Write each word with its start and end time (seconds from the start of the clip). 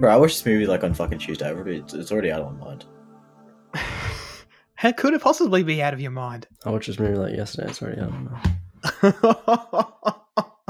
Bro, 0.00 0.10
I 0.10 0.16
watched 0.16 0.36
this 0.38 0.46
movie 0.46 0.66
like 0.66 0.82
on 0.82 0.94
fucking 0.94 1.18
Tuesday. 1.18 1.46
I 1.46 1.52
already- 1.52 1.76
It's, 1.76 1.92
it's 1.92 2.10
already 2.10 2.32
out 2.32 2.40
of 2.40 2.58
my 2.58 2.64
mind. 2.64 2.86
How 4.74 4.92
could 4.92 5.12
it 5.12 5.20
possibly 5.20 5.62
be 5.62 5.82
out 5.82 5.92
of 5.92 6.00
your 6.00 6.10
mind? 6.10 6.46
I 6.64 6.70
watched 6.70 6.86
this 6.86 6.98
movie 6.98 7.16
like 7.18 7.36
yesterday. 7.36 7.68
It's 7.68 7.82
already 7.82 8.00
out. 8.00 8.08
Of 8.08 8.14
my 8.14 8.40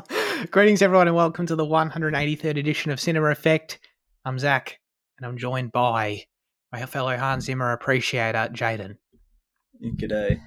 mind. 0.02 0.50
Greetings, 0.50 0.82
everyone, 0.82 1.06
and 1.06 1.14
welcome 1.14 1.46
to 1.46 1.54
the 1.54 1.64
183rd 1.64 2.58
edition 2.58 2.90
of 2.90 2.98
Cinema 2.98 3.28
Effect. 3.28 3.78
I'm 4.24 4.36
Zach, 4.40 4.80
and 5.16 5.24
I'm 5.26 5.38
joined 5.38 5.70
by 5.70 6.24
my 6.72 6.84
fellow 6.86 7.16
Hans 7.16 7.44
Zimmer 7.44 7.70
appreciator, 7.72 8.48
Jaden. 8.52 8.96
G'day. 9.80 10.40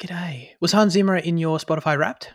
G'day. 0.00 0.48
Was 0.60 0.72
Hans 0.72 0.94
Zimmer 0.94 1.16
in 1.18 1.36
your 1.36 1.58
Spotify 1.58 1.98
Wrapped? 1.98 2.30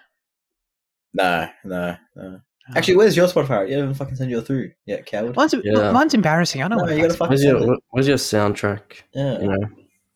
No, 1.15 1.47
no, 1.65 1.95
no. 2.15 2.41
Oh. 2.69 2.73
Actually, 2.77 2.95
where's 2.95 3.17
your 3.17 3.27
Spotify? 3.27 3.69
You 3.69 3.77
haven't 3.77 3.95
fucking 3.95 4.15
sent 4.15 4.29
you 4.29 4.39
through. 4.41 4.71
Yeah, 4.85 5.01
coward. 5.01 5.35
mine's, 5.35 5.53
Yeah. 5.63 5.91
mine's 5.91 6.13
embarrassing. 6.13 6.63
I 6.63 6.67
don't 6.69 6.77
No, 6.77 6.85
want 6.85 6.95
you 6.95 7.01
gotta 7.01 7.13
fucking 7.13 7.29
Where's 7.29 7.43
your. 7.43 7.77
Where's 7.89 8.07
your 8.07 8.17
soundtrack? 8.17 8.81
Yeah. 9.13 9.39
You 9.39 9.47
know, 9.49 9.67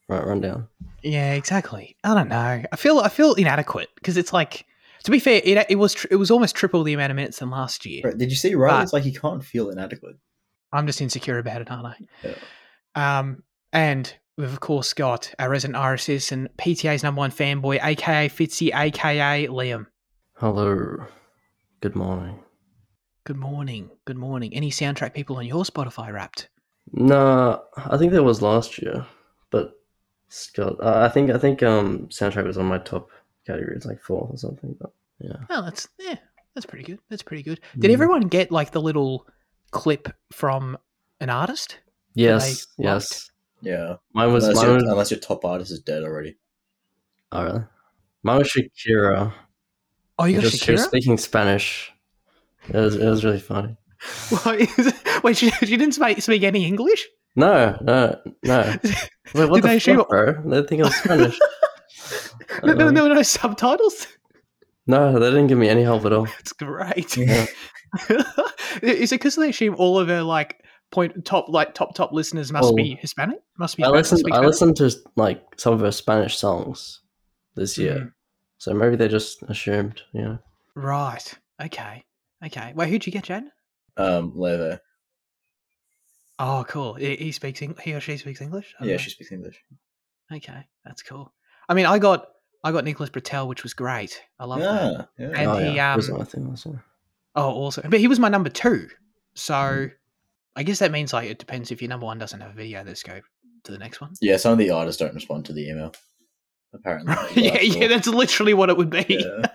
right 0.07 0.25
rundown. 0.25 0.67
Yeah, 1.03 1.33
exactly. 1.33 1.97
I 2.03 2.13
don't 2.13 2.29
know. 2.29 2.63
I 2.71 2.75
feel 2.77 2.99
I 2.99 3.09
feel 3.09 3.33
inadequate 3.33 3.89
because 3.95 4.17
it's 4.17 4.31
like. 4.33 4.65
To 5.03 5.11
be 5.11 5.19
fair, 5.19 5.39
it, 5.45 5.65
it 5.69 5.75
was 5.75 5.93
tr- 5.93 6.07
it 6.11 6.15
was 6.17 6.29
almost 6.31 6.55
triple 6.55 6.83
the 6.83 6.91
amount 6.93 7.11
of 7.11 7.15
minutes 7.15 7.39
than 7.39 7.49
last 7.49 7.85
year. 7.85 8.01
Bro, 8.01 8.13
did 8.15 8.29
you 8.29 8.35
see 8.35 8.55
right? 8.55 8.81
It's 8.83 8.91
like 8.93 9.05
you 9.05 9.13
can't 9.17 9.43
feel 9.43 9.69
inadequate. 9.69 10.17
I'm 10.73 10.85
just 10.85 10.99
insecure 11.01 11.37
about 11.39 11.61
it, 11.61 11.71
aren't 11.71 11.85
I? 11.85 11.95
Yeah. 12.23 13.19
Um, 13.19 13.43
and 13.71 14.13
we've 14.37 14.51
of 14.51 14.59
course 14.59 14.93
got 14.93 15.33
our 15.39 15.49
resident 15.49 15.77
Irish 15.77 16.09
and 16.31 16.49
PTA's 16.57 17.03
number 17.03 17.19
one 17.19 17.31
fanboy, 17.31 17.79
aka 17.83 18.27
Fitzy, 18.27 18.73
aka 18.75 19.47
Liam. 19.47 19.85
Hello. 20.33 21.05
Good 21.81 21.95
morning. 21.95 22.39
Good 23.23 23.37
morning. 23.37 23.89
Good 24.05 24.17
morning. 24.17 24.53
Any 24.53 24.71
soundtrack 24.71 25.13
people 25.13 25.35
on 25.37 25.45
your 25.45 25.63
Spotify 25.63 26.11
wrapped? 26.11 26.49
Nah, 26.93 27.59
I 27.75 27.97
think 27.97 28.13
that 28.13 28.23
was 28.23 28.41
last 28.41 28.81
year, 28.81 29.05
but 29.51 29.73
Scott, 30.29 30.77
uh, 30.81 30.99
I 31.01 31.09
think 31.09 31.29
I 31.29 31.37
think 31.37 31.61
um 31.61 32.07
soundtrack 32.07 32.45
was 32.45 32.57
on 32.57 32.65
my 32.65 32.77
top 32.77 33.09
category. 33.45 33.75
It's 33.75 33.85
like 33.85 34.01
fourth 34.01 34.31
or 34.31 34.37
something. 34.37 34.75
But 34.79 34.91
yeah, 35.19 35.35
Oh, 35.49 35.61
that's 35.63 35.89
yeah, 35.99 36.15
that's 36.55 36.65
pretty 36.65 36.85
good. 36.85 36.99
That's 37.09 37.23
pretty 37.23 37.43
good. 37.43 37.59
Did 37.77 37.91
Mm. 37.91 37.93
everyone 37.93 38.21
get 38.21 38.51
like 38.51 38.71
the 38.71 38.81
little 38.81 39.27
clip 39.71 40.07
from 40.31 40.77
an 41.19 41.29
artist? 41.29 41.79
yes, 42.15 42.65
yes. 42.77 43.29
Yeah. 43.61 43.95
Mine 44.13 44.31
was 44.33 44.43
Unless, 44.45 44.55
mine 44.57 44.65
your, 44.67 44.75
was 44.75 44.83
unless 44.83 45.11
your 45.11 45.19
top 45.19 45.43
artist 45.43 45.71
is 45.71 45.79
dead 45.79 46.03
already. 46.03 46.37
oh 47.33 47.43
really? 47.43 47.63
Mine 48.23 48.37
was 48.39 48.47
Shakira. 48.53 49.33
Oh, 50.19 50.25
you 50.25 50.35
got 50.41 50.43
Just- 50.51 50.63
Shakira? 50.63 50.79
speaking 50.79 51.17
Spanish. 51.17 51.91
It 52.69 52.75
was 52.75 52.95
it 52.95 53.05
was 53.07 53.23
really 53.23 53.39
funny. 53.39 53.77
Wait, 55.23 55.37
she, 55.37 55.49
she 55.51 55.77
didn't 55.77 55.93
speak, 55.93 56.21
speak 56.21 56.43
any 56.43 56.65
English? 56.65 57.07
No, 57.35 57.77
no, 57.81 58.19
no. 58.43 58.75
Wait, 59.33 59.49
what 59.49 59.61
Did 59.61 59.63
the 59.63 59.67
they 59.67 59.79
fuck, 59.79 60.09
bro? 60.09 60.33
They 60.45 60.61
think 60.63 60.81
I 60.81 60.85
was 60.85 60.95
Spanish. 60.95 61.39
no, 62.63 62.73
no, 62.73 62.87
Um, 62.87 62.93
no, 62.93 63.07
no 63.07 63.21
subtitles. 63.23 64.07
No, 64.85 65.17
they 65.19 65.29
didn't 65.29 65.47
give 65.47 65.57
me 65.57 65.67
any 65.69 65.83
help 65.83 66.05
at 66.05 66.13
all. 66.13 66.27
It's 66.39 66.53
great. 66.53 67.15
Yeah. 67.17 67.45
Is 68.81 69.11
it 69.11 69.15
because 69.15 69.35
they 69.35 69.49
assume 69.49 69.75
all 69.77 69.97
of 69.99 70.07
her 70.07 70.21
like 70.23 70.63
point 70.91 71.25
top 71.25 71.47
like 71.49 71.73
top 71.73 71.95
top 71.95 72.11
listeners 72.11 72.51
must 72.51 72.63
Well, 72.63 72.75
be 72.75 72.95
Hispanic? 73.01 73.39
Must 73.57 73.77
be. 73.77 73.83
I 73.83 73.89
listened. 73.89 74.23
I 74.31 74.39
listened 74.41 74.75
to 74.77 74.91
like 75.15 75.41
some 75.57 75.73
of 75.73 75.79
her 75.81 75.91
Spanish 75.91 76.37
songs 76.37 77.01
this 77.55 77.77
year, 77.77 77.95
Mhm. 77.95 78.11
So 78.57 78.73
maybe 78.73 78.95
they 78.95 79.07
just 79.07 79.43
assumed. 79.43 80.01
You 80.13 80.21
know, 80.21 80.39
Right. 80.75 81.33
Okay. 81.61 82.03
Okay. 82.45 82.73
Wait, 82.75 82.89
who'd 82.89 83.05
you 83.05 83.11
get, 83.11 83.23
Jan? 83.25 83.51
Um, 83.97 84.31
Leather. 84.35 84.79
Oh, 86.39 86.65
cool. 86.67 86.93
He, 86.93 87.15
he 87.15 87.31
speaks. 87.31 87.61
Eng- 87.61 87.77
he 87.83 87.93
or 87.93 87.99
she 87.99 88.17
speaks 88.17 88.41
English. 88.41 88.75
I 88.79 88.85
Yeah, 88.85 88.91
know. 88.93 88.97
she 88.97 89.09
speaks 89.09 89.31
English. 89.31 89.59
Okay, 90.31 90.67
that's 90.85 91.01
cool. 91.01 91.33
I 91.69 91.73
mean, 91.73 91.85
I 91.85 91.97
got 91.99 92.27
I 92.63 92.71
got 92.71 92.83
Nicholas 92.83 93.09
Britell, 93.09 93.47
which 93.47 93.63
was 93.63 93.73
great. 93.73 94.21
I 94.39 94.45
love 94.45 94.59
that. 94.59 95.09
Yeah, 95.17 95.27
yeah. 95.29 95.39
And 95.41 95.49
oh, 95.51 95.57
he, 95.57 95.75
yeah, 95.75 95.93
it 95.93 95.97
was 95.97 96.09
um, 96.09 96.25
thing 96.25 96.47
also. 96.47 96.79
Oh, 97.35 97.51
also, 97.51 97.81
but 97.89 97.99
he 97.99 98.07
was 98.07 98.19
my 98.19 98.29
number 98.29 98.49
two. 98.49 98.87
So 99.35 99.53
Mm. 99.53 99.91
I 100.55 100.63
guess 100.63 100.79
that 100.79 100.91
means 100.91 101.13
like 101.13 101.29
it 101.29 101.37
depends 101.39 101.71
if 101.71 101.81
your 101.81 101.89
number 101.89 102.05
one 102.07 102.17
doesn't 102.17 102.39
have 102.41 102.51
a 102.51 102.55
video. 102.55 102.83
Let's 102.83 103.03
go 103.03 103.21
to 103.63 103.71
the 103.71 103.77
next 103.77 104.01
one. 104.01 104.13
yeah, 104.21 104.37
some 104.37 104.51
of 104.53 104.57
the 104.57 104.69
artists 104.71 104.99
don't 104.99 105.13
respond 105.15 105.45
to 105.45 105.53
the 105.53 105.69
email. 105.69 105.93
Apparently. 106.73 107.13
yeah, 107.43 107.53
That's 107.53 107.75
yeah, 107.75 107.87
that's 107.87 108.07
literally 108.07 108.53
what 108.53 108.69
it 108.69 108.77
would 108.77 108.89
be. 108.89 109.05
Yeah. 109.09 109.47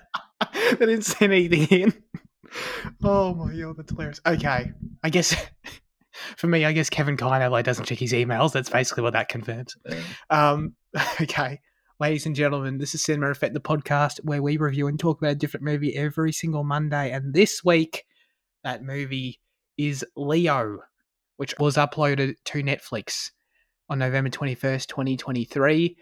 they 0.53 0.87
didn't 0.87 1.03
send 1.03 1.33
anything 1.33 1.67
in. 1.67 2.03
Oh 3.03 3.35
my 3.35 3.55
god, 3.55 3.77
that's 3.77 3.91
hilarious. 3.91 4.21
Okay, 4.27 4.73
I 5.03 5.11
guess 5.11 5.35
for 6.37 6.47
me, 6.47 6.65
I 6.65 6.73
guess 6.73 6.91
Kevin 6.91 7.17
Kiner 7.17 7.51
like 7.51 7.65
doesn't 7.65 7.87
check 7.87 7.99
his 7.99 8.13
emails. 8.13 8.53
That's 8.53 8.69
basically 8.69 9.03
what 9.03 9.15
that 9.15 9.29
confirms. 9.29 9.77
Yeah. 9.89 10.03
Um, 10.31 10.75
okay, 11.21 11.61
ladies 12.01 12.27
and 12.27 12.37
gentlemen, 12.37 12.79
this 12.79 12.95
is 12.95 13.03
Cinema 13.03 13.31
Effect, 13.31 13.55
the 13.55 13.61
podcast 13.61 14.19
where 14.25 14.43
we 14.43 14.57
review 14.57 14.89
and 14.89 14.99
talk 14.99 15.19
about 15.19 15.33
a 15.33 15.37
different 15.37 15.65
movie 15.65 15.97
every 15.97 16.33
single 16.33 16.65
Monday. 16.65 17.11
And 17.11 17.33
this 17.33 17.63
week, 17.65 18.05
that 18.65 18.83
movie 18.83 19.41
is 19.79 20.05
Leo, 20.17 20.79
which 21.37 21.55
was 21.59 21.77
uploaded 21.77 22.35
to 22.47 22.63
Netflix 22.63 23.31
on 23.89 23.99
November 23.99 24.31
21st, 24.31 24.87
2023. 24.87 25.97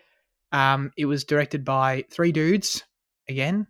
Um, 0.53 0.91
it 0.97 1.06
was 1.06 1.25
directed 1.25 1.65
by 1.65 2.05
three 2.11 2.33
dudes 2.33 2.84
again. 3.28 3.66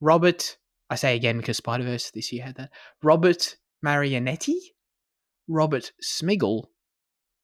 Robert, 0.00 0.56
I 0.90 0.96
say 0.96 1.16
again 1.16 1.38
because 1.38 1.58
Spider 1.58 1.84
Verse 1.84 2.10
this 2.10 2.32
year 2.32 2.44
had 2.44 2.56
that. 2.56 2.70
Robert 3.02 3.56
Marianetti, 3.84 4.56
Robert 5.48 5.92
Smigel, 6.02 6.66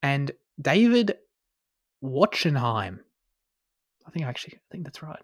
and 0.03 0.31
David 0.61 1.17
Wachtenheim. 2.03 3.01
I 4.07 4.11
think 4.11 4.25
I 4.25 4.29
actually, 4.29 4.55
I 4.57 4.73
think 4.73 4.85
that's 4.85 5.03
right. 5.03 5.21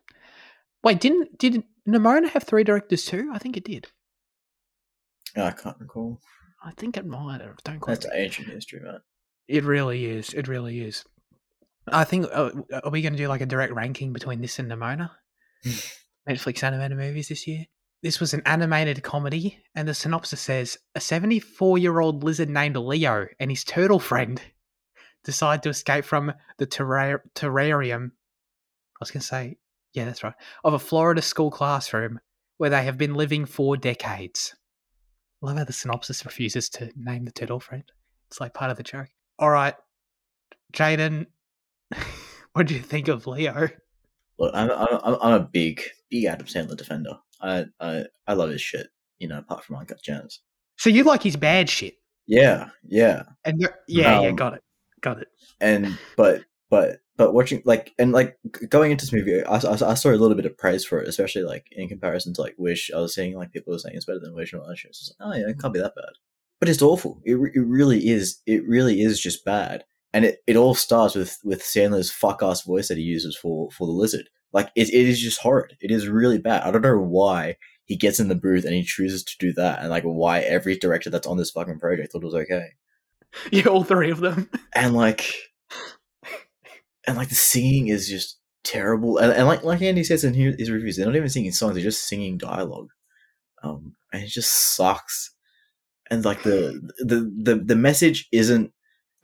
Wait, 0.82 1.00
didn't 1.00 1.38
did 1.38 1.64
Nimona 1.88 2.28
have 2.28 2.44
three 2.44 2.64
directors 2.64 3.06
too? 3.06 3.30
I 3.32 3.38
think 3.38 3.56
it 3.56 3.64
did. 3.64 3.86
I 5.36 5.50
can't 5.50 5.76
recall. 5.80 6.20
I 6.62 6.72
think 6.72 6.96
it 6.96 7.06
might 7.06 7.40
have. 7.40 7.56
Don't 7.64 7.80
quite. 7.80 8.00
That's 8.00 8.14
ancient 8.14 8.48
history, 8.48 8.80
man. 8.80 9.00
It 9.48 9.64
really 9.64 10.06
is. 10.06 10.32
It 10.32 10.48
really 10.48 10.80
is. 10.80 11.04
I 11.88 12.04
think. 12.04 12.26
Uh, 12.32 12.50
are 12.82 12.90
we 12.90 13.02
going 13.02 13.12
to 13.12 13.18
do 13.18 13.28
like 13.28 13.40
a 13.40 13.46
direct 13.46 13.72
ranking 13.72 14.12
between 14.12 14.40
this 14.40 14.58
and 14.58 14.70
Nimona? 14.70 15.10
Netflix 16.28 16.62
animated 16.62 16.96
movies 16.96 17.28
this 17.28 17.46
year. 17.46 17.66
This 18.02 18.20
was 18.20 18.34
an 18.34 18.42
animated 18.44 19.02
comedy, 19.02 19.62
and 19.74 19.88
the 19.88 19.94
synopsis 19.94 20.40
says 20.40 20.78
a 20.94 21.00
74 21.00 21.78
year 21.78 22.00
old 22.00 22.22
lizard 22.22 22.50
named 22.50 22.76
Leo 22.76 23.26
and 23.40 23.50
his 23.50 23.64
turtle 23.64 23.98
friend 23.98 24.40
decide 25.24 25.62
to 25.62 25.70
escape 25.70 26.04
from 26.04 26.32
the 26.58 26.66
terra- 26.66 27.22
terrarium. 27.34 28.06
I 28.06 29.00
was 29.00 29.10
going 29.10 29.22
to 29.22 29.26
say, 29.26 29.56
yeah, 29.94 30.04
that's 30.04 30.22
right, 30.22 30.34
of 30.64 30.74
a 30.74 30.78
Florida 30.78 31.22
school 31.22 31.50
classroom 31.50 32.20
where 32.58 32.70
they 32.70 32.84
have 32.84 32.98
been 32.98 33.14
living 33.14 33.46
for 33.46 33.76
decades. 33.76 34.54
Love 35.40 35.56
how 35.56 35.64
the 35.64 35.72
synopsis 35.72 36.24
refuses 36.24 36.68
to 36.70 36.90
name 36.96 37.24
the 37.24 37.32
turtle 37.32 37.60
friend. 37.60 37.84
It's 38.28 38.40
like 38.40 38.54
part 38.54 38.70
of 38.70 38.76
the 38.76 38.82
joke. 38.82 39.08
All 39.38 39.50
right, 39.50 39.74
Jaden, 40.72 41.26
what 42.52 42.66
do 42.66 42.74
you 42.74 42.80
think 42.80 43.08
of 43.08 43.26
Leo? 43.26 43.68
Look, 44.38 44.54
I'm, 44.54 44.70
I'm, 44.70 45.16
I'm 45.20 45.32
a 45.34 45.40
big, 45.40 45.82
big 46.10 46.24
Adam 46.24 46.46
Sandler 46.46 46.76
defender. 46.76 47.18
I, 47.40 47.66
I, 47.80 48.04
I 48.26 48.32
love 48.34 48.50
his 48.50 48.60
shit. 48.62 48.88
You 49.18 49.28
know, 49.28 49.38
apart 49.38 49.64
from 49.64 49.76
Uncut 49.76 50.02
Gems. 50.02 50.40
So 50.76 50.90
you 50.90 51.04
like 51.04 51.22
his 51.22 51.36
bad 51.36 51.70
shit? 51.70 51.94
Yeah, 52.26 52.70
yeah. 52.82 53.22
And 53.44 53.60
yeah, 53.60 53.68
yeah, 53.86 54.18
Um, 54.28 54.34
got 54.36 54.54
it, 54.54 54.62
got 55.00 55.18
it. 55.18 55.28
and 55.60 55.96
but 56.16 56.42
but 56.68 57.00
but 57.16 57.32
watching 57.32 57.62
like 57.64 57.92
and 57.98 58.10
like 58.12 58.36
going 58.68 58.90
into 58.90 59.04
this 59.04 59.12
movie 59.12 59.44
I, 59.44 59.56
I, 59.56 59.90
I 59.90 59.94
saw 59.94 60.10
a 60.10 60.16
little 60.16 60.34
bit 60.34 60.46
of 60.46 60.58
praise 60.58 60.84
for 60.84 61.00
it 61.00 61.06
especially 61.08 61.42
like 61.42 61.66
in 61.72 61.88
comparison 61.88 62.32
to 62.34 62.40
like 62.40 62.54
wish 62.58 62.90
i 62.94 62.98
was 62.98 63.14
seeing 63.14 63.36
like 63.36 63.52
people 63.52 63.72
were 63.72 63.78
saying 63.78 63.94
it's 63.94 64.06
better 64.06 64.18
than 64.18 64.34
wish 64.34 64.52
and 64.52 64.60
all 64.62 64.68
that 64.68 64.78
shit 64.78 64.96
so 64.96 65.12
like, 65.20 65.28
oh 65.34 65.38
yeah 65.38 65.48
it 65.48 65.60
can't 65.60 65.74
be 65.74 65.80
that 65.80 65.94
bad 65.94 66.14
but 66.58 66.68
it's 66.68 66.82
awful 66.82 67.20
it, 67.24 67.34
it 67.54 67.60
really 67.60 68.08
is 68.08 68.40
it 68.46 68.66
really 68.66 69.02
is 69.02 69.20
just 69.20 69.44
bad 69.44 69.84
and 70.14 70.24
it, 70.24 70.42
it 70.46 70.56
all 70.56 70.74
starts 70.74 71.16
with 71.16 71.38
with 71.44 71.60
sandler's 71.60 72.10
fuck 72.10 72.42
ass 72.42 72.62
voice 72.62 72.88
that 72.88 72.96
he 72.96 73.02
uses 73.02 73.36
for 73.36 73.70
for 73.72 73.86
the 73.86 73.92
lizard. 73.92 74.30
Like 74.52 74.70
it, 74.76 74.88
it 74.88 75.08
is 75.08 75.20
just 75.20 75.40
horrid. 75.40 75.76
It 75.80 75.90
is 75.90 76.08
really 76.08 76.38
bad. 76.38 76.62
I 76.62 76.70
don't 76.70 76.82
know 76.82 76.96
why 76.96 77.56
he 77.84 77.96
gets 77.96 78.20
in 78.20 78.28
the 78.28 78.36
booth 78.36 78.64
and 78.64 78.72
he 78.72 78.84
chooses 78.84 79.24
to 79.24 79.36
do 79.38 79.52
that 79.54 79.80
and 79.80 79.90
like 79.90 80.04
why 80.04 80.40
every 80.40 80.78
director 80.78 81.10
that's 81.10 81.26
on 81.26 81.36
this 81.36 81.50
fucking 81.50 81.80
project 81.80 82.12
thought 82.12 82.22
it 82.22 82.26
was 82.26 82.34
okay. 82.34 82.68
Yeah, 83.50 83.64
all 83.64 83.82
three 83.82 84.12
of 84.12 84.20
them. 84.20 84.48
and 84.76 84.94
like 84.94 85.34
and 87.04 87.16
like 87.16 87.28
the 87.28 87.34
singing 87.34 87.88
is 87.88 88.08
just 88.08 88.38
terrible. 88.62 89.18
And, 89.18 89.32
and 89.32 89.48
like 89.48 89.64
like 89.64 89.82
andy 89.82 90.04
says 90.04 90.22
in 90.22 90.34
his 90.34 90.70
reviews 90.70 90.96
they're 90.96 91.06
not 91.06 91.16
even 91.16 91.28
singing 91.28 91.50
songs 91.50 91.74
they're 91.74 91.82
just 91.82 92.06
singing 92.08 92.38
dialogue. 92.38 92.90
Um 93.64 93.96
and 94.12 94.22
it 94.22 94.28
just 94.28 94.76
sucks. 94.76 95.32
And 96.08 96.24
like 96.24 96.44
the 96.44 96.80
the 97.00 97.28
the, 97.36 97.56
the 97.56 97.74
message 97.74 98.28
isn't 98.30 98.72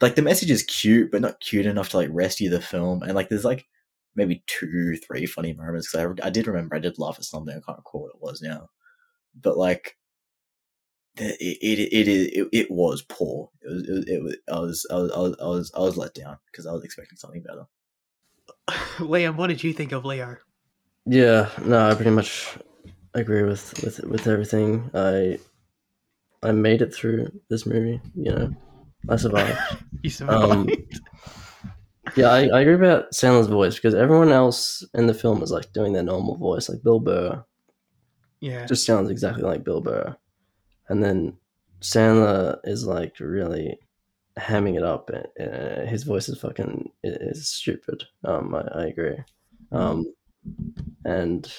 like 0.01 0.15
the 0.15 0.21
message 0.21 0.51
is 0.51 0.63
cute 0.63 1.11
but 1.11 1.21
not 1.21 1.39
cute 1.39 1.65
enough 1.65 1.89
to 1.89 1.97
like 1.97 2.09
rescue 2.11 2.49
the 2.49 2.61
film 2.61 3.03
and 3.03 3.13
like 3.13 3.29
there's 3.29 3.45
like 3.45 3.67
maybe 4.15 4.43
two 4.47 4.97
three 4.97 5.25
funny 5.25 5.53
moments 5.53 5.91
because 5.91 6.19
I, 6.21 6.27
I 6.27 6.29
did 6.29 6.47
remember 6.47 6.75
i 6.75 6.79
did 6.79 6.99
laugh 6.99 7.17
at 7.17 7.25
something 7.25 7.55
i 7.55 7.61
can't 7.65 7.77
recall 7.77 8.01
what 8.01 8.15
it 8.15 8.21
was 8.21 8.41
now 8.41 8.69
but 9.39 9.57
like 9.57 9.97
it 11.17 11.37
it 11.61 12.07
it, 12.07 12.07
it, 12.07 12.47
it 12.51 12.71
was 12.71 13.01
poor. 13.01 13.49
It 13.61 13.67
was 13.67 13.83
it, 13.83 14.07
it 14.07 14.23
was 14.23 14.37
I 14.51 14.59
was 14.59 14.87
I 14.89 14.95
was 14.95 15.11
I 15.11 15.19
was 15.19 15.35
I 15.41 15.45
was, 15.45 15.71
I 15.75 15.79
was 15.79 15.97
let 15.97 16.13
down 16.13 16.37
because 16.51 16.65
I 16.65 16.71
was 16.71 16.83
expecting 16.83 17.17
something 17.17 17.43
better. 17.43 17.65
Liam, 18.97 19.35
what 19.35 19.47
did 19.47 19.63
you 19.63 19.73
think 19.73 19.91
of 19.91 20.05
Leo? 20.05 20.37
Yeah, 21.05 21.49
no, 21.65 21.89
I 21.89 21.95
pretty 21.95 22.11
much 22.11 22.57
agree 23.13 23.43
with 23.43 23.73
with 23.83 23.99
with 24.01 24.27
everything. 24.27 24.89
I 24.93 25.39
I 26.43 26.51
made 26.51 26.81
it 26.81 26.93
through 26.93 27.31
this 27.49 27.65
movie. 27.65 27.99
You 28.15 28.31
know, 28.31 28.55
I 29.09 29.15
survived. 29.15 29.59
You 30.03 30.09
survived. 30.09 30.51
Um, 30.51 30.69
yeah, 32.15 32.29
I, 32.29 32.47
I 32.47 32.61
agree 32.61 32.73
about 32.73 33.11
Sandler's 33.11 33.45
voice 33.45 33.75
because 33.75 33.93
everyone 33.93 34.31
else 34.31 34.83
in 34.95 35.05
the 35.05 35.13
film 35.13 35.43
is 35.43 35.51
like 35.51 35.71
doing 35.73 35.93
their 35.93 36.01
normal 36.01 36.37
voice, 36.37 36.67
like 36.69 36.81
Bill 36.81 36.99
Burr 36.99 37.43
yeah. 38.41 38.65
just 38.65 38.85
sounds 38.85 39.09
exactly 39.09 39.43
like 39.43 39.63
Bill 39.63 39.79
Burr, 39.79 40.15
and 40.89 41.01
then 41.01 41.37
Sandler 41.79 42.57
is 42.63 42.85
like 42.85 43.19
really 43.19 43.79
hamming 44.37 44.75
it 44.75 44.83
up. 44.83 45.09
and 45.09 45.27
uh, 45.39 45.85
his 45.85 46.03
voice 46.03 46.27
is 46.27 46.39
fucking 46.39 46.91
is 47.03 47.47
stupid. 47.47 48.03
Um, 48.25 48.53
I, 48.53 48.61
I 48.81 48.85
agree. 48.87 49.17
Um, 49.71 50.11
and 51.05 51.51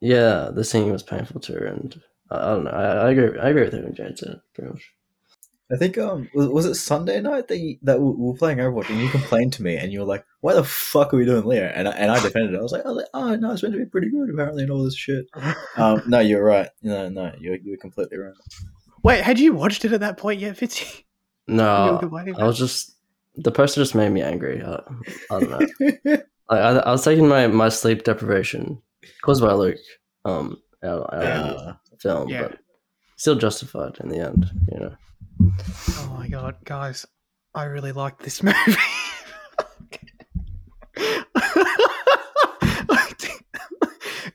yeah, 0.00 0.50
the 0.52 0.64
singing 0.64 0.92
was 0.92 1.04
painful 1.04 1.40
too, 1.40 1.58
and 1.64 2.00
I, 2.30 2.36
I 2.36 2.54
don't 2.54 2.64
know. 2.64 2.70
I, 2.70 2.84
I 2.84 3.10
agree. 3.12 3.38
I 3.38 3.48
agree 3.48 3.64
with 3.64 3.74
everything 3.74 3.94
Jade 3.94 4.18
said 4.18 4.40
pretty 4.52 4.72
much. 4.72 4.92
I 5.72 5.76
think 5.76 5.98
um 5.98 6.28
was, 6.32 6.46
was 6.48 6.64
it 6.66 6.74
Sunday 6.76 7.20
night 7.20 7.48
that 7.48 7.58
you, 7.58 7.76
that 7.82 8.00
we 8.00 8.12
were 8.16 8.34
playing 8.34 8.58
Overwatch 8.58 8.88
and 8.88 9.00
you 9.00 9.08
complained 9.08 9.52
to 9.54 9.62
me 9.64 9.76
and 9.76 9.92
you 9.92 9.98
were 10.00 10.06
like, 10.06 10.24
"Why 10.40 10.54
the 10.54 10.62
fuck 10.62 11.12
are 11.12 11.16
we 11.16 11.24
doing 11.24 11.44
Lear?" 11.44 11.72
And 11.74 11.88
I, 11.88 11.90
and 11.92 12.10
I 12.12 12.20
defended 12.22 12.54
it. 12.54 12.58
I 12.58 12.62
was 12.62 12.70
like, 12.70 12.84
"I 12.86 12.88
was 12.88 12.96
like, 12.98 13.06
oh 13.14 13.34
no, 13.34 13.50
it's 13.52 13.62
meant 13.64 13.74
to 13.74 13.80
be 13.80 13.86
pretty 13.86 14.08
good 14.10 14.30
apparently 14.30 14.62
and 14.62 14.70
all 14.70 14.84
this 14.84 14.96
shit." 14.96 15.26
Um, 15.76 16.02
no, 16.06 16.20
you're 16.20 16.42
right. 16.44 16.70
No, 16.82 17.08
no, 17.08 17.32
you're 17.38 17.56
you're 17.56 17.76
completely 17.78 18.16
right. 18.18 18.32
Wait, 19.02 19.22
had 19.22 19.38
you 19.40 19.52
watched 19.52 19.84
it 19.84 19.92
at 19.92 20.00
that 20.00 20.16
point 20.18 20.40
yet, 20.40 20.56
Fitzy? 20.56 21.04
No, 21.48 21.98
I 22.38 22.44
was 22.44 22.58
just 22.58 22.94
the 23.34 23.50
poster 23.52 23.80
just 23.80 23.94
made 23.94 24.10
me 24.10 24.22
angry. 24.22 24.62
I, 24.62 24.82
I 25.30 25.40
don't 25.40 25.50
know. 25.50 26.16
I, 26.48 26.56
I, 26.56 26.72
I 26.76 26.90
was 26.92 27.04
taking 27.04 27.28
my, 27.28 27.46
my 27.48 27.68
sleep 27.68 28.04
deprivation 28.04 28.80
caused 29.22 29.42
by 29.42 29.52
Luke 29.52 29.76
um 30.24 30.56
out, 30.82 31.12
out 31.12 31.24
of 31.24 31.56
Uh, 31.56 31.72
the 31.90 31.96
film, 31.98 32.28
Yeah. 32.28 32.42
but 32.42 32.58
still 33.16 33.34
justified 33.34 33.98
in 34.00 34.08
the 34.08 34.18
end. 34.18 34.46
You 34.72 34.80
know. 34.80 34.94
Oh 35.40 36.16
my 36.18 36.28
god, 36.28 36.56
guys, 36.64 37.06
I 37.54 37.64
really 37.64 37.92
liked 37.92 38.22
this 38.22 38.42
movie. 38.42 38.76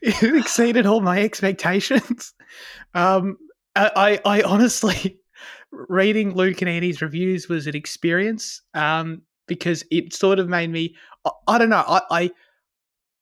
it 0.02 0.22
exceeded 0.36 0.86
all 0.86 1.00
my 1.00 1.22
expectations. 1.22 2.34
Um, 2.94 3.38
I, 3.74 4.20
I, 4.24 4.42
honestly, 4.42 5.18
reading 5.70 6.34
Luke 6.34 6.60
and 6.60 6.68
Annie's 6.68 7.00
reviews 7.00 7.48
was 7.48 7.66
an 7.66 7.74
experience 7.74 8.60
um, 8.74 9.22
because 9.46 9.84
it 9.90 10.12
sort 10.12 10.38
of 10.38 10.48
made 10.48 10.70
me. 10.70 10.96
I, 11.24 11.30
I 11.48 11.58
don't 11.58 11.70
know. 11.70 11.84
I, 11.86 12.00
I, 12.10 12.30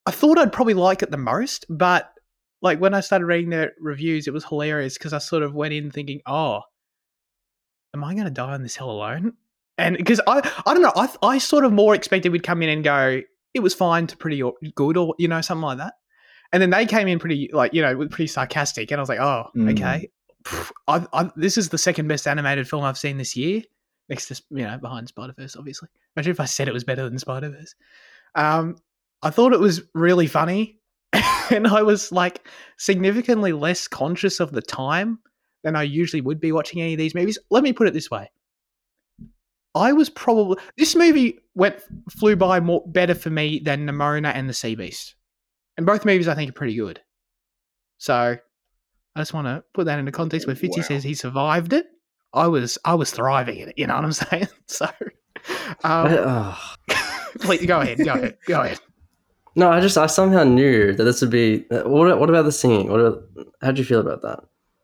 I 0.06 0.10
thought 0.10 0.38
I'd 0.38 0.52
probably 0.52 0.74
like 0.74 1.02
it 1.02 1.10
the 1.10 1.16
most, 1.16 1.66
but 1.68 2.12
like 2.62 2.80
when 2.80 2.94
I 2.94 3.00
started 3.00 3.26
reading 3.26 3.50
their 3.50 3.72
reviews, 3.80 4.26
it 4.26 4.32
was 4.32 4.44
hilarious 4.44 4.94
because 4.94 5.12
I 5.12 5.18
sort 5.18 5.42
of 5.42 5.54
went 5.54 5.74
in 5.74 5.90
thinking, 5.90 6.20
oh, 6.26 6.62
am 7.94 8.04
I 8.04 8.14
going 8.14 8.24
to 8.26 8.30
die 8.30 8.52
on 8.52 8.62
this 8.62 8.76
hill 8.76 8.90
alone? 8.90 9.34
And 9.78 9.96
because 9.96 10.20
I, 10.26 10.38
I 10.66 10.74
don't 10.74 10.82
know, 10.82 10.92
I, 10.94 11.08
I 11.22 11.38
sort 11.38 11.64
of 11.64 11.72
more 11.72 11.94
expected 11.94 12.30
we'd 12.32 12.42
come 12.42 12.62
in 12.62 12.68
and 12.68 12.84
go, 12.84 13.22
it 13.54 13.60
was 13.60 13.74
fine 13.74 14.06
to 14.08 14.16
pretty 14.16 14.42
good 14.74 14.96
or, 14.96 15.14
you 15.18 15.26
know, 15.28 15.40
something 15.40 15.62
like 15.62 15.78
that. 15.78 15.94
And 16.52 16.60
then 16.60 16.70
they 16.70 16.84
came 16.84 17.08
in 17.08 17.18
pretty, 17.18 17.48
like, 17.52 17.72
you 17.72 17.80
know, 17.82 17.96
pretty 18.08 18.26
sarcastic. 18.26 18.90
And 18.90 18.98
I 18.98 19.02
was 19.02 19.08
like, 19.08 19.20
oh, 19.20 19.46
Mm. 19.56 19.72
okay. 19.72 20.10
Pff, 20.44 20.70
I, 20.88 21.06
I, 21.12 21.30
this 21.36 21.56
is 21.58 21.68
the 21.68 21.78
second 21.78 22.08
best 22.08 22.26
animated 22.26 22.68
film 22.68 22.82
I've 22.84 22.98
seen 22.98 23.18
this 23.18 23.36
year, 23.36 23.62
next 24.08 24.28
to, 24.28 24.42
you 24.50 24.64
know, 24.64 24.78
behind 24.78 25.08
Spider 25.08 25.34
Verse, 25.38 25.56
obviously. 25.56 25.88
Imagine 26.16 26.30
if 26.32 26.40
I 26.40 26.46
said 26.46 26.66
it 26.68 26.74
was 26.74 26.84
better 26.84 27.08
than 27.08 27.18
Spider 27.18 27.50
Verse. 27.50 27.74
Um, 28.34 28.76
I 29.22 29.30
thought 29.30 29.52
it 29.52 29.60
was 29.60 29.82
really 29.94 30.26
funny. 30.26 30.78
and 31.50 31.66
I 31.66 31.82
was 31.82 32.12
like 32.12 32.46
significantly 32.78 33.52
less 33.52 33.88
conscious 33.88 34.40
of 34.40 34.52
the 34.52 34.62
time 34.62 35.18
than 35.62 35.76
I 35.76 35.82
usually 35.82 36.20
would 36.20 36.40
be 36.40 36.52
watching 36.52 36.80
any 36.80 36.94
of 36.94 36.98
these 36.98 37.14
movies. 37.14 37.38
Let 37.50 37.62
me 37.62 37.72
put 37.72 37.86
it 37.88 37.94
this 37.94 38.10
way. 38.10 38.30
I 39.74 39.92
was 39.92 40.10
probably 40.10 40.56
this 40.76 40.96
movie 40.96 41.38
went 41.54 41.76
flew 42.10 42.34
by 42.36 42.58
more 42.60 42.82
better 42.86 43.14
for 43.14 43.30
me 43.30 43.60
than 43.64 43.86
Nimona 43.86 44.32
and 44.34 44.48
the 44.48 44.52
Sea 44.54 44.74
Beast. 44.74 45.14
And 45.76 45.86
both 45.86 46.04
movies 46.04 46.26
I 46.28 46.34
think 46.34 46.50
are 46.50 46.54
pretty 46.54 46.74
good. 46.74 47.00
So 47.98 48.14
I 49.16 49.20
just 49.20 49.32
want 49.32 49.46
to 49.46 49.62
put 49.74 49.84
that 49.86 49.98
into 49.98 50.10
context 50.12 50.46
where 50.46 50.56
Fitzy 50.56 50.78
Wow. 50.78 50.82
says 50.82 51.04
he 51.04 51.14
survived 51.14 51.72
it. 51.72 51.86
I 52.34 52.46
was 52.48 52.78
I 52.84 52.94
was 52.94 53.10
thriving 53.12 53.58
in 53.58 53.68
it, 53.68 53.74
you 53.78 53.86
know 53.86 53.94
what 53.94 54.04
I'm 54.04 54.12
saying? 54.12 54.48
So 54.66 54.88
um, 55.84 56.54
please 57.40 57.64
go 57.66 57.80
ahead, 57.80 57.98
go 58.04 58.12
ahead, 58.14 58.38
go 58.46 58.60
ahead. 58.62 58.78
No, 59.56 59.70
I 59.70 59.80
just 59.80 59.96
I 59.98 60.06
somehow 60.06 60.44
knew 60.44 60.92
that 60.92 61.02
this 61.04 61.20
would 61.22 61.30
be. 61.30 61.66
uh, 61.70 61.82
What 61.88 62.18
what 62.20 62.28
about 62.28 62.42
the 62.44 62.52
singing? 62.52 62.90
What 62.90 63.22
How 63.62 63.72
do 63.72 63.78
you 63.80 63.84
feel 63.84 64.00
about 64.00 64.22
that? 64.22 64.40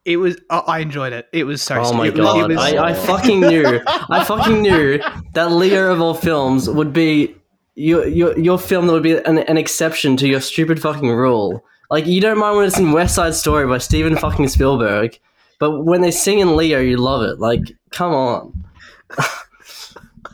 It 0.07 0.17
was 0.19 0.37
I 0.49 0.59
I 0.59 0.79
enjoyed 0.79 1.13
it. 1.13 1.29
It 1.33 1.45
was 1.45 1.61
so 1.63 1.75
Oh 1.81 1.93
my 1.93 2.07
it 2.09 2.15
god! 2.17 2.49
was- 2.51 2.59
I, 2.59 2.91
I 2.91 2.95
fucking 3.11 3.41
knew. 3.41 3.81
I 3.87 4.25
fucking 4.25 4.63
knew 4.63 5.01
that 5.35 5.53
Leo 5.53 5.93
of 5.93 6.01
all 6.01 6.15
films 6.15 6.71
would 6.71 6.93
be 6.93 7.35
your 7.75 8.07
your 8.07 8.39
your 8.39 8.59
film 8.59 8.87
that 8.87 8.93
would 8.95 9.03
be 9.03 9.17
an, 9.19 9.39
an 9.39 9.59
exception 9.59 10.17
to 10.19 10.29
your 10.29 10.41
stupid 10.41 10.81
fucking 10.81 11.11
rule. 11.11 11.63
Like 11.91 12.07
you 12.07 12.21
don't 12.21 12.39
mind 12.39 12.57
when 12.57 12.67
it's 12.67 12.79
in 12.79 12.93
West 12.93 13.15
Side 13.17 13.35
Story 13.35 13.67
by 13.67 13.79
Steven 13.79 14.17
fucking 14.17 14.49
Spielberg, 14.49 15.19
but 15.59 15.83
when 15.85 16.01
they 16.01 16.11
sing 16.11 16.39
in 16.39 16.57
Leo, 16.57 16.81
you 16.81 16.97
love 16.97 17.23
it. 17.23 17.39
Like, 17.39 17.61
come 17.91 18.13
on. 18.15 18.65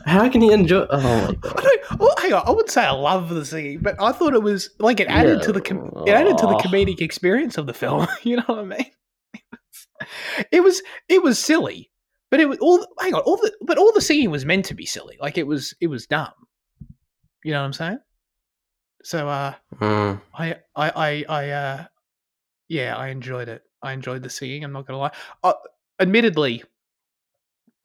How 0.05 0.27
can 0.29 0.41
he 0.41 0.51
enjoy? 0.51 0.85
Oh 0.89 0.99
my 1.01 1.27
I 1.29 1.31
god! 1.33 1.63
don't, 1.63 1.99
well, 1.99 2.15
hang 2.17 2.33
on. 2.33 2.43
I 2.45 2.51
would 2.51 2.69
say 2.69 2.83
I 2.83 2.91
love 2.91 3.29
the 3.29 3.45
singing, 3.45 3.79
but 3.81 3.95
I 4.01 4.11
thought 4.11 4.33
it 4.33 4.43
was 4.43 4.69
like 4.79 4.99
it 4.99 5.07
added 5.07 5.41
to 5.43 5.51
the 5.53 5.61
com- 5.61 5.93
it 6.05 6.11
added 6.11 6.37
to 6.39 6.45
the 6.45 6.55
Oh. 6.55 6.59
comedic 6.59 6.99
experience 7.01 7.57
of 7.57 7.67
the 7.67 7.73
film. 7.73 8.07
You 8.23 8.37
know 8.37 8.43
what 8.47 8.59
I 8.59 8.63
mean? 8.63 8.85
It 10.51 10.61
was 10.61 10.81
it 11.09 11.21
was 11.21 11.39
silly, 11.39 11.91
but 12.31 12.39
it 12.39 12.47
was 12.47 12.57
all. 12.59 12.85
Hang 12.99 13.13
on, 13.13 13.21
all 13.21 13.37
the 13.37 13.51
but 13.61 13.77
all 13.77 13.91
the 13.93 14.01
singing 14.01 14.31
was 14.31 14.45
meant 14.45 14.65
to 14.65 14.73
be 14.73 14.85
silly. 14.85 15.17
Like 15.19 15.37
it 15.37 15.47
was 15.47 15.73
it 15.81 15.87
was 15.87 16.07
dumb. 16.07 16.31
You 17.43 17.51
know 17.51 17.59
what 17.59 17.65
I'm 17.65 17.73
saying? 17.73 17.99
So 19.03 19.27
uh, 19.27 19.53
Mm. 19.79 20.21
I 20.33 20.55
I 20.75 20.89
I 20.89 21.25
I 21.29 21.49
uh, 21.49 21.85
yeah, 22.69 22.95
I 22.95 23.09
enjoyed 23.09 23.49
it. 23.49 23.63
I 23.81 23.91
enjoyed 23.91 24.23
the 24.23 24.29
singing. 24.29 24.63
I'm 24.63 24.71
not 24.71 24.87
gonna 24.87 24.99
lie. 24.99 25.11
Uh, 25.43 25.53
admittedly, 25.99 26.63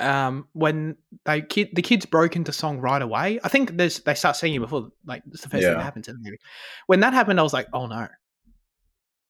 um, 0.00 0.46
when 0.52 0.96
they 1.24 1.42
kid 1.42 1.70
the 1.72 1.82
kids 1.82 2.06
broke 2.06 2.36
into 2.36 2.52
song 2.52 2.78
right 2.78 3.02
away, 3.02 3.40
I 3.42 3.48
think 3.48 3.76
there's 3.76 3.98
they 4.00 4.14
start 4.14 4.36
singing 4.36 4.60
before 4.60 4.90
like 5.04 5.22
it's 5.32 5.42
the 5.42 5.48
first 5.48 5.62
thing 5.64 5.78
that 5.78 5.82
happens 5.84 6.06
in 6.06 6.14
the 6.14 6.20
movie. 6.22 6.38
When 6.86 7.00
that 7.00 7.12
happened, 7.14 7.40
I 7.40 7.42
was 7.42 7.52
like, 7.52 7.66
oh 7.72 7.86
no. 7.86 8.06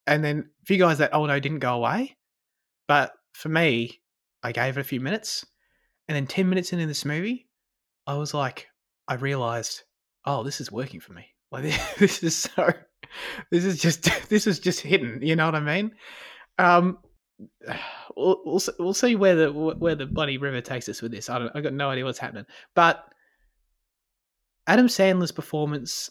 And 0.06 0.22
then 0.22 0.50
for 0.64 0.74
you 0.74 0.78
guys 0.78 0.98
that 0.98 1.14
oh 1.14 1.24
no 1.24 1.40
didn't 1.40 1.60
go 1.60 1.74
away, 1.74 2.17
but 2.88 3.12
for 3.34 3.48
me, 3.50 4.00
I 4.42 4.50
gave 4.50 4.76
it 4.76 4.80
a 4.80 4.84
few 4.84 5.00
minutes, 5.00 5.46
and 6.08 6.16
then 6.16 6.26
ten 6.26 6.48
minutes 6.48 6.72
into 6.72 6.86
this 6.86 7.04
movie, 7.04 7.48
I 8.06 8.14
was 8.14 8.34
like, 8.34 8.66
I 9.06 9.14
realized, 9.14 9.82
oh, 10.24 10.42
this 10.42 10.60
is 10.60 10.72
working 10.72 10.98
for 10.98 11.12
me. 11.12 11.26
Like 11.52 11.64
this 11.98 12.22
is 12.22 12.36
so, 12.36 12.72
this 13.50 13.64
is 13.64 13.80
just 13.80 14.10
this 14.28 14.46
is 14.46 14.58
just 14.58 14.80
hidden. 14.80 15.20
You 15.22 15.36
know 15.36 15.46
what 15.46 15.54
I 15.54 15.60
mean? 15.60 15.92
Um, 16.58 16.98
we'll 18.16 18.42
we'll, 18.44 18.60
we'll 18.78 18.94
see 18.94 19.14
where 19.14 19.36
the 19.36 19.52
where 19.52 19.94
the 19.94 20.06
bloody 20.06 20.38
river 20.38 20.60
takes 20.60 20.88
us 20.88 21.02
with 21.02 21.12
this. 21.12 21.30
I 21.30 21.38
don't. 21.38 21.54
I 21.54 21.60
got 21.60 21.72
no 21.72 21.90
idea 21.90 22.04
what's 22.04 22.18
happening. 22.18 22.46
But 22.74 23.04
Adam 24.66 24.86
Sandler's 24.86 25.32
performance, 25.32 26.10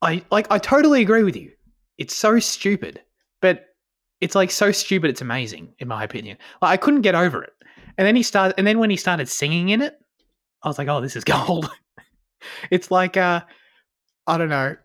I 0.00 0.24
like. 0.30 0.46
I 0.50 0.58
totally 0.58 1.02
agree 1.02 1.22
with 1.22 1.36
you. 1.36 1.52
It's 1.98 2.16
so 2.16 2.38
stupid, 2.38 3.02
but 3.40 3.66
it's 4.22 4.36
like 4.36 4.52
so 4.52 4.70
stupid. 4.70 5.10
It's 5.10 5.20
amazing, 5.20 5.74
in 5.80 5.88
my 5.88 6.04
opinion. 6.04 6.38
Like 6.62 6.70
I 6.70 6.76
couldn't 6.76 7.02
get 7.02 7.16
over 7.16 7.42
it. 7.42 7.52
And 7.98 8.06
then 8.06 8.14
he 8.14 8.22
started. 8.22 8.54
And 8.56 8.64
then 8.64 8.78
when 8.78 8.88
he 8.88 8.96
started 8.96 9.28
singing 9.28 9.70
in 9.70 9.82
it, 9.82 9.98
I 10.62 10.68
was 10.68 10.78
like, 10.78 10.88
"Oh, 10.88 11.00
this 11.00 11.16
is 11.16 11.24
gold." 11.24 11.68
it's 12.70 12.90
like 12.90 13.16
uh, 13.16 13.42
I 14.26 14.38
don't 14.38 14.48
know. 14.48 14.76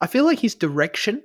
I 0.00 0.06
feel 0.06 0.26
like 0.26 0.38
his 0.38 0.54
direction. 0.54 1.22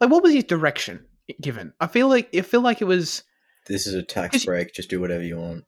Like, 0.00 0.10
what 0.10 0.22
was 0.22 0.32
his 0.32 0.44
direction 0.44 1.04
given? 1.42 1.74
I 1.78 1.86
feel 1.86 2.08
like 2.08 2.34
I 2.34 2.40
feel 2.40 2.62
like 2.62 2.80
it 2.80 2.86
was 2.86 3.22
This 3.66 3.86
is 3.86 3.92
a 3.92 4.02
tax 4.02 4.46
break. 4.46 4.72
Just 4.72 4.88
do 4.88 5.00
whatever 5.00 5.22
you 5.22 5.36
want. 5.36 5.64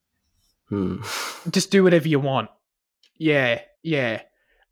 Hmm. 0.70 1.02
just 1.50 1.70
do 1.70 1.84
whatever 1.84 2.08
you 2.08 2.18
want. 2.18 2.48
Yeah, 3.18 3.60
yeah. 3.82 4.22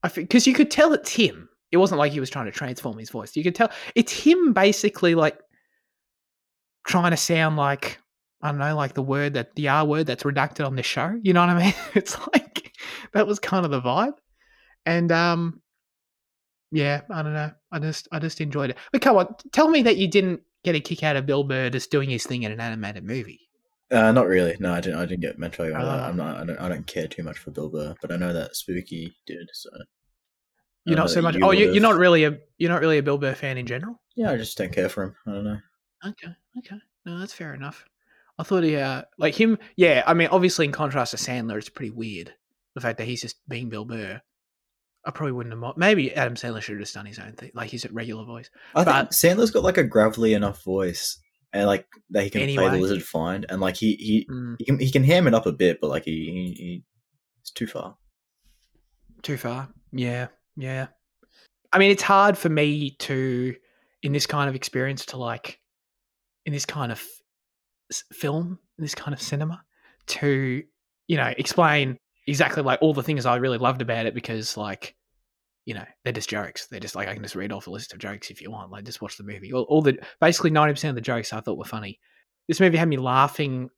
I 0.02 0.08
because 0.08 0.46
you 0.46 0.54
could 0.54 0.70
tell 0.70 0.94
it's 0.94 1.12
him. 1.12 1.50
It 1.70 1.76
wasn't 1.76 1.98
like 1.98 2.12
he 2.12 2.20
was 2.20 2.30
trying 2.30 2.46
to 2.46 2.52
transform 2.52 2.96
his 2.96 3.10
voice. 3.10 3.36
You 3.36 3.44
could 3.44 3.54
tell 3.54 3.70
it's 3.94 4.12
him 4.12 4.54
basically 4.54 5.14
like 5.14 5.38
trying 6.88 7.12
to 7.12 7.16
sound 7.16 7.56
like 7.56 7.98
I 8.40 8.50
don't 8.50 8.58
know, 8.58 8.74
like 8.76 8.94
the 8.94 9.02
word 9.02 9.34
that 9.34 9.54
the 9.54 9.68
R 9.68 9.84
word 9.84 10.06
that's 10.06 10.22
redacted 10.22 10.66
on 10.66 10.76
this 10.76 10.86
show. 10.86 11.18
You 11.22 11.32
know 11.32 11.40
what 11.40 11.50
I 11.50 11.64
mean? 11.64 11.74
It's 11.94 12.18
like 12.32 12.72
that 13.12 13.26
was 13.26 13.38
kind 13.38 13.64
of 13.64 13.70
the 13.70 13.80
vibe. 13.80 14.14
And 14.86 15.12
um 15.12 15.60
yeah, 16.70 17.02
I 17.10 17.22
don't 17.22 17.32
know. 17.32 17.52
I 17.72 17.78
just 17.78 18.08
I 18.12 18.18
just 18.18 18.40
enjoyed 18.40 18.70
it. 18.70 18.76
But 18.92 19.02
come 19.02 19.16
on, 19.16 19.34
tell 19.52 19.68
me 19.68 19.82
that 19.82 19.96
you 19.96 20.08
didn't 20.08 20.40
get 20.64 20.74
a 20.74 20.80
kick 20.80 21.02
out 21.02 21.16
of 21.16 21.26
Bill 21.26 21.44
Burr 21.44 21.70
just 21.70 21.90
doing 21.90 22.10
his 22.10 22.26
thing 22.26 22.42
in 22.42 22.52
an 22.52 22.60
animated 22.60 23.04
movie? 23.04 23.48
Uh, 23.90 24.12
not 24.12 24.26
really. 24.26 24.54
No, 24.60 24.74
I 24.74 24.80
didn't. 24.80 24.98
I 24.98 25.06
didn't 25.06 25.22
get 25.22 25.38
much 25.38 25.56
value 25.56 25.74
out 25.74 25.82
of 25.82 25.86
that. 25.86 26.00
Ah. 26.00 26.08
I'm 26.08 26.16
not. 26.16 26.36
I 26.36 26.44
don't. 26.44 26.60
I 26.60 26.68
don't 26.68 26.86
care 26.86 27.08
too 27.08 27.22
much 27.22 27.38
for 27.38 27.50
Bill 27.50 27.70
Burr, 27.70 27.94
but 28.02 28.12
I 28.12 28.16
know 28.16 28.34
that 28.34 28.54
Spooky 28.54 29.16
did. 29.26 29.48
So 29.54 29.70
You're 30.84 30.96
not 30.96 31.10
so 31.10 31.22
much. 31.22 31.36
you 31.36 31.44
oh, 31.44 31.52
you, 31.52 31.72
you're 31.72 31.82
not 31.82 31.96
really 31.96 32.24
a 32.24 32.36
you're 32.58 32.70
not 32.70 32.82
really 32.82 32.98
a 32.98 33.02
Bill 33.02 33.16
Burr 33.16 33.34
fan 33.34 33.56
in 33.56 33.66
general. 33.66 34.00
Yeah, 34.14 34.30
I 34.30 34.36
just 34.36 34.58
don't 34.58 34.72
care 34.72 34.90
for 34.90 35.04
him. 35.04 35.14
I 35.26 35.32
don't 35.32 35.44
know. 35.44 35.58
Okay, 36.06 36.28
okay, 36.58 36.76
no, 37.06 37.18
that's 37.18 37.32
fair 37.32 37.54
enough. 37.54 37.84
I 38.38 38.44
thought 38.44 38.62
he 38.62 38.76
uh 38.76 39.02
like 39.18 39.34
him. 39.34 39.58
Yeah, 39.76 40.02
I 40.06 40.14
mean, 40.14 40.28
obviously 40.28 40.64
in 40.66 40.72
contrast 40.72 41.10
to 41.10 41.16
Sandler, 41.16 41.58
it's 41.58 41.68
pretty 41.68 41.90
weird 41.90 42.32
the 42.74 42.80
fact 42.80 42.98
that 42.98 43.06
he's 43.08 43.20
just 43.22 43.36
being 43.48 43.68
Bill 43.68 43.84
Burr. 43.84 44.20
I 45.04 45.10
probably 45.10 45.32
wouldn't 45.32 45.52
have. 45.52 45.58
mo- 45.60 45.74
Maybe 45.76 46.14
Adam 46.14 46.34
Sandler 46.34 46.60
should 46.60 46.74
have 46.74 46.82
just 46.82 46.94
done 46.94 47.06
his 47.06 47.18
own 47.18 47.32
thing, 47.32 47.50
like 47.54 47.70
his 47.70 47.90
regular 47.90 48.24
voice. 48.24 48.50
I 48.74 48.84
But- 48.84 48.94
think 48.94 49.38
Sandler's 49.38 49.50
got 49.50 49.64
like 49.64 49.78
a 49.78 49.84
gravelly 49.84 50.34
enough 50.34 50.62
voice, 50.62 51.18
and 51.52 51.66
like 51.66 51.86
that 52.10 52.24
he 52.24 52.30
can 52.30 52.42
play 52.54 52.68
the 52.68 52.76
lizard 52.78 53.02
fine, 53.02 53.44
and 53.48 53.60
like 53.60 53.76
he 53.76 53.94
he 53.94 54.28
Mm, 54.30 54.56
he 54.58 54.64
can 54.64 54.78
he 54.78 54.90
can 54.92 55.02
ham 55.04 55.26
it 55.26 55.34
up 55.34 55.46
a 55.46 55.52
bit, 55.52 55.80
but 55.80 55.88
like 55.90 56.04
he, 56.04 56.12
he, 56.12 56.62
he 56.62 56.84
it's 57.40 57.50
too 57.50 57.66
far. 57.66 57.96
too 59.22 59.36
far. 59.36 59.68
Yeah, 59.92 60.28
yeah. 60.56 60.88
I 61.72 61.78
mean, 61.78 61.90
it's 61.90 62.02
hard 62.02 62.38
for 62.38 62.48
me 62.48 62.92
to, 63.00 63.54
in 64.02 64.12
this 64.12 64.26
kind 64.26 64.48
of 64.48 64.54
experience, 64.54 65.06
to 65.06 65.16
like, 65.18 65.58
in 66.48 66.54
this 66.54 66.64
kind 66.64 66.90
of 66.90 67.06
film, 68.10 68.58
in 68.78 68.82
this 68.82 68.94
kind 68.94 69.12
of 69.12 69.20
cinema, 69.20 69.62
to, 70.06 70.62
you 71.06 71.16
know, 71.18 71.30
explain 71.36 71.98
exactly 72.26 72.62
like 72.62 72.78
all 72.80 72.94
the 72.94 73.02
things 73.02 73.26
I 73.26 73.36
really 73.36 73.58
loved 73.58 73.82
about 73.82 74.06
it 74.06 74.14
because, 74.14 74.56
like, 74.56 74.96
you 75.66 75.74
know, 75.74 75.84
they're 76.02 76.12
just 76.14 76.30
jokes. 76.30 76.66
They're 76.66 76.80
just 76.80 76.96
like 76.96 77.06
I 77.06 77.12
can 77.12 77.22
just 77.22 77.34
read 77.34 77.52
off 77.52 77.66
a 77.66 77.70
list 77.70 77.92
of 77.92 77.98
jokes 77.98 78.30
if 78.30 78.40
you 78.40 78.50
want. 78.50 78.70
Like, 78.70 78.86
just 78.86 79.02
watch 79.02 79.18
the 79.18 79.24
movie. 79.24 79.52
All, 79.52 79.64
all 79.64 79.82
the 79.82 79.98
basically 80.22 80.48
ninety 80.48 80.72
percent 80.72 80.88
of 80.88 80.94
the 80.94 81.02
jokes 81.02 81.34
I 81.34 81.40
thought 81.40 81.58
were 81.58 81.66
funny. 81.66 82.00
This 82.48 82.60
movie 82.60 82.78
had 82.78 82.88
me 82.88 82.96
laughing 82.96 83.68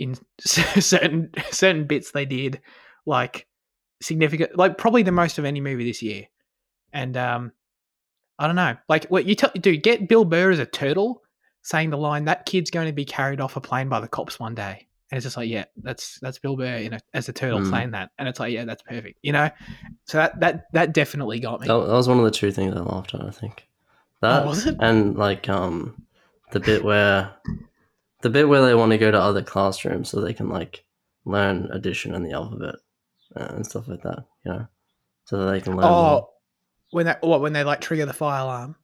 in 0.00 0.16
certain 0.40 1.30
certain 1.52 1.86
bits 1.86 2.10
they 2.10 2.26
did, 2.26 2.60
like 3.06 3.46
significant, 4.02 4.58
like 4.58 4.78
probably 4.78 5.04
the 5.04 5.12
most 5.12 5.38
of 5.38 5.44
any 5.44 5.60
movie 5.60 5.84
this 5.84 6.02
year. 6.02 6.24
And 6.92 7.16
um, 7.16 7.52
I 8.36 8.48
don't 8.48 8.56
know, 8.56 8.74
like 8.88 9.06
what 9.10 9.26
you 9.26 9.36
tell, 9.36 9.52
dude, 9.54 9.84
get 9.84 10.08
Bill 10.08 10.24
Burr 10.24 10.50
as 10.50 10.58
a 10.58 10.66
turtle 10.66 11.22
saying 11.68 11.90
the 11.90 11.98
line 11.98 12.24
that 12.24 12.46
kid's 12.46 12.70
going 12.70 12.86
to 12.86 12.94
be 12.94 13.04
carried 13.04 13.42
off 13.42 13.56
a 13.56 13.60
plane 13.60 13.90
by 13.90 14.00
the 14.00 14.08
cops 14.08 14.40
one 14.40 14.54
day. 14.54 14.86
And 15.10 15.16
it's 15.18 15.24
just 15.24 15.36
like, 15.36 15.50
yeah, 15.50 15.66
that's 15.82 16.18
that's 16.20 16.38
Bill 16.38 16.56
Burr, 16.56 16.78
you 16.78 16.88
know, 16.88 16.98
as 17.12 17.28
a 17.28 17.32
turtle 17.32 17.60
Mm. 17.60 17.70
saying 17.70 17.90
that, 17.90 18.10
and 18.18 18.26
it's 18.26 18.40
like, 18.40 18.52
yeah, 18.54 18.64
that's 18.64 18.82
perfect, 18.82 19.18
you 19.22 19.32
know. 19.32 19.50
So 20.06 20.16
that 20.18 20.40
that 20.40 20.64
that 20.72 20.92
definitely 20.94 21.40
got 21.40 21.60
me. 21.60 21.66
That, 21.66 21.78
that 21.78 21.92
was 21.92 22.08
one 22.08 22.18
of 22.18 22.24
the 22.24 22.30
two 22.30 22.50
things 22.52 22.74
I 22.74 22.80
laughed 22.80 23.14
at. 23.14 23.22
I 23.22 23.30
think 23.30 23.68
that 24.22 24.44
Oh, 24.44 24.46
was 24.48 24.66
it? 24.66 24.76
and 24.80 25.16
like 25.16 25.48
um 25.48 26.02
the 26.52 26.60
bit 26.60 26.82
where 26.84 27.34
the 28.22 28.30
bit 28.30 28.48
where 28.48 28.62
they 28.62 28.74
want 28.74 28.92
to 28.92 28.98
go 28.98 29.10
to 29.10 29.20
other 29.20 29.42
classrooms 29.42 30.08
so 30.08 30.20
they 30.20 30.32
can 30.34 30.48
like 30.48 30.84
learn 31.26 31.68
addition 31.72 32.14
and 32.14 32.24
the 32.24 32.32
alphabet 32.32 32.76
uh, 33.36 33.48
and 33.54 33.66
stuff 33.66 33.88
like 33.88 34.02
that. 34.02 34.24
You 34.44 34.52
know, 34.52 34.66
so 35.24 35.38
that 35.38 35.52
they 35.52 35.60
can 35.60 35.76
learn. 35.76 35.90
more. 35.90 36.18
Oh, 36.22 36.28
when 36.90 37.06
that 37.06 37.22
what 37.22 37.40
when 37.42 37.52
they 37.52 37.64
like 37.64 37.80
trigger 37.82 38.06
the 38.06 38.12
fire 38.14 38.42
alarm. 38.42 38.76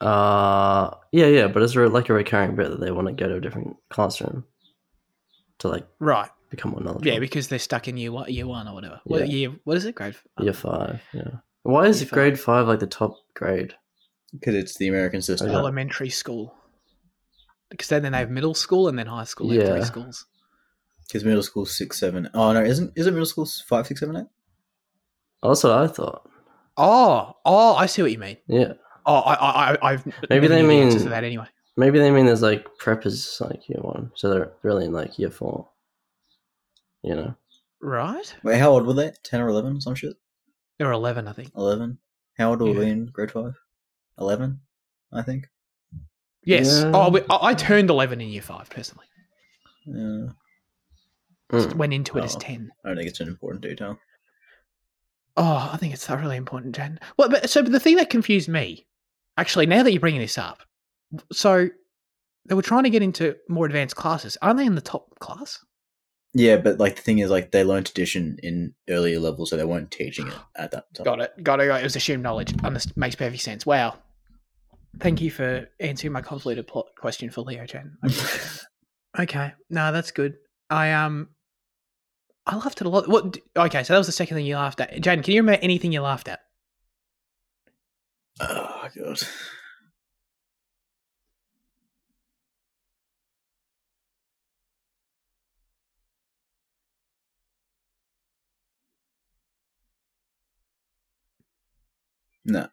Uh, 0.00 0.94
yeah, 1.12 1.26
yeah, 1.26 1.48
but 1.48 1.62
it's 1.62 1.74
re- 1.76 1.88
like 1.88 2.08
a 2.08 2.12
recurring 2.14 2.54
bit 2.54 2.70
that 2.70 2.80
they 2.80 2.90
want 2.92 3.08
to 3.08 3.12
go 3.12 3.28
to 3.28 3.36
a 3.36 3.40
different 3.40 3.76
classroom 3.90 4.44
to 5.58 5.68
like 5.68 5.86
Right. 5.98 6.30
become 6.50 6.70
more 6.72 6.80
knowledgeable. 6.80 7.08
Yeah, 7.12 7.18
because 7.18 7.48
they're 7.48 7.58
stuck 7.58 7.88
in 7.88 7.96
year 7.96 8.12
one, 8.12 8.30
year 8.32 8.46
one 8.46 8.68
or 8.68 8.74
whatever. 8.74 9.00
What 9.04 9.20
Yeah. 9.20 9.26
year? 9.26 9.50
What 9.64 9.76
is 9.76 9.84
it? 9.84 9.94
Grade. 9.96 10.14
f- 10.14 10.26
year 10.44 10.52
five. 10.52 11.02
Yeah. 11.12 11.38
Why 11.64 11.86
is 11.86 12.00
Year 12.00 12.06
five. 12.08 12.14
grade 12.14 12.40
five 12.40 12.68
like 12.68 12.78
the 12.80 12.86
top 12.86 13.16
grade? 13.34 13.74
Because 14.32 14.54
it's 14.54 14.76
the 14.76 14.88
American 14.88 15.20
system. 15.22 15.48
Okay. 15.48 15.56
elementary 15.56 16.10
school. 16.10 16.54
Because 17.70 17.88
then 17.88 18.02
they 18.02 18.10
have 18.18 18.30
middle 18.30 18.54
school 18.54 18.88
and 18.88 18.98
then 18.98 19.06
high 19.06 19.24
school. 19.24 19.48
They 19.48 19.56
have 19.56 19.68
three 19.68 19.84
schools. 19.84 20.26
Because 21.06 21.24
middle 21.24 21.42
school 21.42 21.66
six 21.66 21.98
seven. 21.98 22.28
Oh 22.34 22.52
no, 22.52 22.62
isn't 22.62 22.92
isn't 22.96 23.12
middle 23.14 23.26
school 23.26 23.46
five 23.66 23.86
six 23.86 24.00
seven 24.00 24.16
eight? 24.16 24.26
That's 25.42 25.64
what 25.64 25.72
I 25.72 25.86
thought. 25.88 26.28
Oh, 26.76 27.34
oh, 27.44 27.74
I 27.74 27.86
see 27.86 28.02
what 28.02 28.12
you 28.12 28.18
mean. 28.18 28.36
Yeah. 28.46 28.74
Oh, 29.08 29.14
I, 29.16 29.34
I, 29.34 29.72
I- 29.72 29.78
I've 29.92 30.06
Maybe 30.30 30.46
they 30.48 30.62
the 30.62 30.68
mean- 30.68 30.90
to 30.98 31.08
that 31.08 31.24
anyway. 31.24 31.46
Maybe 31.76 31.98
they 32.00 32.10
mean 32.10 32.26
there's 32.26 32.42
like 32.42 32.66
preppers 32.80 33.40
like 33.40 33.68
year 33.68 33.78
one, 33.80 34.10
so 34.16 34.28
they're 34.30 34.52
really 34.62 34.84
in 34.86 34.92
like 34.92 35.16
year 35.18 35.30
four. 35.30 35.68
You 37.02 37.14
know. 37.14 37.34
Right? 37.80 38.34
Wait, 38.42 38.58
how 38.58 38.70
old 38.70 38.84
were 38.86 38.94
they? 38.94 39.12
Ten 39.22 39.40
or 39.40 39.46
eleven? 39.48 39.80
Some 39.80 39.94
shit. 39.94 40.16
They 40.78 40.84
were 40.84 40.90
eleven, 40.92 41.28
I 41.28 41.32
think. 41.32 41.52
Eleven. 41.56 41.98
How 42.36 42.50
old 42.50 42.60
were 42.60 42.70
Yeah. 42.70 42.78
we 42.80 42.86
in 42.90 43.06
grade 43.06 43.30
five? 43.30 43.54
Eleven, 44.18 44.60
I 45.12 45.22
think. 45.22 45.48
Yes. 46.44 46.80
Yeah. 46.82 46.90
Oh, 46.94 47.16
I, 47.30 47.50
I 47.50 47.54
turned 47.54 47.90
eleven 47.90 48.20
in 48.20 48.28
year 48.28 48.42
five 48.42 48.68
personally. 48.70 49.06
Yeah. 49.86 50.30
Mm. 51.52 51.74
Went 51.76 51.94
into 51.94 52.18
it 52.18 52.24
as 52.24 52.34
Oh. 52.34 52.40
ten. 52.40 52.72
I 52.84 52.88
don't 52.88 52.96
think 52.96 53.08
it's 53.08 53.20
an 53.20 53.28
important 53.28 53.62
detail. 53.62 53.98
Oh, 55.36 55.70
I 55.72 55.76
think 55.76 55.94
it's 55.94 56.04
thoroughly 56.04 56.36
important, 56.36 56.74
Jen. 56.74 56.98
Well, 57.16 57.28
but 57.28 57.48
so 57.48 57.62
but 57.62 57.70
the 57.70 57.78
thing 57.80 57.94
that 57.96 58.10
confused 58.10 58.48
me, 58.48 58.86
actually, 59.38 59.66
now 59.66 59.82
that 59.82 59.92
you're 59.92 60.00
bringing 60.00 60.20
this 60.20 60.36
up, 60.36 60.62
so 61.32 61.68
they 62.46 62.54
were 62.54 62.62
trying 62.62 62.84
to 62.84 62.90
get 62.90 63.02
into 63.02 63.36
more 63.48 63.66
advanced 63.66 63.96
classes. 63.96 64.36
Aren't 64.42 64.58
they 64.58 64.66
in 64.66 64.74
the 64.74 64.80
top 64.80 65.18
class? 65.20 65.58
Yeah, 66.34 66.56
but 66.58 66.78
like 66.78 66.96
the 66.96 67.02
thing 67.02 67.20
is, 67.20 67.30
like 67.30 67.52
they 67.52 67.64
learned 67.64 67.88
addition 67.88 68.38
in 68.42 68.74
earlier 68.88 69.18
levels, 69.18 69.50
so 69.50 69.56
they 69.56 69.64
weren't 69.64 69.90
teaching 69.90 70.26
it 70.28 70.34
at 70.56 70.70
that 70.72 70.92
time. 70.94 71.04
Got 71.04 71.20
it. 71.20 71.42
Got 71.42 71.60
it. 71.60 71.66
Got 71.68 71.76
it. 71.78 71.80
It 71.80 71.84
was 71.84 71.96
assumed 71.96 72.22
knowledge. 72.22 72.52
Underst- 72.58 72.96
makes 72.96 73.14
perfect 73.14 73.42
sense. 73.42 73.64
Wow. 73.64 73.96
Thank 75.00 75.20
you 75.20 75.30
for 75.30 75.68
answering 75.80 76.12
my 76.12 76.22
convoluted 76.22 76.66
plot 76.66 76.86
question 76.98 77.30
for 77.30 77.42
Leo 77.42 77.64
Chen. 77.66 77.96
I 78.02 78.06
appreciate 78.06 78.34
it. 78.34 79.22
okay. 79.22 79.52
No, 79.70 79.92
that's 79.92 80.10
good. 80.10 80.34
I 80.70 80.92
um, 80.92 81.28
I 82.46 82.56
laughed 82.56 82.80
at 82.80 82.86
a 82.86 82.90
lot. 82.90 83.08
What? 83.08 83.38
Okay, 83.56 83.82
so 83.84 83.92
that 83.92 83.98
was 83.98 84.06
the 84.06 84.12
second 84.12 84.36
thing 84.36 84.46
you 84.46 84.56
laughed 84.56 84.80
at. 84.80 84.92
Jaden, 84.94 85.22
can 85.22 85.34
you 85.34 85.40
remember 85.42 85.60
anything 85.62 85.92
you 85.92 86.00
laughed 86.00 86.28
at? 86.28 86.40
God. 88.98 89.20
No. 102.44 102.68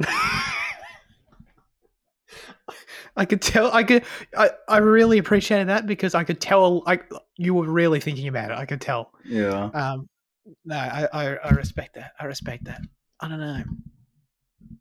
I 3.16 3.24
could 3.24 3.40
tell. 3.40 3.72
I 3.72 3.82
could. 3.84 4.04
I, 4.36 4.50
I 4.68 4.78
really 4.78 5.18
appreciated 5.18 5.68
that 5.68 5.86
because 5.86 6.14
I 6.14 6.24
could 6.24 6.40
tell. 6.40 6.82
Like 6.84 7.10
you 7.36 7.54
were 7.54 7.70
really 7.70 8.00
thinking 8.00 8.28
about 8.28 8.50
it. 8.50 8.58
I 8.58 8.66
could 8.66 8.80
tell. 8.80 9.12
Yeah. 9.24 9.70
Um, 9.72 10.08
no, 10.64 10.76
I, 10.76 11.08
I, 11.12 11.36
I 11.36 11.50
respect 11.50 11.94
that. 11.94 12.12
I 12.20 12.24
respect 12.26 12.64
that. 12.64 12.80
I 13.20 13.28
don't 13.28 13.40
know. 13.40 13.62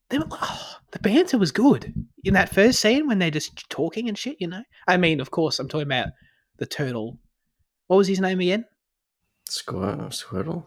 They 0.09 0.17
were, 0.17 0.25
oh, 0.31 0.77
the 0.91 0.99
banter 0.99 1.37
was 1.37 1.51
good 1.51 1.93
in 2.23 2.33
that 2.33 2.53
first 2.53 2.79
scene 2.79 3.07
when 3.07 3.19
they're 3.19 3.31
just 3.31 3.69
talking 3.69 4.07
and 4.07 4.17
shit. 4.17 4.37
You 4.39 4.47
know. 4.47 4.63
I 4.87 4.97
mean, 4.97 5.19
of 5.19 5.31
course, 5.31 5.59
I'm 5.59 5.67
talking 5.67 5.87
about 5.87 6.09
the 6.57 6.65
turtle. 6.65 7.19
What 7.87 7.97
was 7.97 8.07
his 8.07 8.19
name 8.19 8.39
again? 8.39 8.65
Squirtle. 9.49 10.09
Squirtle. 10.09 10.65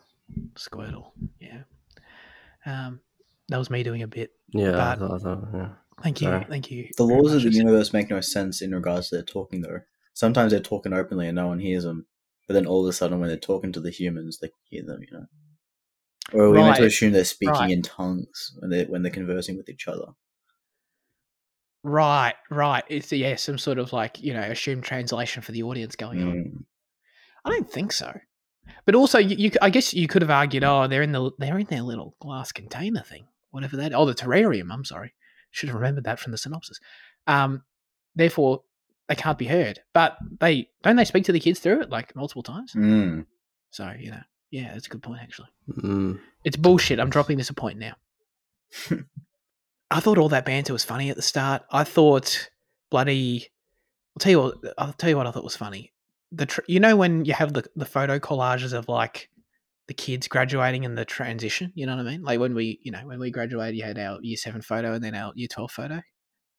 Squirtle. 0.55 1.13
Yeah. 1.41 1.63
Um, 2.67 3.01
that 3.49 3.59
was 3.59 3.71
me 3.71 3.83
doing 3.83 4.03
a 4.03 4.07
bit. 4.07 4.33
Yeah. 4.51 4.93
I 4.93 4.95
thought, 4.95 5.15
I 5.15 5.19
thought, 5.19 5.49
yeah. 5.55 5.69
Thank 6.03 6.21
you. 6.21 6.29
Sorry. 6.29 6.47
Thank 6.49 6.71
you. 6.71 6.89
The 6.97 7.05
laws 7.05 7.33
of 7.35 7.43
the 7.43 7.51
universe 7.51 7.93
make 7.93 8.11
no 8.11 8.21
sense 8.21 8.63
in 8.63 8.75
regards 8.75 9.09
to 9.09 9.17
their 9.17 9.25
talking, 9.25 9.63
though. 9.63 9.81
Sometimes 10.15 10.53
they're 10.53 10.61
talking 10.61 10.93
openly 10.93 11.27
and 11.27 11.37
no 11.37 11.49
one 11.49 11.59
hears 11.59 11.85
them, 11.85 12.07
but 12.47 12.55
then 12.55 12.67
all 12.67 12.85
of 12.85 12.89
a 12.89 12.93
sudden, 12.93 13.21
when 13.21 13.29
they're 13.29 13.39
talking 13.39 13.73
to 13.73 13.81
the 13.81 13.91
humans, 13.91 14.39
they 14.39 14.49
can 14.49 14.57
hear 14.65 14.83
them. 14.85 15.01
You 15.03 15.19
know. 15.19 15.27
Or 16.33 16.45
are 16.45 16.51
we 16.51 16.59
meant 16.59 16.77
to 16.77 16.85
assume 16.85 17.13
they're 17.13 17.25
speaking 17.25 17.55
Right. 17.55 17.71
in 17.71 17.83
tongues 17.83 18.55
when 18.59 18.71
they 18.71 18.85
when 18.85 19.03
they're 19.03 19.13
conversing 19.13 19.57
with 19.57 19.69
each 19.69 19.89
other? 19.89 20.07
Right, 21.83 22.35
right. 22.51 22.85
It's 22.89 23.11
yeah, 23.13 23.37
some 23.37 23.59
sort 23.59 23.79
of 23.79 23.93
like 23.93 24.21
you 24.21 24.35
know 24.35 24.43
assumed 24.43 24.85
translation 24.85 25.43
for 25.43 25.53
the 25.53 25.63
audience 25.63 25.97
going 25.97 26.23
on. 26.23 26.35
Mm. 26.35 26.65
I 27.45 27.51
don't 27.51 27.71
think 27.71 27.93
so. 27.93 28.13
But 28.85 28.95
also, 28.95 29.19
you, 29.19 29.37
you, 29.37 29.51
I 29.63 29.71
guess 29.71 29.95
you 29.95 30.09
could 30.09 30.23
have 30.23 30.31
argued, 30.31 30.65
oh, 30.65 30.87
they're 30.87 31.03
in 31.03 31.13
the 31.13 31.31
they're 31.39 31.59
in 31.59 31.67
their 31.67 31.83
little 31.83 32.15
glass 32.21 32.53
container 32.53 33.03
thing, 33.03 33.27
whatever 33.51 33.77
that. 33.79 33.95
Oh, 33.95 34.05
the 34.05 34.15
terrarium. 34.15 34.73
I'm 34.73 34.85
sorry, 34.85 35.15
should 35.51 35.69
have 35.69 35.77
remembered 35.77 36.05
that 36.05 36.19
from 36.19 36.33
the 36.33 36.39
synopsis. 36.39 36.79
Um, 37.27 37.63
therefore, 38.15 38.63
they 39.09 39.15
can't 39.15 39.39
be 39.39 39.47
heard. 39.47 39.81
But 39.95 40.17
they 40.41 40.69
don't 40.83 40.97
they 40.97 41.05
speak 41.05 41.25
to 41.25 41.33
the 41.33 41.41
kids 41.41 41.61
through 41.61 41.83
it 41.83 41.91
like 41.91 42.15
multiple 42.15 42.43
times. 42.43 42.73
Mm. 42.75 43.27
So 43.71 43.93
you 43.99 44.11
know, 44.11 44.23
yeah, 44.51 44.73
that's 44.73 44.87
a 44.87 44.91
good 44.91 45.03
point 45.03 45.21
actually. 45.23 45.49
Mm. 45.71 46.21
It's 46.45 46.57
bullshit. 46.57 47.01
I'm 47.01 47.11
dropping 47.11 47.39
this 47.39 47.51
a 47.51 47.55
point 47.55 47.79
now. 47.79 47.95
I 49.91 50.01
thought 50.01 50.19
all 50.19 50.29
that 50.31 50.45
banter 50.45 50.73
was 50.73 50.85
funny 50.85 51.11
at 51.11 51.17
the 51.17 51.23
start. 51.23 51.63
I 51.71 51.85
thought 51.85 52.51
bloody. 52.91 53.47
I'll 54.15 54.21
tell 54.21 54.31
you 54.31 54.41
what. 54.41 54.55
I'll 54.77 54.93
tell 54.93 55.11
you 55.11 55.17
what 55.17 55.27
I 55.27 55.31
thought 55.31 55.45
was 55.45 55.57
funny. 55.57 55.93
The 56.33 56.47
tr- 56.47 56.61
you 56.67 56.81
know 56.81 56.97
when 56.97 57.25
you 57.25 57.33
have 57.33 57.53
the 57.53 57.65
the 57.77 57.87
photo 57.87 58.19
collages 58.19 58.73
of 58.73 58.89
like 58.89 59.31
the 59.87 59.95
kids 59.95 60.29
graduating 60.29 60.85
and 60.85 60.97
the 60.97 61.05
transition. 61.05 61.73
You 61.75 61.87
know 61.87 61.97
what 61.97 62.07
I 62.07 62.11
mean? 62.11 62.23
Like 62.23 62.41
when 62.41 62.55
we 62.55 62.79
you 62.83 62.93
know 62.93 63.01
when 63.05 63.19
we 63.19 63.31
graduated, 63.31 63.77
you 63.77 63.85
had 63.85 63.99
our 63.99 64.19
year 64.21 64.37
seven 64.37 64.61
photo 64.61 64.93
and 64.93 65.03
then 65.03 65.15
our 65.15 65.33
year 65.35 65.49
twelve 65.49 65.71
photo. 65.71 66.03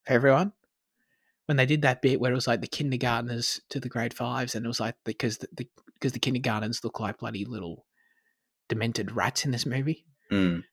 for 0.04 0.14
everyone 0.14 0.54
when 1.50 1.58
they 1.58 1.66
did 1.66 1.82
that 1.82 2.04
bit 2.04 2.22
where 2.22 2.32
it 2.32 2.36
was 2.36 2.46
like 2.46 2.62
the 2.62 2.68
kindergartners 2.68 3.60
to 3.70 3.80
the 3.80 3.90
grade 3.90 4.14
fives, 4.14 4.54
and 4.54 4.64
it 4.64 4.68
was 4.68 4.80
like 4.80 4.94
because 5.04 5.40
the, 5.40 5.48
the 5.58 5.68
because 6.00 6.14
the 6.14 6.20
kindergartens 6.20 6.84
look 6.84 7.00
like 7.00 7.20
bloody 7.20 7.46
little 7.46 7.86
demented 8.70 9.12
rats 9.12 9.46
in 9.46 9.52
this 9.52 9.66
movie. 9.66 10.06
Mm. 10.32 10.64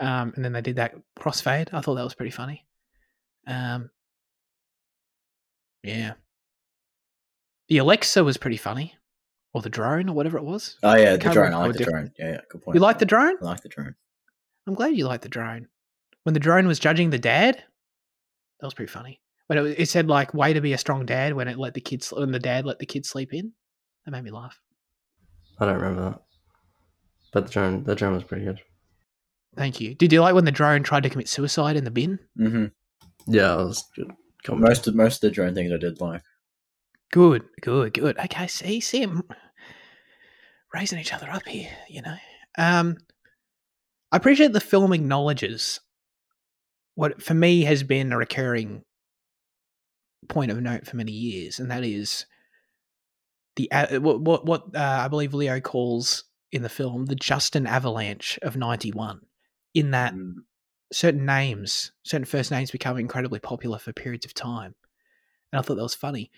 Um, 0.00 0.32
and 0.34 0.44
then 0.44 0.52
they 0.52 0.62
did 0.62 0.76
that 0.76 0.94
crossfade. 1.18 1.68
I 1.72 1.80
thought 1.80 1.94
that 1.94 2.04
was 2.04 2.14
pretty 2.14 2.32
funny. 2.32 2.66
Um, 3.46 3.90
yeah, 5.82 6.14
the 7.68 7.78
Alexa 7.78 8.22
was 8.24 8.36
pretty 8.36 8.56
funny, 8.56 8.94
or 9.52 9.62
the 9.62 9.70
drone, 9.70 10.08
or 10.08 10.14
whatever 10.14 10.38
it 10.38 10.44
was. 10.44 10.76
Oh 10.82 10.94
yeah, 10.94 11.16
the 11.16 11.30
drone. 11.30 11.52
I 11.52 11.58
like 11.58 11.76
the 11.76 11.84
drone. 11.84 12.12
Yeah, 12.18 12.30
yeah, 12.30 12.40
good 12.48 12.62
point. 12.62 12.74
You 12.74 12.80
like 12.80 12.98
the 12.98 13.06
drone? 13.06 13.36
I 13.42 13.44
like 13.44 13.62
the 13.62 13.68
drone. 13.68 13.94
I'm 14.66 14.74
glad 14.74 14.96
you 14.96 15.06
like 15.06 15.22
the 15.22 15.28
drone. 15.28 15.68
When 16.22 16.34
the 16.34 16.40
drone 16.40 16.68
was 16.68 16.78
judging 16.78 17.10
the 17.10 17.18
dad, 17.18 17.56
that 17.56 18.66
was 18.66 18.74
pretty 18.74 18.92
funny. 18.92 19.20
When 19.48 19.58
it, 19.58 19.80
it 19.80 19.88
said 19.88 20.08
like 20.08 20.34
"way 20.34 20.52
to 20.52 20.60
be 20.60 20.72
a 20.72 20.78
strong 20.78 21.04
dad" 21.04 21.34
when 21.34 21.48
it 21.48 21.58
let 21.58 21.74
the 21.74 21.80
kids 21.80 22.12
when 22.12 22.30
the 22.30 22.38
dad 22.38 22.64
let 22.64 22.78
the 22.78 22.86
kids 22.86 23.08
sleep 23.08 23.34
in, 23.34 23.52
that 24.04 24.12
made 24.12 24.22
me 24.24 24.30
laugh. 24.30 24.60
I 25.62 25.66
don't 25.66 25.80
remember 25.80 26.10
that. 26.10 26.22
But 27.32 27.46
the 27.46 27.52
drone, 27.52 27.84
the 27.84 27.94
drone 27.94 28.14
was 28.14 28.24
pretty 28.24 28.44
good. 28.44 28.60
Thank 29.56 29.80
you. 29.80 29.94
Did 29.94 30.12
you 30.12 30.20
like 30.20 30.34
when 30.34 30.44
the 30.44 30.52
drone 30.52 30.82
tried 30.82 31.02
to 31.04 31.10
commit 31.10 31.28
suicide 31.28 31.76
in 31.76 31.84
the 31.84 31.90
bin? 31.90 32.18
Mm-hmm. 32.38 32.66
Yeah, 33.32 33.54
it 33.54 33.64
was 33.64 33.84
good. 33.94 34.10
comedy. 34.44 34.68
Most 34.68 34.86
of 34.86 34.94
most 34.94 35.16
of 35.16 35.20
the 35.28 35.34
drone 35.34 35.54
things 35.54 35.72
I 35.72 35.76
did 35.76 36.00
like. 36.00 36.22
Good, 37.12 37.44
good, 37.60 37.92
good. 37.92 38.18
Okay, 38.18 38.46
see, 38.46 38.80
see 38.80 39.02
him 39.02 39.22
raising 40.72 40.98
each 40.98 41.12
other 41.12 41.30
up 41.30 41.46
here. 41.46 41.68
You 41.88 42.02
know, 42.02 42.16
um, 42.58 42.96
I 44.10 44.16
appreciate 44.16 44.52
the 44.52 44.60
film 44.60 44.92
acknowledges 44.92 45.80
what 46.94 47.22
for 47.22 47.34
me 47.34 47.62
has 47.62 47.82
been 47.82 48.12
a 48.12 48.16
recurring 48.16 48.82
point 50.28 50.50
of 50.50 50.60
note 50.60 50.86
for 50.86 50.96
many 50.96 51.12
years, 51.12 51.58
and 51.60 51.70
that 51.70 51.84
is 51.84 52.26
the 53.56 53.70
what 54.00 54.20
what, 54.20 54.46
what 54.46 54.74
uh, 54.74 55.00
I 55.04 55.08
believe 55.08 55.34
Leo 55.34 55.60
calls 55.60 56.24
in 56.50 56.62
the 56.62 56.68
film 56.68 57.06
the 57.06 57.14
Justin 57.14 57.66
Avalanche 57.66 58.38
of 58.42 58.56
'91. 58.56 59.20
In 59.74 59.90
that 59.92 60.14
Mm. 60.14 60.34
certain 60.92 61.24
names, 61.24 61.92
certain 62.02 62.26
first 62.26 62.50
names 62.50 62.70
become 62.70 62.98
incredibly 62.98 63.38
popular 63.40 63.78
for 63.78 63.92
periods 63.92 64.26
of 64.26 64.34
time. 64.34 64.74
And 65.52 65.58
I 65.58 65.62
thought 65.62 65.76
that 65.76 65.82
was 65.82 65.94
funny. 65.94 66.30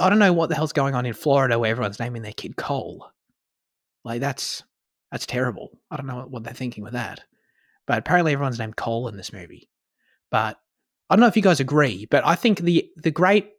I 0.00 0.08
don't 0.08 0.18
know 0.18 0.32
what 0.32 0.48
the 0.48 0.56
hell's 0.56 0.72
going 0.72 0.94
on 0.94 1.06
in 1.06 1.12
Florida 1.12 1.58
where 1.58 1.70
everyone's 1.70 2.00
naming 2.00 2.22
their 2.22 2.32
kid 2.32 2.56
Cole. 2.56 3.10
Like 4.04 4.20
that's 4.20 4.64
that's 5.12 5.26
terrible. 5.26 5.78
I 5.90 5.96
don't 5.96 6.06
know 6.06 6.16
what, 6.16 6.30
what 6.30 6.44
they're 6.44 6.54
thinking 6.54 6.82
with 6.84 6.94
that. 6.94 7.20
But 7.86 7.98
apparently 7.98 8.32
everyone's 8.32 8.58
named 8.58 8.76
Cole 8.76 9.08
in 9.08 9.16
this 9.16 9.32
movie. 9.32 9.68
But 10.30 10.58
I 11.08 11.16
don't 11.16 11.20
know 11.20 11.26
if 11.26 11.36
you 11.36 11.42
guys 11.42 11.60
agree, 11.60 12.06
but 12.06 12.24
I 12.24 12.34
think 12.34 12.60
the 12.60 12.90
the 12.96 13.10
great 13.10 13.50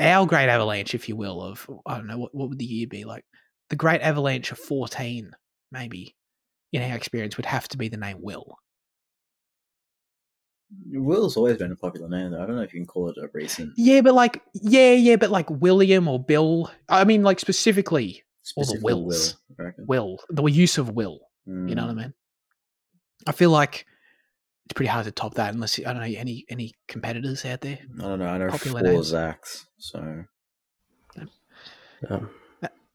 our 0.00 0.26
great 0.26 0.48
avalanche, 0.48 0.94
if 0.94 1.08
you 1.08 1.16
will, 1.16 1.42
of 1.42 1.68
I 1.86 1.96
don't 1.96 2.06
know 2.06 2.18
what, 2.18 2.34
what 2.34 2.48
would 2.48 2.58
the 2.58 2.64
year 2.64 2.86
be 2.86 3.04
like? 3.04 3.24
The 3.70 3.76
great 3.76 4.00
avalanche 4.02 4.52
of 4.52 4.58
fourteen, 4.58 5.30
maybe, 5.72 6.14
in 6.72 6.82
our 6.82 6.96
experience, 6.96 7.36
would 7.36 7.46
have 7.46 7.68
to 7.68 7.78
be 7.78 7.88
the 7.88 7.96
name 7.96 8.18
Will. 8.20 8.58
Will's 10.90 11.36
always 11.36 11.56
been 11.58 11.70
a 11.72 11.76
popular 11.76 12.08
name, 12.08 12.32
though. 12.32 12.42
I 12.42 12.46
don't 12.46 12.56
know 12.56 12.62
if 12.62 12.74
you 12.74 12.80
can 12.80 12.86
call 12.86 13.08
it 13.08 13.16
a 13.16 13.28
recent 13.32 13.72
Yeah, 13.76 14.00
but 14.00 14.14
like, 14.14 14.42
yeah, 14.54 14.92
yeah, 14.92 15.16
but 15.16 15.30
like 15.30 15.48
William 15.48 16.08
or 16.08 16.18
Bill. 16.18 16.70
I 16.88 17.04
mean, 17.04 17.22
like 17.22 17.38
specifically 17.38 18.24
Or 18.56 18.64
the 18.64 18.80
Wills. 18.82 19.36
Will. 19.58 19.66
I. 19.66 19.72
Will, 19.86 20.18
the 20.30 20.42
use 20.44 20.78
of 20.78 20.90
Will. 20.90 21.20
You 21.46 21.74
know 21.74 21.82
Mm. 21.82 21.86
what 21.86 21.90
I 21.90 21.94
mean? 21.94 22.14
I 23.26 23.32
feel 23.32 23.50
like 23.50 23.86
it's 24.64 24.72
pretty 24.74 24.88
hard 24.88 25.04
to 25.04 25.12
top 25.12 25.34
that 25.34 25.52
unless 25.54 25.78
I 25.78 25.82
don't 25.92 25.96
know 25.96 26.02
any 26.18 26.44
any 26.48 26.72
competitors 26.88 27.44
out 27.44 27.60
there. 27.60 27.78
I 27.98 28.02
don't 28.02 28.18
know. 28.18 28.26
I 28.26 28.38
know 28.38 28.48
Popular 28.48 28.80
four 28.80 28.92
names. 28.92 29.12
Zacks, 29.12 29.64
so 29.78 30.24
Yeah. 32.08 32.20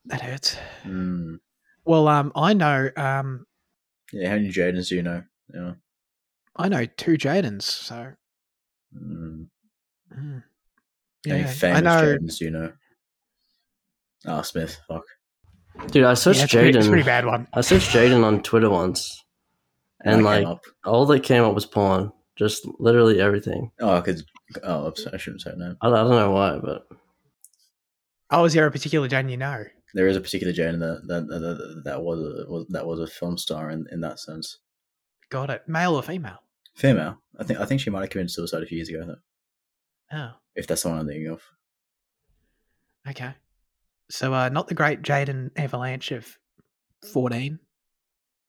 That 0.06 0.22
hurts. 0.22 0.56
mm. 0.86 1.38
Well, 1.86 2.08
um, 2.08 2.32
I 2.36 2.54
know, 2.54 2.90
um, 2.96 3.46
yeah. 4.12 4.30
How 4.30 4.36
many 4.36 4.50
Jadens 4.50 4.90
do 4.90 4.96
you 4.96 5.04
know? 5.04 5.24
Yeah. 5.54 5.74
I 6.56 6.68
know 6.70 6.86
two 6.86 7.14
Jadens, 7.18 7.64
so 7.64 8.14
Mm. 8.96 9.48
mm. 10.12 10.44
How 11.28 11.32
many 11.32 11.42
yeah, 11.42 11.48
I 11.48 11.52
famous 11.54 11.82
know. 11.84 12.02
Jadens 12.18 12.38
do 12.40 12.46
you 12.46 12.52
know? 12.52 12.74
Ah, 14.26 14.42
Smith. 14.42 14.80
Fuck. 14.88 15.04
Dude, 15.92 16.04
I 16.04 16.14
searched 16.16 16.40
Yeah, 16.40 16.44
it's, 16.46 16.54
pretty, 16.54 16.80
a 16.80 16.90
pretty 16.90 17.04
bad 17.04 17.26
one. 17.26 17.48
I 17.54 17.62
searched 17.62 17.92
Jaden 17.92 18.24
on 18.26 18.42
Twitter 18.42 18.70
once, 18.70 19.24
and 20.04 20.24
like 20.24 20.46
up. 20.46 20.62
all 20.86 21.06
that 21.08 21.24
came 21.24 21.44
up 21.44 21.54
was 21.56 21.66
porn. 21.66 22.12
Just 22.36 22.66
literally 22.80 23.20
everything. 23.20 23.70
oh, 23.82 24.00
because 24.00 24.24
oh, 24.64 24.94
I 25.12 25.18
shouldn't 25.18 25.42
say 25.42 25.52
no. 25.58 25.76
I, 25.82 25.88
I 25.88 25.92
don't 25.92 26.10
know 26.10 26.32
why, 26.32 26.58
but 26.58 26.88
Oh, 28.32 28.46
is 28.46 28.54
there 28.54 28.68
a 28.68 28.72
particular 28.72 29.08
Jaden 29.10 29.32
you 29.32 29.38
know? 29.38 29.66
There 29.94 30.08
is 30.08 30.16
a 30.16 30.22
particular 30.22 30.54
Jaden 30.54 30.80
that 30.80 31.08
that, 31.08 31.28
that, 31.28 31.40
that, 31.40 31.82
that 31.86 32.02
was 32.02 32.20
a 32.20 32.50
was, 32.50 32.66
that 32.70 32.86
was 32.86 33.00
a 33.00 33.08
film 33.08 33.38
star 33.38 33.72
in, 33.72 33.88
in 33.92 34.02
that 34.02 34.20
sense. 34.20 34.60
Got 35.30 35.50
it. 35.50 35.64
Male 35.68 35.96
or 35.96 36.04
female? 36.04 36.40
Female. 36.76 37.18
I 37.38 37.44
think 37.44 37.60
I 37.60 37.66
think 37.66 37.82
she 37.82 37.90
might 37.90 38.02
have 38.02 38.10
committed 38.10 38.32
suicide 38.32 38.64
a 38.64 38.66
few 38.68 38.78
years 38.78 38.90
ago. 38.90 39.04
Though, 39.06 39.16
Oh, 40.18 40.32
if 40.56 40.66
that's 40.68 40.84
the 40.84 40.90
one 40.90 41.00
I'm 41.00 41.08
thinking 41.08 41.28
of. 41.28 41.42
okay. 43.10 43.34
So, 44.12 44.34
uh, 44.34 44.50
not 44.50 44.68
the 44.68 44.74
great 44.74 45.02
Jaden 45.04 45.52
Avalanche 45.56 46.12
of 46.12 46.26
14. 47.14 47.60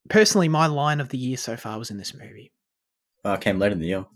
Personally, 0.09 0.49
my 0.49 0.67
line 0.67 1.01
of 1.01 1.09
the 1.09 1.19
year 1.19 1.37
so 1.37 1.57
far 1.57 1.79
was 1.79 1.91
in 1.91 1.99
this 1.99 2.15
movie. 2.15 2.53
Uh, 3.25 3.37
came 3.37 3.59
late 3.59 3.73
in 3.73 3.79
the 3.79 3.87
year. 3.87 4.07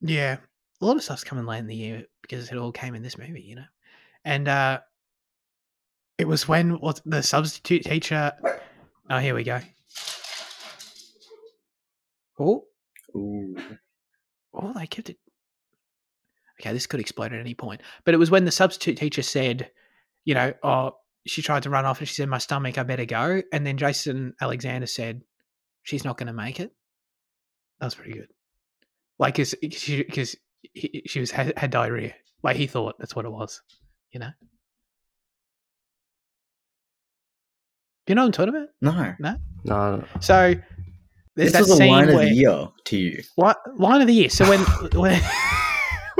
Yeah, 0.00 0.36
a 0.80 0.84
lot 0.84 0.96
of 0.96 1.02
stuff's 1.02 1.24
coming 1.24 1.46
late 1.46 1.60
in 1.60 1.66
the 1.66 1.74
year 1.74 2.04
because 2.22 2.50
it 2.50 2.58
all 2.58 2.72
came 2.72 2.94
in 2.94 3.02
this 3.02 3.18
movie, 3.18 3.40
you 3.40 3.56
know. 3.56 3.64
And 4.24 4.48
uh 4.48 4.80
it 6.18 6.26
was 6.26 6.48
when 6.48 6.80
what 6.80 7.00
the 7.04 7.22
substitute 7.22 7.84
teacher. 7.84 8.32
Oh, 9.08 9.18
here 9.18 9.34
we 9.34 9.44
go. 9.44 9.60
Oh, 12.38 12.64
Ooh. 13.14 13.56
oh, 14.52 14.72
they 14.74 14.86
kept 14.86 15.10
it. 15.10 15.18
Okay, 16.60 16.72
this 16.72 16.86
could 16.86 17.00
explode 17.00 17.32
at 17.32 17.40
any 17.40 17.54
point. 17.54 17.82
But 18.04 18.14
it 18.14 18.18
was 18.18 18.30
when 18.30 18.44
the 18.44 18.50
substitute 18.50 18.96
teacher 18.96 19.22
said, 19.22 19.70
you 20.24 20.34
know, 20.34 20.52
oh, 20.62 20.92
she 21.26 21.42
tried 21.42 21.62
to 21.64 21.70
run 21.70 21.84
off 21.84 21.98
and 22.00 22.08
she 22.08 22.14
said, 22.14 22.28
my 22.28 22.38
stomach, 22.38 22.78
I 22.78 22.82
better 22.82 23.04
go. 23.04 23.42
And 23.52 23.66
then 23.66 23.76
Jason 23.76 24.34
Alexander 24.40 24.86
said, 24.86 25.22
she's 25.82 26.04
not 26.04 26.16
going 26.18 26.26
to 26.28 26.32
make 26.32 26.60
it. 26.60 26.72
That 27.80 27.86
was 27.86 27.94
pretty 27.94 28.12
good. 28.14 28.28
Like, 29.18 29.34
because 29.34 29.54
she, 29.72 30.04
cause 30.04 30.36
he- 30.72 31.02
she 31.06 31.20
was 31.20 31.30
had, 31.30 31.56
had 31.58 31.70
diarrhea. 31.70 32.14
Like, 32.42 32.56
he 32.56 32.66
thought 32.66 32.96
that's 32.98 33.14
what 33.16 33.24
it 33.24 33.32
was, 33.32 33.62
you 34.12 34.20
know? 34.20 34.30
You 38.06 38.14
know 38.14 38.22
what 38.22 38.26
I'm 38.26 38.32
talking 38.32 38.54
about? 38.54 38.68
No, 38.80 39.14
no, 39.18 39.36
No. 39.64 40.04
So, 40.20 40.54
there's 41.34 41.52
this 41.52 41.52
that 41.52 41.60
was 41.62 41.70
a 41.72 41.76
scene 41.76 41.88
line 41.90 42.08
of 42.08 42.20
the 42.20 42.28
year 42.28 42.68
to 42.84 42.96
you. 42.96 43.22
What 43.34 43.58
line 43.76 44.00
of 44.00 44.06
the 44.06 44.14
year? 44.14 44.30
So 44.30 44.48
when 44.48 44.60
when, 44.92 45.20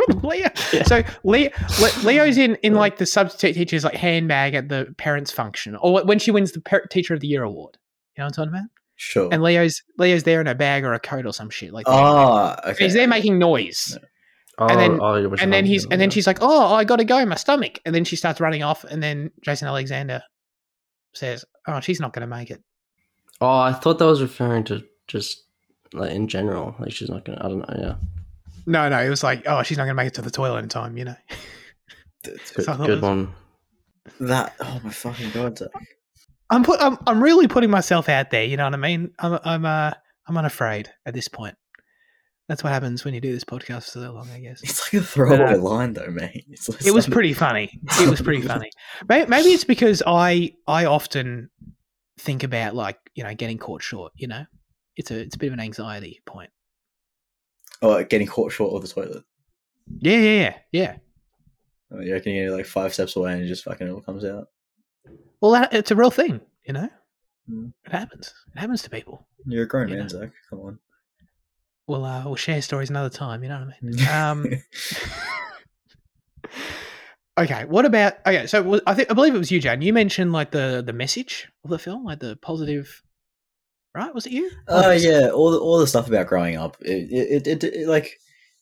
when 0.07 0.21
Leo, 0.21 0.49
so 0.87 1.03
Leo, 1.25 1.51
Leo's 2.05 2.39
in 2.39 2.57
in 2.57 2.75
like 2.75 2.99
the 2.99 3.07
substitute 3.07 3.55
teacher's 3.55 3.85
like 3.85 3.95
handbag 3.95 4.55
at 4.55 4.69
the 4.69 4.95
parents' 4.99 5.31
function, 5.31 5.77
or 5.77 6.05
when 6.05 6.19
she 6.19 6.31
wins 6.31 6.53
the 6.53 6.61
par- 6.61 6.87
teacher 6.91 7.15
of 7.15 7.21
the 7.21 7.27
year 7.27 7.43
award. 7.43 7.77
You 8.17 8.23
know 8.23 8.27
what 8.27 8.39
I'm 8.39 8.47
talking 8.47 8.59
about? 8.61 8.71
Sure. 8.97 9.29
And 9.31 9.43
Leo's 9.43 9.83
Leo's 9.99 10.23
there 10.23 10.41
in 10.41 10.47
a 10.47 10.55
bag 10.55 10.85
or 10.85 10.95
a 10.95 10.99
coat 11.01 11.27
or 11.27 11.33
some 11.33 11.51
shit 11.51 11.73
like 11.73 11.85
that. 11.87 11.93
Ah, 11.93 12.61
okay. 12.71 12.85
He's 12.85 12.95
there 12.95 13.07
making 13.07 13.39
noise, 13.39 13.99
oh, 14.59 14.67
And 14.67 14.81
then- 14.81 14.99
oh, 15.03 15.15
and 15.39 15.53
then 15.53 15.67
he's 15.67 15.85
about, 15.85 15.93
and 15.93 16.01
then 16.01 16.09
she's 16.11 16.27
like, 16.27 16.39
"Oh, 16.41 16.73
I 16.75 16.85
got 16.85 16.97
to 16.97 17.05
go, 17.05 17.25
my 17.27 17.35
stomach." 17.37 17.79
And 17.85 17.95
then 17.95 18.05
she 18.05 18.17
starts 18.17 18.41
running 18.41 18.63
off, 18.63 18.85
and 18.85 19.03
then 19.03 19.31
Jason 19.43 19.69
Alexander 19.69 20.23
says, 21.15 21.45
"Oh, 21.67 21.81
she's 21.81 22.01
not 22.01 22.13
going 22.15 22.27
to 22.29 22.35
make 22.37 22.51
it." 22.51 22.63
Oh, 23.41 23.59
I 23.59 23.75
thought 23.75 23.99
that 23.99 24.07
was 24.07 24.23
referring 24.23 24.65
to 24.65 24.83
just 25.09 25.45
like 25.93 26.11
in 26.13 26.27
general. 26.27 26.75
Like 26.79 26.93
she's 26.93 27.11
not 27.11 27.27
gonna. 27.27 27.39
I 27.45 27.49
don't 27.49 27.59
know. 27.59 27.75
Yeah, 27.79 27.95
No, 28.67 28.89
no, 28.89 29.01
it 29.01 29.09
was 29.09 29.23
like, 29.23 29.45
"Oh, 29.47 29.63
she's 29.63 29.79
not 29.79 29.85
going 29.85 29.97
to 29.97 30.03
make 30.03 30.09
it 30.09 30.15
to 30.15 30.23
the 30.23 30.31
toilet 30.31 30.59
in 30.65 30.69
time," 30.69 30.97
you 30.99 31.05
know. 31.05 31.17
good, 32.25 32.41
So 32.65 32.73
I 32.73 32.77
good 32.77 32.89
was- 32.91 33.01
one. 33.03 33.35
that. 34.21 34.55
Oh 34.61 34.81
my 34.83 34.91
fucking 34.91 35.31
god! 35.31 35.59
I'm 36.51 36.63
put. 36.65 36.81
I'm. 36.81 36.99
I'm 37.07 37.23
really 37.23 37.49
putting 37.49 37.71
myself 37.71 38.09
out 38.09 38.31
there. 38.31 38.45
You 38.45 38.57
know 38.57 38.65
what 38.65 38.75
I 38.75 38.79
mean? 38.79 39.13
I'm. 39.19 39.39
I'm. 39.45 39.65
Uh. 39.65 39.93
I'm 40.29 40.37
unafraid 40.37 40.91
at 41.07 41.15
this 41.15 41.29
point. 41.29 41.55
That's 42.49 42.65
what 42.65 42.73
happens 42.73 43.05
when 43.05 43.15
you 43.15 43.21
do 43.21 43.33
this 43.33 43.45
podcast 43.45 43.85
for 43.85 43.91
so 44.01 44.13
long. 44.13 44.29
I 44.31 44.41
guess 44.41 44.61
It's 44.63 44.93
like 44.93 45.03
a 45.03 45.07
throwaway 45.07 45.55
Uh, 45.55 45.59
line, 45.59 45.93
though, 45.93 46.09
mate. 46.11 46.45
It's, 46.49 46.69
it's 46.69 46.87
it 46.87 46.95
was 46.95 47.07
pretty 47.09 47.33
funny. 47.33 47.79
It 48.01 48.09
was 48.11 48.21
pretty 48.21 48.43
funny. 48.43 48.71
Maybe, 49.09 49.29
maybe 49.31 49.49
it's 49.51 49.65
because 49.65 50.03
I. 50.07 50.55
I 50.67 50.85
often 50.87 51.51
think 52.19 52.43
about 52.43 52.75
like 52.75 52.99
you 53.15 53.23
know 53.23 53.35
getting 53.35 53.59
caught 53.59 53.83
short. 53.83 54.13
You 54.17 54.27
know, 54.29 54.45
it's 54.97 55.11
a. 55.13 55.21
It's 55.21 55.37
a 55.37 55.39
bit 55.39 55.49
of 55.49 55.53
an 55.55 55.61
anxiety 55.61 56.21
point. 56.27 56.51
Oh, 57.83 58.03
getting 58.05 58.27
caught 58.27 58.53
short 58.53 58.75
of 58.75 58.83
the 58.83 58.89
toilet. 58.95 59.25
Yeah. 59.99 60.19
Yeah. 60.19 60.31
Yeah. 60.41 60.55
Yeah. 60.73 60.97
Oh, 61.93 62.01
you 62.01 62.13
reckon 62.13 62.33
you're 62.35 62.51
like 62.57 62.67
five 62.67 62.93
steps 62.95 63.15
away 63.17 63.33
and 63.33 63.43
it 63.43 63.47
just 63.47 63.65
fucking 63.65 63.89
all 63.91 64.01
comes 64.01 64.25
out? 64.25 64.49
Well, 65.41 65.53
that, 65.53 65.73
it's 65.73 65.91
a 65.91 65.97
real 65.97 66.11
thing. 66.11 66.41
You 66.67 66.73
know, 66.75 66.89
Mm. 67.49 67.73
it 67.85 67.93
happens. 67.93 68.35
It 68.55 68.59
happens 68.59 68.83
to 68.83 68.91
people. 68.91 69.25
You're 69.47 69.63
a 69.63 69.69
grown 69.69 69.89
You 69.89 69.95
man, 69.95 70.03
know. 70.05 70.09
Zach. 70.09 70.31
Come 70.51 70.61
on. 70.61 70.79
we'll 71.87 72.05
uh, 72.05 72.25
we'll 72.25 72.35
share 72.35 72.61
stories 72.61 72.91
another 72.91 73.09
time. 73.11 73.45
You 73.45 73.49
know 73.51 73.61
what 73.61 73.69
I 73.69 74.47
mean? 74.49 74.61
Um, 76.51 76.59
okay. 77.39 77.65
What 77.67 77.85
about 77.85 78.15
okay? 78.27 78.47
So 78.47 78.81
I 78.87 78.95
think 78.95 79.11
I 79.11 79.15
believe 79.15 79.35
it 79.35 79.39
was 79.39 79.51
you, 79.53 79.61
Jane. 79.61 79.83
You 79.83 79.93
mentioned 79.93 80.33
like 80.33 80.51
the 80.51 80.83
the 80.85 80.93
message 80.93 81.49
of 81.65 81.71
the 81.71 81.79
film, 81.79 82.05
like 82.05 82.19
the 82.21 82.37
positive. 82.37 83.03
Right? 83.97 84.15
Was 84.15 84.27
it 84.27 84.33
you? 84.33 84.51
Oh 84.69 84.91
yeah, 84.93 85.31
all 85.31 85.51
the 85.51 85.59
all 85.59 85.79
the 85.79 85.87
stuff 85.87 86.07
about 86.07 86.27
growing 86.27 86.57
up. 86.57 86.77
It 86.83 87.11
it, 87.11 87.47
it, 87.47 87.65
it, 87.65 87.89
like 87.89 88.19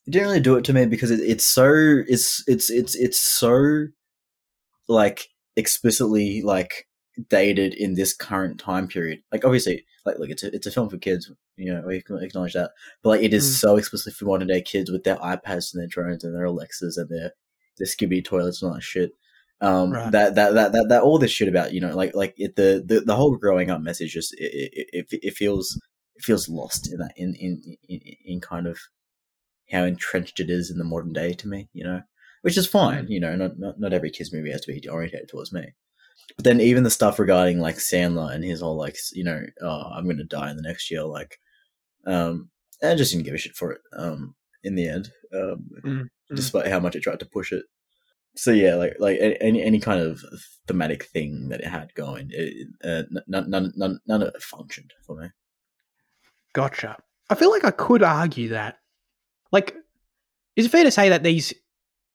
it 0.06 0.10
didn't 0.12 0.28
really 0.28 0.40
do 0.40 0.56
it 0.56 0.64
to 0.66 0.72
me 0.72 0.86
because 0.86 1.10
it, 1.10 1.18
it's 1.20 1.44
so 1.44 1.66
it's 2.06 2.44
it's 2.46 2.70
it's 2.70 2.94
it's 2.94 3.18
so 3.18 3.86
like 4.88 5.28
explicitly 5.56 6.42
like 6.42 6.86
dated 7.28 7.74
in 7.74 7.94
this 7.94 8.14
current 8.14 8.60
time 8.60 8.86
period. 8.88 9.20
Like 9.32 9.44
obviously, 9.44 9.84
like 10.04 10.18
look, 10.18 10.30
it's 10.30 10.42
a 10.44 10.54
it's 10.54 10.66
a 10.66 10.70
film 10.70 10.88
for 10.88 10.98
kids. 10.98 11.30
You 11.56 11.72
know, 11.72 11.82
we 11.86 12.02
can 12.02 12.22
acknowledge 12.22 12.54
that. 12.54 12.70
But 13.02 13.10
like, 13.10 13.22
it 13.22 13.32
is 13.34 13.44
Mm. 13.44 13.60
so 13.60 13.76
explicitly 13.76 14.12
for 14.12 14.24
modern 14.26 14.48
day 14.48 14.62
kids 14.62 14.90
with 14.90 15.04
their 15.04 15.16
iPads 15.16 15.72
and 15.72 15.80
their 15.80 15.86
drones 15.88 16.24
and 16.24 16.34
their 16.34 16.44
Alexas 16.44 16.96
and 16.96 17.08
their 17.08 17.32
their 17.78 17.86
Skibidi 17.86 18.24
toilets 18.24 18.62
and 18.62 18.68
all 18.70 18.74
that 18.74 18.82
shit. 18.82 19.12
Um, 19.64 19.92
Right. 19.92 20.12
that, 20.12 20.34
that 20.34 20.54
that 20.54 20.72
that 20.72 20.88
that 20.90 21.02
all 21.02 21.18
this 21.18 21.30
shit 21.30 21.48
about 21.48 21.72
you 21.72 21.80
know 21.80 21.96
like 21.96 22.14
like 22.14 22.34
it, 22.36 22.56
the, 22.56 22.82
the 22.84 23.00
the 23.00 23.16
whole 23.16 23.34
growing 23.36 23.70
up 23.70 23.80
message 23.80 24.12
just 24.12 24.34
it, 24.34 24.52
it, 24.52 25.06
it, 25.10 25.18
it 25.22 25.34
feels 25.34 25.80
it 26.16 26.22
feels 26.22 26.48
lost 26.48 26.92
in 26.92 26.98
that 26.98 27.12
in, 27.16 27.34
in 27.36 27.76
in 27.88 28.00
in 28.24 28.40
kind 28.40 28.66
of 28.66 28.78
how 29.70 29.84
entrenched 29.84 30.38
it 30.40 30.50
is 30.50 30.70
in 30.70 30.76
the 30.78 30.84
modern 30.84 31.12
day 31.12 31.32
to 31.32 31.48
me, 31.48 31.68
you 31.72 31.82
know, 31.82 32.02
which 32.42 32.58
is 32.58 32.66
fine, 32.66 33.06
you 33.08 33.18
know. 33.20 33.34
Not 33.36 33.58
not, 33.58 33.80
not 33.80 33.92
every 33.94 34.10
kids 34.10 34.32
movie 34.32 34.50
has 34.50 34.60
to 34.62 34.72
be 34.72 34.86
orientated 34.88 35.28
towards 35.30 35.52
me, 35.52 35.72
but 36.36 36.44
then 36.44 36.60
even 36.60 36.82
the 36.82 36.90
stuff 36.90 37.18
regarding 37.18 37.58
like 37.60 37.76
Sandler 37.76 38.34
and 38.34 38.44
his 38.44 38.60
whole 38.60 38.76
like 38.76 38.96
you 39.14 39.24
know, 39.24 39.40
oh, 39.62 39.90
I'm 39.94 40.06
gonna 40.06 40.24
die 40.24 40.50
in 40.50 40.56
the 40.56 40.62
next 40.62 40.90
year, 40.90 41.04
like, 41.04 41.38
um, 42.06 42.50
I 42.82 42.94
just 42.94 43.12
didn't 43.12 43.24
give 43.24 43.34
a 43.34 43.38
shit 43.38 43.56
for 43.56 43.72
it. 43.72 43.80
Um, 43.96 44.34
in 44.62 44.74
the 44.74 44.88
end, 44.88 45.10
um, 45.34 45.68
Mm, 45.84 46.00
mm. 46.02 46.08
despite 46.36 46.66
how 46.66 46.80
much 46.80 46.96
it 46.96 47.00
tried 47.00 47.20
to 47.20 47.26
push 47.26 47.52
it. 47.52 47.64
So 48.36 48.50
yeah, 48.50 48.74
like 48.74 48.96
like 48.98 49.18
any 49.20 49.62
any 49.62 49.78
kind 49.80 50.00
of 50.00 50.22
thematic 50.66 51.04
thing 51.04 51.48
that 51.50 51.60
it 51.60 51.66
had 51.66 51.94
going, 51.94 52.28
it, 52.30 52.68
uh, 52.84 53.02
none, 53.28 53.48
none 53.50 53.72
none 53.76 54.00
none 54.06 54.22
of 54.22 54.28
it 54.34 54.42
functioned 54.42 54.92
for 55.06 55.20
me. 55.20 55.28
Gotcha. 56.52 56.96
I 57.30 57.34
feel 57.34 57.50
like 57.50 57.64
I 57.64 57.70
could 57.70 58.02
argue 58.02 58.48
that. 58.50 58.78
Like, 59.50 59.76
is 60.56 60.66
it 60.66 60.70
fair 60.70 60.84
to 60.84 60.90
say 60.90 61.08
that 61.08 61.22
these 61.22 61.52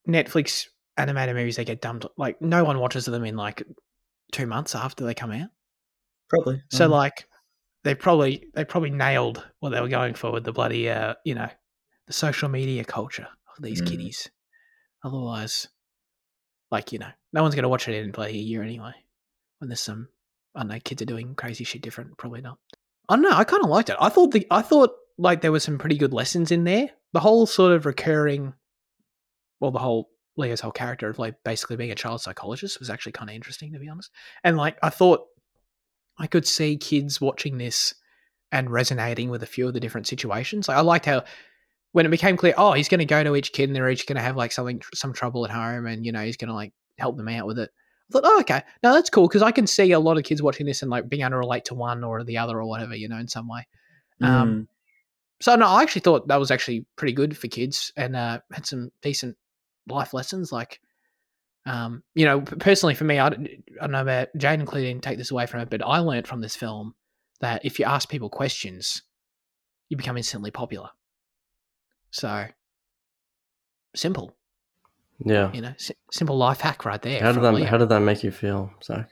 Netflix 0.08 0.68
animated 0.98 1.36
movies 1.36 1.56
they 1.56 1.66
get 1.66 1.82
dumped 1.82 2.06
like 2.18 2.42
no 2.42 2.64
one 2.66 2.80
watches 2.80 3.06
them 3.06 3.24
in 3.24 3.38
like 3.38 3.64
two 4.32 4.46
months 4.46 4.76
after 4.76 5.06
they 5.06 5.14
come 5.14 5.32
out? 5.32 5.50
Probably. 6.30 6.62
So 6.70 6.86
Um, 6.86 6.92
like 6.92 7.26
they 7.84 7.96
probably 7.96 8.46
they 8.54 8.66
probably 8.66 8.92
nailed 8.92 9.46
what 9.60 9.70
they 9.70 9.80
were 9.82 9.88
going 9.88 10.14
for 10.14 10.32
with 10.32 10.44
the 10.44 10.52
bloody 10.52 10.90
uh 10.90 11.16
you 11.26 11.34
know 11.36 11.50
the 12.08 12.14
social 12.14 12.50
media 12.50 12.84
culture 12.84 13.28
of 13.56 13.64
these 13.64 13.82
Mm. 13.82 13.88
kiddies. 13.88 14.30
Otherwise, 15.04 15.70
like 16.72 16.92
you 16.92 17.00
know, 17.00 17.10
no 17.34 17.42
one's 17.42 17.56
gonna 17.56 17.70
watch 17.70 17.88
it 17.88 17.96
in 17.96 18.14
like 18.18 18.34
a 18.34 18.38
year 18.38 18.64
anyway. 18.64 18.94
When 19.60 19.70
there's 19.70 19.82
some 19.82 20.10
I 20.56 20.62
don't 20.62 20.70
know 20.70 20.80
kids 20.84 21.02
are 21.02 21.06
doing 21.06 21.36
crazy 21.36 21.64
shit 21.64 21.82
different. 21.82 22.18
Probably 22.18 22.42
not. 22.42 22.58
I 23.08 23.16
don't 23.16 23.24
know. 23.24 23.32
I 23.32 23.44
kind 23.44 23.64
of 23.64 23.70
liked 23.70 23.90
it. 23.90 23.98
I 24.00 24.10
thought 24.10 24.32
the 24.32 24.46
I 24.52 24.62
thought 24.62 24.92
like 25.18 25.42
there 25.42 25.52
were 25.52 25.60
some 25.60 25.78
pretty 25.78 25.98
good 25.98 26.14
lessons 26.14 26.52
in 26.52 26.64
there. 26.64 26.90
The 27.14 27.20
whole 27.20 27.46
sort 27.46 27.74
of 27.74 27.86
recurring, 27.86 28.54
well, 29.60 29.72
the 29.72 29.80
whole 29.80 30.10
Leo's 30.38 30.62
whole 30.62 30.72
character 30.72 31.10
of 31.10 31.20
like 31.20 31.36
basically 31.44 31.76
being 31.76 31.92
a 31.92 31.96
child 31.96 32.22
psychologist 32.22 32.80
was 32.80 32.90
actually 32.90 33.12
kind 33.12 33.30
of 33.30 33.36
interesting 33.36 33.74
to 33.74 33.80
be 33.80 33.90
honest. 33.90 34.12
And 34.44 34.58
like 34.58 34.78
I 34.82 34.90
thought 34.90 35.26
I 36.18 36.28
could 36.28 36.48
see 36.48 36.78
kids 36.78 37.20
watching 37.20 37.58
this 37.58 37.94
and 38.52 38.70
resonating 38.70 39.30
with 39.30 39.44
a 39.44 39.48
few 39.48 39.68
of 39.68 39.74
the 39.74 39.80
different 39.80 40.08
situations. 40.08 40.68
Like 40.68 40.78
I 40.78 40.82
liked 40.82 41.06
how 41.06 41.24
when 41.92 42.06
it 42.06 42.10
became 42.10 42.38
clear, 42.38 42.54
oh, 42.58 42.74
he's 42.74 42.90
going 42.90 43.00
to 43.00 43.06
go 43.06 43.24
to 43.24 43.36
each 43.36 43.52
kid 43.52 43.70
and 43.70 43.76
they're 43.76 43.90
each 43.90 44.06
going 44.06 44.18
to 44.18 44.22
have 44.22 44.36
like 44.36 44.52
something, 44.52 44.82
some 44.94 45.14
trouble 45.14 45.46
at 45.46 45.52
home, 45.52 45.86
and 45.88 46.06
you 46.06 46.12
know 46.12 46.24
he's 46.24 46.38
going 46.38 46.50
to 46.50 46.54
like 46.54 46.74
help 46.98 47.18
them 47.18 47.28
out 47.28 47.48
with 47.48 47.60
it. 47.60 47.70
I 48.10 48.14
thought, 48.14 48.24
oh, 48.26 48.40
okay, 48.42 48.64
no, 48.84 48.94
that's 48.94 49.10
cool 49.10 49.28
because 49.28 49.44
I 49.44 49.52
can 49.52 49.68
see 49.68 49.92
a 49.92 50.00
lot 50.00 50.18
of 50.18 50.24
kids 50.24 50.42
watching 50.42 50.66
this 50.66 50.82
and 50.82 50.90
like 50.90 51.10
being 51.10 51.22
able 51.22 51.32
to 51.32 51.38
relate 51.38 51.66
to 51.66 51.76
one 51.76 52.04
or 52.04 52.24
the 52.24 52.38
other 52.38 52.60
or 52.60 52.66
whatever, 52.66 52.96
you 52.96 53.08
know, 53.08 53.18
in 53.18 53.28
some 53.28 53.48
way. 53.48 53.68
Um, 54.22 54.50
mm, 54.50 54.68
so 55.42 55.56
no, 55.56 55.68
I 55.68 55.84
actually 55.84 56.02
thought 56.02 56.28
that 56.28 56.40
was 56.40 56.52
actually 56.52 56.86
pretty 56.96 57.14
good 57.14 57.38
for 57.38 57.48
kids 57.48 57.94
and 57.96 58.16
uh, 58.16 58.40
had 58.52 58.66
some 58.66 58.92
decent 59.02 59.38
life 59.88 60.14
lessons. 60.14 60.52
Like, 60.52 60.80
um, 61.66 62.04
you 62.16 62.26
know, 62.26 62.42
personally 62.42 62.96
for 62.96 63.04
me, 63.04 63.20
I, 63.20 63.30
don't- 63.30 63.48
I 63.48 63.82
don't 63.82 63.92
know 63.92 64.02
about 64.02 64.30
Jane 64.38 64.60
and 64.60 64.68
Claire 64.68 64.86
didn't 64.86 65.04
take 65.04 65.18
this 65.18 65.32
away 65.32 65.46
from 65.46 65.62
it, 65.62 65.70
but 65.70 65.86
I 65.86 66.00
learned 66.00 66.28
from 66.28 66.42
this 66.42 66.56
film 66.56 66.96
that 67.42 67.64
if 67.64 67.80
you 67.80 67.86
ask 67.86 68.10
people 68.10 68.30
questions, 68.30 69.04
you 69.88 69.98
become 69.98 70.18
instantly 70.18 70.52
popular. 70.52 70.90
So 72.12 72.46
simple, 73.96 74.36
Yeah. 75.24 75.52
you 75.54 75.62
know, 75.62 75.74
si- 75.78 75.96
simple 76.12 76.38
life 76.38 76.62
hack 76.62 76.86
right 76.86 77.02
there. 77.02 77.20
How 77.22 77.28
did 77.28 77.36
from 77.36 77.44
that 77.44 77.54
Liam. 77.54 77.66
How 77.66 77.78
did 77.78 77.90
that 77.90 78.00
make 78.02 78.24
you 78.24 78.32
feel, 78.32 78.72
Zach? 78.84 79.10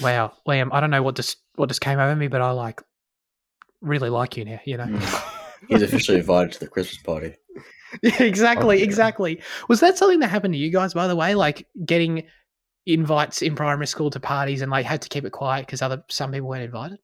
wow, 0.00 0.32
Liam, 0.48 0.70
I 0.72 0.80
don't 0.80 0.90
know 0.90 1.02
what 1.02 1.16
just 1.16 1.38
what 1.56 1.68
just 1.68 1.80
came 1.80 1.98
over 1.98 2.14
me, 2.16 2.28
but 2.28 2.40
I 2.40 2.50
like 2.52 2.80
really 3.80 4.08
like 4.10 4.36
you 4.36 4.44
now. 4.44 4.60
You 4.64 4.76
know. 4.78 4.84
Mm. 4.86 5.28
he's 5.68 5.82
officially 5.82 6.18
invited 6.18 6.52
to 6.52 6.60
the 6.60 6.68
Christmas 6.68 7.02
party. 7.02 7.34
Yeah, 8.02 8.22
exactly, 8.22 8.76
Okay. 8.76 8.84
exactly. 8.84 9.42
Was 9.68 9.80
that 9.80 9.98
something 9.98 10.20
that 10.20 10.28
happened 10.28 10.54
to 10.54 10.58
you 10.58 10.70
guys, 10.70 10.94
by 10.94 11.08
the 11.08 11.14
way? 11.14 11.34
Like 11.34 11.66
getting 11.84 12.22
invites 12.86 13.42
in 13.42 13.54
primary 13.54 13.86
school 13.86 14.08
to 14.08 14.18
parties 14.18 14.62
and 14.62 14.70
like 14.70 14.86
had 14.86 15.02
to 15.02 15.10
keep 15.10 15.26
it 15.26 15.30
quiet 15.32 15.66
because 15.66 15.82
other 15.82 16.02
some 16.08 16.32
people 16.32 16.48
weren't 16.48 16.62
invited? 16.64 17.00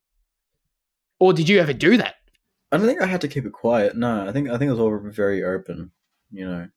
Or 1.20 1.34
did 1.34 1.46
you 1.46 1.58
ever 1.60 1.74
do 1.74 1.98
that? 1.98 2.14
I 2.70 2.76
don't 2.76 2.86
think 2.86 3.00
I 3.00 3.06
had 3.06 3.20
to 3.22 3.28
keep 3.28 3.46
it 3.46 3.52
quiet. 3.52 3.96
No, 3.96 4.28
I 4.28 4.32
think 4.32 4.48
I 4.48 4.58
think 4.58 4.68
it 4.68 4.72
was 4.72 4.80
all 4.80 4.98
very 4.98 5.42
open. 5.44 5.90
You 6.30 6.46
know, 6.48 6.68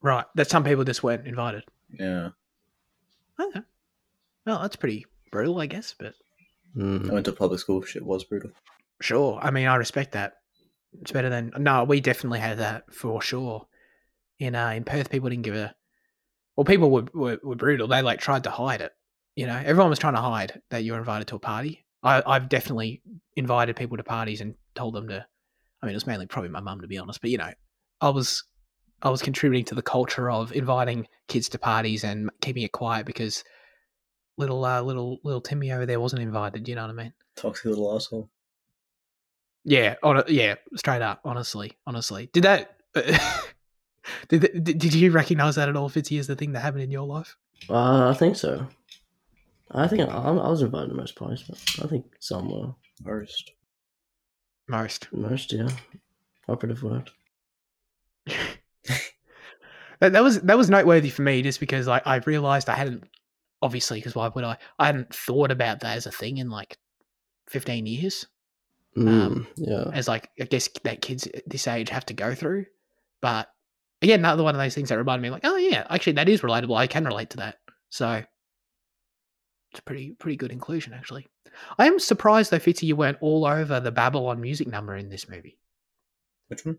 Right, 0.00 0.24
that 0.36 0.48
some 0.50 0.64
people 0.64 0.84
just 0.84 1.02
weren't 1.02 1.26
invited. 1.26 1.64
yeah. 1.98 2.30
Okay. 3.40 3.60
Well, 4.46 4.60
that's 4.62 4.76
pretty 4.76 5.06
brutal, 5.30 5.60
I 5.60 5.66
guess, 5.66 5.94
but 5.98 6.14
I 6.76 6.78
Mm. 6.78 7.10
went 7.10 7.26
to 7.26 7.32
public 7.32 7.60
school. 7.60 7.82
Shit 7.82 8.04
was 8.04 8.24
brutal. 8.24 8.50
sure. 9.00 9.38
I 9.42 9.50
mean, 9.50 9.66
I 9.66 9.74
respect 9.76 10.12
that. 10.12 10.34
It's 11.00 11.10
better 11.12 11.28
than 11.28 11.52
no. 11.58 11.84
We 11.84 12.00
definitely 12.00 12.38
had 12.40 12.58
that 12.58 12.92
for 12.94 13.20
sure. 13.22 13.66
In 14.38 14.54
uh, 14.54 14.70
in 14.70 14.84
Perth, 14.84 15.10
people 15.10 15.28
didn't 15.30 15.42
give 15.44 15.54
a. 15.56 15.74
Well, 16.56 16.64
people 16.64 16.90
were, 16.90 17.04
were 17.14 17.38
were 17.42 17.56
brutal. 17.56 17.88
They 17.88 18.02
like 18.02 18.20
tried 18.20 18.44
to 18.44 18.50
hide 18.50 18.80
it. 18.80 18.92
You 19.34 19.46
know, 19.46 19.56
everyone 19.56 19.90
was 19.90 19.98
trying 19.98 20.14
to 20.14 20.20
hide 20.20 20.60
that 20.70 20.84
you 20.84 20.92
were 20.92 20.98
invited 20.98 21.26
to 21.28 21.36
a 21.36 21.38
party. 21.40 21.84
I, 22.02 22.22
I've 22.26 22.48
definitely 22.48 23.00
invited 23.36 23.76
people 23.76 23.96
to 23.96 24.02
parties 24.04 24.40
and 24.40 24.54
told 24.74 24.94
them 24.94 25.08
to. 25.08 25.26
I 25.82 25.86
mean, 25.86 25.94
it 25.94 25.96
was 25.96 26.06
mainly 26.06 26.26
probably 26.26 26.50
my 26.50 26.60
mum, 26.60 26.80
to 26.80 26.86
be 26.86 26.98
honest. 26.98 27.20
But 27.20 27.30
you 27.30 27.38
know, 27.38 27.52
I 28.00 28.08
was 28.10 28.44
I 29.02 29.10
was 29.10 29.22
contributing 29.22 29.64
to 29.66 29.74
the 29.74 29.82
culture 29.82 30.30
of 30.30 30.52
inviting 30.52 31.08
kids 31.28 31.48
to 31.50 31.58
parties 31.58 32.04
and 32.04 32.30
keeping 32.40 32.62
it 32.62 32.72
quiet 32.72 33.04
because 33.04 33.42
little 34.36 34.64
uh, 34.64 34.80
little 34.82 35.18
little 35.24 35.40
Timmy 35.40 35.72
over 35.72 35.86
there 35.86 36.00
wasn't 36.00 36.22
invited. 36.22 36.68
You 36.68 36.76
know 36.76 36.82
what 36.82 36.90
I 36.90 37.04
mean? 37.04 37.12
Toxic 37.36 37.66
little 37.66 37.94
asshole. 37.94 38.30
Yeah, 39.64 39.94
on 40.02 40.22
yeah, 40.28 40.56
straight 40.76 41.02
up. 41.02 41.20
Honestly, 41.24 41.72
honestly, 41.86 42.28
did 42.32 42.44
that? 42.44 42.76
did, 44.28 44.40
did 44.64 44.64
did 44.64 44.94
you 44.94 45.10
recognize 45.10 45.56
that 45.56 45.68
at 45.68 45.76
all, 45.76 45.90
Fitzy, 45.90 46.18
as 46.18 46.26
the 46.26 46.36
thing 46.36 46.52
that 46.52 46.60
happened 46.60 46.82
in 46.82 46.90
your 46.90 47.06
life? 47.06 47.36
Uh, 47.68 48.10
I 48.10 48.14
think 48.14 48.36
so. 48.36 48.66
I 49.70 49.88
think 49.88 50.02
I, 50.02 50.14
I 50.14 50.30
was 50.30 50.62
invited 50.62 50.90
to 50.90 50.94
most 50.94 51.16
parties, 51.16 51.44
but 51.48 51.84
I 51.84 51.88
think 51.88 52.06
some 52.20 52.50
were. 52.50 52.74
First. 53.04 53.52
Most. 54.68 55.08
Most, 55.12 55.52
yeah. 55.52 55.68
Operative 56.48 56.82
word. 56.82 57.10
That, 60.00 60.14
that 60.14 60.24
was 60.24 60.40
that 60.40 60.58
was 60.58 60.68
noteworthy 60.68 61.10
for 61.10 61.22
me, 61.22 61.42
just 61.42 61.60
because 61.60 61.86
I 61.86 62.02
I 62.04 62.16
realized 62.26 62.68
I 62.68 62.74
hadn't 62.74 63.04
obviously 63.62 63.98
because 64.00 64.16
why 64.16 64.26
would 64.26 64.42
I? 64.42 64.56
I 64.76 64.86
hadn't 64.86 65.14
thought 65.14 65.52
about 65.52 65.78
that 65.80 65.96
as 65.96 66.06
a 66.06 66.10
thing 66.10 66.38
in 66.38 66.50
like 66.50 66.76
fifteen 67.48 67.86
years. 67.86 68.26
Mm, 68.96 69.08
Um, 69.08 69.46
yeah. 69.54 69.84
as 69.92 70.08
like 70.08 70.28
I 70.40 70.46
guess 70.46 70.68
that 70.82 71.02
kids 71.02 71.28
at 71.28 71.48
this 71.48 71.68
age 71.68 71.88
have 71.90 72.04
to 72.06 72.14
go 72.14 72.34
through. 72.34 72.66
But 73.20 73.48
again, 74.02 74.18
another 74.18 74.42
one 74.42 74.56
of 74.56 74.60
those 74.60 74.74
things 74.74 74.88
that 74.88 74.98
reminded 74.98 75.22
me, 75.22 75.30
like, 75.30 75.44
oh 75.44 75.56
yeah, 75.56 75.86
actually 75.88 76.14
that 76.14 76.28
is 76.28 76.40
relatable. 76.40 76.76
I 76.76 76.88
can 76.88 77.04
relate 77.04 77.30
to 77.30 77.36
that. 77.36 77.58
So 77.88 78.24
it's 79.72 79.80
a 79.80 79.82
pretty 79.82 80.12
pretty 80.12 80.36
good 80.36 80.52
inclusion, 80.52 80.92
actually. 80.92 81.26
I 81.78 81.86
am 81.86 81.98
surprised 81.98 82.50
though, 82.50 82.58
Fitzy, 82.58 82.84
you 82.84 82.96
weren't 82.96 83.18
all 83.20 83.44
over 83.46 83.80
the 83.80 83.90
Babylon 83.92 84.40
music 84.40 84.68
number 84.68 84.96
in 84.96 85.08
this 85.08 85.28
movie. 85.28 85.58
Which 86.48 86.64
one? 86.64 86.78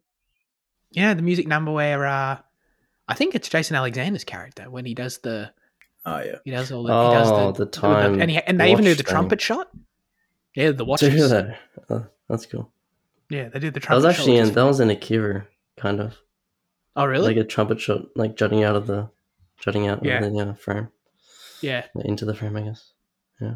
Yeah, 0.91 1.13
the 1.13 1.21
music 1.21 1.47
number 1.47 1.71
where 1.71 2.05
uh 2.05 2.37
I 3.07 3.13
think 3.15 3.35
it's 3.35 3.49
Jason 3.49 3.75
Alexander's 3.75 4.23
character 4.23 4.69
when 4.69 4.85
he 4.85 4.93
does 4.93 5.17
the 5.19 5.51
Oh 6.05 6.19
yeah. 6.19 6.35
he 6.45 6.51
does 6.51 6.71
all 6.71 6.83
the 6.83 6.93
he 7.07 7.13
does 7.13 7.31
Oh, 7.31 7.51
the, 7.51 7.65
the 7.65 7.71
time 7.71 8.19
and 8.21 8.29
he, 8.29 8.37
and 8.37 8.59
they 8.59 8.71
even 8.71 8.83
do 8.83 8.91
watch 8.91 8.97
the 8.97 9.03
thing. 9.03 9.11
trumpet 9.11 9.41
shot. 9.41 9.69
Yeah, 10.55 10.67
the 10.71 10.77
Do 10.77 10.85
watches. 10.85 11.13
you 11.15 11.27
that? 11.27 11.57
Uh, 11.89 12.01
that's 12.29 12.45
cool. 12.45 12.71
Yeah, 13.29 13.49
they 13.49 13.59
do 13.59 13.71
the 13.71 13.79
trumpet. 13.79 14.01
That 14.01 14.07
was 14.09 14.17
actually 14.17 14.39
which 14.39 14.49
in 14.49 14.53
that 14.53 14.63
was 14.65 14.79
in 14.79 14.89
Akira, 14.91 15.47
kind 15.77 15.99
of 15.99 16.17
Oh 16.95 17.05
really? 17.05 17.27
like 17.33 17.37
a 17.43 17.47
trumpet 17.47 17.79
shot, 17.81 18.01
like 18.15 18.35
jutting 18.37 18.63
out 18.63 18.75
of 18.75 18.85
the 18.85 19.09
jutting 19.59 19.87
out 19.87 20.03
Yeah. 20.05 20.23
of 20.23 20.31
the 20.33 20.37
yeah, 20.37 20.53
frame 20.53 20.89
yeah. 21.63 21.85
into 22.05 22.25
the 22.25 22.35
frame, 22.35 22.55
I 22.57 22.61
guess. 22.61 22.93
Yeah, 23.41 23.55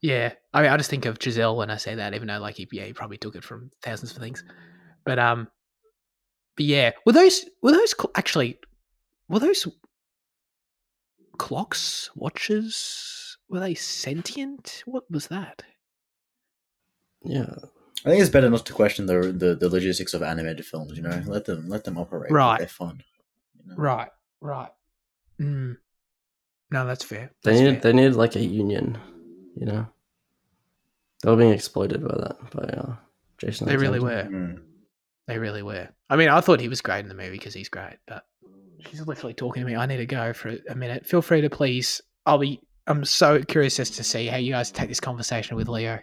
Yeah. 0.00 0.32
I 0.54 0.62
mean, 0.62 0.70
I 0.70 0.76
just 0.76 0.90
think 0.90 1.04
of 1.04 1.18
Chazelle 1.18 1.56
when 1.56 1.70
I 1.70 1.76
say 1.76 1.94
that, 1.96 2.14
even 2.14 2.28
though 2.28 2.38
like 2.38 2.56
he, 2.56 2.68
yeah, 2.72 2.84
he 2.84 2.92
probably 2.92 3.18
took 3.18 3.36
it 3.36 3.44
from 3.44 3.70
thousands 3.82 4.12
of 4.12 4.18
things. 4.18 4.44
But 5.04 5.18
um, 5.18 5.48
but 6.56 6.64
yeah, 6.64 6.92
were 7.04 7.12
those 7.12 7.44
were 7.62 7.72
those 7.72 7.94
cl- 7.96 8.12
actually 8.14 8.58
were 9.28 9.38
those 9.40 9.66
clocks 11.38 12.10
watches? 12.14 13.36
Were 13.48 13.60
they 13.60 13.74
sentient? 13.74 14.82
What 14.86 15.10
was 15.10 15.28
that? 15.28 15.62
Yeah. 17.24 17.54
I 18.04 18.10
think 18.10 18.20
it's 18.20 18.30
better 18.30 18.48
not 18.48 18.64
to 18.66 18.72
question 18.72 19.06
the, 19.06 19.32
the 19.32 19.54
the 19.56 19.68
logistics 19.68 20.14
of 20.14 20.22
animated 20.22 20.64
films. 20.64 20.96
You 20.96 21.02
know, 21.02 21.22
let 21.26 21.44
them 21.46 21.68
let 21.68 21.84
them 21.84 21.98
operate. 21.98 22.30
Right. 22.30 22.58
They're 22.58 22.68
fun. 22.68 23.02
You 23.58 23.70
know? 23.70 23.76
Right, 23.76 24.10
right. 24.40 24.70
Mm. 25.40 25.76
No, 26.70 26.86
that's 26.86 27.04
fair. 27.04 27.30
They 27.42 27.50
That's 27.52 27.60
needed 27.60 27.82
fair. 27.82 27.92
they 27.92 27.96
needed 27.96 28.14
like 28.16 28.36
a 28.36 28.40
union, 28.44 28.98
you 29.56 29.66
know. 29.66 29.86
They 31.22 31.30
were 31.30 31.36
being 31.36 31.52
exploited 31.52 32.02
by 32.06 32.14
that 32.16 32.50
by 32.50 32.62
uh, 32.64 32.96
Jason. 33.38 33.66
They 33.66 33.76
really 33.76 34.00
were. 34.00 34.24
Mm. 34.24 34.60
They 35.26 35.38
really 35.38 35.62
were. 35.62 35.88
I 36.10 36.16
mean, 36.16 36.28
I 36.28 36.40
thought 36.40 36.60
he 36.60 36.68
was 36.68 36.80
great 36.80 37.00
in 37.00 37.08
the 37.08 37.14
movie 37.14 37.32
because 37.32 37.54
he's 37.54 37.68
great, 37.68 37.96
but 38.06 38.24
she's 38.88 39.00
literally 39.06 39.34
talking 39.34 39.62
to 39.62 39.66
me. 39.66 39.76
I 39.76 39.86
need 39.86 39.96
to 39.98 40.06
go 40.06 40.32
for 40.32 40.56
a 40.68 40.74
minute. 40.74 41.06
Feel 41.06 41.22
free 41.22 41.40
to 41.40 41.50
please. 41.50 42.00
I'll 42.26 42.38
be. 42.38 42.60
I'm 42.86 43.04
so 43.04 43.42
curious 43.42 43.78
as 43.80 43.90
to 43.90 44.04
see 44.04 44.26
how 44.26 44.36
you 44.38 44.52
guys 44.52 44.70
take 44.70 44.88
this 44.88 45.00
conversation 45.00 45.56
with 45.56 45.68
Leo. 45.68 45.98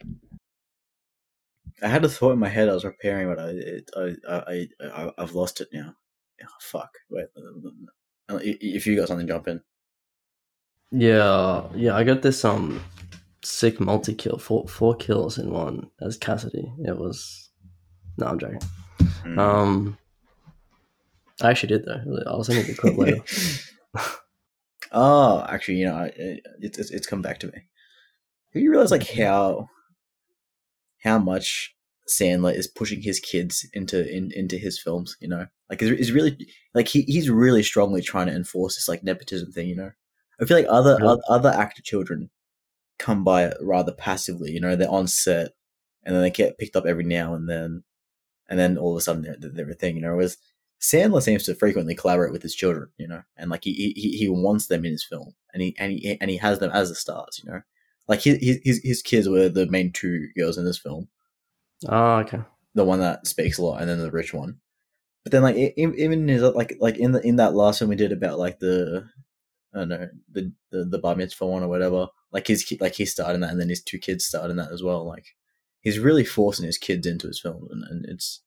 I 1.82 1.88
had 1.88 2.06
a 2.06 2.10
thought 2.10 2.32
in 2.34 2.40
my 2.40 2.50
head. 2.50 2.70
I 2.70 2.74
was 2.74 2.84
preparing, 2.84 3.28
but 3.28 3.40
I 3.40 3.82
I, 3.98 4.16
I 4.48 4.68
I 4.84 5.12
I've 5.18 5.34
lost 5.34 5.62
it 5.62 5.68
now. 5.74 5.94
Oh, 6.44 6.48
fuck. 6.60 6.90
Wait. 7.10 7.28
uh, 8.30 8.40
If 8.42 8.86
you 8.88 8.96
got 8.96 9.08
something, 9.08 9.28
jump 9.28 9.48
in. 9.48 9.62
Yeah, 10.96 11.64
yeah. 11.76 11.96
I 11.96 12.04
got 12.04 12.22
this 12.22 12.46
um 12.46 12.82
sick 13.44 13.80
multi 13.80 14.14
kill, 14.14 14.38
four 14.38 14.68
four 14.68 14.96
kills 14.96 15.38
in 15.38 15.52
one 15.52 15.90
as 16.02 16.18
Cassidy. 16.18 16.72
It 16.86 16.98
was 16.98 17.50
no, 18.18 18.28
I'm 18.28 18.40
joking. 18.40 18.62
Mm. 19.24 19.38
Um, 19.40 19.98
I 21.42 21.52
actually 21.52 21.70
did 21.70 21.86
though. 21.86 22.02
I'll 22.28 22.44
send 22.44 22.60
you 22.60 22.74
the 22.74 22.80
clip 22.80 22.98
later. 22.98 23.24
Oh, 24.98 25.46
actually, 25.50 25.76
you 25.76 25.88
know, 25.88 26.10
it's 26.16 26.80
it's 26.80 26.90
it's 26.90 27.08
come 27.08 27.22
back 27.22 27.40
to 27.40 27.48
me. 27.48 27.68
Have 28.54 28.64
you 28.64 28.72
realize 28.72 28.92
like 28.92 29.06
how 29.10 29.68
how 31.04 31.20
much 31.20 31.76
Sandler 32.10 32.56
is 32.56 32.68
pushing 32.68 33.02
his 33.02 33.20
kids 33.20 33.68
into 33.74 34.10
in, 34.10 34.32
into 34.34 34.58
his 34.58 34.80
films? 34.80 35.18
You 35.20 35.28
know, 35.28 35.48
like 35.70 35.82
is 35.82 36.14
really 36.14 36.48
like 36.74 36.88
he 36.88 37.02
he's 37.02 37.30
really 37.30 37.62
strongly 37.62 38.02
trying 38.02 38.28
to 38.28 38.34
enforce 38.34 38.76
this 38.76 38.88
like 38.88 39.04
nepotism 39.04 39.52
thing. 39.52 39.68
You 39.68 39.76
know, 39.76 39.92
I 40.42 40.46
feel 40.46 40.58
like 40.58 40.68
other 40.70 40.98
Yeah. 41.00 41.08
oth- 41.12 41.22
other 41.30 41.50
actor 41.50 41.82
children 41.82 42.30
come 43.00 43.24
by 43.24 43.46
it 43.46 43.58
rather 43.62 43.92
passively. 43.94 44.52
You 44.52 44.60
know, 44.62 44.76
they're 44.76 44.90
on 44.90 45.08
set 45.08 45.52
and 46.04 46.16
then 46.16 46.22
they 46.22 46.30
get 46.32 46.58
picked 46.58 46.76
up 46.76 46.86
every 46.86 47.04
now 47.04 47.34
and 47.34 47.50
then, 47.50 47.84
and 48.50 48.60
then 48.60 48.78
all 48.78 48.92
of 48.94 48.98
a 48.98 49.02
sudden 49.02 49.24
they're, 49.24 49.38
they're 49.52 49.70
a 49.70 49.74
thing. 49.74 49.96
You 49.96 50.02
know, 50.04 50.16
whereas 50.16 50.38
Sandler 50.80 51.22
seems 51.22 51.44
to 51.46 51.56
frequently 51.56 51.96
collaborate 51.96 52.32
with 52.32 52.44
his 52.44 52.54
children, 52.56 52.90
you 52.98 53.08
know, 53.08 53.24
and 53.38 53.50
like 53.50 53.64
he 53.64 53.94
he, 53.96 54.18
he 54.18 54.30
wants 54.30 54.68
them 54.68 54.86
in 54.86 54.92
his 54.92 55.04
film, 55.06 55.34
and 55.54 55.64
he 55.64 55.76
and 55.80 55.92
he 55.94 56.18
and 56.22 56.30
he 56.30 56.38
has 56.38 56.60
them 56.60 56.72
as 56.72 56.90
the 56.90 56.96
stars, 56.96 57.42
you 57.44 57.52
know, 57.52 57.62
like 58.08 58.22
his 58.22 58.38
his 58.64 58.82
his 58.84 59.02
kids 59.02 59.28
were 59.28 59.50
the 59.50 59.66
main 59.68 59.92
two 59.92 60.28
girls 60.38 60.58
in 60.58 60.66
this 60.66 60.78
film, 60.78 61.08
oh, 61.88 62.18
okay. 62.18 62.40
the 62.76 62.84
one 62.86 63.00
that 63.00 63.26
speaks 63.26 63.58
a 63.58 63.64
lot, 63.64 63.80
and 63.82 63.90
then 63.90 64.00
the 64.00 64.12
rich 64.12 64.34
one. 64.34 64.60
But 65.24 65.32
then 65.32 65.42
like 65.42 65.56
even 65.56 66.14
in 66.14 66.28
his 66.28 66.44
like 66.44 66.78
like 66.80 66.98
in 66.98 67.14
the 67.14 67.26
in 67.26 67.38
that 67.38 67.56
last 67.56 67.82
one 67.82 67.90
we 67.90 67.96
did 67.96 68.12
about 68.12 68.38
like 68.38 68.60
the 68.60 69.10
don't 69.80 69.90
know 69.90 70.08
the 70.32 70.52
the, 70.72 70.86
the 70.86 71.00
bar 71.00 71.16
mitzvah 71.16 71.46
one 71.46 71.64
or 71.64 71.68
whatever, 71.68 72.08
like 72.32 72.48
his 72.48 72.66
like 72.80 72.96
he 72.96 73.06
starred 73.06 73.36
in 73.36 73.42
that, 73.42 73.52
and 73.52 73.60
then 73.62 73.70
his 73.70 73.84
two 73.84 73.98
kids 74.00 74.26
starred 74.26 74.52
in 74.52 74.58
that 74.58 74.72
as 74.72 74.82
well. 74.84 75.06
Like 75.06 75.26
he's 75.82 76.00
really 76.00 76.26
forcing 76.26 76.66
his 76.66 76.78
kids 76.78 77.06
into 77.08 77.28
his 77.28 77.40
film, 77.40 77.68
and, 77.72 77.84
and 77.84 78.06
it's 78.08 78.42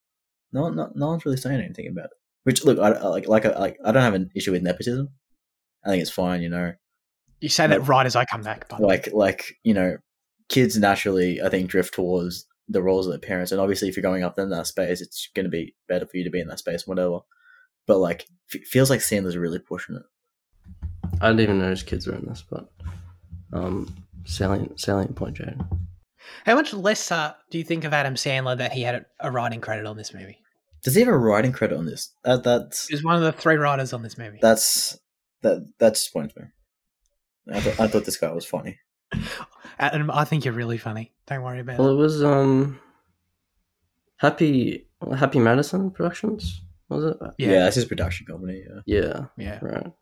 no 0.53 0.69
no 0.71 0.91
no 0.95 1.09
one's 1.09 1.25
really 1.25 1.37
saying 1.37 1.61
anything 1.61 1.87
about 1.89 2.07
it. 2.07 2.11
Which 2.45 2.65
look, 2.65 2.79
I, 2.79 2.93
I- 2.93 3.07
like 3.09 3.29
like 3.29 3.45
I, 3.47 3.59
like 3.59 3.79
I 3.85 3.93
don't 3.93 4.03
have 4.03 4.15
an 4.15 4.31
issue 4.35 4.53
with 4.53 4.63
nepotism. 4.63 5.11
I 5.85 5.91
think 5.91 6.03
it's 6.03 6.11
fine, 6.11 6.43
you 6.43 6.49
know. 6.49 6.73
You 7.41 7.49
say 7.49 7.67
that 7.69 7.87
right 7.87 8.05
as 8.05 8.17
I 8.17 8.25
come 8.25 8.43
back, 8.43 8.69
but 8.69 8.81
Like 8.81 9.13
like 9.13 9.55
you 9.63 9.75
know, 9.75 9.99
kids 10.49 10.77
naturally 10.79 11.41
I 11.43 11.49
think 11.49 11.71
drift 11.71 11.95
towards 11.95 12.47
the 12.69 12.83
roles 12.83 13.07
of 13.07 13.13
their 13.13 13.21
parents, 13.29 13.53
and 13.53 13.61
obviously 13.61 13.89
if 13.89 13.97
you're 13.97 14.03
going 14.03 14.23
up 14.25 14.39
in 14.39 14.51
that 14.51 14.67
space, 14.67 15.01
it's 15.01 15.29
going 15.35 15.45
to 15.45 15.51
be 15.51 15.75
better 15.89 16.07
for 16.07 16.17
you 16.17 16.25
to 16.25 16.31
be 16.31 16.41
in 16.41 16.49
that 16.49 16.59
space, 16.59 16.87
whatever. 16.87 17.21
But 17.87 17.99
like, 17.99 18.27
f- 18.55 18.61
feels 18.63 18.91
like 18.91 19.01
Sandler's 19.01 19.37
really 19.39 19.59
pushing 19.59 19.95
it. 19.97 20.03
I 21.21 21.29
didn't 21.29 21.41
even 21.41 21.59
know 21.59 21.71
his 21.71 21.83
kids 21.83 22.07
were 22.07 22.15
in 22.15 22.27
this, 22.27 22.45
but 22.49 22.69
um, 23.53 23.93
salient 24.25 24.81
salient 24.81 25.15
point, 25.17 25.37
Jade. 25.37 25.59
how 26.45 26.55
much 26.55 26.73
lesser 26.75 27.35
do 27.51 27.59
you 27.59 27.65
think 27.65 27.85
of 27.85 27.93
Adam 27.93 28.15
Sandler 28.15 28.57
that 28.59 28.73
he 28.73 28.83
had 28.83 28.95
a, 28.95 29.07
a 29.21 29.31
writing 29.31 29.61
credit 29.61 29.87
on 29.87 29.97
this 29.97 30.13
movie? 30.15 30.39
Does 30.83 30.95
he 30.95 31.01
have 31.01 31.09
a 31.09 31.17
writing 31.19 31.53
credit 31.53 31.77
on 31.77 31.87
this? 31.87 32.13
That 32.25 32.45
that's 32.45 32.87
He 32.89 32.95
was 32.95 33.03
one 33.05 33.17
of 33.17 33.23
the 33.23 33.33
three 33.33 33.57
writers 33.57 33.93
on 33.93 34.03
this 34.03 34.17
movie. 34.19 34.39
that's 34.41 34.99
that 35.43 35.65
that 35.79 35.95
disappoints 35.95 36.37
me. 36.37 36.45
I, 37.53 37.61
th- 37.61 37.81
I 37.81 37.89
thought 37.89 38.05
this 38.05 38.17
guy 38.19 38.31
was 38.33 38.45
funny. 38.45 38.79
Adam, 39.79 40.11
I 40.11 40.25
think 40.25 40.45
you're 40.45 40.53
really 40.55 40.77
funny. 40.79 41.13
Don't 41.27 41.43
worry 41.43 41.61
about 41.61 41.79
Well, 41.79 41.89
it. 41.91 41.95
it 41.95 41.97
was 41.97 42.23
um, 42.23 42.79
Happy 44.17 44.87
Happy 45.17 45.39
Madison 45.39 45.91
Productions, 45.91 46.61
was 46.89 47.05
it? 47.05 47.17
Yeah, 47.39 47.49
Yeah, 47.53 47.59
that's 47.61 47.77
his 47.77 47.85
production 47.85 48.27
company. 48.27 48.63
Yeah. 48.69 48.81
Yeah, 48.85 49.25
yeah. 49.37 49.59
right. 49.63 49.93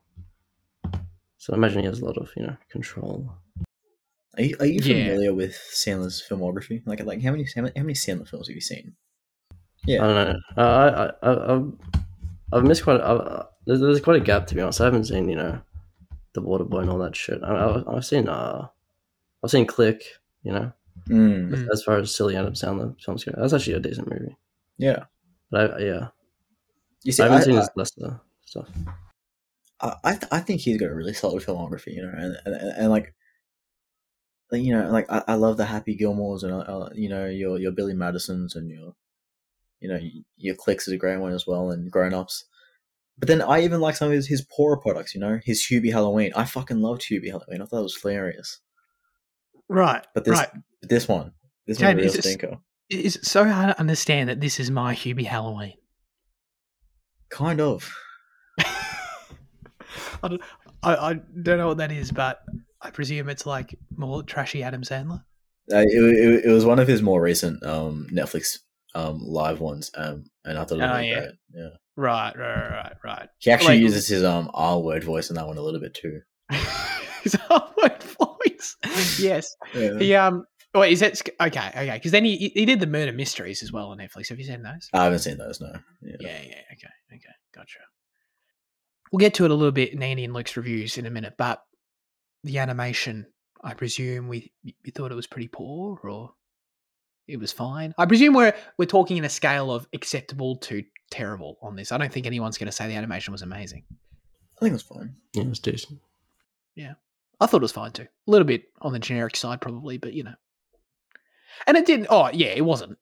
So 1.38 1.52
I 1.52 1.56
imagine 1.56 1.80
he 1.80 1.86
has 1.86 2.00
a 2.00 2.04
lot 2.04 2.16
of 2.18 2.30
you 2.36 2.42
know 2.46 2.56
control. 2.70 3.30
Are 4.36 4.42
you, 4.42 4.56
are 4.60 4.66
you 4.66 4.80
Yeah. 4.82 5.04
familiar 5.08 5.34
with 5.34 5.52
Sandler's 5.72 6.22
filmography? 6.28 6.82
Like, 6.86 7.02
like 7.04 7.22
how 7.22 7.30
many 7.30 7.46
how 7.54 7.62
many 7.62 7.94
Sandler 7.94 8.28
films 8.28 8.48
have 8.48 8.54
you 8.54 8.60
seen? 8.60 8.94
Yeah, 9.86 10.04
I 10.04 10.06
don't 10.12 10.28
know. 10.28 10.40
I 10.56 10.88
I 10.88 11.12
I 11.22 11.54
I've, 11.54 11.72
I've 12.52 12.64
missed 12.64 12.84
quite. 12.84 13.00
I, 13.00 13.44
there's, 13.66 13.80
there's 13.80 14.00
quite 14.00 14.20
a 14.20 14.24
gap 14.24 14.46
to 14.48 14.54
be 14.54 14.60
honest. 14.60 14.80
I 14.80 14.84
haven't 14.84 15.04
seen 15.04 15.28
you 15.28 15.36
know, 15.36 15.60
the 16.34 16.42
Waterboy 16.42 16.82
and 16.82 16.90
all 16.90 16.98
that 16.98 17.16
shit. 17.16 17.42
I, 17.42 17.52
I, 17.54 17.96
I've 17.96 18.04
seen 18.04 18.28
uh, 18.28 18.68
I've 19.42 19.50
seen 19.50 19.66
Click. 19.66 20.02
You 20.42 20.52
know, 20.52 20.72
mm, 21.08 21.50
Mm. 21.50 21.68
as 21.72 21.82
far 21.82 21.96
as 21.98 22.14
silly 22.14 22.36
Adam 22.36 22.54
Sandler 22.54 23.00
films 23.02 23.24
go, 23.24 23.32
that's 23.36 23.52
actually 23.52 23.74
a 23.74 23.80
decent 23.80 24.10
movie. 24.10 24.36
yeah. 24.78 25.04
But 25.50 25.74
I, 25.74 25.78
yeah, 25.84 26.08
You 27.04 27.12
see, 27.12 27.22
I 27.22 27.26
I, 27.26 27.30
haven't 27.30 27.44
seen 27.46 27.56
I, 27.56 27.60
his 27.60 27.70
Lester 27.76 28.20
stuff. 28.44 28.68
I, 29.80 29.94
I, 30.04 30.10
th- 30.12 30.32
I 30.32 30.40
think 30.40 30.60
he's 30.60 30.78
got 30.78 30.90
a 30.90 30.94
really 30.94 31.12
solid 31.12 31.42
filmography, 31.42 31.94
you 31.94 32.02
know, 32.02 32.12
and 32.16 32.36
and, 32.44 32.54
and, 32.54 32.72
and 32.78 32.90
like, 32.90 33.14
you 34.52 34.72
know, 34.72 34.90
like 34.90 35.06
I, 35.10 35.22
I 35.28 35.34
love 35.34 35.56
the 35.56 35.66
Happy 35.66 35.96
Gilmores 35.96 36.42
and 36.42 36.52
uh, 36.52 36.90
you 36.94 37.08
know 37.08 37.26
your 37.26 37.58
your 37.58 37.72
Billy 37.72 37.94
Madisons 37.94 38.54
and 38.54 38.70
your, 38.70 38.94
you 39.80 39.88
know, 39.88 39.98
your 40.36 40.54
Clicks 40.54 40.88
is 40.88 40.94
a 40.94 40.98
great 40.98 41.18
one 41.18 41.32
as 41.32 41.46
well, 41.46 41.70
and 41.70 41.90
Grown 41.90 42.14
Ups. 42.14 42.44
But 43.18 43.28
then 43.28 43.40
I 43.40 43.62
even 43.62 43.80
like 43.80 43.96
some 43.96 44.08
of 44.08 44.14
his, 44.14 44.26
his 44.28 44.42
poorer 44.42 44.76
products, 44.76 45.14
you 45.14 45.20
know, 45.20 45.40
his 45.42 45.66
Hubie 45.70 45.92
Halloween. 45.92 46.32
I 46.36 46.44
fucking 46.44 46.80
loved 46.82 47.02
Hubie 47.02 47.30
Halloween. 47.30 47.62
I 47.62 47.64
thought 47.64 47.80
it 47.80 47.82
was 47.82 47.98
hilarious. 48.00 48.60
Right, 49.68 50.06
But 50.14 50.24
this, 50.24 50.38
right. 50.38 50.50
but 50.80 50.90
this 50.90 51.08
one, 51.08 51.32
this 51.66 51.78
Jade, 51.78 51.96
one's 51.96 51.98
a 51.98 52.02
real 52.02 52.18
is 52.18 52.20
stinker. 52.20 52.58
It's 52.88 53.28
so 53.28 53.44
hard 53.48 53.74
to 53.74 53.80
understand 53.80 54.28
that 54.28 54.40
this 54.40 54.60
is 54.60 54.70
my 54.70 54.94
Hubie 54.94 55.24
Halloween. 55.24 55.74
Kind 57.30 57.60
of. 57.60 57.90
I, 60.22 60.28
don't, 60.28 60.42
I, 60.82 60.94
I 60.96 61.14
don't 61.42 61.58
know 61.58 61.68
what 61.68 61.78
that 61.78 61.92
is, 61.92 62.10
but 62.12 62.40
I 62.82 62.90
presume 62.90 63.28
it's 63.28 63.46
like 63.46 63.74
more 63.96 64.22
trashy 64.22 64.62
Adam 64.62 64.82
Sandler. 64.82 65.22
Uh, 65.72 65.78
it, 65.78 65.88
it, 65.88 66.44
it 66.46 66.50
was 66.50 66.64
one 66.64 66.78
of 66.78 66.86
his 66.88 67.02
more 67.02 67.20
recent 67.20 67.64
um, 67.64 68.06
Netflix 68.12 68.58
um, 68.94 69.20
live 69.22 69.60
ones, 69.60 69.90
um, 69.96 70.24
and 70.44 70.58
I 70.58 70.64
thought 70.64 70.78
it 70.78 70.82
was 70.82 70.90
Oh, 70.90 70.94
really 70.96 71.08
yeah. 71.10 71.18
great. 71.20 71.30
Yeah, 71.54 71.68
Right, 71.96 72.36
right, 72.36 72.70
right, 72.70 72.92
right. 73.04 73.28
he 73.38 73.50
actually 73.50 73.74
Like- 73.74 73.82
uses 73.82 74.06
his 74.06 74.22
um 74.22 74.50
R 74.54 74.78
word 74.80 75.02
voice 75.04 75.28
in 75.30 75.36
that 75.36 75.46
one 75.46 75.56
a 75.58 75.62
little 75.62 75.80
bit 75.80 75.94
too. 75.94 76.20
His 77.22 77.36
upward 77.50 78.00
voice. 78.02 78.76
yes. 79.18 79.56
Yeah. 79.74 79.98
He 79.98 80.14
um. 80.14 80.44
Wait, 80.74 80.92
is 80.92 81.00
that 81.00 81.20
okay? 81.40 81.68
Okay, 81.74 81.90
because 81.94 82.12
then 82.12 82.24
he 82.24 82.36
he 82.54 82.64
did 82.66 82.78
the 82.80 82.86
murder 82.86 83.10
mysteries 83.12 83.62
as 83.64 83.72
well 83.72 83.88
on 83.88 83.98
Netflix. 83.98 84.28
Have 84.28 84.38
you 84.38 84.44
seen 84.44 84.62
those? 84.62 84.88
I 84.92 85.04
haven't 85.04 85.18
seen 85.20 85.38
those. 85.38 85.60
No. 85.60 85.72
Yeah. 86.02 86.16
Yeah, 86.20 86.28
yeah. 86.46 86.60
Okay, 86.72 86.92
okay, 87.14 87.34
gotcha. 87.54 87.78
We'll 89.10 89.20
get 89.20 89.34
to 89.34 89.44
it 89.44 89.50
a 89.50 89.54
little 89.54 89.72
bit 89.72 89.92
in 89.92 90.02
Andy 90.02 90.24
and 90.24 90.34
Luke's 90.34 90.56
reviews 90.56 90.98
in 90.98 91.06
a 91.06 91.10
minute, 91.10 91.34
but 91.38 91.62
the 92.44 92.58
animation, 92.58 93.26
I 93.62 93.74
presume 93.74 94.28
we 94.28 94.52
we 94.64 94.90
thought 94.90 95.12
it 95.12 95.16
was 95.16 95.26
pretty 95.26 95.48
poor, 95.48 95.98
or 96.02 96.34
it 97.28 97.38
was 97.38 97.52
fine. 97.52 97.94
I 97.98 98.06
presume 98.06 98.34
we're 98.34 98.54
we're 98.78 98.86
talking 98.86 99.16
in 99.16 99.24
a 99.24 99.28
scale 99.28 99.70
of 99.72 99.86
acceptable 99.92 100.56
to 100.58 100.82
terrible 101.10 101.58
on 101.62 101.76
this. 101.76 101.92
I 101.92 101.98
don't 101.98 102.12
think 102.12 102.26
anyone's 102.26 102.58
going 102.58 102.66
to 102.66 102.72
say 102.72 102.88
the 102.88 102.94
animation 102.94 103.32
was 103.32 103.42
amazing. 103.42 103.84
I 104.56 104.60
think 104.60 104.70
it 104.70 104.74
was 104.74 104.82
fine. 104.82 105.16
Yeah, 105.34 105.42
it 105.42 105.48
was 105.48 105.58
decent. 105.58 106.00
Yeah. 106.74 106.94
I 107.40 107.46
thought 107.46 107.58
it 107.58 107.62
was 107.62 107.72
fine 107.72 107.92
too. 107.92 108.06
A 108.26 108.30
little 108.30 108.46
bit 108.46 108.64
on 108.80 108.92
the 108.92 108.98
generic 108.98 109.36
side, 109.36 109.60
probably, 109.60 109.98
but 109.98 110.14
you 110.14 110.24
know. 110.24 110.34
And 111.66 111.76
it 111.76 111.86
didn't. 111.86 112.08
Oh, 112.10 112.30
yeah, 112.32 112.48
it 112.48 112.64
wasn't. 112.64 112.98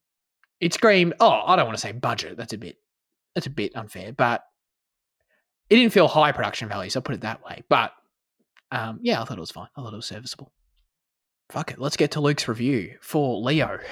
It 0.61 0.75
screamed. 0.75 1.15
Oh, 1.21 1.43
I 1.47 1.57
don't 1.57 1.67
want 1.67 1.77
to 1.77 1.81
say 1.81 1.93
budget. 1.93 2.37
That's 2.37 2.53
a 2.53 2.59
bit. 2.59 2.77
That's 3.35 3.47
a 3.47 3.51
bit 3.51 3.77
unfair, 3.77 4.13
but 4.13 4.45
it 5.71 5.77
didn't 5.77 5.93
feel 5.93 6.09
high 6.09 6.33
production 6.33 6.69
value. 6.69 6.91
So 6.91 7.01
I 7.01 7.03
put 7.03 7.15
it 7.15 7.23
that 7.23 7.45
way. 7.45 7.63
But 7.69 7.93
um, 8.71 8.99
yeah, 9.03 9.21
I 9.21 9.25
thought 9.25 9.39
it 9.39 9.41
was 9.41 9.51
fine. 9.51 9.69
I 9.77 9.83
thought 9.83 9.93
it 9.93 9.97
was 9.97 10.07
serviceable. 10.07 10.53
Fuck 11.51 11.73
it. 11.73 11.79
Let's 11.79 11.97
get 11.97 12.13
to 12.13 12.21
Luke's 12.21 12.49
review 12.49 12.97
for 13.01 13.41
Leo. 13.41 13.79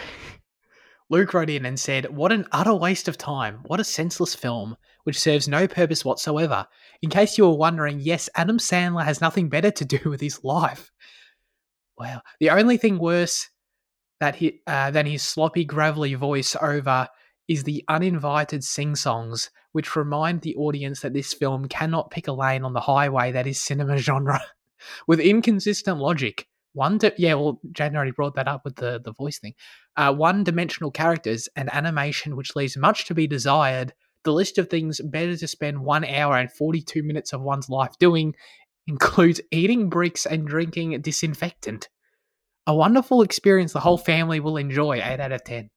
Luke 1.10 1.34
wrote 1.34 1.50
in 1.50 1.66
and 1.66 1.78
said, 1.78 2.16
What 2.16 2.32
an 2.32 2.46
utter 2.52 2.74
waste 2.74 3.06
of 3.06 3.18
time. 3.18 3.60
What 3.66 3.80
a 3.80 3.84
senseless 3.84 4.34
film, 4.34 4.76
which 5.04 5.20
serves 5.20 5.46
no 5.46 5.68
purpose 5.68 6.04
whatsoever. 6.04 6.66
In 7.02 7.10
case 7.10 7.36
you 7.36 7.44
were 7.44 7.56
wondering, 7.56 8.00
yes, 8.00 8.30
Adam 8.34 8.58
Sandler 8.58 9.04
has 9.04 9.20
nothing 9.20 9.48
better 9.48 9.70
to 9.70 9.84
do 9.84 9.98
with 10.08 10.20
his 10.20 10.42
life. 10.42 10.90
Wow. 11.98 12.22
The 12.40 12.50
only 12.50 12.78
thing 12.78 12.98
worse 12.98 13.48
that 14.20 14.36
he, 14.36 14.60
uh, 14.66 14.90
than 14.90 15.04
his 15.04 15.22
sloppy, 15.22 15.64
gravelly 15.64 16.14
voice 16.14 16.56
over 16.60 17.08
is 17.46 17.64
the 17.64 17.84
uninvited 17.88 18.64
sing 18.64 18.96
songs, 18.96 19.50
which 19.72 19.96
remind 19.96 20.40
the 20.40 20.56
audience 20.56 21.00
that 21.00 21.12
this 21.12 21.32
film 21.32 21.66
cannot 21.68 22.10
pick 22.10 22.28
a 22.28 22.32
lane 22.32 22.64
on 22.64 22.72
the 22.72 22.80
highway 22.80 23.32
that 23.32 23.46
is 23.46 23.60
cinema 23.60 23.96
genre. 23.98 24.40
with 25.06 25.20
inconsistent 25.20 25.98
logic, 25.98 26.46
one, 26.74 26.98
di- 26.98 27.12
yeah, 27.18 27.34
well, 27.34 27.60
Jaden 27.72 27.94
already 27.94 28.12
brought 28.12 28.34
that 28.36 28.48
up 28.48 28.64
with 28.64 28.76
the, 28.76 29.00
the 29.04 29.12
voice 29.12 29.38
thing. 29.38 29.54
Uh, 29.96 30.14
one 30.14 30.44
dimensional 30.44 30.90
characters 30.90 31.48
and 31.54 31.72
animation, 31.72 32.36
which 32.36 32.56
leaves 32.56 32.76
much 32.76 33.04
to 33.06 33.14
be 33.14 33.26
desired. 33.26 33.92
The 34.24 34.32
list 34.32 34.56
of 34.58 34.68
things 34.68 35.00
better 35.00 35.36
to 35.36 35.48
spend 35.48 35.84
one 35.84 36.04
hour 36.04 36.36
and 36.36 36.50
42 36.50 37.02
minutes 37.02 37.32
of 37.32 37.42
one's 37.42 37.68
life 37.68 37.92
doing 37.98 38.34
includes 38.86 39.40
eating 39.50 39.88
bricks 39.88 40.26
and 40.26 40.46
drinking 40.46 41.00
disinfectant. 41.02 41.88
A 42.66 42.74
wonderful 42.74 43.22
experience 43.22 43.72
the 43.72 43.80
whole 43.80 43.98
family 43.98 44.40
will 44.40 44.56
enjoy. 44.56 44.96
8 45.02 45.20
out 45.20 45.32
of 45.32 45.44
10. 45.44 45.68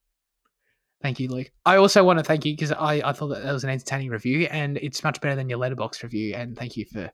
Thank 1.05 1.19
you, 1.19 1.29
Luke. 1.29 1.51
I 1.67 1.75
also 1.75 2.03
want 2.03 2.17
to 2.17 2.25
thank 2.25 2.45
you 2.45 2.53
because 2.53 2.71
I, 2.71 2.93
I 3.05 3.13
thought 3.13 3.27
that, 3.27 3.43
that 3.43 3.53
was 3.53 3.63
an 3.63 3.69
entertaining 3.69 4.09
review 4.09 4.47
and 4.49 4.77
it's 4.77 5.03
much 5.03 5.21
better 5.21 5.35
than 5.35 5.47
your 5.47 5.59
letterbox 5.59 6.01
review. 6.01 6.33
And 6.33 6.57
thank 6.57 6.75
you 6.75 6.85
for 6.91 7.11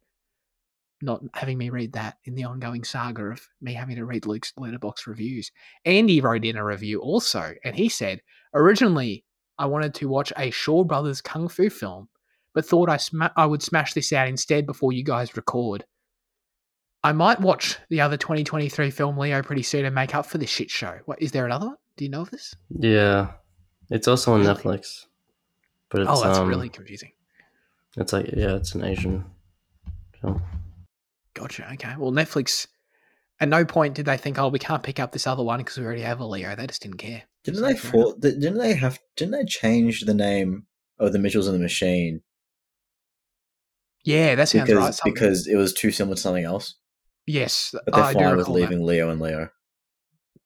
not 1.02 1.22
having 1.34 1.58
me 1.58 1.70
read 1.72 1.92
that 1.92 2.16
in 2.24 2.34
the 2.34 2.46
ongoing 2.46 2.86
saga 2.86 3.24
of 3.24 3.46
me 3.60 3.74
having 3.74 3.98
to 3.98 4.06
read 4.06 4.26
Luke's 4.26 4.54
letterbox 4.56 5.08
reviews. 5.08 5.52
Andy 5.84 6.22
wrote 6.22 6.46
in 6.46 6.56
a 6.56 6.64
review 6.64 7.02
also, 7.02 7.54
and 7.66 7.76
he 7.76 7.90
said, 7.90 8.22
Originally, 8.54 9.26
I 9.58 9.66
wanted 9.66 9.94
to 9.96 10.08
watch 10.08 10.32
a 10.38 10.52
Shaw 10.52 10.86
Brothers 10.86 11.20
Kung 11.20 11.50
Fu 11.50 11.70
film, 11.70 12.08
but 12.54 12.66
thought 12.66 12.90
I, 12.90 12.96
sma- 12.96 13.34
I 13.36 13.46
would 13.46 13.62
smash 13.62 13.94
this 13.94 14.14
out 14.14 14.30
instead 14.30 14.66
before 14.66 14.94
you 14.94 15.04
guys 15.04 15.36
record. 15.36 15.84
I 17.04 17.12
might 17.12 17.42
watch 17.42 17.76
the 17.90 18.00
other 18.00 18.16
2023 18.16 18.90
film 18.90 19.18
Leo 19.18 19.42
pretty 19.42 19.64
soon 19.64 19.84
and 19.84 19.94
make 19.94 20.16
up 20.16 20.28
for 20.28 20.38
this 20.38 20.50
shit 20.50 20.72
show. 20.72 21.00
What 21.08 21.22
is 21.22 21.34
there 21.34 21.46
another 21.46 21.66
one? 21.66 21.78
Do 21.98 22.06
you 22.06 22.10
know 22.10 22.22
of 22.22 22.32
this? 22.32 22.56
Yeah, 22.70 23.34
it's 23.92 24.08
also 24.08 24.34
on 24.34 24.42
Really? 24.42 24.54
Netflix. 24.56 25.06
But 25.90 26.02
it's 26.02 26.10
oh, 26.12 26.24
that's 26.24 26.40
um, 26.40 26.48
really 26.48 26.70
confusing. 26.70 27.12
it's 27.98 28.14
like 28.14 28.28
yeah, 28.28 28.56
it's 28.56 28.74
an 28.76 28.84
Asian 28.84 29.26
film. 30.20 30.42
Gotcha. 31.34 31.70
Okay. 31.74 31.94
Well, 31.98 32.12
Netflix. 32.12 32.68
At 33.40 33.50
no 33.50 33.66
point 33.66 33.96
did 33.96 34.06
they 34.06 34.18
think, 34.18 34.38
"Oh, 34.40 34.50
we 34.50 34.60
can't 34.60 34.84
pick 34.84 35.00
up 35.00 35.12
this 35.12 35.26
other 35.28 35.44
one 35.44 35.60
because 35.60 35.78
we 35.78 35.84
already 35.86 36.02
have 36.02 36.20
a 36.20 36.26
Leo." 36.26 36.56
They 36.56 36.68
just 36.68 36.82
didn't 36.82 36.98
care. 36.98 37.24
Didn't 37.44 37.62
they 37.64 37.76
for, 37.76 38.16
Didn't 38.20 38.58
they 38.60 38.74
have? 38.76 39.00
Didn't 39.16 39.32
they 39.32 39.46
change 39.46 40.02
the 40.02 40.14
name 40.14 40.68
of 41.00 41.12
the 41.12 41.18
Mitchells 41.20 41.48
and 41.48 41.56
the 41.56 41.60
Machine 41.62 42.22
Yeah, 44.04 44.36
that 44.36 44.48
sounds 44.50 44.66
because 44.70 44.78
right. 44.84 44.94
Something- 44.94 45.14
because 45.14 45.48
it 45.48 45.56
was 45.56 45.74
too 45.74 45.92
similar 45.92 46.16
to 46.16 46.22
something 46.22 46.46
else? 46.46 46.76
yes, 47.28 47.72
But 47.86 47.94
they're 47.96 48.04
I 48.04 48.14
do 48.14 48.20
fine 48.20 48.30
with 48.30 48.40
recall 48.40 48.54
that. 48.56 48.62
leaving 48.62 48.86
Leo 48.86 49.10
and 49.10 49.20
Leo. 49.22 49.50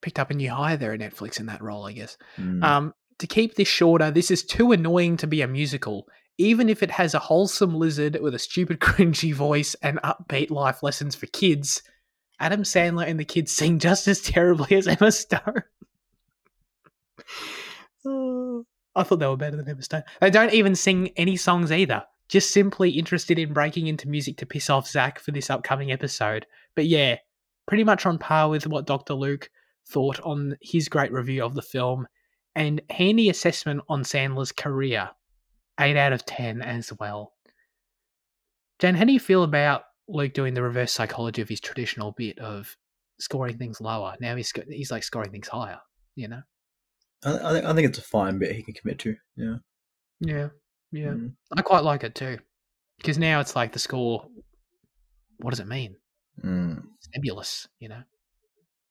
Picked 0.02 0.20
up 0.20 0.30
a 0.30 0.34
new 0.34 0.50
hire 0.52 0.78
there 0.78 0.94
at 0.94 1.00
Netflix 1.00 1.40
in 1.40 1.48
that 1.48 1.62
role, 1.62 1.86
I 1.86 1.94
guess. 1.94 2.18
Mm. 2.38 2.64
Um, 2.64 2.94
to 3.20 3.28
keep 3.28 3.56
this 3.56 3.68
shorter, 3.68 4.12
this 4.12 4.32
is 4.32 4.44
too 4.44 4.72
annoying 4.72 5.18
to 5.18 5.28
be 5.28 5.42
a 5.42 5.48
musical. 5.48 6.08
Even 6.38 6.68
if 6.68 6.84
it 6.84 6.92
has 6.92 7.14
a 7.14 7.20
wholesome 7.20 7.76
lizard 7.76 8.18
with 8.22 8.36
a 8.36 8.40
stupid, 8.40 8.80
cringy 8.82 9.34
voice 9.34 9.76
and 9.82 10.02
upbeat 10.02 10.50
life 10.50 10.84
lessons 10.84 11.16
for 11.16 11.28
kids, 11.28 11.82
Adam 12.40 12.64
Sandler 12.64 13.08
and 13.08 13.20
the 13.20 13.26
kids 13.26 13.52
sing 13.52 13.80
just 13.80 14.08
as 14.08 14.22
terribly 14.22 14.76
as 14.76 14.88
Emma 14.88 15.12
Stone. 15.12 15.64
Oh, 18.06 18.66
I 18.96 19.04
thought 19.04 19.20
they 19.20 19.28
were 19.28 19.38
better 19.38 19.58
than 19.58 19.70
Emma 19.70 19.82
Stone. 19.82 20.04
They 20.22 20.30
don't 20.30 20.54
even 20.54 20.76
sing 20.76 21.10
any 21.16 21.38
songs 21.38 21.72
either. 21.72 22.04
Just 22.28 22.52
simply 22.52 22.90
interested 22.90 23.38
in 23.38 23.54
breaking 23.54 23.88
into 23.88 24.10
music 24.10 24.38
to 24.38 24.46
piss 24.46 24.70
off 24.70 24.88
Zach 24.88 25.20
for 25.20 25.32
this 25.32 25.50
upcoming 25.50 25.92
episode. 25.92 26.46
But 26.76 26.88
yeah, 26.88 27.18
pretty 27.68 27.84
much 27.84 28.06
on 28.06 28.18
par 28.18 28.50
with 28.50 28.68
what 28.68 28.88
Dr. 28.88 29.14
Luke 29.14 29.50
thought 29.88 30.20
on 30.22 30.58
his 30.62 30.90
great 30.90 31.12
review 31.12 31.44
of 31.44 31.54
the 31.54 31.62
film 31.62 32.08
and 32.56 32.82
handy 32.90 33.30
assessment 33.30 33.82
on 33.90 34.04
Sandler's 34.04 34.52
career. 34.52 35.10
8 35.80 35.98
out 35.98 36.14
of 36.14 36.26
10 36.26 36.62
as 36.62 36.92
well. 37.00 37.34
Jen, 38.80 38.96
how 38.96 39.04
do 39.04 39.12
you 39.12 39.20
feel 39.20 39.44
about 39.44 39.84
Luke 40.08 40.34
doing 40.34 40.54
the 40.54 40.62
reverse 40.62 40.94
psychology 40.94 41.42
of 41.42 41.50
his 41.50 41.60
traditional 41.60 42.14
bit 42.14 42.40
of 42.40 42.76
scoring 43.20 43.58
things 43.58 43.82
lower? 43.82 44.16
Now 44.20 44.36
he's, 44.36 44.54
he's 44.70 44.92
like 44.92 45.04
scoring 45.04 45.32
things 45.32 45.48
higher, 45.48 45.80
you 46.16 46.28
know? 46.30 46.42
I, 47.26 47.50
I, 47.50 47.54
think, 47.54 47.66
I 47.66 47.74
think 47.74 47.90
it's 47.90 48.00
a 48.00 48.04
fine 48.04 48.40
bit 48.40 48.56
he 48.56 48.64
can 48.64 48.74
commit 48.74 49.00
to. 49.00 49.16
Yeah. 49.36 49.56
Yeah, 50.22 50.48
yeah. 50.92 51.10
Mm. 51.10 51.34
I 51.58 51.62
quite 51.62 51.84
like 51.84 52.04
it 52.04 52.16
too. 52.16 52.38
Because 52.98 53.18
now 53.18 53.42
it's 53.42 53.56
like 53.56 53.74
the 53.74 53.80
score, 53.80 54.26
what 55.40 55.50
does 55.50 55.60
it 55.60 55.68
mean? 55.68 55.96
Mm. 56.44 56.84
It's 56.98 57.10
nebulous, 57.14 57.68
you 57.80 57.90
know? 57.90 58.02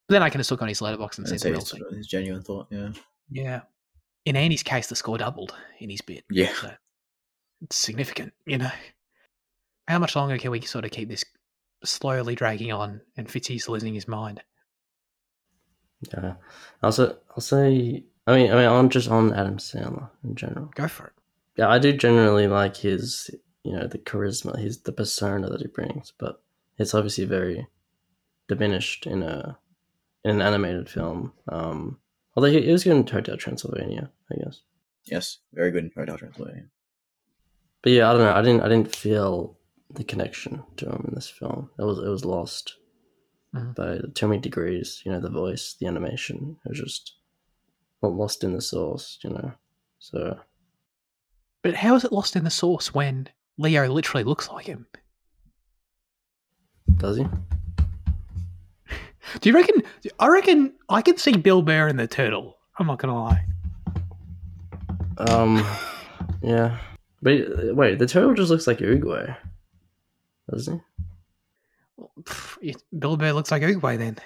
But 0.08 0.12
then 0.12 0.22
I 0.22 0.28
can 0.28 0.38
just 0.38 0.50
look 0.50 0.60
on 0.60 0.68
his 0.68 0.82
letterbox 0.82 1.16
and 1.16 1.26
I'd 1.26 1.30
see 1.30 1.38
say 1.38 1.48
the 1.48 1.52
real 1.52 1.60
it's 1.60 1.70
thing. 1.70 1.82
his 1.96 2.06
genuine 2.06 2.42
thought. 2.42 2.66
Yeah. 2.70 2.90
Yeah. 3.30 3.62
In 4.24 4.36
Andy's 4.36 4.62
case, 4.62 4.86
the 4.86 4.96
score 4.96 5.18
doubled 5.18 5.54
in 5.78 5.90
his 5.90 6.00
bit. 6.00 6.24
Yeah. 6.30 6.52
So 6.54 6.70
it's 7.62 7.76
significant, 7.76 8.32
you 8.46 8.58
know. 8.58 8.70
How 9.86 9.98
much 9.98 10.16
longer 10.16 10.38
can 10.38 10.50
we 10.50 10.62
sort 10.62 10.84
of 10.84 10.90
keep 10.90 11.08
this 11.08 11.24
slowly 11.84 12.34
dragging 12.34 12.72
on 12.72 13.00
and 13.16 13.28
Fitzy's 13.28 13.68
losing 13.68 13.94
his 13.94 14.08
mind? 14.08 14.42
Yeah, 16.12 16.34
I'll 16.82 16.92
say, 16.92 17.12
I'll 17.30 17.40
say. 17.40 18.04
I 18.26 18.36
mean, 18.36 18.50
I 18.50 18.54
mean, 18.54 18.64
on 18.64 18.88
just 18.88 19.10
on 19.10 19.34
Adam 19.34 19.58
Sandler 19.58 20.08
in 20.22 20.34
general. 20.34 20.70
Go 20.74 20.88
for 20.88 21.06
it. 21.08 21.12
Yeah, 21.56 21.68
I 21.68 21.78
do 21.78 21.92
generally 21.92 22.46
like 22.46 22.78
his, 22.78 23.30
you 23.62 23.76
know, 23.76 23.86
the 23.86 23.98
charisma, 23.98 24.58
his 24.58 24.80
the 24.80 24.92
persona 24.92 25.48
that 25.50 25.60
he 25.60 25.68
brings, 25.68 26.12
but 26.18 26.42
it's 26.78 26.94
obviously 26.94 27.26
very 27.26 27.66
diminished 28.48 29.06
in 29.06 29.22
a 29.22 29.58
in 30.24 30.30
an 30.32 30.42
animated 30.42 30.88
film. 30.88 31.32
Um, 31.48 31.98
although 32.36 32.50
he, 32.50 32.62
he 32.62 32.72
was 32.72 32.84
good 32.84 32.96
in 32.96 33.06
Hotel 33.06 33.36
Transylvania, 33.36 34.10
I 34.32 34.36
guess. 34.42 34.60
Yes. 35.04 35.38
Very 35.52 35.70
good 35.70 35.84
in 35.84 35.90
Hotel 35.96 36.16
Transylvania. 36.18 36.66
But 37.82 37.92
yeah, 37.92 38.08
I 38.08 38.12
don't 38.14 38.22
know. 38.22 38.32
I 38.34 38.42
didn't. 38.42 38.60
I 38.62 38.68
didn't 38.68 38.94
feel 38.96 39.58
the 39.90 40.04
connection 40.04 40.62
to 40.78 40.86
him 40.86 41.04
in 41.08 41.14
this 41.14 41.28
film. 41.28 41.70
It 41.78 41.82
was. 41.82 41.98
It 41.98 42.08
was 42.08 42.24
lost 42.24 42.76
Mhm. 43.54 43.74
by 43.74 43.98
too 44.14 44.26
many 44.28 44.40
degrees. 44.40 45.02
You 45.04 45.12
know, 45.12 45.20
the 45.20 45.28
voice, 45.30 45.76
the 45.78 45.86
animation. 45.86 46.56
It 46.64 46.70
was 46.70 46.78
just 46.80 47.14
not 48.02 48.12
lost 48.14 48.42
in 48.42 48.54
the 48.54 48.62
source. 48.62 49.18
You 49.22 49.30
know. 49.30 49.52
So 49.98 50.40
But 51.62 51.74
how 51.74 51.94
is 51.94 52.04
it 52.04 52.12
lost 52.12 52.36
in 52.36 52.44
the 52.44 52.50
source 52.50 52.94
when 52.94 53.28
Leo 53.58 53.86
literally 53.92 54.24
looks 54.24 54.48
like 54.48 54.66
him? 54.66 54.86
does 56.96 57.16
he? 57.18 57.26
Do 59.40 59.48
you 59.48 59.54
reckon? 59.54 59.82
I 60.18 60.28
reckon 60.28 60.72
I 60.88 61.02
can 61.02 61.16
see 61.16 61.36
Bill 61.36 61.62
Burr 61.62 61.88
in 61.88 61.96
the 61.96 62.06
turtle. 62.06 62.56
I'm 62.78 62.86
not 62.86 62.98
gonna 62.98 63.20
lie. 63.22 63.44
Um. 65.18 65.64
Yeah. 66.42 66.78
But 67.22 67.32
uh, 67.40 67.74
wait, 67.74 67.98
the 67.98 68.06
turtle 68.06 68.34
just 68.34 68.50
looks 68.50 68.66
like 68.66 68.78
Oogway, 68.80 69.34
doesn't 70.50 70.82
Pff, 72.22 72.58
it- 72.60 72.82
Bill 72.98 73.16
Burr 73.16 73.32
looks 73.32 73.50
like 73.50 73.62
Oogway 73.62 73.96
then. 73.96 74.18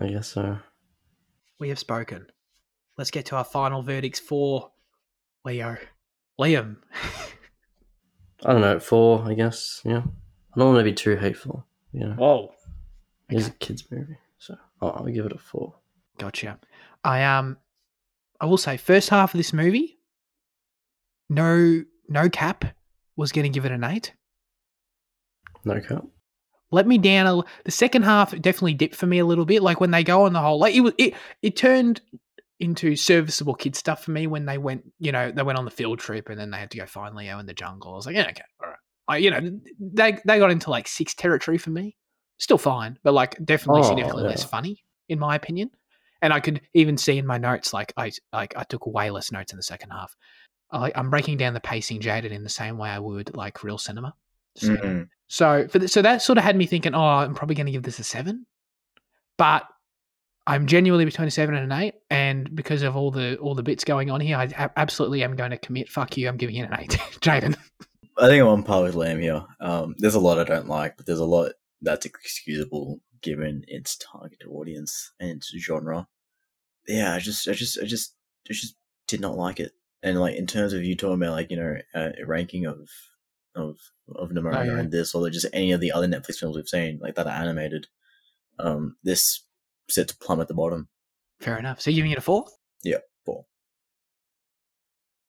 I 0.00 0.06
guess 0.08 0.28
so. 0.28 0.58
We 1.58 1.68
have 1.68 1.78
spoken. 1.78 2.26
Let's 2.96 3.10
get 3.10 3.26
to 3.26 3.36
our 3.36 3.44
final 3.44 3.82
verdicts 3.82 4.20
for 4.20 4.70
Leo. 5.44 5.76
Liam. 6.40 6.76
I 8.46 8.52
don't 8.52 8.60
know. 8.60 8.78
Four, 8.78 9.24
I 9.26 9.34
guess. 9.34 9.82
Yeah. 9.84 10.02
I 10.54 10.58
don't 10.58 10.68
want 10.74 10.78
to 10.78 10.84
be 10.84 10.92
too 10.94 11.16
hateful. 11.16 11.66
You 11.92 12.06
know, 12.06 12.12
Whoa. 12.14 12.52
It's 13.28 13.48
a 13.48 13.52
kids 13.52 13.84
movie, 13.90 14.18
so 14.38 14.56
I'll, 14.80 14.90
I'll 14.90 15.06
give 15.06 15.26
it 15.26 15.32
a 15.32 15.38
four. 15.38 15.74
Gotcha. 16.18 16.58
I 17.04 17.24
um 17.24 17.56
I 18.40 18.46
will 18.46 18.56
say 18.58 18.76
first 18.76 19.10
half 19.10 19.34
of 19.34 19.38
this 19.38 19.52
movie, 19.52 19.98
no 21.28 21.84
no 22.08 22.28
cap 22.28 22.64
was 23.16 23.32
gonna 23.32 23.48
give 23.48 23.64
it 23.64 23.72
an 23.72 23.84
eight. 23.84 24.14
No 25.64 25.80
cap. 25.80 26.04
Let 26.70 26.86
me 26.86 26.98
down 26.98 27.26
a, 27.26 27.42
the 27.64 27.70
second 27.70 28.02
half 28.02 28.30
definitely 28.32 28.74
dipped 28.74 28.94
for 28.94 29.06
me 29.06 29.18
a 29.18 29.26
little 29.26 29.46
bit. 29.46 29.62
Like 29.62 29.80
when 29.80 29.90
they 29.90 30.04
go 30.04 30.24
on 30.24 30.32
the 30.32 30.40
whole 30.40 30.58
like 30.58 30.74
it 30.74 30.80
was 30.80 30.92
it 30.98 31.14
it 31.42 31.56
turned 31.56 32.00
into 32.60 32.96
serviceable 32.96 33.54
kid 33.54 33.76
stuff 33.76 34.04
for 34.04 34.10
me 34.10 34.26
when 34.26 34.44
they 34.44 34.58
went, 34.58 34.82
you 34.98 35.12
know, 35.12 35.30
they 35.30 35.42
went 35.42 35.58
on 35.58 35.64
the 35.64 35.70
field 35.70 36.00
trip 36.00 36.28
and 36.28 36.38
then 36.38 36.50
they 36.50 36.58
had 36.58 36.70
to 36.72 36.78
go 36.78 36.86
find 36.86 37.14
Leo 37.14 37.38
in 37.38 37.46
the 37.46 37.54
jungle. 37.54 37.92
I 37.92 37.96
was 37.96 38.06
like, 38.06 38.16
yeah, 38.16 38.28
okay, 38.30 38.42
all 38.60 38.68
right. 38.68 38.78
I, 39.06 39.16
you 39.18 39.30
know, 39.30 39.60
they 39.80 40.18
they 40.24 40.38
got 40.38 40.50
into 40.50 40.70
like 40.70 40.88
six 40.88 41.14
territory 41.14 41.58
for 41.58 41.70
me. 41.70 41.96
Still 42.38 42.58
fine, 42.58 42.98
but 43.02 43.14
like 43.14 43.36
definitely 43.44 43.82
Oh, 43.82 43.88
significantly 43.88 44.24
less 44.24 44.44
funny 44.44 44.84
in 45.08 45.18
my 45.18 45.34
opinion. 45.34 45.70
And 46.22 46.32
I 46.32 46.40
could 46.40 46.60
even 46.74 46.96
see 46.96 47.18
in 47.18 47.26
my 47.26 47.38
notes, 47.38 47.72
like 47.72 47.92
I 47.96 48.10
like 48.32 48.56
I 48.56 48.64
took 48.64 48.86
way 48.86 49.10
less 49.10 49.30
notes 49.30 49.52
in 49.52 49.56
the 49.56 49.62
second 49.62 49.90
half. 49.90 50.16
I, 50.70 50.92
I'm 50.94 51.10
breaking 51.10 51.36
down 51.38 51.54
the 51.54 51.60
pacing 51.60 52.00
jaded 52.00 52.32
in 52.32 52.42
the 52.42 52.48
same 52.48 52.76
way 52.76 52.90
I 52.90 52.98
would 52.98 53.34
like 53.36 53.62
real 53.62 53.78
cinema. 53.78 54.14
So, 55.28 55.68
for 55.68 55.78
the 55.78 55.88
so 55.88 56.02
that 56.02 56.22
sort 56.22 56.38
of 56.38 56.44
had 56.44 56.56
me 56.56 56.66
thinking, 56.66 56.94
Oh, 56.94 57.00
I'm 57.00 57.34
probably 57.34 57.54
going 57.54 57.66
to 57.66 57.72
give 57.72 57.82
this 57.84 57.98
a 57.98 58.04
seven, 58.04 58.46
but 59.36 59.64
I'm 60.46 60.66
genuinely 60.66 61.04
between 61.04 61.28
a 61.28 61.30
seven 61.30 61.54
and 61.54 61.70
an 61.70 61.78
eight, 61.78 61.94
and 62.10 62.54
because 62.56 62.82
of 62.82 62.96
all 62.96 63.10
the 63.10 63.36
all 63.36 63.54
the 63.54 63.62
bits 63.62 63.84
going 63.84 64.10
on 64.10 64.20
here, 64.20 64.36
I 64.36 64.44
a- 64.44 64.70
absolutely 64.76 65.22
am 65.22 65.36
going 65.36 65.50
to 65.50 65.58
commit. 65.58 65.88
Fuck 65.88 66.16
you, 66.16 66.28
I'm 66.28 66.36
giving 66.38 66.56
it 66.56 66.62
an 66.70 66.76
eight. 66.80 66.90
Jaden. 67.20 67.56
I 68.16 68.26
think 68.26 68.42
I'm 68.42 68.48
on 68.48 68.62
par 68.64 68.82
with 68.82 68.94
Lamb 68.96 69.20
here. 69.20 69.44
Um, 69.60 69.94
there's 69.98 70.16
a 70.16 70.20
lot 70.20 70.38
I 70.38 70.44
don't 70.44 70.66
like, 70.66 70.96
but 70.96 71.06
there's 71.06 71.20
a 71.20 71.24
lot 71.24 71.52
that's 71.82 72.06
excusable 72.06 73.00
given 73.22 73.64
its 73.68 73.96
target 73.96 74.42
audience 74.48 75.12
and 75.20 75.30
its 75.30 75.52
genre. 75.58 76.06
Yeah, 76.86 77.14
I 77.14 77.18
just, 77.18 77.46
I 77.48 77.52
just, 77.52 77.78
I 77.80 77.84
just, 77.84 78.14
I 78.48 78.52
just 78.52 78.76
did 79.06 79.20
not 79.20 79.36
like 79.36 79.60
it. 79.60 79.72
And 80.02 80.20
like 80.20 80.36
in 80.36 80.46
terms 80.46 80.72
of 80.72 80.84
you 80.84 80.94
talking 80.94 81.20
about 81.22 81.32
like 81.32 81.50
you 81.50 81.56
know 81.56 81.76
uh, 81.94 82.10
a 82.22 82.24
ranking 82.26 82.66
of 82.66 82.88
of 83.56 83.76
of 84.14 84.30
Nimona 84.30 84.58
Oh, 84.58 84.62
yeah. 84.62 84.78
and 84.78 84.92
this 84.92 85.14
or 85.14 85.28
just 85.28 85.46
any 85.52 85.72
of 85.72 85.80
the 85.80 85.90
other 85.90 86.06
Netflix 86.06 86.36
films 86.36 86.56
we've 86.56 86.68
seen 86.68 87.00
like 87.02 87.16
that 87.16 87.26
are 87.26 87.30
animated, 87.30 87.88
um, 88.60 88.96
this 89.02 89.44
sits 89.90 90.12
plumb 90.12 90.40
at 90.40 90.46
the 90.48 90.54
bottom. 90.54 90.88
Fair 91.40 91.58
enough. 91.58 91.80
So 91.80 91.90
you're 91.90 91.96
giving 91.96 92.12
it 92.12 92.18
a 92.18 92.22
four? 92.22 92.46
Yeah. 92.84 92.98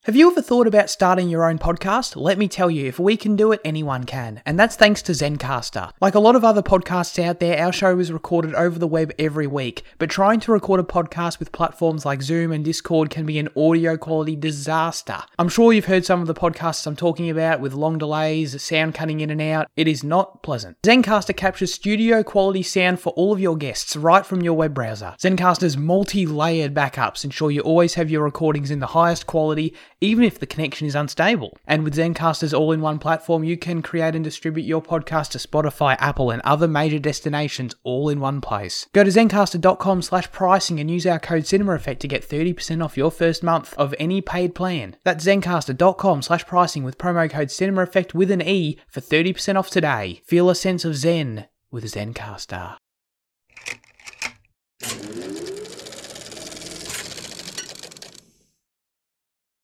Have 0.04 0.16
you 0.16 0.32
ever 0.32 0.42
thought 0.42 0.66
about 0.66 0.90
starting 0.90 1.28
your 1.28 1.44
own 1.44 1.60
podcast? 1.60 2.16
Let 2.16 2.38
me 2.38 2.48
tell 2.48 2.72
you, 2.72 2.86
if 2.86 3.00
we 3.00 3.18
can 3.18 3.36
do 3.36 3.52
it, 3.52 3.60
anyone 3.66 4.06
can. 4.06 4.42
And 4.46 4.58
that's 4.58 4.78
thanks 4.78 5.02
to 5.02 5.12
Zencastr. 5.12 5.92
Like 6.00 6.16
a 6.16 6.22
lot 6.22 6.38
of 6.38 6.46
other 6.46 6.62
podcasts 6.62 7.22
out 7.22 7.42
there, 7.42 7.62
our 7.62 7.74
show 7.74 8.00
is 8.00 8.10
recorded 8.10 8.56
over 8.56 8.80
the 8.80 8.88
web 8.88 9.12
every 9.20 9.46
week. 9.46 9.84
But 9.98 10.10
trying 10.10 10.40
to 10.40 10.54
record 10.54 10.80
a 10.80 10.84
podcast 10.84 11.38
with 11.38 11.52
platforms 11.52 12.06
like 12.06 12.22
Zoom 12.22 12.54
and 12.54 12.64
Discord 12.64 13.10
can 13.10 13.26
be 13.26 13.40
an 13.40 13.50
audio 13.58 13.98
quality 13.98 14.38
disaster. 14.38 15.18
I'm 15.38 15.50
sure 15.50 15.74
you've 15.74 15.84
heard 15.84 16.06
some 16.06 16.22
of 16.22 16.28
the 16.28 16.34
podcasts 16.34 16.88
I'm 16.88 16.96
talking 16.96 17.30
about 17.30 17.60
with 17.60 17.74
long 17.74 17.98
delays, 17.98 18.60
sound 18.64 18.96
cutting 18.96 19.20
in 19.20 19.30
and 19.30 19.42
out. 19.42 19.68
It 19.76 19.90
is 19.90 20.02
not 20.02 20.44
pleasant. 20.44 20.82
Zencastr 20.82 21.36
captures 21.36 21.74
studio 21.74 22.24
quality 22.24 22.64
sound 22.64 23.02
for 23.02 23.12
all 23.18 23.34
of 23.34 23.42
your 23.42 23.58
guests 23.58 23.98
right 23.98 24.26
from 24.26 24.44
your 24.44 24.54
web 24.54 24.74
browser. 24.74 25.18
Zencastr's 25.20 25.76
multi 25.76 26.26
layered 26.26 26.74
backups 26.74 27.26
ensure 27.26 27.52
you 27.52 27.60
always 27.60 27.96
have 27.96 28.10
your 28.10 28.24
recordings 28.24 28.72
in 28.72 28.80
the 28.80 28.88
highest 28.88 29.28
quality 29.28 29.76
even 30.02 30.24
if 30.24 30.40
the 30.40 30.48
connection 30.48 30.88
is 30.88 30.96
unstable. 30.96 31.58
And 31.66 31.84
with 31.84 31.96
Zencastr's 31.96 32.54
all 32.54 32.72
in 32.72 32.82
one 32.82 33.00
platform, 33.00 33.44
you 33.44 33.58
can 33.58 33.82
create 33.82 34.16
and 34.16 34.24
distribute 34.24 34.66
your 34.66 34.82
podcast 34.82 35.30
to 35.32 35.38
Spotify, 35.38 35.96
Apple, 36.00 36.32
and 36.32 36.42
other 36.44 36.68
major 36.68 37.00
destinations 37.00 37.76
all 37.84 38.10
in 38.10 38.20
one 38.20 38.42
place. 38.42 38.88
Go 38.94 39.04
to 39.04 39.10
zencastr.com 39.10 40.02
slash 40.02 40.32
pricing 40.32 40.80
and 40.80 40.90
use 40.90 41.06
our 41.06 41.20
code 41.20 41.46
Cinema 41.46 41.74
Effect 41.74 42.02
to 42.02 42.08
get 42.08 42.28
30% 42.28 42.84
off 42.84 42.98
your 42.98 43.12
first 43.12 43.44
month 43.44 43.74
of 43.78 43.94
any 44.00 44.22
paid 44.22 44.56
plan. 44.56 44.96
That's 45.04 45.26
zencastr.com 45.26 46.22
slash 46.22 46.46
pricing 46.46 46.84
with 46.84 46.98
promo 46.98 47.30
code 47.30 47.52
Cinema 47.52 47.84
Effect 47.84 48.14
with 48.14 48.32
an 48.32 48.42
E 48.42 48.80
for 48.88 49.02
30% 49.02 49.58
off 49.58 49.70
today. 49.70 50.22
Feel 50.26 50.50
a 50.50 50.56
sense 50.56 50.86
of 50.86 50.96
Zen 50.96 51.48
with 51.72 51.84
Zencastr. 51.86 52.78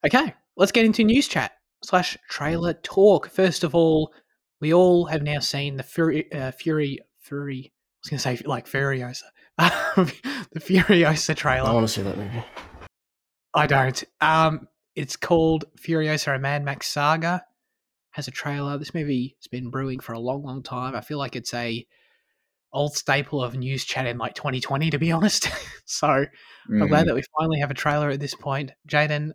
Okay, 0.06 0.34
let's 0.56 0.72
get 0.72 0.86
into 0.86 1.04
news 1.04 1.28
chat 1.28 1.54
slash 1.84 2.18
trailer 2.30 2.74
talk. 2.74 3.30
First 3.30 3.64
of 3.64 3.74
all, 3.74 4.14
we 4.62 4.74
all 4.74 5.06
have 5.06 5.24
now 5.24 5.40
seen 5.40 5.78
the 5.78 5.84
Fury, 5.84 6.32
uh, 6.32 6.52
Fury, 6.52 7.00
Fury. 7.20 7.72
I 7.74 7.98
was 8.04 8.10
going 8.24 8.36
to 8.36 8.42
say 8.44 8.48
like 8.48 8.68
Furiosa, 8.68 9.24
the 9.58 10.60
Furiosa 10.60 11.36
trailer. 11.36 11.70
I 11.70 11.74
want 11.74 11.88
to 11.88 11.94
see 11.94 12.02
that 12.04 12.18
movie. 12.18 12.44
I 13.54 13.68
don't. 13.68 14.04
Um, 14.22 14.68
it's 14.96 15.16
called 15.16 15.66
Furiosa: 15.80 16.36
A 16.36 16.40
Mad 16.40 16.64
Max 16.64 16.88
Saga. 16.88 17.44
Has 18.12 18.28
a 18.30 18.32
trailer. 18.32 18.78
This 18.78 18.94
movie 18.94 19.36
has 19.42 19.48
been 19.48 19.70
brewing 19.70 20.00
for 20.00 20.14
a 20.14 20.20
long, 20.20 20.44
long 20.44 20.64
time. 20.64 20.96
I 20.96 21.02
feel 21.02 21.18
like 21.18 21.36
it's 21.36 21.54
a 21.54 21.86
old 22.72 22.96
staple 22.96 23.44
of 23.44 23.56
news 23.56 23.84
chat 23.86 24.06
in 24.06 24.18
like 24.18 24.36
2020, 24.36 24.90
to 24.92 24.98
be 24.98 25.12
honest. 25.12 25.50
so 25.86 26.08
I'm 26.08 26.28
Mm. 26.70 26.88
glad 26.90 27.08
that 27.08 27.16
we 27.16 27.24
finally 27.38 27.60
have 27.60 27.72
a 27.72 27.76
trailer 27.76 28.10
at 28.10 28.20
this 28.20 28.34
point. 28.36 28.72
Jaden, 28.88 29.32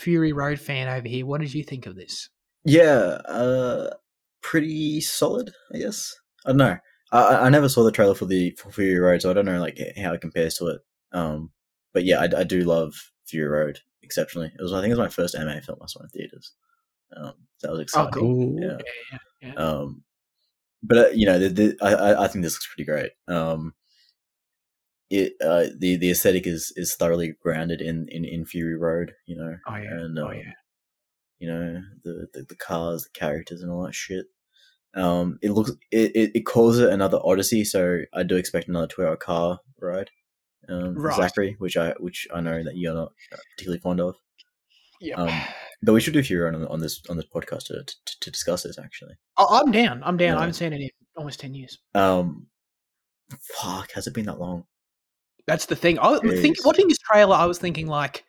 Fury 0.00 0.32
Road 0.32 0.58
fan 0.60 0.88
over 0.88 1.06
here. 1.08 1.26
What 1.26 1.40
did 1.40 1.54
you 1.54 1.62
think 1.62 1.86
of 1.86 1.94
this? 1.96 2.28
Yeah, 2.64 3.18
uh, 3.26 3.90
pretty 4.42 5.00
solid, 5.00 5.50
I 5.74 5.78
guess. 5.78 6.14
I 6.44 6.50
don't 6.50 6.58
know. 6.58 6.76
I, 7.12 7.46
I- 7.46 7.48
never 7.48 7.68
saw 7.68 7.82
the 7.84 7.92
trailer 7.92 8.14
for 8.14 8.26
the 8.26 8.52
for 8.58 8.70
Fury 8.70 8.98
Road, 8.98 9.22
so 9.22 9.30
I 9.30 9.32
don't 9.34 9.44
know 9.46 9.60
like 9.60 9.78
how 10.02 10.12
it 10.12 10.20
compares 10.20 10.54
to 10.56 10.66
it. 10.68 10.80
Um, 11.12 11.50
but 11.92 12.04
yeah, 12.04 12.20
I, 12.20 12.40
I 12.40 12.44
do 12.44 12.60
love 12.62 12.94
Fury 13.26 13.48
Road 13.48 13.80
exceptionally. 14.02 14.48
It 14.58 14.62
was 14.62 14.72
I 14.72 14.80
think 14.80 14.86
it 14.92 14.96
was 14.96 15.06
my 15.06 15.08
first 15.08 15.34
anime 15.34 15.60
film 15.62 15.78
I 15.82 15.86
saw 15.86 16.02
in 16.02 16.08
theaters. 16.10 16.52
Um, 17.16 17.32
so 17.58 17.66
that 17.66 17.70
was 17.72 17.80
exciting. 17.80 18.08
Oh, 18.14 18.18
cool. 18.18 18.56
Yeah. 18.60 18.78
Yeah, 19.12 19.18
yeah. 19.42 19.54
Um, 19.54 20.02
but 20.82 20.96
uh, 20.98 21.08
you 21.10 21.26
know, 21.26 21.38
the, 21.38 21.48
the, 21.48 21.76
I 21.82 21.92
I- 21.94 22.24
I 22.24 22.28
think 22.28 22.44
this 22.44 22.54
looks 22.54 22.68
pretty 22.74 22.86
great. 22.90 23.10
Um, 23.28 23.74
it 25.10 25.32
uh, 25.44 25.66
the 25.78 25.96
the 25.96 26.10
aesthetic 26.10 26.46
is 26.46 26.72
is 26.76 26.94
thoroughly 26.94 27.34
grounded 27.42 27.80
in 27.80 28.06
in, 28.10 28.24
in 28.24 28.46
Fury 28.46 28.76
Road. 28.76 29.12
You 29.26 29.36
know, 29.36 29.56
Oh 29.66 29.76
yeah. 29.76 29.90
and 29.90 30.18
oh 30.18 30.28
um, 30.28 30.34
yeah. 30.36 30.52
you 31.38 31.48
know 31.48 31.82
the, 32.04 32.26
the 32.32 32.42
the 32.48 32.56
cars, 32.56 33.04
the 33.04 33.18
characters, 33.18 33.62
and 33.62 33.70
all 33.70 33.82
that 33.84 33.94
shit. 33.94 34.26
Um, 34.94 35.38
it 35.42 35.50
looks 35.52 35.70
it, 35.90 36.14
it, 36.16 36.30
it 36.34 36.46
calls 36.46 36.78
it 36.78 36.90
another 36.92 37.18
Odyssey, 37.22 37.64
so 37.64 38.00
I 38.14 38.22
do 38.24 38.36
expect 38.36 38.68
another 38.68 38.88
two-hour 38.88 39.16
car 39.16 39.60
ride. 39.80 40.10
Um, 40.68 40.94
Right. 40.96 41.16
Zachary, 41.16 41.56
which 41.58 41.76
I 41.76 41.94
which 41.98 42.26
I 42.34 42.40
know 42.40 42.62
that 42.62 42.76
you're 42.76 42.94
not 42.94 43.12
particularly 43.56 43.80
fond 43.80 44.00
of, 44.00 44.14
Yeah. 45.00 45.14
um, 45.16 45.30
but 45.82 45.92
we 45.92 46.00
should 46.00 46.12
do 46.12 46.22
Fury 46.22 46.48
on 46.54 46.66
on 46.66 46.80
this 46.80 47.00
on 47.08 47.16
this 47.16 47.26
podcast 47.34 47.66
to 47.66 47.82
to, 47.84 48.20
to 48.20 48.30
discuss 48.30 48.62
this 48.64 48.78
actually. 48.78 49.14
I'm 49.36 49.70
down. 49.72 50.02
I'm 50.04 50.16
down. 50.16 50.36
I 50.36 50.40
haven't 50.40 50.54
seen 50.54 50.72
it 50.72 50.80
in 50.80 50.90
almost 51.16 51.40
ten 51.40 51.54
years. 51.54 51.78
Um, 51.94 52.46
fuck, 53.60 53.92
has 53.92 54.06
it 54.06 54.14
been 54.14 54.26
that 54.26 54.38
long? 54.40 54.64
That's 55.50 55.66
the 55.66 55.76
thing. 55.76 55.98
I 55.98 56.08
was 56.08 56.20
think 56.40 56.64
watching 56.64 56.88
this 56.88 56.98
trailer, 56.98 57.36
I 57.36 57.44
was 57.46 57.58
thinking 57.58 57.86
like, 57.86 58.24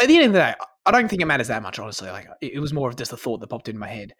at 0.00 0.08
the 0.08 0.16
end 0.16 0.26
of 0.26 0.32
the 0.32 0.38
day, 0.38 0.54
I 0.84 0.90
don't 0.90 1.08
think 1.08 1.22
it 1.22 1.26
matters 1.26 1.48
that 1.48 1.62
much. 1.62 1.78
Honestly, 1.78 2.10
like 2.10 2.26
it, 2.40 2.54
it 2.54 2.58
was 2.60 2.72
more 2.72 2.88
of 2.88 2.96
just 2.96 3.12
a 3.12 3.16
thought 3.16 3.40
that 3.40 3.48
popped 3.48 3.68
in 3.68 3.78
my 3.78 3.88
head. 3.88 4.14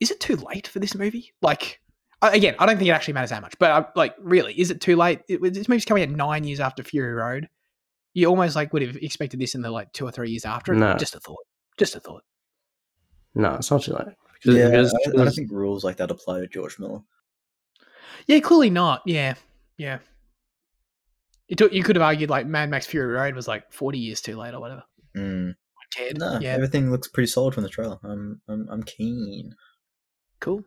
Is 0.00 0.10
it 0.10 0.20
too 0.20 0.36
late 0.36 0.66
for 0.68 0.78
this 0.78 0.94
movie? 0.94 1.32
Like, 1.42 1.80
again, 2.22 2.54
I 2.58 2.66
don't 2.66 2.76
think 2.78 2.88
it 2.88 2.92
actually 2.92 3.14
matters 3.14 3.30
that 3.30 3.42
much. 3.42 3.58
But 3.58 3.70
uh, 3.70 3.84
like, 3.96 4.14
really, 4.20 4.54
is 4.58 4.70
it 4.70 4.80
too 4.80 4.96
late? 4.96 5.20
It, 5.28 5.42
this 5.54 5.68
movie's 5.68 5.84
coming 5.84 6.04
out 6.04 6.10
nine 6.10 6.44
years 6.44 6.60
after 6.60 6.82
Fury 6.84 7.12
Road. 7.12 7.48
You 8.14 8.26
almost 8.28 8.56
like 8.56 8.72
would 8.72 8.82
have 8.82 8.96
expected 8.96 9.40
this 9.40 9.54
in 9.54 9.62
the 9.62 9.70
like 9.70 9.92
two 9.92 10.06
or 10.06 10.10
three 10.12 10.30
years 10.30 10.44
after. 10.44 10.74
No. 10.74 10.96
Just 10.96 11.14
a 11.14 11.20
thought. 11.20 11.44
Just 11.78 11.94
a 11.96 12.00
thought. 12.00 12.22
No, 13.34 13.54
it's 13.54 13.70
not 13.70 13.82
too 13.82 13.92
late. 13.92 14.06
Because, 14.34 14.56
Yeah, 14.56 14.70
because- 14.70 14.94
I, 14.94 15.10
I 15.10 15.24
don't 15.24 15.34
think 15.34 15.50
rules 15.50 15.84
like 15.84 15.96
that 15.96 16.10
apply 16.10 16.40
to 16.40 16.46
George 16.46 16.78
Miller. 16.78 17.00
Yeah, 18.26 18.40
clearly 18.40 18.70
not. 18.70 19.02
Yeah, 19.04 19.34
yeah. 19.76 19.98
You, 21.48 21.56
took, 21.56 21.72
you 21.72 21.82
could 21.82 21.96
have 21.96 22.02
argued 22.02 22.30
like 22.30 22.46
Mad 22.46 22.70
Max 22.70 22.86
Fury 22.86 23.12
Road 23.12 23.34
was 23.34 23.48
like 23.48 23.72
forty 23.72 23.98
years 23.98 24.20
too 24.20 24.36
late 24.36 24.54
or 24.54 24.60
whatever. 24.60 24.82
Mm. 25.16 25.54
Ted. 25.90 26.18
No, 26.18 26.38
yeah, 26.38 26.50
everything 26.52 26.90
looks 26.90 27.08
pretty 27.08 27.28
solid 27.28 27.54
from 27.54 27.62
the 27.62 27.70
trailer. 27.70 27.98
I'm 28.04 28.40
I'm 28.46 28.68
I'm 28.70 28.82
keen. 28.82 29.54
cool, 30.40 30.62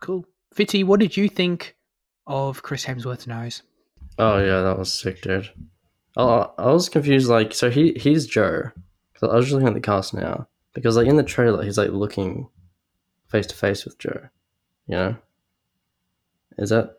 cool. 0.00 0.24
Fitzy, 0.54 0.84
what 0.84 1.00
did 1.00 1.16
you 1.16 1.28
think 1.28 1.76
of 2.28 2.62
Chris 2.62 2.84
Hemsworth's 2.84 3.26
nose? 3.26 3.62
oh 4.18 4.38
yeah, 4.38 4.60
that 4.62 4.78
was 4.78 4.92
sick, 4.94 5.20
dude. 5.22 5.50
Oh, 6.16 6.52
I 6.58 6.70
was 6.70 6.88
confused. 6.88 7.28
Like, 7.28 7.52
so 7.54 7.70
he 7.70 7.92
he's 7.94 8.26
Joe. 8.26 8.70
'Cause 9.14 9.30
I 9.30 9.34
was 9.34 9.46
just 9.46 9.54
looking 9.54 9.68
at 9.68 9.74
the 9.74 9.80
cast 9.80 10.14
now 10.14 10.46
because 10.74 10.96
like 10.96 11.08
in 11.08 11.16
the 11.16 11.22
trailer, 11.24 11.64
he's 11.64 11.78
like 11.78 11.90
looking 11.90 12.48
face 13.28 13.46
to 13.48 13.56
face 13.56 13.84
with 13.84 13.98
Joe. 13.98 14.28
You 14.86 14.96
know, 14.96 15.16
is 16.58 16.70
that 16.70 16.98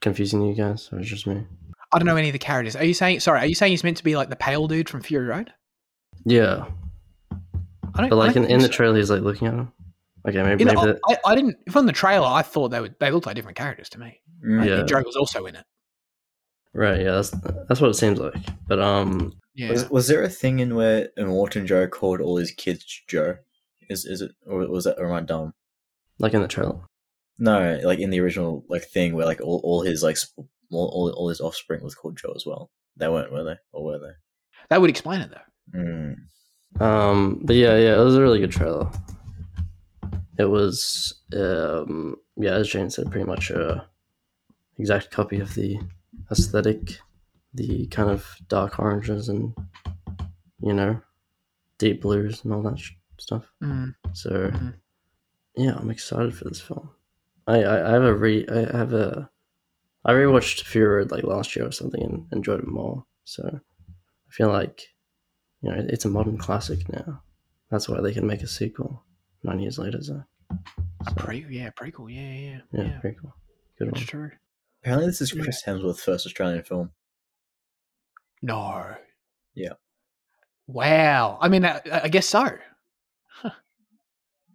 confusing 0.00 0.40
you 0.40 0.54
guys, 0.54 0.88
or 0.90 1.00
is 1.00 1.06
it 1.06 1.10
just 1.10 1.26
me? 1.26 1.44
I 1.92 1.98
don't 1.98 2.06
know 2.06 2.16
any 2.16 2.28
of 2.28 2.32
the 2.34 2.38
characters. 2.38 2.76
Are 2.76 2.84
you 2.84 2.94
saying? 2.94 3.20
Sorry, 3.20 3.40
are 3.40 3.46
you 3.46 3.54
saying 3.54 3.70
he's 3.72 3.84
meant 3.84 3.96
to 3.98 4.04
be 4.04 4.16
like 4.16 4.28
the 4.30 4.36
pale 4.36 4.66
dude 4.68 4.88
from 4.88 5.00
Fury 5.02 5.26
Road? 5.26 5.52
Yeah, 6.24 6.66
I 7.94 8.00
don't. 8.00 8.10
but 8.10 8.12
I 8.12 8.14
like 8.14 8.34
don't 8.34 8.44
in, 8.44 8.50
in 8.50 8.60
the 8.60 8.68
trailer, 8.68 8.96
he's 8.96 9.10
like 9.10 9.22
looking 9.22 9.48
at 9.48 9.54
him. 9.54 9.72
Okay, 10.28 10.42
maybe 10.42 10.62
In 10.62 10.68
the- 10.68 10.74
that, 10.74 10.98
I, 11.08 11.32
I 11.32 11.34
didn't. 11.34 11.56
From 11.70 11.86
the 11.86 11.92
trailer, 11.92 12.26
I 12.26 12.42
thought 12.42 12.68
they 12.70 12.80
would. 12.80 12.94
They 13.00 13.10
looked 13.10 13.26
like 13.26 13.36
different 13.36 13.56
characters 13.56 13.88
to 13.90 14.00
me. 14.00 14.20
Mm. 14.44 14.60
Like, 14.60 14.68
Yeah. 14.68 14.82
Joe 14.84 15.02
was 15.06 15.16
also 15.16 15.46
in 15.46 15.56
it. 15.56 15.64
right. 16.74 17.00
Yeah, 17.00 17.12
that's 17.12 17.30
that's 17.68 17.80
what 17.80 17.90
it 17.90 17.94
seems 17.94 18.18
like. 18.18 18.34
But 18.66 18.80
um, 18.80 19.32
Yeah. 19.54 19.70
Was, 19.70 19.88
was 19.90 20.08
there 20.08 20.22
a 20.22 20.28
thing 20.28 20.58
in 20.58 20.74
where 20.74 21.08
Immortan 21.18 21.66
Joe 21.66 21.86
called 21.88 22.20
all 22.20 22.36
his 22.36 22.50
kids 22.50 22.84
Joe? 23.08 23.36
Is 23.88 24.04
is 24.04 24.20
it 24.20 24.32
or 24.46 24.58
was 24.68 24.84
that 24.84 24.98
or 24.98 25.06
am 25.06 25.12
I 25.14 25.20
dumb? 25.20 25.54
like 26.18 26.34
in 26.34 26.42
the 26.42 26.48
trailer. 26.48 26.80
No, 27.38 27.80
like 27.84 28.00
in 28.00 28.10
the 28.10 28.20
original 28.20 28.64
like 28.68 28.82
thing 28.84 29.14
where 29.14 29.24
like 29.24 29.40
all, 29.40 29.60
all 29.64 29.82
his 29.82 30.02
like 30.02 30.16
sp- 30.18 30.44
all, 30.70 30.86
all 30.88 31.10
all 31.10 31.28
his 31.28 31.40
offspring 31.40 31.82
was 31.82 31.94
called 31.94 32.16
Joe 32.16 32.32
as 32.36 32.44
well. 32.46 32.70
They 32.96 33.08
weren't, 33.08 33.32
were 33.32 33.44
they? 33.44 33.56
Or 33.72 33.84
were 33.84 33.98
they? 33.98 34.12
that 34.70 34.80
would 34.80 34.90
explain 34.90 35.20
it 35.20 35.30
though. 35.30 35.78
Mm. 35.78 36.16
Um, 36.80 37.40
but 37.44 37.56
yeah, 37.56 37.76
yeah, 37.76 37.94
it 38.00 38.04
was 38.04 38.16
a 38.16 38.20
really 38.22 38.40
good 38.40 38.50
trailer. 38.52 38.90
It 40.38 40.44
was, 40.46 41.14
um, 41.34 42.16
yeah, 42.36 42.52
as 42.52 42.68
Jane 42.68 42.90
said, 42.90 43.10
pretty 43.10 43.26
much 43.26 43.50
a 43.50 43.86
exact 44.78 45.10
copy 45.10 45.40
of 45.40 45.54
the 45.54 45.78
aesthetic, 46.30 46.98
the 47.54 47.86
kind 47.88 48.10
of 48.10 48.26
dark 48.48 48.78
oranges 48.78 49.28
and 49.28 49.52
you 50.60 50.72
know, 50.72 51.00
deep 51.78 52.02
blues 52.02 52.44
and 52.44 52.52
all 52.52 52.62
that 52.62 52.78
sh- 52.78 52.92
stuff. 53.18 53.44
Mm. 53.62 53.94
So, 54.12 54.30
Mhm. 54.30 54.74
yeah, 55.56 55.76
I'm 55.76 55.90
excited 55.90 56.34
for 56.36 56.44
this 56.44 56.60
film. 56.60 56.90
I, 57.46 57.62
I, 57.62 57.88
I 57.88 57.92
have 57.92 58.02
a 58.02 58.14
re, 58.14 58.46
I 58.48 58.76
have 58.76 58.92
a 58.92 59.30
I 60.08 60.12
rewatched 60.12 60.62
Fury 60.62 60.96
Road 60.96 61.10
like 61.10 61.22
last 61.24 61.54
year 61.54 61.66
or 61.66 61.70
something 61.72 62.02
and 62.02 62.26
enjoyed 62.32 62.60
it 62.60 62.66
more. 62.66 63.04
So 63.24 63.42
I 63.46 64.30
feel 64.30 64.48
like 64.48 64.82
you 65.60 65.70
know 65.70 65.84
it's 65.88 66.06
a 66.06 66.08
modern 66.08 66.38
classic 66.38 66.88
now. 66.90 67.22
That's 67.70 67.88
why 67.90 68.00
they 68.00 68.14
can 68.14 68.26
make 68.26 68.40
a 68.42 68.46
sequel 68.46 69.04
nine 69.42 69.60
years 69.60 69.78
later. 69.78 70.02
So, 70.02 70.22
A 70.50 70.56
so 71.10 71.14
pre, 71.14 71.44
yeah, 71.50 71.68
prequel, 71.70 72.10
yeah, 72.10 72.22
yeah, 72.22 72.60
yeah, 72.72 72.82
yeah. 72.90 73.00
very 73.02 73.16
cool. 73.20 73.34
Good 73.78 73.88
That's 73.88 73.98
one. 74.00 74.06
true. 74.06 74.30
Apparently, 74.82 75.06
this 75.08 75.20
is 75.20 75.34
Yeah. 75.34 75.42
Chris 75.42 75.62
Hemsworth's 75.66 76.02
first 76.02 76.24
Australian 76.24 76.62
film. 76.62 76.90
No. 78.40 78.94
Yeah. 79.54 79.72
Wow. 80.66 81.36
I 81.40 81.48
mean, 81.48 81.64
I, 81.66 81.80
I 81.90 82.08
guess 82.08 82.26
so. 82.26 82.48
Huh. 83.26 83.50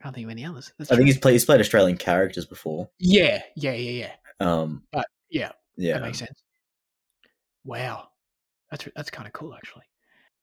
Can't 0.02 0.16
think 0.16 0.26
of 0.26 0.32
any 0.32 0.46
others. 0.46 0.74
That's 0.80 0.92
I 0.92 0.96
think 0.96 1.08
he's 1.08 1.18
played 1.20 1.34
he's 1.34 1.46
played 1.46 1.60
Australian 1.60 1.98
characters 1.98 2.46
before. 2.46 2.90
Yeah, 3.00 3.42
yeah, 3.56 3.74
yeah, 3.74 4.08
yeah. 4.08 4.12
Um, 4.40 4.84
But 4.92 5.06
yeah, 5.34 5.52
yeah, 5.76 5.94
that 5.94 6.04
makes 6.04 6.20
sense. 6.20 6.44
Wow, 7.66 8.08
that's 8.70 8.88
that's 8.96 9.10
kind 9.10 9.28
of 9.28 9.34
cool, 9.34 9.56
actually. 9.56 9.84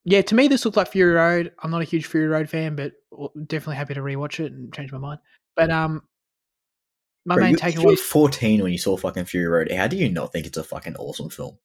Yeah, 0.05 0.23
to 0.23 0.35
me, 0.35 0.49
this 0.49 0.65
looked 0.65 0.77
like 0.77 0.89
Fury 0.89 1.13
Road. 1.13 1.53
I'm 1.63 1.71
not 1.71 1.83
a 1.83 1.85
huge 1.85 2.07
Fury 2.07 2.27
Road 2.27 2.49
fan, 2.49 2.75
but 2.75 2.93
definitely 3.47 3.77
happy 3.77 3.95
to 3.95 4.01
rewatch 4.01 4.41
it 4.41 4.53
and 4.53 4.73
change 4.75 4.93
my 4.93 4.99
mind. 4.99 5.21
But 5.55 5.71
um, 5.71 6.03
my 7.25 7.37
Bro, 7.37 7.45
main 7.45 7.53
you, 7.53 7.59
takeaway. 7.59 7.85
were 7.85 7.97
14 7.97 8.63
when 8.63 8.73
you 8.73 8.79
saw 8.79 8.97
fucking 8.97 9.27
Fury 9.27 9.47
Road. 9.47 9.71
How 9.71 9.87
do 9.87 9.97
you 9.97 10.09
not 10.09 10.33
think 10.33 10.47
it's 10.47 10.57
a 10.57 10.65
fucking 10.65 10.97
awesome 10.97 11.29
film? 11.29 11.59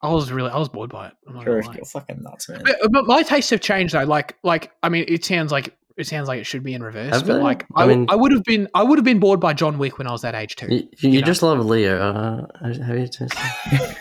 I 0.00 0.08
was 0.08 0.32
really, 0.32 0.50
I 0.50 0.58
was 0.58 0.68
bored 0.68 0.90
by 0.90 1.08
it. 1.08 1.12
I'm 1.28 1.34
not 1.34 1.46
You're, 1.46 1.62
you're 1.62 1.84
fucking 1.84 2.22
nuts, 2.22 2.48
man. 2.48 2.62
But, 2.64 2.76
but 2.90 3.06
my 3.06 3.22
tastes 3.22 3.50
have 3.50 3.60
changed 3.60 3.94
though. 3.94 4.04
Like, 4.04 4.36
like 4.42 4.72
I 4.82 4.88
mean, 4.88 5.04
it 5.06 5.24
sounds 5.24 5.52
like 5.52 5.76
it 5.96 6.06
sounds 6.06 6.28
like 6.28 6.40
it 6.40 6.44
should 6.44 6.62
be 6.62 6.74
in 6.74 6.82
reverse. 6.82 7.22
But 7.22 7.26
they? 7.26 7.32
like, 7.34 7.64
I 7.74 7.84
I, 7.84 7.86
mean- 7.86 8.06
I 8.08 8.14
would 8.14 8.32
have 8.32 8.42
been, 8.44 8.68
I 8.74 8.82
would 8.82 8.98
have 8.98 9.04
been 9.04 9.20
bored 9.20 9.40
by 9.40 9.52
John 9.52 9.78
Wick 9.78 9.98
when 9.98 10.06
I 10.06 10.12
was 10.12 10.22
that 10.22 10.34
age 10.34 10.56
too. 10.56 10.66
You, 10.68 10.88
you, 10.98 11.10
You 11.10 11.20
know. 11.20 11.26
just 11.26 11.42
love 11.42 11.64
Leo. 11.64 11.98
Uh, 11.98 12.46
have 12.62 12.98
you 12.98 13.08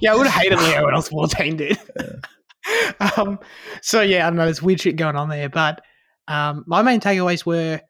yeah, 0.00 0.12
I 0.12 0.16
would 0.16 0.26
have 0.26 0.42
hated 0.42 0.58
Leo 0.58 0.84
when 0.84 0.94
I 0.94 0.96
was 0.96 1.08
14, 1.08 1.56
dude. 1.56 1.78
um, 3.16 3.38
so 3.82 4.00
yeah, 4.00 4.26
I 4.26 4.30
don't 4.30 4.36
know. 4.36 4.44
There's 4.44 4.62
weird 4.62 4.80
shit 4.80 4.96
going 4.96 5.16
on 5.16 5.28
there, 5.28 5.48
but 5.48 5.82
um, 6.28 6.64
my 6.66 6.82
main 6.82 7.00
takeaways 7.00 7.44
were 7.44 7.80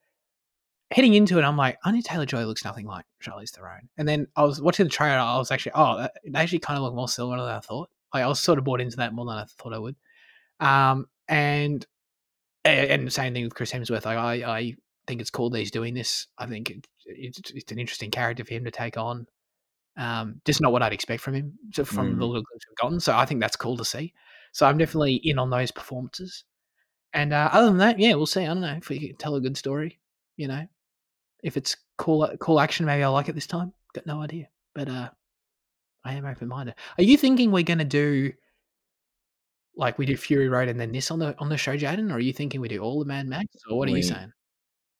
heading 0.90 1.14
into 1.14 1.38
it. 1.38 1.42
I'm 1.42 1.56
like, 1.56 1.78
Anya 1.84 2.02
Taylor 2.02 2.26
Joy 2.26 2.44
looks 2.44 2.64
nothing 2.64 2.86
like 2.86 3.04
Charlize 3.22 3.50
Theron, 3.50 3.88
and 3.96 4.06
then 4.08 4.26
I 4.36 4.42
was 4.42 4.60
watching 4.60 4.84
the 4.86 4.90
trailer. 4.90 5.18
I 5.18 5.38
was 5.38 5.50
actually, 5.50 5.72
oh, 5.74 5.98
that, 5.98 6.12
it 6.24 6.34
actually 6.34 6.58
kind 6.60 6.76
of 6.76 6.82
looked 6.82 6.96
more 6.96 7.08
similar 7.08 7.38
than 7.38 7.54
I 7.54 7.60
thought. 7.60 7.88
Like 8.12 8.24
I 8.24 8.26
was 8.28 8.40
sort 8.40 8.58
of 8.58 8.64
bought 8.64 8.80
into 8.80 8.96
that 8.98 9.12
more 9.14 9.26
than 9.26 9.36
I 9.36 9.44
thought 9.44 9.72
I 9.72 9.78
would. 9.78 9.96
Um, 10.60 11.06
and 11.28 11.84
and 12.66 13.06
the 13.06 13.10
same 13.10 13.32
thing 13.32 13.44
with 13.44 13.54
Chris 13.54 13.72
Hemsworth. 13.72 14.04
Like 14.04 14.18
I, 14.18 14.34
I 14.58 14.76
think 15.06 15.20
it's 15.20 15.30
cool 15.30 15.50
that 15.50 15.58
he's 15.58 15.70
doing 15.70 15.94
this. 15.94 16.26
I 16.38 16.46
think 16.46 16.70
it, 16.70 16.86
it's, 17.06 17.50
it's 17.50 17.72
an 17.72 17.78
interesting 17.78 18.10
character 18.10 18.44
for 18.44 18.54
him 18.54 18.64
to 18.64 18.70
take 18.70 18.96
on. 18.96 19.26
Um, 19.96 20.40
just 20.44 20.60
not 20.60 20.72
what 20.72 20.82
I'd 20.82 20.92
expect 20.92 21.22
from 21.22 21.34
him 21.34 21.58
so 21.72 21.82
from 21.84 22.06
the 22.18 22.24
Mm. 22.24 22.28
little 22.28 22.42
glimpse 22.42 22.66
we've 22.68 22.76
gotten. 22.76 23.00
So 23.00 23.16
I 23.16 23.24
think 23.24 23.40
that's 23.40 23.56
cool 23.56 23.76
to 23.78 23.84
see. 23.84 24.12
So 24.52 24.66
I'm 24.66 24.76
definitely 24.78 25.14
in 25.24 25.38
on 25.38 25.48
those 25.50 25.70
performances. 25.70 26.44
And 27.14 27.32
uh, 27.32 27.48
other 27.52 27.66
than 27.68 27.78
that, 27.78 27.98
yeah, 27.98 28.14
we'll 28.14 28.26
see. 28.26 28.42
I 28.42 28.46
don't 28.46 28.60
know 28.60 28.74
if 28.76 28.88
we 28.90 28.98
can 29.08 29.16
tell 29.16 29.36
a 29.36 29.40
good 29.40 29.56
story. 29.56 29.98
You 30.36 30.48
know, 30.48 30.66
if 31.42 31.56
it's 31.56 31.76
cool, 31.96 32.28
cool 32.40 32.60
action, 32.60 32.84
maybe 32.84 33.02
I'll 33.02 33.12
like 33.12 33.28
it 33.30 33.34
this 33.34 33.46
time. 33.46 33.72
Got 33.94 34.06
no 34.06 34.20
idea, 34.20 34.48
but 34.74 34.88
uh, 34.88 35.08
I 36.04 36.12
am 36.12 36.26
open 36.26 36.48
minded. 36.48 36.74
Are 36.98 37.04
you 37.04 37.16
thinking 37.16 37.50
we're 37.50 37.62
going 37.62 37.78
to 37.78 37.84
do 37.84 38.32
like 39.76 39.98
we 39.98 40.06
do 40.06 40.16
Fury 40.16 40.48
Road 40.48 40.68
and 40.68 40.80
then 40.80 40.92
this 40.92 41.10
on 41.10 41.18
the 41.18 41.34
on 41.38 41.48
the 41.48 41.56
show, 41.56 41.76
Jaden, 41.76 42.10
or 42.10 42.14
are 42.14 42.20
you 42.20 42.32
thinking 42.32 42.60
we 42.60 42.68
do 42.68 42.80
all 42.80 42.98
the 42.98 43.04
Mad 43.04 43.26
Max, 43.26 43.46
or 43.70 43.78
what 43.78 43.88
are 43.88 43.96
you 43.96 44.02
saying? 44.02 44.32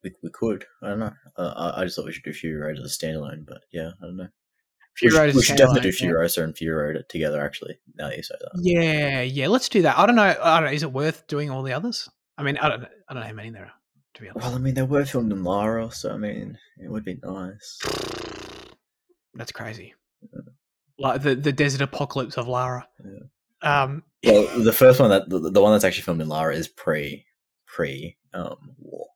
we, 0.06 0.12
we 0.22 0.30
could. 0.30 0.64
I 0.82 0.88
don't 0.88 1.00
know. 1.00 1.12
Uh, 1.36 1.72
I, 1.76 1.80
I 1.80 1.84
just 1.84 1.96
thought 1.96 2.06
we 2.06 2.12
should 2.12 2.22
do 2.22 2.32
Fury 2.32 2.56
Road 2.60 2.78
as 2.78 2.84
a 2.84 3.06
standalone, 3.06 3.44
but 3.46 3.62
yeah, 3.72 3.90
I 4.00 4.06
don't 4.06 4.16
know. 4.16 4.28
Fury 4.96 5.12
we 5.12 5.18
Road 5.18 5.26
should, 5.28 5.36
we 5.36 5.42
should 5.42 5.56
definitely 5.56 5.82
do 5.82 5.92
Fury 5.92 6.14
Road 6.14 6.30
and 6.36 6.56
Fury 6.56 6.92
Road 6.94 7.04
together, 7.08 7.44
actually, 7.44 7.78
now 7.96 8.08
that 8.08 8.16
you 8.16 8.22
say 8.22 8.34
that. 8.40 8.50
Yeah, 8.62 9.22
yeah. 9.22 9.48
Let's 9.48 9.68
do 9.68 9.82
that. 9.82 9.98
I 9.98 10.06
don't 10.06 10.16
know. 10.16 10.22
I 10.22 10.60
don't 10.60 10.68
know. 10.68 10.74
Is 10.74 10.82
it 10.82 10.92
worth 10.92 11.26
doing 11.26 11.50
all 11.50 11.62
the 11.62 11.72
others? 11.72 12.08
I 12.38 12.42
mean, 12.42 12.56
I 12.58 12.68
don't. 12.68 12.82
know. 12.82 12.88
I 13.08 13.14
don't 13.14 13.22
know 13.22 13.28
how 13.28 13.34
many 13.34 13.50
there 13.50 13.64
are. 13.64 13.72
To 14.14 14.22
be 14.22 14.28
honest, 14.30 14.46
Well, 14.46 14.54
I 14.54 14.58
mean, 14.58 14.74
they 14.74 14.82
were 14.82 15.04
filmed 15.04 15.32
in 15.32 15.44
Lara, 15.44 15.90
so 15.90 16.12
I 16.12 16.16
mean, 16.16 16.56
it 16.82 16.90
would 16.90 17.04
be 17.04 17.18
nice. 17.22 17.78
that's 19.34 19.52
crazy. 19.52 19.94
Like 20.98 21.22
the 21.22 21.34
the 21.34 21.52
desert 21.52 21.82
apocalypse 21.82 22.38
of 22.38 22.48
Lara. 22.48 22.88
Um. 23.62 24.02
Well, 24.24 24.46
the 24.58 24.72
first 24.72 24.98
one 24.98 25.10
that 25.10 25.28
the, 25.28 25.50
the 25.50 25.62
one 25.62 25.72
that's 25.72 25.84
actually 25.84 26.02
filmed 26.02 26.20
in 26.20 26.28
Lara 26.28 26.54
is 26.54 26.68
pre 26.68 27.24
pre 27.66 28.16
um 28.34 28.74
war. 28.78 29.06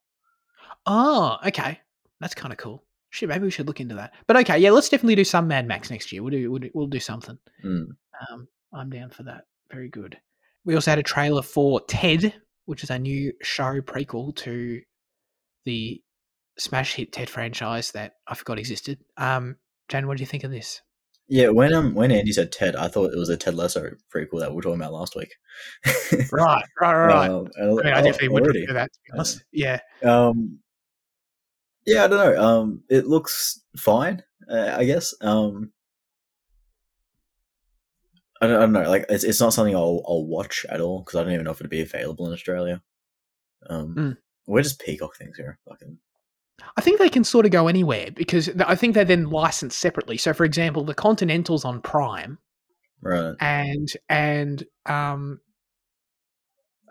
Oh, 0.85 1.37
okay. 1.45 1.79
That's 2.19 2.35
kind 2.35 2.51
of 2.51 2.57
cool. 2.57 2.83
Shit, 3.09 3.27
maybe 3.29 3.43
we 3.43 3.51
should 3.51 3.67
look 3.67 3.81
into 3.81 3.95
that. 3.95 4.13
But 4.25 4.37
okay, 4.37 4.57
yeah, 4.57 4.71
let's 4.71 4.89
definitely 4.89 5.15
do 5.15 5.25
some 5.25 5.47
Mad 5.47 5.67
Max 5.67 5.91
next 5.91 6.11
year. 6.11 6.23
We'll 6.23 6.31
do 6.31 6.49
we'll 6.51 6.59
do, 6.59 6.69
we'll 6.73 6.87
do 6.87 6.99
something. 6.99 7.37
Mm. 7.63 7.87
Um, 8.31 8.47
I'm 8.73 8.89
down 8.89 9.09
for 9.09 9.23
that. 9.23 9.45
Very 9.69 9.89
good. 9.89 10.17
We 10.63 10.75
also 10.75 10.91
had 10.91 10.99
a 10.99 11.03
trailer 11.03 11.41
for 11.41 11.81
Ted, 11.81 12.33
which 12.65 12.83
is 12.83 12.89
a 12.89 12.99
new 12.99 13.33
show 13.41 13.81
prequel 13.81 14.35
to 14.37 14.81
the 15.65 16.01
smash 16.57 16.93
hit 16.93 17.11
Ted 17.11 17.29
franchise 17.29 17.91
that 17.91 18.15
I 18.27 18.35
forgot 18.35 18.59
existed. 18.59 18.99
Um, 19.17 19.57
Jane, 19.89 20.07
what 20.07 20.17
do 20.17 20.21
you 20.21 20.27
think 20.27 20.43
of 20.43 20.51
this? 20.51 20.81
Yeah, 21.31 21.47
when 21.47 21.73
um 21.73 21.93
when 21.95 22.11
Andy 22.11 22.33
said 22.33 22.51
Ted, 22.51 22.75
I 22.75 22.89
thought 22.89 23.13
it 23.13 23.17
was 23.17 23.29
a 23.29 23.37
Ted 23.37 23.55
Lasso 23.55 23.89
prequel 24.13 24.41
that 24.41 24.49
we 24.49 24.57
were 24.57 24.61
talking 24.61 24.81
about 24.81 24.91
last 24.91 25.15
week. 25.15 25.33
Right, 26.29 26.65
right, 26.81 27.05
right. 27.05 27.29
Um, 27.29 27.47
I 27.57 27.65
mean, 27.67 27.87
I 27.87 28.01
oh, 28.01 28.03
definitely 28.03 28.27
would 28.27 28.51
do 28.51 28.65
that. 28.73 28.91
To 28.91 28.99
be 29.05 29.11
honest, 29.13 29.45
yeah. 29.53 29.79
Um, 30.03 30.59
yeah, 31.85 32.03
I 32.03 32.07
don't 32.09 32.17
know. 32.17 32.43
Um, 32.43 32.83
it 32.89 33.07
looks 33.07 33.61
fine, 33.77 34.23
uh, 34.49 34.75
I 34.77 34.83
guess. 34.83 35.13
Um, 35.21 35.71
I 38.41 38.47
don't, 38.47 38.57
I 38.57 38.59
don't 38.59 38.73
know. 38.73 38.89
Like, 38.89 39.05
it's 39.07 39.23
it's 39.23 39.39
not 39.39 39.53
something 39.53 39.73
I'll 39.73 40.03
I'll 40.05 40.25
watch 40.25 40.65
at 40.67 40.81
all 40.81 40.99
because 40.99 41.17
I 41.17 41.23
don't 41.23 41.31
even 41.31 41.45
know 41.45 41.51
if 41.51 41.61
it'd 41.61 41.69
be 41.69 41.79
available 41.79 42.27
in 42.27 42.33
Australia. 42.33 42.81
Um, 43.69 43.95
Mm. 43.95 44.17
we're 44.47 44.63
just 44.63 44.81
peacock 44.81 45.15
things 45.15 45.37
here. 45.37 45.59
Fucking 45.65 45.97
I 46.77 46.81
think 46.81 46.99
they 46.99 47.09
can 47.09 47.23
sort 47.23 47.45
of 47.45 47.51
go 47.51 47.67
anywhere 47.67 48.09
because 48.13 48.49
I 48.65 48.75
think 48.75 48.93
they're 48.95 49.05
then 49.05 49.29
licensed 49.29 49.77
separately. 49.77 50.17
So, 50.17 50.33
for 50.33 50.45
example, 50.45 50.83
the 50.83 50.93
Continental's 50.93 51.65
on 51.65 51.81
Prime, 51.81 52.37
right. 53.01 53.35
and 53.39 53.87
and 54.09 54.63
um, 54.85 55.39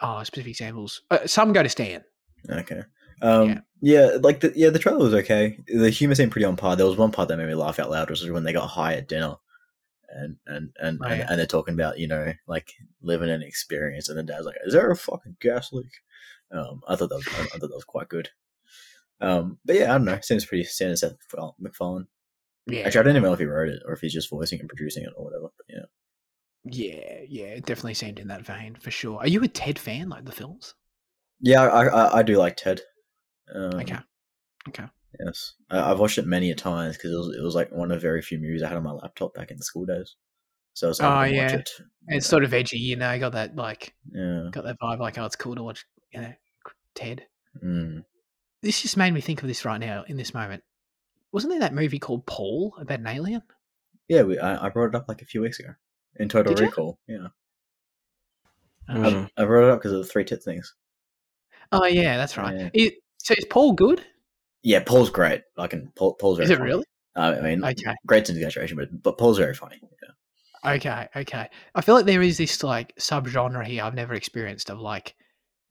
oh, 0.02 0.22
specific 0.24 0.50
examples. 0.50 1.02
Uh, 1.10 1.26
some 1.26 1.52
go 1.52 1.62
to 1.62 1.68
Stan. 1.68 2.04
Okay. 2.48 2.82
Um, 3.22 3.62
yeah. 3.80 4.16
like 4.22 4.40
the 4.40 4.52
yeah, 4.56 4.70
the 4.70 4.78
trailer 4.78 4.98
was 4.98 5.14
okay. 5.14 5.58
The 5.66 5.90
humor 5.90 6.14
seemed 6.14 6.32
pretty 6.32 6.46
on 6.46 6.56
par. 6.56 6.76
There 6.76 6.86
was 6.86 6.96
one 6.96 7.12
part 7.12 7.28
that 7.28 7.36
made 7.36 7.48
me 7.48 7.54
laugh 7.54 7.78
out 7.78 7.90
loud, 7.90 8.10
which 8.10 8.20
was 8.20 8.30
when 8.30 8.44
they 8.44 8.52
got 8.52 8.66
high 8.68 8.94
at 8.94 9.08
dinner, 9.08 9.34
and 10.08 10.36
and 10.46 10.70
and, 10.80 10.98
Oh, 11.02 11.08
and, 11.08 11.18
yeah. 11.18 11.26
and 11.28 11.38
they're 11.38 11.46
talking 11.46 11.74
about 11.74 11.98
you 11.98 12.08
know 12.08 12.32
like 12.46 12.72
living 13.02 13.30
an 13.30 13.42
experience, 13.42 14.08
and 14.08 14.18
the 14.18 14.22
dad's 14.22 14.46
like, 14.46 14.56
"Is 14.64 14.72
there 14.72 14.90
a 14.90 14.96
fucking 14.96 15.36
gas 15.40 15.72
leak?" 15.72 15.92
Um, 16.52 16.80
I 16.88 16.96
thought 16.96 17.10
that 17.10 17.16
was 17.16 17.28
I, 17.28 17.42
I 17.42 17.58
thought 17.58 17.60
that 17.60 17.74
was 17.74 17.84
quite 17.84 18.08
good. 18.08 18.30
Um, 19.20 19.58
but 19.64 19.76
yeah, 19.76 19.90
I 19.94 19.98
don't 19.98 20.04
know. 20.06 20.18
Seems 20.22 20.46
pretty 20.46 20.64
standard 20.64 20.98
Seth 20.98 21.16
MacFarlane. 21.58 22.06
Yeah, 22.66 22.82
Actually, 22.82 23.00
I 23.00 23.02
don't 23.04 23.16
even 23.16 23.22
know 23.24 23.32
if 23.32 23.38
he 23.38 23.44
wrote 23.46 23.68
it 23.68 23.82
or 23.86 23.92
if 23.94 24.00
he's 24.00 24.12
just 24.12 24.30
voicing 24.30 24.60
and 24.60 24.68
producing 24.68 25.02
it 25.04 25.12
or 25.16 25.24
whatever. 25.24 25.48
But 25.56 25.66
yeah. 25.68 25.84
yeah, 26.64 27.20
yeah. 27.28 27.46
It 27.54 27.66
definitely 27.66 27.94
seemed 27.94 28.18
in 28.18 28.28
that 28.28 28.46
vein 28.46 28.76
for 28.80 28.90
sure. 28.90 29.18
Are 29.18 29.28
you 29.28 29.42
a 29.42 29.48
Ted 29.48 29.78
fan, 29.78 30.08
like 30.08 30.24
the 30.24 30.32
films? 30.32 30.74
Yeah, 31.40 31.62
I 31.62 31.86
I, 31.86 32.18
I 32.18 32.22
do 32.22 32.36
like 32.36 32.56
Ted. 32.56 32.80
Um, 33.54 33.80
Okay, 33.80 33.98
okay. 34.68 34.84
Yes, 35.24 35.54
I, 35.70 35.90
I've 35.90 35.98
watched 35.98 36.18
it 36.18 36.26
many 36.26 36.50
a 36.50 36.54
times 36.54 36.96
because 36.96 37.12
it 37.12 37.16
was 37.16 37.36
it 37.36 37.42
was 37.42 37.54
like 37.54 37.72
one 37.72 37.90
of 37.90 37.96
the 37.96 38.00
very 38.06 38.22
few 38.22 38.38
movies 38.38 38.62
I 38.62 38.68
had 38.68 38.76
on 38.76 38.84
my 38.84 38.92
laptop 38.92 39.34
back 39.34 39.50
in 39.50 39.56
the 39.56 39.64
school 39.64 39.86
days. 39.86 40.16
So 40.74 40.86
I 40.86 40.88
was 40.90 41.00
able 41.00 41.10
Oh, 41.10 41.14
to 41.14 41.18
watch 41.20 41.32
yeah. 41.52 41.56
it. 41.56 41.70
And 42.06 42.16
it's 42.18 42.26
sort 42.26 42.44
of 42.44 42.54
edgy, 42.54 42.78
you 42.78 42.96
know. 42.96 43.18
Got 43.18 43.32
that 43.32 43.56
like 43.56 43.94
Yeah. 44.12 44.48
got 44.52 44.64
that 44.64 44.76
vibe, 44.80 45.00
like 45.00 45.18
oh, 45.18 45.24
it's 45.24 45.36
cool 45.36 45.56
to 45.56 45.62
watch, 45.64 45.84
you 46.12 46.20
know, 46.20 46.32
Ted. 46.94 47.26
Mm. 47.64 48.04
This 48.62 48.82
just 48.82 48.96
made 48.96 49.12
me 49.12 49.20
think 49.20 49.42
of 49.42 49.48
this 49.48 49.64
right 49.64 49.80
now 49.80 50.04
in 50.06 50.16
this 50.16 50.34
moment. 50.34 50.62
Wasn't 51.32 51.50
there 51.50 51.60
that 51.60 51.74
movie 51.74 51.98
called 51.98 52.26
Paul 52.26 52.74
about 52.78 53.00
an 53.00 53.06
alien? 53.06 53.42
Yeah, 54.08 54.22
we, 54.22 54.38
I, 54.38 54.66
I 54.66 54.68
brought 54.68 54.88
it 54.88 54.94
up 54.94 55.06
like 55.08 55.22
a 55.22 55.26
few 55.26 55.40
weeks 55.40 55.60
ago 55.60 55.70
in 56.16 56.28
Total 56.28 56.54
Did? 56.54 56.64
Recall. 56.64 56.98
Yeah, 57.06 57.28
Oh, 58.88 59.08
shit. 59.08 59.30
I 59.36 59.44
brought 59.44 59.64
it 59.68 59.70
up 59.70 59.78
because 59.78 59.92
of 59.92 59.98
the 59.98 60.04
three 60.06 60.24
tit 60.24 60.42
things. 60.42 60.74
Oh, 61.70 61.84
yeah, 61.84 62.16
that's 62.16 62.36
right. 62.36 62.56
Yeah. 62.56 62.70
It, 62.74 62.94
so 63.18 63.34
is 63.38 63.44
Paul 63.48 63.72
good? 63.72 64.04
Yeah, 64.62 64.80
Paul's 64.84 65.10
great. 65.10 65.42
I 65.56 65.68
can 65.68 65.92
Paul, 65.94 66.14
Paul's 66.14 66.38
very. 66.38 66.44
Is 66.46 66.50
it 66.50 66.58
funny. 66.58 66.70
really? 66.70 66.84
Uh, 67.16 67.36
I 67.38 67.40
mean, 67.40 67.64
Okay. 67.64 67.94
great 68.06 68.28
exaggeration, 68.28 68.76
but 68.76 69.02
but 69.02 69.16
Paul's 69.16 69.38
very 69.38 69.54
funny. 69.54 69.80
Yeah. 70.02 70.74
Okay, 70.74 71.08
okay. 71.16 71.48
I 71.74 71.80
feel 71.80 71.94
like 71.94 72.04
there 72.06 72.20
is 72.22 72.36
this 72.36 72.62
like 72.64 72.94
subgenre 72.96 73.64
here 73.64 73.84
I've 73.84 73.94
never 73.94 74.14
experienced 74.14 74.70
of 74.70 74.80
like 74.80 75.14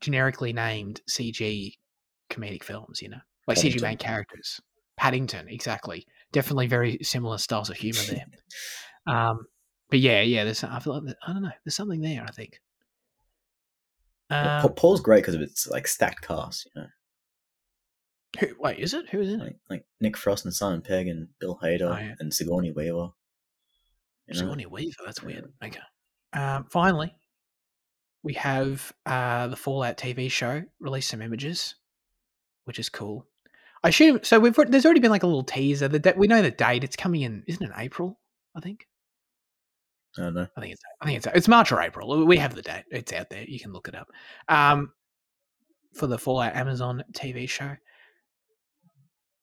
generically 0.00 0.52
named 0.52 1.02
CG 1.08 1.74
comedic 2.30 2.62
films, 2.64 3.02
you 3.02 3.08
know, 3.08 3.20
like 3.46 3.58
CG 3.58 3.62
Paddington. 3.62 3.82
main 3.88 3.96
characters. 3.98 4.60
Paddington, 4.96 5.48
exactly. 5.48 6.06
Definitely 6.32 6.66
very 6.66 6.98
similar 7.02 7.38
styles 7.38 7.70
of 7.70 7.76
humor 7.76 8.00
there. 8.08 8.26
um, 9.06 9.46
but 9.90 9.98
yeah, 9.98 10.20
yeah. 10.22 10.44
There's 10.44 10.62
I 10.64 10.78
feel 10.78 11.02
like 11.02 11.14
I 11.26 11.32
don't 11.32 11.42
know. 11.42 11.50
There's 11.64 11.74
something 11.74 12.00
there. 12.00 12.24
I 12.26 12.30
think. 12.30 12.60
Um, 14.30 14.72
Paul's 14.74 15.00
great 15.00 15.22
because 15.22 15.34
of 15.34 15.40
its 15.42 15.66
like 15.68 15.88
stacked 15.88 16.26
cast. 16.26 16.68
You 16.76 16.82
know, 16.82 16.88
who, 18.38 18.46
wait, 18.60 18.78
is 18.78 18.94
it? 18.94 19.08
Who 19.10 19.20
is 19.20 19.32
in 19.32 19.40
it? 19.40 19.44
like 19.44 19.56
like 19.68 19.84
Nick 20.00 20.16
Frost 20.16 20.44
and 20.44 20.54
Simon 20.54 20.82
Pegg 20.82 21.08
and 21.08 21.28
Bill 21.40 21.58
Hader 21.62 21.96
Oh, 21.96 21.98
yeah. 21.98 22.14
and 22.20 22.32
Sigourney 22.32 22.70
Weaver. 22.70 22.90
You 22.92 23.10
know? 24.28 24.34
Sigourney 24.34 24.66
Weaver. 24.66 25.02
That's 25.04 25.22
weird. 25.22 25.52
Okay. 25.64 25.80
Um, 26.32 26.66
finally, 26.70 27.12
we 28.22 28.34
have 28.34 28.92
uh, 29.04 29.48
the 29.48 29.56
Fallout 29.56 29.96
TV 29.96 30.30
show 30.30 30.62
release 30.78 31.08
some 31.08 31.22
images, 31.22 31.74
which 32.70 32.78
is 32.78 32.88
cool. 32.88 33.26
I 33.82 33.88
assume 33.88 34.20
so. 34.22 34.38
We've 34.38 34.54
there's 34.54 34.84
already 34.84 35.00
been 35.00 35.10
like 35.10 35.24
a 35.24 35.26
little 35.26 35.42
teaser. 35.42 35.88
The 35.88 35.98
da- 35.98 36.12
we 36.16 36.28
know 36.28 36.40
the 36.40 36.52
date. 36.52 36.84
It's 36.84 36.94
coming 36.94 37.22
in, 37.22 37.42
isn't 37.48 37.66
it? 37.66 37.72
April, 37.76 38.20
I 38.56 38.60
think. 38.60 38.86
I 40.16 40.22
don't 40.22 40.34
know. 40.34 40.46
I 40.56 40.60
think 40.60 40.74
it's 40.74 40.82
I 41.00 41.06
think 41.06 41.16
it's 41.16 41.26
it's 41.34 41.48
March 41.48 41.72
or 41.72 41.80
April. 41.80 42.24
We 42.24 42.36
have 42.36 42.54
the 42.54 42.62
date. 42.62 42.84
It's 42.92 43.12
out 43.12 43.28
there. 43.28 43.42
You 43.42 43.58
can 43.58 43.72
look 43.72 43.88
it 43.88 43.96
up. 43.96 44.06
Um, 44.48 44.92
for 45.94 46.06
the 46.06 46.16
Fallout 46.16 46.54
Amazon 46.54 47.02
TV 47.12 47.48
show. 47.48 47.74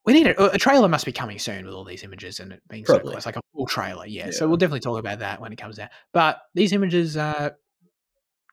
We 0.06 0.14
need 0.14 0.28
a, 0.28 0.52
a 0.54 0.58
trailer. 0.58 0.88
Must 0.88 1.06
be 1.06 1.12
coming 1.12 1.40
soon 1.40 1.66
with 1.66 1.74
all 1.74 1.84
these 1.84 2.04
images 2.06 2.40
and 2.40 2.54
it 2.54 2.62
being 2.70 2.86
so 2.86 2.94
Probably. 2.94 3.12
close, 3.12 3.26
like 3.26 3.36
a 3.36 3.42
full 3.54 3.66
trailer. 3.66 4.06
Yeah. 4.06 4.32
So 4.32 4.48
we'll 4.48 4.56
definitely 4.56 4.80
talk 4.80 5.00
about 5.00 5.20
that 5.20 5.42
when 5.42 5.52
it 5.52 5.58
comes 5.58 5.80
out. 5.80 5.90
But 6.14 6.40
these 6.56 6.72
images, 6.72 7.18
uh, 7.18 7.50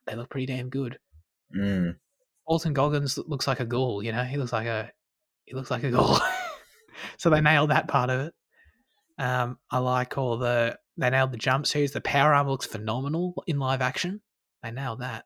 they 0.09 0.17
look 0.17 0.31
pretty 0.31 0.47
damn 0.47 0.69
good. 0.69 0.99
Mm. 1.57 1.95
Walton 2.47 2.73
Goggins 2.73 3.19
looks 3.19 3.47
like 3.47 3.61
a 3.61 3.65
ghoul. 3.65 4.03
You 4.03 4.13
know, 4.13 4.25
he 4.25 4.37
looks 4.37 4.53
like 4.53 4.67
a 4.67 4.91
he 5.45 5.55
looks 5.55 5.71
like 5.71 5.85
a 5.85 5.91
ghoul. 5.91 6.19
so 7.19 7.31
they 7.31 7.41
nailed 7.41 7.71
that 7.71 7.89
part 7.89 8.11
of 8.11 8.21
it. 8.21 8.35
Um, 9.19 9.59
I 9.71 9.79
like 9.79 10.19
all 10.19 10.37
the 10.37 10.79
they 10.97 11.11
nailed 11.11 11.33
the 11.33 11.39
jumpsuits. 11.39 11.93
The 11.93 12.01
power 12.01 12.35
armor 12.35 12.51
looks 12.51 12.67
phenomenal 12.67 13.43
in 13.47 13.59
live 13.59 13.81
action. 13.81 14.21
They 14.63 14.71
nailed 14.71 15.01
that. 15.01 15.25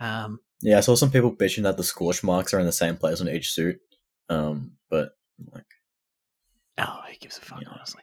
Um, 0.00 0.40
Yeah, 0.62 0.78
I 0.78 0.80
saw 0.80 0.94
some 0.94 1.10
people 1.10 1.34
bitching 1.34 1.62
that 1.64 1.76
the 1.76 1.84
scorch 1.84 2.22
marks 2.22 2.52
are 2.54 2.60
in 2.60 2.66
the 2.66 2.72
same 2.72 2.96
place 2.96 3.20
on 3.20 3.28
each 3.28 3.52
suit. 3.52 3.78
Um, 4.28 4.72
but 4.90 5.10
like, 5.52 5.64
oh, 6.78 7.00
who 7.08 7.16
gives 7.20 7.38
a 7.38 7.40
fuck? 7.40 7.60
Yeah. 7.62 7.68
Honestly, 7.72 8.02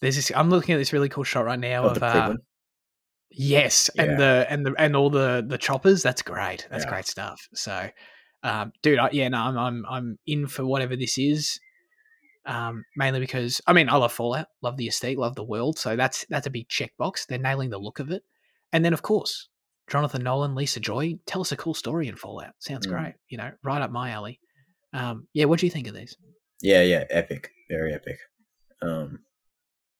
there's 0.00 0.16
this. 0.16 0.32
I'm 0.34 0.50
looking 0.50 0.74
at 0.74 0.78
this 0.78 0.92
really 0.92 1.08
cool 1.08 1.24
shot 1.24 1.44
right 1.44 1.58
now 1.58 1.84
oh, 1.84 1.90
of 1.90 2.02
uh. 2.02 2.34
Yes, 3.36 3.90
Yeah. 3.94 4.02
and 4.04 4.18
the 4.18 4.46
and 4.48 4.66
the 4.66 4.74
and 4.78 4.96
all 4.96 5.10
the 5.10 5.44
the 5.46 5.58
choppers. 5.58 6.02
That's 6.02 6.22
great. 6.22 6.66
That's 6.70 6.84
Yeah. 6.84 6.90
great 6.90 7.06
stuff. 7.06 7.48
So, 7.54 7.90
um, 8.42 8.72
dude, 8.82 8.98
I, 8.98 9.10
yeah, 9.12 9.28
no, 9.28 9.38
I'm 9.38 9.58
I'm 9.58 9.86
I'm 9.88 10.18
in 10.26 10.46
for 10.46 10.64
whatever 10.64 10.96
this 10.96 11.18
is. 11.18 11.60
Um, 12.46 12.84
mainly 12.94 13.20
because 13.20 13.60
I 13.66 13.72
mean 13.72 13.88
I 13.88 13.96
love 13.96 14.12
Fallout, 14.12 14.48
love 14.60 14.76
the 14.76 14.86
aesthetic, 14.86 15.16
love 15.18 15.34
the 15.34 15.42
world. 15.44 15.78
So 15.78 15.96
that's 15.96 16.26
that's 16.28 16.46
a 16.46 16.50
big 16.50 16.68
checkbox. 16.68 17.26
They're 17.26 17.38
nailing 17.38 17.70
the 17.70 17.78
look 17.78 18.00
of 18.00 18.10
it, 18.10 18.22
and 18.72 18.84
then 18.84 18.92
of 18.92 19.00
course 19.02 19.48
Jonathan 19.88 20.22
Nolan, 20.22 20.54
Lisa 20.54 20.78
Joy, 20.80 21.14
tell 21.26 21.40
us 21.40 21.52
a 21.52 21.56
cool 21.56 21.74
story 21.74 22.06
in 22.08 22.16
Fallout. 22.16 22.52
Sounds 22.58 22.86
Mm. 22.86 22.90
great. 22.90 23.14
You 23.28 23.38
know, 23.38 23.50
right 23.62 23.80
up 23.80 23.90
my 23.90 24.10
alley. 24.10 24.40
Um, 24.92 25.26
yeah, 25.32 25.46
what 25.46 25.58
do 25.60 25.66
you 25.66 25.70
think 25.70 25.86
of 25.88 25.94
these? 25.94 26.16
Yeah, 26.62 26.82
yeah, 26.82 27.04
epic, 27.10 27.50
very 27.68 27.92
epic. 27.94 28.18
Um, 28.82 29.20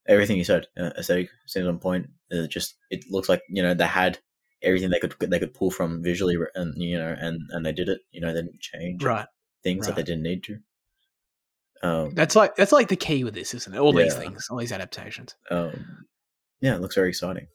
everything 0.07 0.37
you 0.37 0.45
said, 0.45 0.67
uh, 0.79 0.91
aesthetic 0.99 1.31
seems 1.47 1.67
on 1.67 1.79
point. 1.79 2.07
Uh, 2.33 2.47
just 2.47 2.77
it 2.91 3.05
looks 3.11 3.29
like 3.29 3.43
you 3.49 3.63
know 3.63 3.75
they 3.75 3.87
had 3.87 4.19
everything 4.63 4.91
they 4.91 4.99
could 4.99 5.15
they 5.21 5.39
could 5.39 5.55
pull 5.55 5.71
from 5.71 6.03
visually, 6.03 6.37
and 6.55 6.75
you 6.77 6.99
know, 6.99 7.15
and 7.19 7.41
and 7.51 7.65
they 7.67 7.73
did 7.73 7.89
it. 7.89 8.01
You 8.11 8.21
know, 8.21 8.29
they 8.33 8.43
didn't 8.43 8.61
change 8.61 9.03
Right. 9.05 9.27
things 9.63 9.87
that 9.87 9.97
they 9.97 10.03
didn't 10.03 10.23
need 10.23 10.45
to. 10.45 10.59
Um, 11.83 12.15
That's 12.15 12.35
like 12.35 12.57
that's 12.57 12.73
like 12.73 12.89
the 12.89 12.97
key 12.97 13.25
with 13.25 13.35
this, 13.35 13.53
isn't 13.55 13.75
it? 13.75 13.79
All 13.79 13.93
these 13.93 14.15
things, 14.15 14.47
all 14.51 14.57
these 14.59 14.73
adaptations. 14.73 15.35
um, 15.51 16.07
yeah, 16.61 16.75
it 16.77 16.81
looks 16.81 16.95
very 16.95 17.11
exciting. 17.11 17.47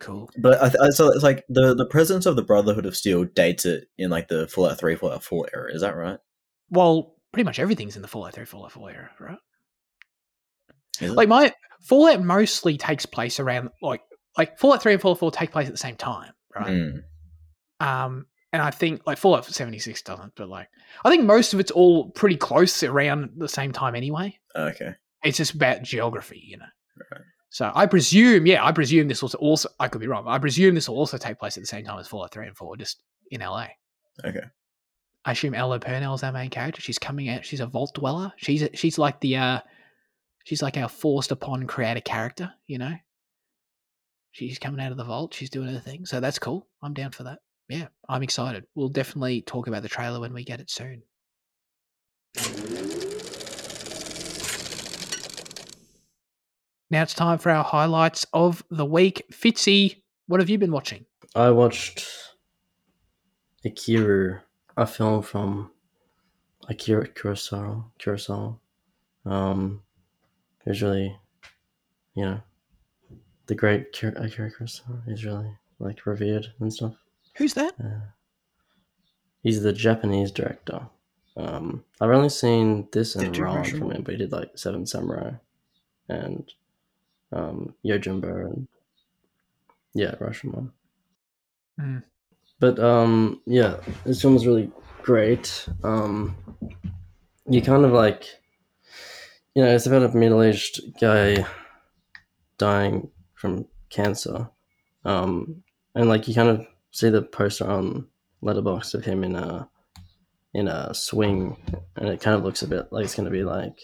Cool. 0.00 0.30
But 0.38 0.60
I, 0.62 0.68
th- 0.70 0.92
so 0.94 1.12
it's 1.12 1.22
like 1.22 1.44
the 1.48 1.74
the 1.74 1.86
presence 1.86 2.26
of 2.26 2.34
the 2.34 2.42
Brotherhood 2.42 2.86
of 2.86 2.96
Steel 2.96 3.24
dates 3.24 3.64
it 3.66 3.84
in 3.98 4.10
like 4.10 4.26
the 4.28 4.48
Fallout 4.48 4.78
Three, 4.78 4.96
Fallout 4.96 5.22
Four 5.22 5.46
era. 5.54 5.72
Is 5.72 5.82
that 5.82 5.94
right? 5.94 6.18
Well, 6.70 7.14
pretty 7.32 7.44
much 7.44 7.58
everything's 7.60 7.94
in 7.96 8.02
the 8.02 8.08
Fallout 8.08 8.32
3, 8.34 8.44
Fallout 8.44 8.72
4 8.72 8.90
era, 8.90 9.10
right? 9.20 9.38
Like 11.00 11.28
my 11.28 11.52
Fallout 11.82 12.22
mostly 12.22 12.76
takes 12.76 13.06
place 13.06 13.40
around 13.40 13.70
like 13.82 14.02
like 14.36 14.58
Fallout 14.58 14.82
3 14.82 14.92
and 14.92 15.02
Fallout 15.02 15.18
4 15.18 15.30
take 15.32 15.50
place 15.52 15.66
at 15.66 15.72
the 15.72 15.78
same 15.78 15.96
time, 15.96 16.32
right? 16.54 16.66
Mm, 16.68 17.02
Um 17.80 18.26
and 18.52 18.60
I 18.60 18.70
think 18.70 19.02
like 19.06 19.18
Fallout 19.18 19.44
76 19.44 20.02
doesn't, 20.02 20.32
but 20.36 20.48
like 20.48 20.68
I 21.04 21.10
think 21.10 21.24
most 21.24 21.54
of 21.54 21.60
it's 21.60 21.70
all 21.70 22.10
pretty 22.10 22.36
close 22.36 22.82
around 22.82 23.30
the 23.36 23.48
same 23.48 23.72
time 23.72 23.94
anyway. 23.94 24.38
okay. 24.56 24.94
It's 25.22 25.36
just 25.36 25.54
about 25.54 25.82
geography, 25.82 26.42
you 26.46 26.56
know. 26.56 26.64
Right. 27.12 27.20
So 27.50 27.70
I 27.74 27.84
presume, 27.86 28.46
yeah, 28.46 28.64
I 28.64 28.72
presume 28.72 29.08
this 29.08 29.22
will 29.22 29.30
also 29.38 29.68
I 29.78 29.88
could 29.88 30.00
be 30.00 30.06
wrong. 30.06 30.24
I 30.26 30.38
presume 30.38 30.74
this 30.74 30.88
will 30.88 30.96
also 30.96 31.18
take 31.18 31.38
place 31.38 31.56
at 31.56 31.62
the 31.62 31.66
same 31.66 31.84
time 31.84 31.98
as 31.98 32.08
Fallout 32.08 32.32
3 32.32 32.46
and 32.46 32.56
4, 32.56 32.76
just 32.76 33.02
in 33.30 33.40
LA. 33.40 33.66
Okay. 34.24 34.44
I 35.24 35.32
assume 35.32 35.54
Ella 35.54 35.78
Purnell 35.78 36.14
is 36.14 36.22
our 36.22 36.32
main 36.32 36.48
character. 36.48 36.80
She's 36.80 36.98
coming 36.98 37.28
out. 37.28 37.44
She's 37.44 37.60
a 37.60 37.66
vault 37.66 37.92
dweller. 37.94 38.32
She's 38.36 38.66
she's 38.74 38.96
like 38.98 39.20
the 39.20 39.36
uh, 39.36 39.60
she's 40.50 40.62
like 40.62 40.76
our 40.76 40.88
forced 40.88 41.30
upon 41.30 41.64
creator 41.68 42.00
character. 42.00 42.52
You 42.66 42.78
know, 42.78 42.92
she's 44.32 44.58
coming 44.58 44.80
out 44.80 44.90
of 44.90 44.96
the 44.96 45.04
vault. 45.04 45.32
She's 45.32 45.48
doing 45.48 45.68
her 45.68 45.78
thing. 45.78 46.04
So 46.06 46.18
that's 46.18 46.40
cool. 46.40 46.66
I'm 46.82 46.92
down 46.92 47.12
for 47.12 47.22
that. 47.22 47.38
Yeah, 47.68 47.86
I'm 48.08 48.24
excited. 48.24 48.64
We'll 48.74 48.88
definitely 48.88 49.42
talk 49.42 49.68
about 49.68 49.82
the 49.82 49.88
trailer 49.88 50.18
when 50.18 50.34
we 50.34 50.42
get 50.42 50.58
it 50.58 50.68
soon. 50.68 51.02
Now 56.90 57.02
it's 57.02 57.14
time 57.14 57.38
for 57.38 57.50
our 57.50 57.62
highlights 57.62 58.26
of 58.32 58.64
the 58.70 58.84
week. 58.84 59.22
Fitzy, 59.32 60.02
what 60.26 60.40
have 60.40 60.50
you 60.50 60.58
been 60.58 60.72
watching? 60.72 61.06
I 61.36 61.50
watched 61.50 62.04
Ikiru, 63.64 64.40
a 64.76 64.86
film 64.88 65.22
from 65.22 65.70
Akira 66.68 67.06
Kurosawa. 67.06 67.84
Kurosawa. 68.00 68.58
Um, 69.24 69.82
was 70.66 70.82
really, 70.82 71.16
you 72.14 72.24
know, 72.24 72.40
the 73.46 73.54
great 73.54 73.92
Kir- 73.92 74.14
Akira 74.16 74.50
Kurosawa 74.50 75.08
is 75.08 75.24
really 75.24 75.50
like 75.78 76.06
revered 76.06 76.46
and 76.60 76.72
stuff. 76.72 76.94
Who's 77.36 77.54
that? 77.54 77.74
Uh, 77.82 78.06
he's 79.42 79.62
the 79.62 79.72
Japanese 79.72 80.30
director. 80.30 80.86
Um, 81.36 81.84
I've 82.00 82.10
only 82.10 82.28
seen 82.28 82.88
this 82.92 83.16
and 83.16 83.36
Ron 83.36 83.64
from 83.64 83.92
him, 83.92 84.02
but 84.02 84.12
he 84.12 84.18
did 84.18 84.32
like 84.32 84.50
Seven 84.56 84.86
Samurai 84.86 85.32
and 86.08 86.52
um, 87.32 87.74
Yojimbo 87.84 88.46
and 88.46 88.68
yeah, 89.94 90.14
Rashomon. 90.16 90.70
Mm. 91.80 92.02
But 92.58 92.78
um, 92.78 93.40
yeah, 93.46 93.76
this 94.04 94.20
film 94.20 94.34
was 94.34 94.46
really 94.46 94.70
great. 95.02 95.66
Um, 95.82 96.36
you 97.48 97.62
kind 97.62 97.84
of 97.84 97.92
like, 97.92 98.39
you 99.54 99.62
know, 99.62 99.74
it's 99.74 99.86
about 99.86 100.02
a 100.02 100.16
middle-aged 100.16 100.80
guy 101.00 101.44
dying 102.58 103.10
from 103.34 103.66
cancer, 103.88 104.48
um, 105.04 105.62
and 105.94 106.08
like 106.08 106.28
you 106.28 106.34
kind 106.34 106.48
of 106.48 106.66
see 106.90 107.10
the 107.10 107.22
poster 107.22 107.68
on 107.68 108.06
Letterbox 108.42 108.94
of 108.94 109.04
him 109.04 109.24
in 109.24 109.34
a 109.34 109.68
in 110.54 110.68
a 110.68 110.94
swing, 110.94 111.56
and 111.96 112.08
it 112.08 112.20
kind 112.20 112.36
of 112.36 112.44
looks 112.44 112.62
a 112.62 112.68
bit 112.68 112.92
like 112.92 113.04
it's 113.04 113.14
going 113.14 113.24
to 113.24 113.30
be 113.30 113.44
like 113.44 113.78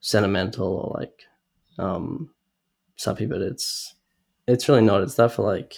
sentimental 0.00 0.68
or 0.68 1.00
like 1.00 1.22
um, 1.78 2.30
sappy, 2.96 3.26
but 3.26 3.40
it's 3.40 3.94
it's 4.46 4.68
really 4.68 4.82
not. 4.82 5.02
It's 5.02 5.14
that 5.16 5.32
for 5.32 5.42
like 5.42 5.74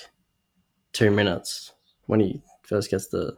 two 0.92 1.10
minutes 1.10 1.72
when 2.06 2.20
he 2.20 2.42
first 2.62 2.90
gets 2.90 3.08
the 3.08 3.36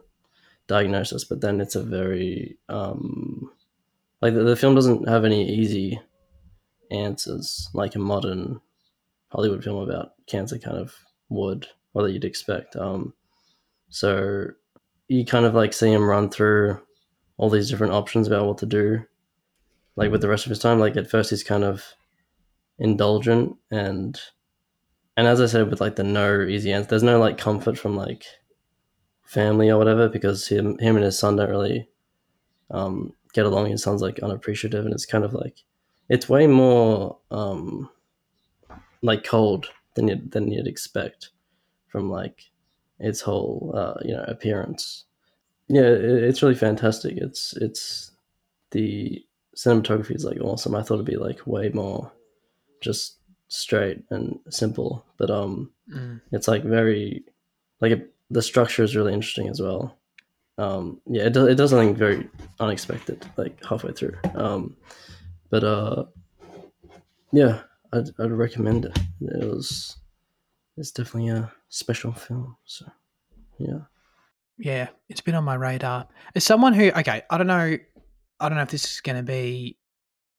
diagnosis, 0.67 1.23
but 1.23 1.41
then 1.41 1.61
it's 1.61 1.75
a 1.75 1.83
very 1.83 2.57
um, 2.69 3.51
like 4.23 4.35
the, 4.35 4.43
the 4.45 4.55
film 4.55 4.73
doesn't 4.73 5.09
have 5.09 5.25
any 5.25 5.45
easy 5.49 5.99
answers 6.89 7.69
like 7.73 7.93
a 7.95 7.99
modern 7.99 8.61
Hollywood 9.27 9.61
film 9.61 9.83
about 9.83 10.11
cancer 10.27 10.57
kind 10.57 10.77
of 10.77 10.95
would 11.27 11.67
or 11.93 12.03
that 12.03 12.13
you'd 12.13 12.23
expect. 12.23 12.77
Um, 12.77 13.13
so 13.89 14.47
you 15.09 15.25
kind 15.25 15.45
of 15.45 15.55
like 15.55 15.73
see 15.73 15.91
him 15.91 16.07
run 16.09 16.29
through 16.29 16.79
all 17.35 17.49
these 17.49 17.69
different 17.69 17.91
options 17.91 18.25
about 18.25 18.45
what 18.45 18.59
to 18.59 18.65
do, 18.65 19.03
like 19.97 20.09
with 20.09 20.21
the 20.21 20.29
rest 20.29 20.45
of 20.45 20.51
his 20.51 20.59
time. 20.59 20.79
Like 20.79 20.95
at 20.95 21.09
first 21.09 21.29
he's 21.29 21.43
kind 21.43 21.65
of 21.65 21.83
indulgent 22.79 23.57
and 23.71 24.17
and 25.17 25.27
as 25.27 25.41
I 25.41 25.47
said 25.47 25.69
with 25.69 25.81
like 25.81 25.97
the 25.97 26.03
no 26.05 26.43
easy 26.43 26.71
answer, 26.71 26.91
there's 26.91 27.03
no 27.03 27.19
like 27.19 27.37
comfort 27.37 27.77
from 27.77 27.97
like 27.97 28.23
family 29.25 29.69
or 29.69 29.77
whatever 29.77 30.07
because 30.07 30.47
him 30.47 30.77
him 30.77 30.95
and 30.95 31.03
his 31.03 31.19
son 31.19 31.35
don't 31.35 31.49
really 31.49 31.89
um, 32.71 33.13
get 33.33 33.45
along. 33.45 33.69
His 33.69 33.83
sounds 33.83 34.01
like 34.01 34.19
unappreciative, 34.19 34.85
and 34.85 34.93
it's 34.93 35.05
kind 35.05 35.23
of 35.25 35.33
like 35.33 35.63
it's 36.09 36.29
way 36.29 36.47
more 36.47 37.17
um, 37.31 37.89
like 39.01 39.23
cold 39.23 39.67
than 39.95 40.07
you 40.07 40.21
than 40.29 40.51
you'd 40.51 40.67
expect 40.67 41.29
from 41.87 42.09
like 42.09 42.49
its 42.99 43.21
whole 43.21 43.73
uh, 43.75 43.95
you 44.03 44.13
know 44.15 44.23
appearance. 44.27 45.05
Yeah, 45.67 45.83
it, 45.83 46.23
it's 46.23 46.41
really 46.41 46.55
fantastic. 46.55 47.17
It's 47.17 47.53
it's 47.57 48.11
the 48.71 49.23
cinematography 49.55 50.15
is 50.15 50.25
like 50.25 50.39
awesome. 50.41 50.75
I 50.75 50.81
thought 50.81 50.95
it'd 50.95 51.05
be 51.05 51.15
like 51.15 51.45
way 51.45 51.69
more 51.69 52.11
just 52.81 53.17
straight 53.47 54.03
and 54.09 54.39
simple, 54.49 55.05
but 55.17 55.29
um, 55.29 55.71
Mm. 55.93 56.21
it's 56.31 56.47
like 56.47 56.63
very 56.63 57.23
like 57.81 57.91
it, 57.91 58.13
the 58.31 58.41
structure 58.41 58.83
is 58.83 58.95
really 58.95 59.13
interesting 59.13 59.49
as 59.49 59.61
well. 59.61 59.97
Um, 60.57 61.01
yeah, 61.07 61.23
it, 61.23 61.33
do, 61.33 61.47
it 61.47 61.55
does 61.55 61.71
something 61.71 61.95
very 61.95 62.29
unexpected 62.59 63.25
like 63.37 63.63
halfway 63.65 63.91
through. 63.91 64.17
Um, 64.35 64.75
but 65.49 65.63
uh, 65.63 66.05
yeah, 67.31 67.61
I'd, 67.91 68.09
I'd 68.19 68.31
recommend 68.31 68.85
it. 68.85 68.97
It 69.21 69.47
was 69.47 69.97
it's 70.77 70.91
definitely 70.91 71.29
a 71.29 71.51
special 71.69 72.11
film. 72.11 72.57
So 72.65 72.85
yeah. 73.57 73.79
Yeah, 74.57 74.89
it's 75.09 75.21
been 75.21 75.35
on 75.35 75.43
my 75.43 75.55
radar. 75.55 76.07
As 76.35 76.43
someone 76.43 76.73
who, 76.73 76.91
okay, 76.91 77.23
I 77.29 77.37
don't 77.37 77.47
know, 77.47 77.77
I 78.39 78.49
don't 78.49 78.55
know 78.55 78.63
if 78.63 78.69
this 78.69 78.85
is 78.85 79.01
going 79.01 79.17
to 79.17 79.23
be 79.23 79.77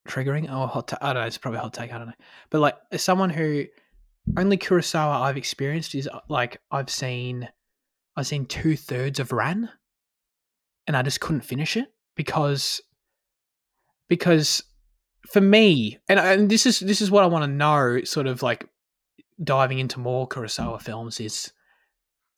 triggering 0.08 0.44
or 0.44 0.68
hot. 0.68 0.92
I 1.02 1.12
don't 1.12 1.22
know. 1.22 1.26
It's 1.26 1.38
probably 1.38 1.58
a 1.58 1.62
hot 1.62 1.74
take. 1.74 1.92
I 1.92 1.98
don't 1.98 2.06
know. 2.06 2.14
But 2.50 2.60
like, 2.60 2.76
as 2.92 3.02
someone 3.02 3.30
who 3.30 3.64
only 4.36 4.56
Kurosawa 4.56 5.20
I've 5.22 5.36
experienced 5.36 5.94
is 5.94 6.08
uh, 6.08 6.20
like 6.28 6.60
I've 6.70 6.90
seen, 6.90 7.48
I've 8.16 8.26
seen 8.26 8.46
two 8.46 8.76
thirds 8.76 9.18
of 9.18 9.32
Ran, 9.32 9.68
and 10.86 10.96
I 10.96 11.02
just 11.02 11.20
couldn't 11.20 11.42
finish 11.42 11.76
it 11.76 11.92
because, 12.16 12.80
because 14.08 14.62
for 15.28 15.40
me, 15.40 15.98
and 16.08 16.18
and 16.20 16.50
this 16.50 16.66
is 16.66 16.80
this 16.80 17.00
is 17.00 17.10
what 17.10 17.24
I 17.24 17.28
want 17.28 17.44
to 17.44 17.50
know. 17.50 18.02
Sort 18.04 18.26
of 18.26 18.42
like 18.42 18.68
diving 19.42 19.78
into 19.78 20.00
more 20.00 20.28
Kurosawa 20.28 20.80
films 20.80 21.20
is 21.20 21.52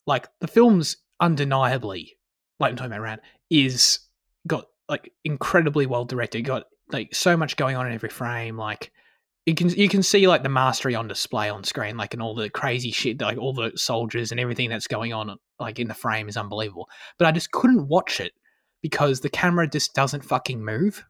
like 0.05 0.27
the 0.39 0.47
film's 0.47 0.97
undeniably, 1.19 2.17
like 2.59 2.71
I'm 2.71 2.75
talking 2.77 2.91
about 2.91 3.01
Ran, 3.01 3.19
is 3.49 3.99
got 4.47 4.65
like 4.89 5.11
incredibly 5.23 5.85
well 5.85 6.05
directed. 6.05 6.43
Got 6.43 6.63
like 6.91 7.13
so 7.13 7.35
much 7.35 7.57
going 7.57 7.75
on 7.75 7.87
in 7.87 7.93
every 7.93 8.09
frame. 8.09 8.57
Like 8.57 8.91
you 9.47 9.55
can 9.55 9.69
you 9.69 9.87
can 9.87 10.03
see 10.03 10.27
like 10.27 10.43
the 10.43 10.49
mastery 10.49 10.93
on 10.93 11.07
display 11.07 11.49
on 11.49 11.63
screen, 11.63 11.95
like 11.95 12.13
and 12.13 12.21
all 12.21 12.35
the 12.35 12.49
crazy 12.49 12.91
shit, 12.91 13.21
like 13.21 13.37
all 13.37 13.53
the 13.53 13.71
soldiers 13.75 14.29
and 14.29 14.41
everything 14.41 14.69
that's 14.69 14.87
going 14.87 15.13
on, 15.13 15.37
like 15.57 15.79
in 15.79 15.87
the 15.87 15.93
frame 15.93 16.27
is 16.27 16.35
unbelievable. 16.35 16.89
But 17.17 17.27
I 17.27 17.31
just 17.31 17.51
couldn't 17.51 17.87
watch 17.87 18.19
it 18.19 18.33
because 18.81 19.21
the 19.21 19.29
camera 19.29 19.65
just 19.65 19.95
doesn't 19.95 20.25
fucking 20.25 20.63
move. 20.63 21.01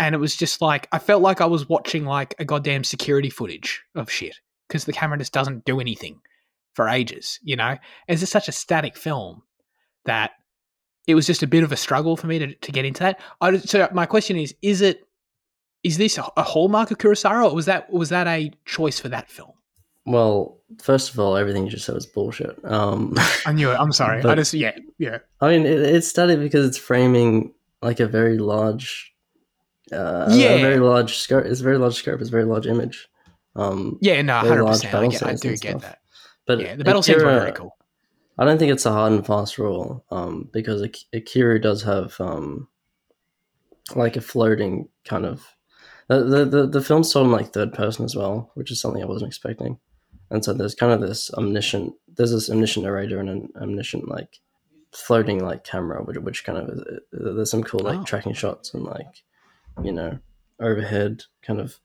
And 0.00 0.16
it 0.16 0.18
was 0.18 0.34
just 0.34 0.60
like 0.60 0.88
I 0.90 0.98
felt 0.98 1.22
like 1.22 1.40
I 1.40 1.46
was 1.46 1.68
watching 1.68 2.04
like 2.04 2.34
a 2.40 2.44
goddamn 2.44 2.82
security 2.82 3.30
footage 3.30 3.84
of 3.94 4.10
shit 4.10 4.34
because 4.66 4.84
the 4.84 4.92
camera 4.92 5.16
just 5.16 5.32
doesn't 5.32 5.64
do 5.64 5.78
anything 5.78 6.20
for 6.74 6.88
ages, 6.88 7.38
you 7.44 7.54
know? 7.54 7.76
It's 8.08 8.20
just 8.20 8.32
such 8.32 8.48
a 8.48 8.52
static 8.52 8.96
film 8.96 9.42
that 10.06 10.32
it 11.06 11.14
was 11.14 11.24
just 11.24 11.44
a 11.44 11.46
bit 11.46 11.62
of 11.62 11.70
a 11.70 11.76
struggle 11.76 12.16
for 12.16 12.26
me 12.26 12.40
to, 12.40 12.52
to 12.52 12.72
get 12.72 12.84
into 12.84 13.04
that. 13.04 13.20
I, 13.40 13.58
so 13.58 13.88
my 13.92 14.06
question 14.06 14.36
is, 14.36 14.56
is 14.60 14.80
it 14.80 15.05
is 15.86 15.96
this 15.98 16.18
a, 16.18 16.42
hallmark 16.42 16.90
of 16.90 16.98
Kurosawa 16.98 17.50
or 17.50 17.54
was 17.54 17.66
that 17.66 17.90
was 17.92 18.08
that 18.08 18.26
a 18.26 18.50
choice 18.64 18.98
for 18.98 19.08
that 19.08 19.30
film? 19.30 19.52
Well, 20.04 20.58
first 20.82 21.12
of 21.12 21.18
all, 21.18 21.36
everything 21.36 21.64
you 21.64 21.70
just 21.70 21.84
said 21.84 21.94
was 21.94 22.06
bullshit. 22.06 22.56
Um, 22.64 23.14
I 23.44 23.52
knew 23.52 23.70
it. 23.70 23.76
I'm 23.78 23.92
sorry. 23.92 24.22
I 24.24 24.34
just 24.34 24.54
yeah, 24.54 24.76
yeah. 24.98 25.18
I 25.40 25.48
mean, 25.50 25.66
it, 25.66 25.78
it's 25.80 26.08
studied 26.08 26.40
because 26.40 26.66
it's 26.66 26.78
framing 26.78 27.52
like 27.82 28.00
a 28.00 28.06
very 28.06 28.38
large, 28.38 29.12
uh, 29.92 30.26
Yeah. 30.30 30.50
a 30.50 30.60
very 30.60 30.78
large 30.78 31.16
scope. 31.18 31.44
It's 31.44 31.60
a 31.60 31.64
very 31.64 31.78
large 31.78 31.94
scope. 31.94 32.20
It's 32.20 32.28
a 32.28 32.32
very 32.32 32.44
large 32.44 32.66
image. 32.66 33.08
Um, 33.56 33.98
Yeah, 34.00 34.22
no, 34.22 34.34
hundred 34.38 34.66
percent. 34.66 34.94
I, 34.94 35.08
get, 35.08 35.22
I 35.22 35.34
do 35.34 35.56
get 35.56 35.80
that. 35.80 35.98
but 36.46 36.60
Yeah, 36.60 36.76
the 36.76 36.84
battle 36.84 37.02
scenes 37.02 37.22
were 37.22 37.38
very 37.40 37.52
cool. 37.52 37.76
I 38.38 38.44
don't 38.44 38.58
think 38.58 38.70
it's 38.72 38.86
a 38.86 38.92
hard 38.92 39.12
and 39.12 39.26
fast 39.26 39.56
rule, 39.58 40.04
um, 40.10 40.50
because 40.52 40.82
Ak- 40.82 41.06
Akira 41.14 41.58
does 41.60 41.82
have 41.84 42.20
um, 42.20 42.68
like 43.94 44.16
a 44.16 44.20
floating 44.20 44.88
kind 45.04 45.24
of. 45.24 45.42
The, 46.08 46.22
the 46.24 46.44
the 46.44 46.66
the 46.66 46.80
film's 46.80 47.12
told 47.12 47.26
in 47.26 47.32
like 47.32 47.52
third 47.52 47.72
person 47.72 48.04
as 48.04 48.14
well, 48.14 48.50
which 48.54 48.70
is 48.70 48.80
something 48.80 49.02
I 49.02 49.06
wasn't 49.06 49.28
expecting. 49.28 49.78
And 50.30 50.44
so 50.44 50.52
there's 50.52 50.74
kind 50.74 50.92
of 50.92 51.00
this 51.00 51.32
omniscient. 51.34 51.94
There's 52.16 52.30
this 52.32 52.48
omniscient 52.50 52.84
narrator 52.84 53.18
and 53.20 53.28
an 53.28 53.48
omniscient 53.60 54.08
like 54.08 54.40
floating 54.92 55.44
like 55.44 55.64
camera, 55.64 56.02
which 56.02 56.16
which 56.18 56.44
kind 56.44 56.58
of 56.58 56.68
is, 56.68 56.82
there's 57.12 57.50
some 57.50 57.62
cool 57.64 57.80
like 57.80 57.98
Oh. 58.00 58.04
tracking 58.04 58.34
shots 58.34 58.72
and 58.74 58.84
like 58.84 59.22
you 59.82 59.92
know 59.92 60.18
overhead 60.60 61.24
kind 61.42 61.60
of. 61.60 61.78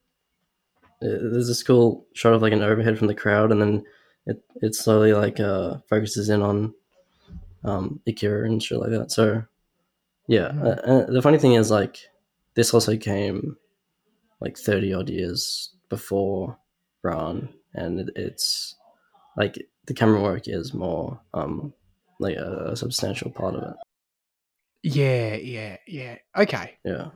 uh, 1.01 1.17
There's 1.31 1.47
this 1.47 1.63
cool 1.63 2.05
shot 2.13 2.33
of 2.33 2.41
like 2.41 2.53
an 2.53 2.61
overhead 2.61 2.97
from 2.97 3.07
the 3.07 3.15
crowd, 3.15 3.51
and 3.51 3.61
then 3.61 3.83
it 4.27 4.43
it 4.61 4.75
slowly 4.75 5.13
like 5.13 5.39
uh 5.39 5.77
focuses 5.89 6.29
in 6.29 6.41
on 6.43 6.73
um 7.63 7.99
Ikira 8.07 8.45
and 8.45 8.61
shit 8.61 8.79
like 8.79 8.91
that. 8.91 9.11
So 9.11 9.43
yeah, 10.27 10.51
Hmm. 10.51 10.61
uh, 10.65 10.69
uh, 10.69 11.05
the 11.11 11.21
funny 11.23 11.39
thing 11.39 11.53
is 11.53 11.71
like 11.71 11.97
this 12.53 12.71
also 12.73 12.95
came 12.97 13.57
like 14.41 14.57
thirty 14.57 14.93
odd 14.93 15.09
years 15.09 15.73
before 15.89 16.57
Ran, 17.03 17.49
and 17.73 18.11
it's 18.15 18.75
like 19.37 19.57
the 19.85 19.93
camera 19.93 20.21
work 20.21 20.43
is 20.47 20.73
more 20.73 21.19
um 21.33 21.73
like 22.19 22.35
a, 22.37 22.71
a 22.71 22.75
substantial 22.75 23.31
part 23.31 23.55
of 23.55 23.63
it. 23.63 23.75
Yeah, 24.83 25.35
yeah, 25.35 25.77
yeah. 25.87 26.17
Okay. 26.35 26.77
Yeah, 26.83 27.09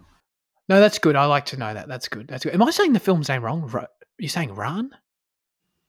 No, 0.69 0.79
that's 0.79 0.99
good. 0.99 1.15
I 1.15 1.25
like 1.25 1.45
to 1.47 1.57
know 1.57 1.73
that. 1.73 1.87
That's 1.87 2.07
good. 2.07 2.27
That's 2.27 2.43
good. 2.43 2.53
Am 2.53 2.61
I 2.63 2.69
saying 2.71 2.93
the 2.93 2.99
film's 2.99 3.27
name 3.29 3.43
wrong? 3.43 3.67
Ra- 3.67 3.85
You're 4.19 4.29
saying 4.29 4.53
Ran? 4.53 4.91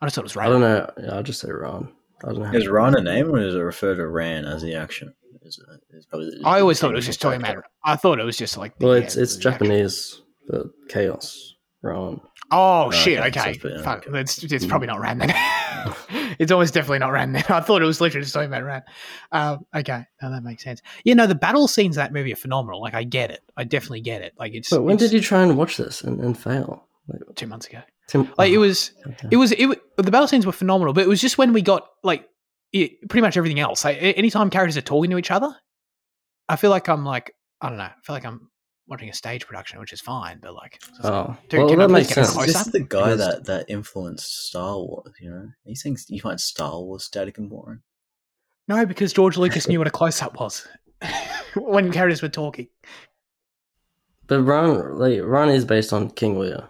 I 0.00 0.06
just 0.06 0.14
thought 0.16 0.22
it 0.22 0.34
was 0.34 0.36
I 0.36 0.48
don't 0.48 0.60
know. 0.62 0.90
Yeah, 1.02 1.14
I'll 1.16 1.22
just 1.22 1.40
say 1.40 1.50
Ran. 1.50 1.92
I 2.24 2.28
don't 2.28 2.38
know. 2.40 2.44
how 2.46 2.54
Is 2.54 2.64
to- 2.64 2.72
Ran 2.72 2.96
a 2.96 3.02
name 3.02 3.30
or 3.30 3.38
does 3.40 3.54
it 3.54 3.58
refer 3.58 3.94
to 3.94 4.06
Ran 4.08 4.44
as 4.46 4.62
the 4.62 4.74
action? 4.74 5.12
Is 5.42 5.58
it, 5.58 5.80
is 5.96 6.06
probably 6.06 6.30
the- 6.30 6.46
I 6.46 6.60
always 6.60 6.78
the 6.80 6.86
thought 6.86 6.92
it 6.92 6.96
was 6.96 7.06
just 7.06 7.20
talking 7.20 7.40
about. 7.42 7.64
I 7.84 7.96
thought 7.96 8.20
it 8.20 8.24
was 8.24 8.36
just 8.38 8.56
like. 8.56 8.78
the- 8.78 8.86
Well, 8.86 8.96
yeah, 8.98 9.04
it's 9.04 9.16
it's 9.16 9.36
the 9.36 9.50
action. 9.50 9.66
But 10.48 10.66
chaos. 10.88 11.54
Ran. 11.82 12.20
Oh 12.50 12.90
shit! 12.90 13.18
okay, 13.18 13.54
fuck. 13.82 14.06
It's, 14.06 14.42
it's 14.42 14.66
probably 14.66 14.86
not 14.86 15.00
Ran 15.00 15.18
then. 15.18 15.32
it's 16.38 16.52
almost 16.52 16.74
definitely 16.74 17.00
not 17.00 17.12
Ran 17.12 17.32
then. 17.32 17.44
I 17.48 17.60
thought 17.60 17.82
it 17.82 17.86
was 17.86 18.00
literally 18.00 18.22
just 18.22 18.34
talking 18.34 18.48
about 18.48 18.64
Ran. 18.64 18.82
Um, 19.32 19.66
okay, 19.74 20.04
now 20.22 20.30
that 20.30 20.42
makes 20.42 20.62
sense. 20.62 20.80
Yeah, 21.04 21.14
no, 21.14 21.26
the 21.26 21.34
battle 21.34 21.68
scenes 21.68 21.96
in 21.96 22.00
that 22.02 22.12
movie 22.12 22.32
are 22.32 22.36
phenomenal. 22.36 22.80
Like, 22.80 22.94
I 22.94 23.04
get 23.04 23.30
it. 23.30 23.42
I 23.56 23.64
definitely 23.64 24.00
get 24.00 24.22
it. 24.22 24.34
Like, 24.38 24.54
it's. 24.54 24.70
But 24.70 24.82
when 24.82 24.94
it's 24.94 25.04
did 25.04 25.12
you 25.12 25.20
try 25.20 25.42
and 25.42 25.56
watch 25.56 25.76
this 25.76 26.02
and, 26.02 26.20
and 26.20 26.38
fail? 26.38 26.86
Like, 27.08 27.20
Two 27.34 27.46
months 27.46 27.66
ago. 27.66 27.80
Like, 28.38 28.52
it 28.52 28.56
oh, 28.56 28.60
was. 28.60 28.92
okay. 29.06 29.28
It 29.30 29.36
was. 29.36 29.52
It. 29.52 29.66
was, 29.66 29.76
The 29.96 30.10
battle 30.10 30.28
scenes 30.28 30.46
were 30.46 30.52
phenomenal, 30.52 30.92
but 30.92 31.02
it 31.02 31.08
was 31.08 31.20
just 31.20 31.38
when 31.38 31.52
we 31.52 31.62
got 31.62 31.86
like 32.02 32.28
it, 32.72 33.08
pretty 33.08 33.22
much 33.22 33.36
everything 33.36 33.60
else. 33.60 33.84
Like, 33.84 33.98
anytime 34.00 34.50
characters 34.50 34.76
are 34.76 34.82
talking 34.82 35.10
to 35.10 35.18
each 35.18 35.30
other, 35.30 35.54
I 36.48 36.56
feel 36.56 36.70
like 36.70 36.88
I'm 36.88 37.04
like 37.04 37.32
I 37.60 37.68
don't 37.68 37.78
know. 37.78 37.84
I 37.84 37.94
feel 38.02 38.14
like 38.14 38.24
I'm 38.24 38.48
watching 38.88 39.08
a 39.08 39.12
stage 39.12 39.46
production, 39.46 39.80
which 39.80 39.92
is 39.92 40.00
fine, 40.00 40.38
but 40.40 40.54
like. 40.54 40.74
it's 40.76 40.86
just 40.88 41.04
like, 41.04 41.12
Oh, 41.12 41.36
Dude, 41.48 41.60
well, 41.60 41.76
that 41.76 41.90
makes 41.90 42.08
sense. 42.10 42.32
close 42.32 42.46
This 42.46 42.66
is 42.66 42.72
the 42.72 42.80
guy 42.80 43.10
Because- 43.12 43.18
that, 43.18 43.44
that 43.46 43.66
influenced 43.68 44.46
Star 44.48 44.76
Wars, 44.76 45.12
you 45.20 45.30
know? 45.30 45.48
These 45.64 45.82
things, 45.82 46.06
you 46.08 46.20
find 46.20 46.40
Star 46.40 46.80
Wars 46.80 47.04
static 47.04 47.38
and 47.38 47.50
boring. 47.50 47.80
No, 48.68 48.84
because 48.86 49.12
George 49.12 49.36
Lucas 49.36 49.68
knew 49.68 49.78
what 49.78 49.86
a 49.88 49.92
close 49.92 50.20
up 50.22 50.38
was 50.40 50.66
when 51.54 51.92
characters 51.92 52.22
were 52.22 52.28
talking. 52.28 52.68
But 54.26 54.42
Ron, 54.42 54.98
like 54.98 55.20
Ron, 55.22 55.50
is 55.50 55.64
based 55.64 55.92
on 55.92 56.10
King 56.10 56.36
Lear, 56.38 56.68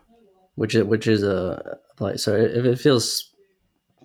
which 0.57 0.75
is 0.75 0.85
which 0.85 1.07
is 1.07 1.23
a 1.23 1.79
play. 1.97 2.19
So 2.19 2.35
if 2.37 2.67
it 2.67 2.79
feels 2.79 3.33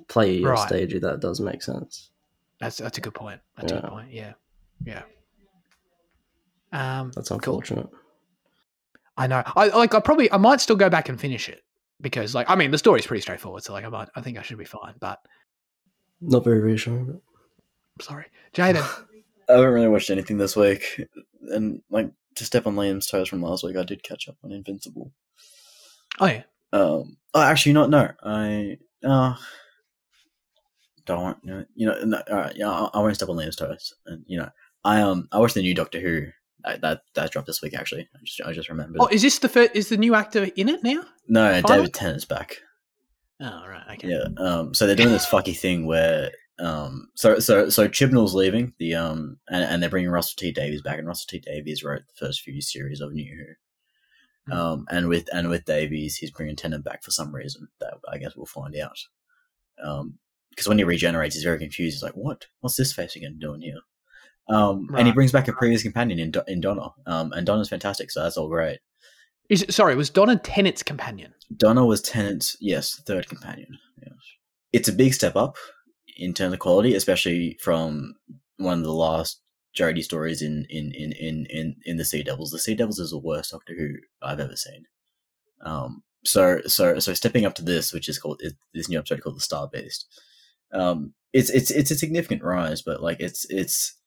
playy 0.08 0.42
or 0.46 0.52
Right. 0.52 0.68
stagey, 0.70 1.00
that 1.00 1.20
does 1.20 1.42
make 1.42 1.62
sense. 1.62 2.12
That's 2.62 2.78
that's 2.78 2.98
a 2.98 3.02
good 3.02 3.14
point. 3.14 3.42
That's 3.58 3.74
a 3.74 3.82
good 3.82 3.90
point. 3.90 4.14
Yeah, 4.14 4.34
yeah. 4.86 5.04
Um, 6.72 7.12
That's 7.14 7.28
cool. 7.28 7.62
I 9.22 9.28
know. 9.28 9.44
I 9.56 9.68
like. 9.68 9.94
I 9.94 10.00
probably. 10.00 10.32
I 10.32 10.38
might 10.38 10.62
still 10.62 10.76
go 10.76 10.90
back 10.90 11.08
and 11.08 11.20
finish 11.20 11.48
it 11.48 11.62
because, 12.02 12.34
like, 12.34 12.50
I 12.50 12.56
mean, 12.56 12.72
the 12.72 12.78
story's 12.80 13.06
pretty 13.06 13.22
straightforward. 13.22 13.64
So, 13.64 13.72
like, 13.72 13.86
I 13.86 13.90
might. 13.90 14.10
I 14.16 14.22
think 14.22 14.40
I 14.40 14.42
should 14.42 14.58
be 14.58 14.66
fine. 14.66 14.96
But 15.00 15.20
Not 16.20 16.44
very 16.44 16.60
reassuring. 16.60 17.06
But 17.06 17.16
I'm 17.16 18.02
sorry, 18.02 18.26
Jaden. 18.56 18.84
I 19.50 19.54
haven't 19.54 19.74
really 19.74 19.90
watched 19.90 20.10
anything 20.10 20.40
this 20.40 20.56
week. 20.56 21.02
And, 21.50 21.84
like, 21.92 22.10
to 22.36 22.46
step 22.46 22.66
on 22.66 22.76
Liam's 22.76 23.06
toes 23.06 23.30
from 23.30 23.44
last 23.44 23.64
week, 23.64 23.78
I 23.78 23.84
did 23.84 24.02
catch 24.02 24.28
up 24.28 24.38
on 24.44 24.52
Invincible. 24.52 25.12
oh 26.20 26.26
yeah. 26.26 26.44
Um, 26.74 27.18
oh, 27.36 27.42
actually, 27.42 27.74
not, 27.74 27.90
no. 27.92 28.10
I, 28.24 28.78
uh, 29.04 29.36
don't, 31.06 31.38
you 31.44 31.52
know, 31.52 31.66
you 31.76 31.86
know 31.88 32.04
no, 32.06 32.22
all 32.32 32.38
right, 32.38 32.56
yeah, 32.56 32.70
I, 32.70 32.90
I 32.94 33.00
won't 33.00 33.16
step 33.16 33.30
on 33.30 33.36
Liam's 33.36 33.58
toes. 33.58 33.94
And, 34.06 34.24
you 34.26 34.40
know, 34.40 34.50
I, 34.84 35.02
um, 35.02 35.28
I 35.32 35.40
watched 35.40 35.56
the 35.56 35.62
new 35.62 35.76
Doctor 35.76 36.00
Who. 36.00 36.28
That, 36.64 36.82
that, 36.82 37.02
that 37.16 37.32
dropped 37.32 37.48
this 37.48 37.62
week, 37.62 37.74
actually. 37.74 38.08
I 38.14 38.20
just, 38.24 38.42
I 38.46 38.54
just 38.54 38.70
remembered. 38.70 38.98
Oh, 39.02 39.08
is 39.12 39.22
this 39.22 39.40
the 39.40 39.50
first? 39.50 39.72
Is 39.76 39.90
the 39.90 39.98
new 39.98 40.16
actor 40.16 40.48
in 40.56 40.70
it 40.70 40.84
now? 40.84 41.04
no, 41.28 41.62
finally? 41.62 41.84
David 41.84 41.94
Tennant's 41.94 42.26
back. 42.26 42.58
Oh 43.40 43.64
right. 43.68 43.84
Okay. 43.94 44.10
Yeah. 44.10 44.26
Um. 44.38 44.74
So 44.74 44.86
they're 44.86 44.96
doing 44.96 45.10
this 45.12 45.26
fucky 45.26 45.58
thing 45.58 45.88
where 45.88 46.32
um. 46.60 47.10
So 47.16 47.40
so 47.40 47.70
so 47.70 47.88
Chibnall's 47.88 48.36
leaving 48.36 48.74
the 48.78 48.94
um 48.94 49.38
and, 49.50 49.64
and 49.64 49.82
they're 49.82 49.90
bringing 49.90 50.12
Russell 50.12 50.36
T 50.38 50.52
Davies 50.52 50.84
back 50.84 51.00
and 51.00 51.08
Russell 51.08 51.26
T 51.28 51.40
Davies 51.40 51.84
wrote 51.84 52.04
the 52.08 52.26
first 52.26 52.42
few 52.42 52.62
series 52.62 53.02
of 53.02 53.14
New 53.14 53.26
Who. 53.36 54.54
Mhm. 54.54 54.56
Um. 54.56 54.86
And 54.92 55.08
with 55.08 55.28
and 55.34 55.50
with 55.50 55.66
Davies, 55.66 56.18
he's 56.18 56.30
bringing 56.30 56.56
Tennant 56.56 56.86
back 56.86 57.04
for 57.04 57.10
some 57.10 57.34
reason 57.34 57.68
that 57.80 57.96
I 58.08 58.20
guess 58.20 58.36
we'll 58.36 58.46
find 58.46 58.76
out. 58.76 59.00
Um. 59.84 60.20
Because 60.52 60.68
when 60.68 60.78
he 60.78 60.84
regenerates, 60.84 61.34
he's 61.34 61.46
very 61.46 61.58
confused. 61.58 61.96
He's 61.96 62.04
like, 62.04 62.14
"What? 62.14 62.46
What's 62.60 62.76
this 62.76 62.94
face 62.94 63.16
again 63.16 63.40
doing 63.40 63.62
here?" 63.62 63.80
Um. 64.52 64.90
And 64.98 65.08
he 65.08 65.14
brings 65.14 65.32
back 65.32 65.48
a 65.48 65.54
previous 65.54 65.84
companion 65.84 66.20
in 66.20 66.32
Do- 66.32 66.44
in 66.48 66.62
Donna. 66.62 66.90
Um. 67.06 67.32
And 67.34 67.46
Donna's 67.46 67.70
fantastic, 67.70 68.12
so 68.12 68.22
that's 68.24 68.38
all 68.38 68.50
great. 68.50 68.80
Is 69.50 69.64
it, 69.64 69.74
sorry, 69.74 69.94
it 69.94 69.98
was 69.98 70.10
Donna 70.10 70.38
Tennant's 70.38 70.84
companion. 70.84 71.34
Donna 71.58 71.86
was 71.86 72.02
Tennant's, 72.02 72.56
yes, 72.62 73.02
third 73.06 73.28
companion. 73.28 73.78
Yes. 74.02 74.16
It's 74.72 74.88
a 74.88 74.94
big 74.94 75.14
step 75.14 75.36
up 75.36 75.58
in 76.18 76.34
terms 76.34 76.54
of 76.54 76.60
quality, 76.60 76.96
especially 76.96 77.58
from 77.62 78.16
one 78.58 78.78
of 78.78 78.86
the 78.86 78.94
last 78.94 79.42
Jodie 79.78 80.04
stories 80.04 80.42
in 80.42 80.66
in, 80.70 80.92
in, 80.94 81.12
in, 81.14 81.46
in 81.50 81.76
in 81.86 81.98
the 81.98 82.06
Sea 82.06 82.24
Devils. 82.24 82.52
The 82.52 82.60
Sea 82.60 82.76
Devils 82.76 83.00
is 83.00 83.12
the 83.12 83.18
worst 83.18 83.52
Doctor 83.52 83.74
Who 83.74 83.96
I've 84.22 84.40
ever 84.40 84.56
seen. 84.56 84.86
Um, 85.62 86.04
so 86.24 86.62
so 86.68 87.00
so 87.00 87.14
stepping 87.14 87.46
up 87.46 87.56
to 87.56 87.64
this, 87.64 87.94
which 87.94 88.08
is 88.08 88.20
called 88.20 88.42
this 88.74 88.90
new 88.90 89.00
episode 89.00 89.22
called 89.22 89.38
the 89.38 89.42
Star 89.42 89.68
Beast. 89.68 90.08
Um, 90.74 91.14
it's 91.34 91.50
it's 91.50 91.72
it's 91.72 91.92
a 91.92 91.96
significant 91.96 92.44
rise, 92.44 92.82
but 92.82 93.02
like 93.02 93.20
it's 93.20 93.46
it's 93.50 93.98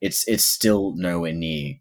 it's 0.00 0.26
it's 0.28 0.44
still 0.44 0.94
nowhere 0.96 1.32
near 1.32 1.74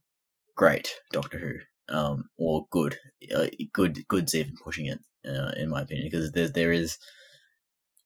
great 0.55 0.93
Doctor 1.11 1.39
Who, 1.39 1.95
um, 1.95 2.29
or 2.37 2.67
good. 2.71 2.97
Uh, 3.35 3.47
good 3.73 4.07
good's 4.07 4.35
even 4.35 4.55
pushing 4.63 4.85
it, 4.87 4.99
uh, 5.27 5.51
in 5.57 5.69
my 5.69 5.81
opinion, 5.81 6.07
because 6.09 6.31
there 6.31 6.47
there 6.49 6.71
is. 6.71 6.97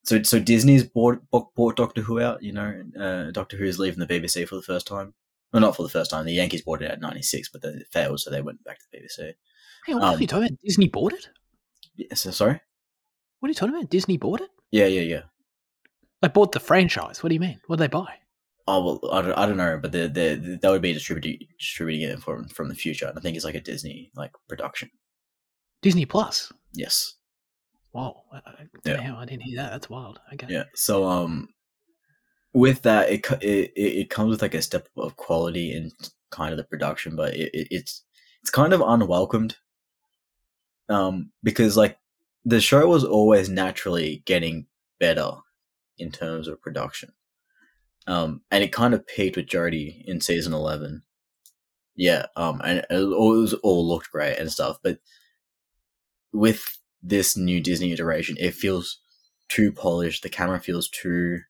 So 0.06 0.22
so 0.24 0.40
Disney's 0.40 0.84
bought 0.84 1.20
bought, 1.32 1.76
Doctor 1.78 2.02
Who 2.02 2.20
out. 2.20 2.44
You 2.44 2.54
know, 2.54 2.84
uh, 3.00 3.32
Doctor 3.32 3.58
Who 3.58 3.66
is 3.66 3.80
leaving 3.80 4.00
the 4.00 4.08
BBC 4.08 4.48
for 4.48 4.56
the 4.56 4.62
first 4.62 4.86
time. 4.88 5.14
Well, 5.52 5.62
not 5.62 5.76
for 5.76 5.84
the 5.84 5.90
first 5.90 6.10
time. 6.12 6.26
The 6.26 6.34
Yankees 6.34 6.64
bought 6.64 6.82
it 6.82 6.92
at 6.92 7.00
'96, 7.00 7.50
but 7.50 7.62
then 7.62 7.76
it 7.76 7.88
failed, 7.92 8.20
so 8.20 8.30
they 8.32 8.42
went 8.42 8.64
back 8.64 8.80
to 8.80 8.86
the 8.92 8.98
BBC. 9.00 9.34
Hey, 9.86 9.94
what 9.94 10.04
Um, 10.04 10.16
are 10.16 10.20
you 10.22 10.28
talking 10.28 10.48
about? 10.48 10.60
Disney 10.64 10.88
bought 10.90 11.14
it? 11.14 11.28
Yeah, 11.96 12.14
so, 12.16 12.32
sorry. 12.32 12.60
What 13.40 13.48
are 13.48 13.52
you 13.52 13.54
talking 13.56 13.76
about? 13.76 13.90
Disney 13.90 14.18
bought 14.18 14.42
it? 14.42 14.50
Yeah, 14.72 14.88
yeah, 14.88 15.02
yeah. 15.02 15.22
They 16.22 16.28
bought 16.30 16.54
the 16.54 16.60
franchise. 16.60 17.22
What 17.22 17.30
do 17.30 17.36
you 17.36 17.40
mean? 17.42 17.60
What 17.68 17.76
did 17.78 17.84
they 17.84 17.88
buy? 17.96 18.16
Oh 18.66 19.00
well, 19.02 19.12
I 19.12 19.22
don't, 19.22 19.38
I 19.38 19.46
don't 19.46 19.58
know, 19.58 19.78
but 19.82 19.92
they 19.92 20.08
they 20.08 20.36
that 20.36 20.70
would 20.70 20.82
be 20.82 20.94
distributing 20.94 21.48
distributing 21.60 22.10
it 22.10 22.22
from 22.22 22.48
from 22.48 22.70
the 22.70 22.76
future. 22.76 23.08
And 23.08 23.18
I 23.18 23.22
think 23.22 23.36
it's 23.36 23.46
like 23.46 23.56
a 23.56 23.62
Disney 23.62 24.12
like 24.16 24.32
production. 24.48 24.90
Disney 25.82 26.06
Plus. 26.06 26.52
Yes. 26.74 27.16
Wow. 27.92 28.24
Yeah. 28.86 28.98
Damn, 28.98 29.18
I 29.18 29.26
didn't 29.26 29.44
hear 29.44 29.58
that. 29.58 29.72
That's 29.72 29.90
wild. 29.90 30.20
Okay. 30.34 30.48
Yeah. 30.50 30.64
So 30.74 31.06
um, 31.06 31.50
with 32.54 32.82
that, 32.84 33.10
it 33.10 33.26
it 33.42 33.74
it 33.76 33.98
it 34.02 34.10
comes 34.10 34.30
with 34.30 34.42
like 34.42 34.54
a 34.54 34.62
step 34.62 34.88
of 34.98 35.18
quality 35.18 35.74
in 35.74 35.92
kind 36.32 36.52
of 36.52 36.58
the 36.58 36.64
production, 36.64 37.16
but 37.16 37.36
it, 37.36 37.54
it 37.54 37.68
it's 37.70 38.04
it's 38.42 38.50
kind 38.50 38.74
of 38.74 38.82
unwelcomed. 38.82 39.58
Um, 40.90 41.32
because 41.44 41.78
like 41.78 41.98
the 42.46 42.62
show 42.62 42.88
was 42.88 43.04
always 43.04 43.50
naturally 43.50 44.24
getting 44.26 44.68
better 45.00 45.32
in 45.98 46.12
terms 46.12 46.48
of 46.48 46.62
production. 46.62 47.12
Um, 48.08 48.42
and 48.52 48.64
it 48.64 48.74
kind 48.74 48.94
of 48.94 49.08
peaked 49.08 49.38
with 49.38 49.48
Jodie 49.48 50.04
in 50.06 50.22
season 50.22 50.54
eleven. 50.54 51.04
Yeah, 51.96 52.26
um, 52.36 52.62
and 52.64 52.80
it 52.90 53.08
was 53.08 53.54
all 53.56 53.88
looked 53.88 54.12
great 54.12 54.38
and 54.38 54.52
stuff, 54.52 54.78
but 54.84 55.00
with 56.34 56.80
this 57.02 57.38
new 57.38 57.62
Disney 57.62 57.92
iteration, 57.94 58.36
it 58.40 58.56
feels 58.56 59.00
too 59.50 59.72
polished. 59.72 60.24
The 60.24 60.30
camera 60.30 60.60
feels 60.60 60.90
too 60.90 61.42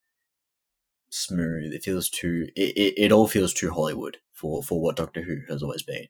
smooth. 1.10 1.74
It 1.74 1.84
feels 1.84 2.10
too. 2.10 2.48
It, 2.56 2.76
it, 2.78 2.94
it 3.06 3.12
all 3.12 3.28
feels 3.28 3.54
too 3.54 3.72
Hollywood 3.72 4.18
for 4.34 4.62
for 4.64 4.82
what 4.82 4.96
Doctor 4.98 5.22
Who 5.22 5.38
has 5.50 5.64
always 5.64 5.84
been. 5.84 6.08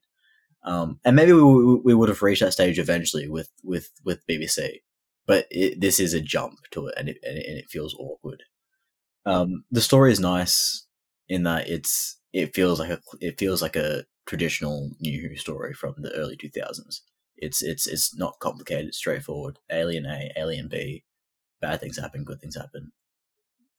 Um, 0.64 1.00
and 1.06 1.16
maybe 1.16 1.34
we, 1.34 1.44
we 1.44 1.76
we 1.76 1.94
would 1.94 2.10
have 2.10 2.22
reached 2.22 2.42
that 2.42 2.54
stage 2.54 2.80
eventually 2.80 3.28
with 3.28 3.50
with 3.64 3.92
with 4.04 4.26
BBC, 4.28 4.82
but 5.28 5.46
it, 5.52 5.80
this 5.82 6.00
is 6.00 6.14
a 6.14 6.22
jump 6.22 6.60
to 6.72 6.88
it, 6.88 6.96
and 6.98 7.10
it 7.10 7.18
and 7.24 7.38
it, 7.38 7.46
and 7.48 7.58
it 7.58 7.70
feels 7.70 7.96
awkward. 8.00 8.44
Um, 9.26 9.64
the 9.72 9.82
story 9.82 10.12
is 10.12 10.20
nice 10.20 10.86
in 11.30 11.44
that 11.44 11.70
it's 11.70 12.20
it 12.34 12.54
feels 12.54 12.80
like 12.80 12.90
a 12.90 13.00
it 13.22 13.40
feels 13.40 13.62
like 13.62 13.76
a 13.76 14.04
traditional 14.26 14.92
New 15.00 15.22
Who 15.22 15.36
story 15.36 15.74
from 15.74 15.96
the 15.98 16.12
early 16.14 16.36
two 16.36 16.50
thousands. 16.50 17.04
It's 17.38 17.62
it's 17.62 17.88
it's 17.88 18.16
not 18.18 18.40
complicated, 18.40 18.88
it's 18.88 18.98
straightforward. 18.98 19.60
Alien 19.72 20.06
A, 20.06 20.32
Alien 20.38 20.68
B, 20.68 21.04
bad 21.62 21.80
things 21.80 21.98
happen, 21.98 22.24
good 22.24 22.42
things 22.42 22.56
happen. 22.56 22.92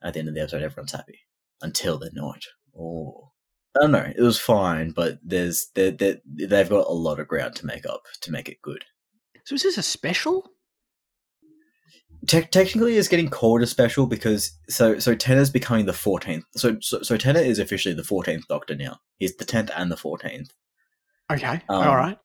At 0.03 0.14
the 0.14 0.20
end 0.20 0.28
of 0.28 0.34
the 0.34 0.40
episode, 0.42 0.62
everyone's 0.62 0.92
happy 0.92 1.20
until 1.62 1.99
they're 1.99 2.11
not. 2.12 2.42
Oh, 2.78 3.32
I 3.76 3.80
don't 3.80 3.92
know. 3.92 4.12
It 4.16 4.22
was 4.22 4.38
fine, 4.38 4.90
but 4.90 5.18
there's 5.22 5.68
they 5.74 5.90
they 5.90 6.20
they've 6.26 6.68
got 6.68 6.86
a 6.86 6.92
lot 6.92 7.20
of 7.20 7.28
ground 7.28 7.57
to 7.57 7.66
make 7.66 7.86
up 7.86 8.03
to 8.22 8.32
make 8.32 8.49
it 8.49 8.62
good. 8.62 8.84
So 9.45 9.55
is 9.55 9.62
this 9.62 9.78
a 9.78 9.82
special? 9.82 10.51
Te- 12.27 12.43
technically, 12.43 12.97
it's 12.97 13.09
getting 13.09 13.29
called 13.29 13.62
a 13.62 13.66
special 13.66 14.07
because 14.07 14.53
so 14.68 14.99
so 14.99 15.14
Tennant's 15.14 15.51
becoming 15.51 15.87
the 15.87 15.93
fourteenth. 15.93 16.45
So 16.57 16.77
so 16.81 17.03
so 17.03 17.14
is 17.14 17.59
officially 17.59 17.95
the 17.95 18.05
fourteenth 18.05 18.47
Doctor 18.49 18.75
now. 18.75 18.99
He's 19.18 19.37
the 19.37 19.45
tenth 19.45 19.70
and 19.77 19.91
the 19.91 19.97
fourteenth. 19.97 20.53
Okay. 21.31 21.61
Um, 21.68 21.89
All 21.89 21.97
right. 21.97 22.18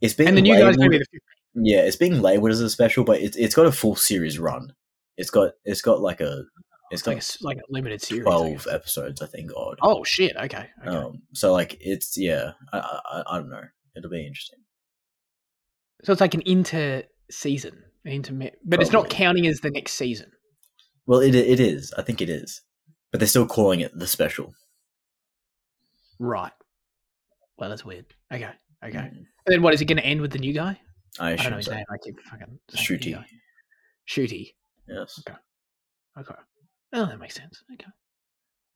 It's 0.00 0.14
being 0.14 0.28
And 0.28 0.36
the 0.36 0.42
new 0.42 0.54
guy's 0.54 0.76
labeled, 0.76 0.76
going 0.78 0.90
to 0.92 0.98
be 0.98 1.04
the 1.14 1.20
yeah, 1.58 1.80
it's 1.80 1.96
being 1.96 2.20
labeled 2.20 2.50
as 2.50 2.60
a 2.60 2.68
special, 2.68 3.04
but 3.04 3.20
it's 3.20 3.36
it's 3.36 3.54
got 3.54 3.66
a 3.66 3.72
full 3.72 3.96
series 3.96 4.38
run. 4.38 4.72
It's 5.16 5.30
got 5.30 5.52
it's 5.64 5.80
got 5.80 6.00
like 6.00 6.20
a 6.20 6.44
it's 6.90 7.06
It's 7.06 7.06
like 7.06 7.16
a, 7.16 7.20
got 7.20 7.48
like 7.48 7.56
a 7.58 7.72
limited 7.72 8.02
series. 8.02 8.24
Twelve 8.24 8.64
guess. 8.64 8.66
episodes, 8.74 9.22
I 9.22 9.26
think. 9.26 9.50
Odd. 9.56 9.78
Oh 9.82 10.04
shit! 10.04 10.36
Okay. 10.36 10.68
okay. 10.86 10.88
Um, 10.96 11.22
so 11.32 11.52
like 11.52 11.76
it's 11.80 12.16
yeah, 12.18 12.52
I, 12.72 12.78
I 12.78 13.00
I- 13.10 13.24
I 13.34 13.38
don't 13.38 13.50
know. 13.50 13.64
It'll 13.96 14.10
be 14.10 14.26
interesting. 14.26 14.58
So 16.04 16.12
it's 16.12 16.20
like 16.20 16.34
an 16.34 16.42
inter 16.44 17.04
season, 17.30 17.82
interme- 18.10 18.52
but 18.64 18.80
it's 18.80 18.92
not 18.92 19.10
counting 19.10 19.46
as 19.46 19.60
the 19.60 19.70
next 19.70 19.92
season. 19.94 20.30
Well, 21.06 21.20
it 21.20 21.34
it 21.34 21.60
is. 21.60 21.92
I 21.96 22.02
think 22.02 22.20
it 22.20 22.28
is, 22.28 22.62
but 23.10 23.20
they're 23.20 23.28
still 23.28 23.46
calling 23.46 23.80
it 23.80 23.96
the 23.96 24.06
special. 24.06 24.52
Right. 26.18 26.52
Well, 27.58 27.68
that's 27.70 27.84
weird. 27.84 28.06
Okay. 28.32 28.50
Okay. 28.84 28.98
Mm, 28.98 29.08
And 29.16 29.26
then 29.46 29.62
what 29.62 29.74
is 29.74 29.80
it 29.80 29.86
going 29.86 29.98
to 29.98 30.04
end 30.04 30.20
with 30.20 30.32
the 30.32 30.38
new 30.38 30.52
guy? 30.52 30.78
I 31.18 31.32
I 31.32 31.36
don't 31.36 31.50
know 31.50 31.56
his 31.58 31.66
so. 31.66 31.74
name. 31.74 31.84
I 31.90 31.96
keep 31.98 32.20
fucking 32.22 32.58
saying 32.70 33.00
the 33.00 33.06
new 33.10 33.16
Ncuti. 33.16 33.24
Ncuti. 34.08 34.54
Yes. 34.88 35.20
Okay. 35.26 35.38
Okay. 36.18 36.34
Oh, 36.92 37.06
that 37.06 37.18
makes 37.18 37.34
sense. 37.34 37.62
Okay. 37.72 37.90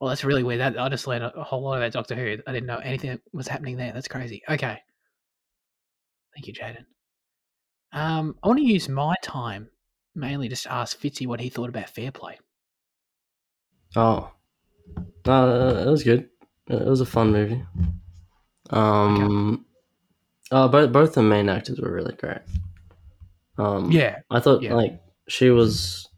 Well, 0.00 0.08
that's 0.08 0.24
really 0.24 0.42
weird. 0.42 0.60
That 0.60 0.78
I 0.78 0.88
just 0.88 1.06
learned 1.06 1.24
a 1.24 1.34
a 1.38 1.42
whole 1.44 1.62
lot 1.62 1.76
about 1.76 1.92
Doctor 1.92 2.14
Who. 2.14 2.38
I 2.46 2.52
didn't 2.52 2.66
know 2.66 2.78
anything 2.78 3.18
was 3.32 3.48
happening 3.48 3.76
there. 3.76 3.92
That's 3.92 4.08
crazy. 4.08 4.42
Okay. 4.48 4.78
Thank 6.34 6.46
you, 6.46 6.54
Jaden. 6.54 6.84
Um, 7.92 8.38
I 8.42 8.48
want 8.48 8.58
to 8.60 8.64
use 8.64 8.88
my 8.88 9.14
time 9.22 9.70
mainly 10.14 10.48
just 10.48 10.64
to 10.64 10.72
ask 10.72 10.98
Fitzy 10.98 11.26
what 11.26 11.40
he 11.40 11.48
thought 11.48 11.68
about 11.68 11.90
Fair 11.90 12.12
Play. 12.12 12.38
Oh, 13.96 14.32
no, 15.26 15.68
it 15.88 15.90
was 15.90 16.04
good. 16.04 16.30
It 16.68 16.86
was 16.86 17.00
a 17.00 17.06
fun 17.06 17.32
movie. 17.32 17.64
Um, 18.70 19.66
uh, 20.52 20.68
both 20.68 20.92
both 20.92 21.14
the 21.14 21.22
main 21.22 21.48
actors 21.48 21.80
were 21.80 21.92
really 21.92 22.14
great. 22.14 22.38
Um, 23.58 23.90
Yeah. 23.90 24.20
I 24.30 24.40
thought 24.40 24.62
Yeah. 24.62 24.74
like 24.74 25.02
she 25.28 25.50
was, 25.50 26.08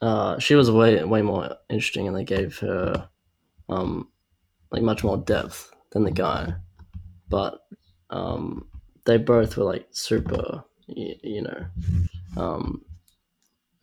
uh, 0.00 0.38
she 0.38 0.54
was 0.54 0.70
way 0.70 1.02
way 1.04 1.22
more 1.22 1.56
interesting, 1.68 2.06
and 2.08 2.16
they 2.16 2.24
gave 2.24 2.58
her, 2.58 3.08
um, 3.68 4.10
like 4.72 4.82
much 4.82 5.04
more 5.04 5.18
depth 5.18 5.72
than 5.92 6.04
the 6.04 6.10
guy, 6.12 6.54
but 7.28 7.60
um, 8.10 8.69
they 9.04 9.16
both 9.16 9.56
were 9.56 9.64
like 9.64 9.86
super, 9.90 10.64
you, 10.86 11.14
you 11.22 11.42
know, 11.42 11.66
um, 12.36 12.84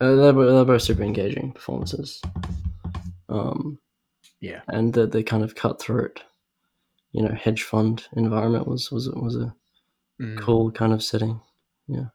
uh, 0.00 0.14
they're, 0.14 0.32
they're 0.32 0.64
both 0.64 0.82
super 0.82 1.02
engaging 1.02 1.52
performances. 1.52 2.22
Um, 3.28 3.78
Yeah. 4.40 4.60
and 4.68 4.92
the 4.92 5.06
the 5.06 5.22
kind 5.22 5.42
of 5.42 5.54
cutthroat, 5.54 6.22
you 7.12 7.22
know, 7.22 7.34
hedge 7.34 7.64
fund 7.64 8.06
environment 8.14 8.66
was 8.66 8.90
was 8.90 9.08
was 9.10 9.36
a 9.36 9.54
Mm. 10.20 10.36
cool 10.36 10.72
kind 10.72 10.92
of 10.92 11.00
setting. 11.00 11.40
Yeah. 11.86 12.06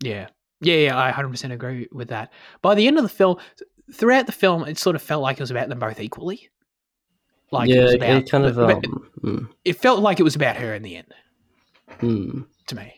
Yeah, 0.00 0.28
yeah, 0.60 0.98
I 0.98 1.12
100% 1.12 1.52
agree 1.52 1.86
with 1.92 2.08
that. 2.08 2.32
By 2.62 2.74
the 2.74 2.86
end 2.86 2.96
of 2.96 3.04
the 3.04 3.08
film, 3.08 3.36
throughout 3.92 4.26
the 4.26 4.32
film, 4.32 4.64
it 4.64 4.78
sort 4.78 4.96
of 4.96 5.02
felt 5.02 5.22
like 5.22 5.38
it 5.38 5.42
was 5.42 5.50
about 5.50 5.68
them 5.68 5.78
both 5.78 6.00
equally. 6.00 6.50
Like 7.52 7.68
yeah, 7.68 7.76
it 7.76 7.82
was 7.82 7.94
it, 7.94 8.02
about, 8.02 8.28
kind 8.28 8.44
of 8.44 8.58
um, 8.58 9.10
mm, 9.22 9.48
it 9.64 9.74
felt 9.74 10.00
like 10.00 10.18
it 10.18 10.24
was 10.24 10.34
about 10.34 10.56
her 10.56 10.74
in 10.74 10.82
the 10.82 10.96
end 10.96 11.14
mm. 11.98 12.46
to 12.66 12.74
me. 12.74 12.94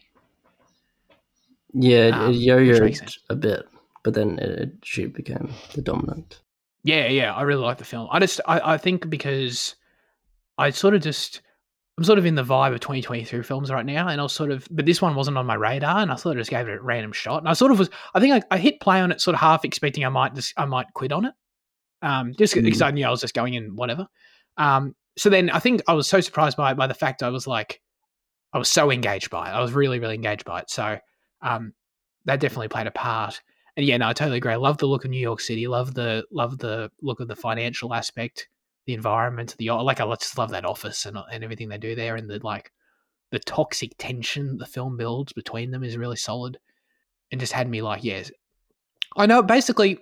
yeah, 1.74 2.08
it, 2.08 2.14
Um, 2.14 2.30
it 2.30 2.36
yo-yoed 2.36 3.18
a 3.30 3.36
bit, 3.36 3.68
but 4.02 4.14
then 4.14 4.38
it, 4.38 4.50
it, 4.60 4.72
she 4.82 5.06
became 5.06 5.50
the 5.74 5.82
dominant. 5.82 6.40
Yeah, 6.82 7.08
yeah, 7.08 7.34
I 7.34 7.42
really 7.42 7.62
like 7.62 7.78
the 7.78 7.84
film. 7.84 8.08
I 8.10 8.18
just, 8.20 8.40
I, 8.46 8.74
I 8.74 8.78
think 8.78 9.10
because 9.10 9.74
I 10.56 10.70
sort 10.70 10.94
of 10.94 11.02
just, 11.02 11.42
I'm 11.96 12.04
sort 12.04 12.18
of 12.18 12.26
in 12.26 12.34
the 12.34 12.44
vibe 12.44 12.72
of 12.72 12.80
2023 12.80 13.42
films 13.42 13.70
right 13.70 13.84
now, 13.84 14.08
and 14.08 14.20
I 14.20 14.22
was 14.22 14.32
sort 14.32 14.50
of, 14.50 14.66
but 14.70 14.86
this 14.86 15.02
one 15.02 15.14
wasn't 15.14 15.36
on 15.36 15.46
my 15.46 15.54
radar, 15.54 15.98
and 15.98 16.10
I 16.10 16.16
sort 16.16 16.36
of 16.36 16.40
just 16.40 16.50
gave 16.50 16.68
it 16.68 16.78
a 16.78 16.80
random 16.80 17.12
shot, 17.12 17.38
and 17.38 17.48
I 17.48 17.52
sort 17.52 17.72
of 17.72 17.78
was, 17.78 17.90
I 18.14 18.20
think 18.20 18.34
I, 18.34 18.54
I 18.54 18.58
hit 18.58 18.80
play 18.80 19.00
on 19.00 19.12
it, 19.12 19.20
sort 19.20 19.34
of 19.34 19.40
half 19.40 19.64
expecting 19.64 20.04
I 20.04 20.08
might 20.08 20.34
just, 20.34 20.54
I 20.56 20.64
might 20.64 20.86
quit 20.94 21.12
on 21.12 21.26
it, 21.26 21.34
um, 22.02 22.32
just 22.38 22.54
because 22.54 22.82
I 22.82 22.90
knew 22.90 23.06
I 23.06 23.10
was 23.10 23.20
just 23.20 23.34
going 23.34 23.54
in 23.54 23.76
whatever. 23.76 24.06
Um, 24.56 24.94
so 25.16 25.30
then 25.30 25.50
I 25.50 25.58
think 25.58 25.82
I 25.88 25.94
was 25.94 26.06
so 26.06 26.20
surprised 26.20 26.56
by 26.56 26.74
by 26.74 26.86
the 26.86 26.94
fact 26.94 27.22
I 27.22 27.28
was 27.28 27.46
like, 27.46 27.80
I 28.52 28.58
was 28.58 28.68
so 28.68 28.90
engaged 28.90 29.30
by 29.30 29.48
it. 29.50 29.52
I 29.52 29.60
was 29.60 29.72
really, 29.72 29.98
really 29.98 30.14
engaged 30.14 30.44
by 30.44 30.60
it. 30.60 30.70
So, 30.70 30.98
um, 31.42 31.74
that 32.24 32.40
definitely 32.40 32.68
played 32.68 32.86
a 32.86 32.90
part. 32.92 33.40
And 33.76 33.86
yeah, 33.86 33.96
no, 33.96 34.08
I 34.08 34.12
totally 34.12 34.38
agree. 34.38 34.52
I 34.52 34.56
love 34.56 34.78
the 34.78 34.86
look 34.86 35.04
of 35.04 35.10
New 35.10 35.20
York 35.20 35.40
City. 35.40 35.66
Love 35.68 35.94
the 35.94 36.24
love 36.32 36.58
the 36.58 36.90
look 37.00 37.20
of 37.20 37.28
the 37.28 37.36
financial 37.36 37.94
aspect, 37.94 38.48
the 38.86 38.94
environment, 38.94 39.54
the 39.58 39.70
like. 39.70 40.00
I 40.00 40.14
just 40.16 40.36
love 40.36 40.50
that 40.50 40.64
office 40.64 41.06
and 41.06 41.16
and 41.32 41.44
everything 41.44 41.68
they 41.68 41.78
do 41.78 41.94
there, 41.94 42.16
and 42.16 42.28
the 42.28 42.40
like, 42.42 42.72
the 43.30 43.38
toxic 43.38 43.92
tension 43.96 44.58
the 44.58 44.66
film 44.66 44.96
builds 44.96 45.32
between 45.32 45.70
them 45.70 45.84
is 45.84 45.96
really 45.96 46.16
solid, 46.16 46.58
and 47.30 47.40
just 47.40 47.52
had 47.52 47.68
me 47.68 47.80
like, 47.80 48.02
yes, 48.02 48.32
I 49.16 49.26
know. 49.26 49.42
Basically, 49.42 49.98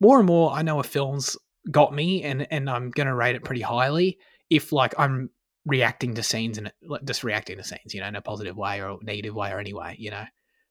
more 0.00 0.18
and 0.18 0.26
more, 0.26 0.50
I 0.50 0.62
know 0.62 0.80
a 0.80 0.82
film's 0.82 1.36
got 1.70 1.94
me, 1.94 2.24
and 2.24 2.48
and 2.50 2.68
I'm 2.68 2.90
gonna 2.90 3.14
rate 3.14 3.36
it 3.36 3.44
pretty 3.44 3.62
highly 3.62 4.18
if 4.50 4.72
like 4.72 4.94
I'm 4.98 5.30
reacting 5.68 6.14
to 6.14 6.22
scenes 6.22 6.58
and 6.58 6.72
just 7.04 7.22
reacting 7.22 7.58
to 7.58 7.64
scenes, 7.64 7.94
you 7.94 8.00
know, 8.00 8.08
in 8.08 8.16
a 8.16 8.22
positive 8.22 8.56
way 8.56 8.82
or 8.82 8.98
negative 9.02 9.34
way 9.34 9.52
or 9.52 9.60
any 9.60 9.74
way, 9.74 9.94
you 9.98 10.10
know. 10.10 10.24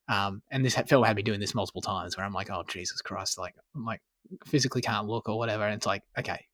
Um, 0.10 0.42
and 0.52 0.66
this 0.66 0.76
film 0.88 1.04
had 1.04 1.16
me 1.16 1.22
doing 1.22 1.40
this 1.40 1.54
multiple 1.54 1.82
times 1.82 2.18
where 2.18 2.26
I'm 2.26 2.34
like, 2.34 2.50
oh 2.50 2.64
Jesus 2.68 3.02
Christ, 3.02 3.38
like 3.38 3.54
I'm 3.76 3.86
like 3.86 4.02
physically 4.46 4.82
can't 4.82 5.08
look 5.08 5.30
or 5.30 5.38
whatever, 5.38 5.66
and 5.66 5.76
it's 5.76 5.86
like, 5.86 6.02
okay, 6.18 6.46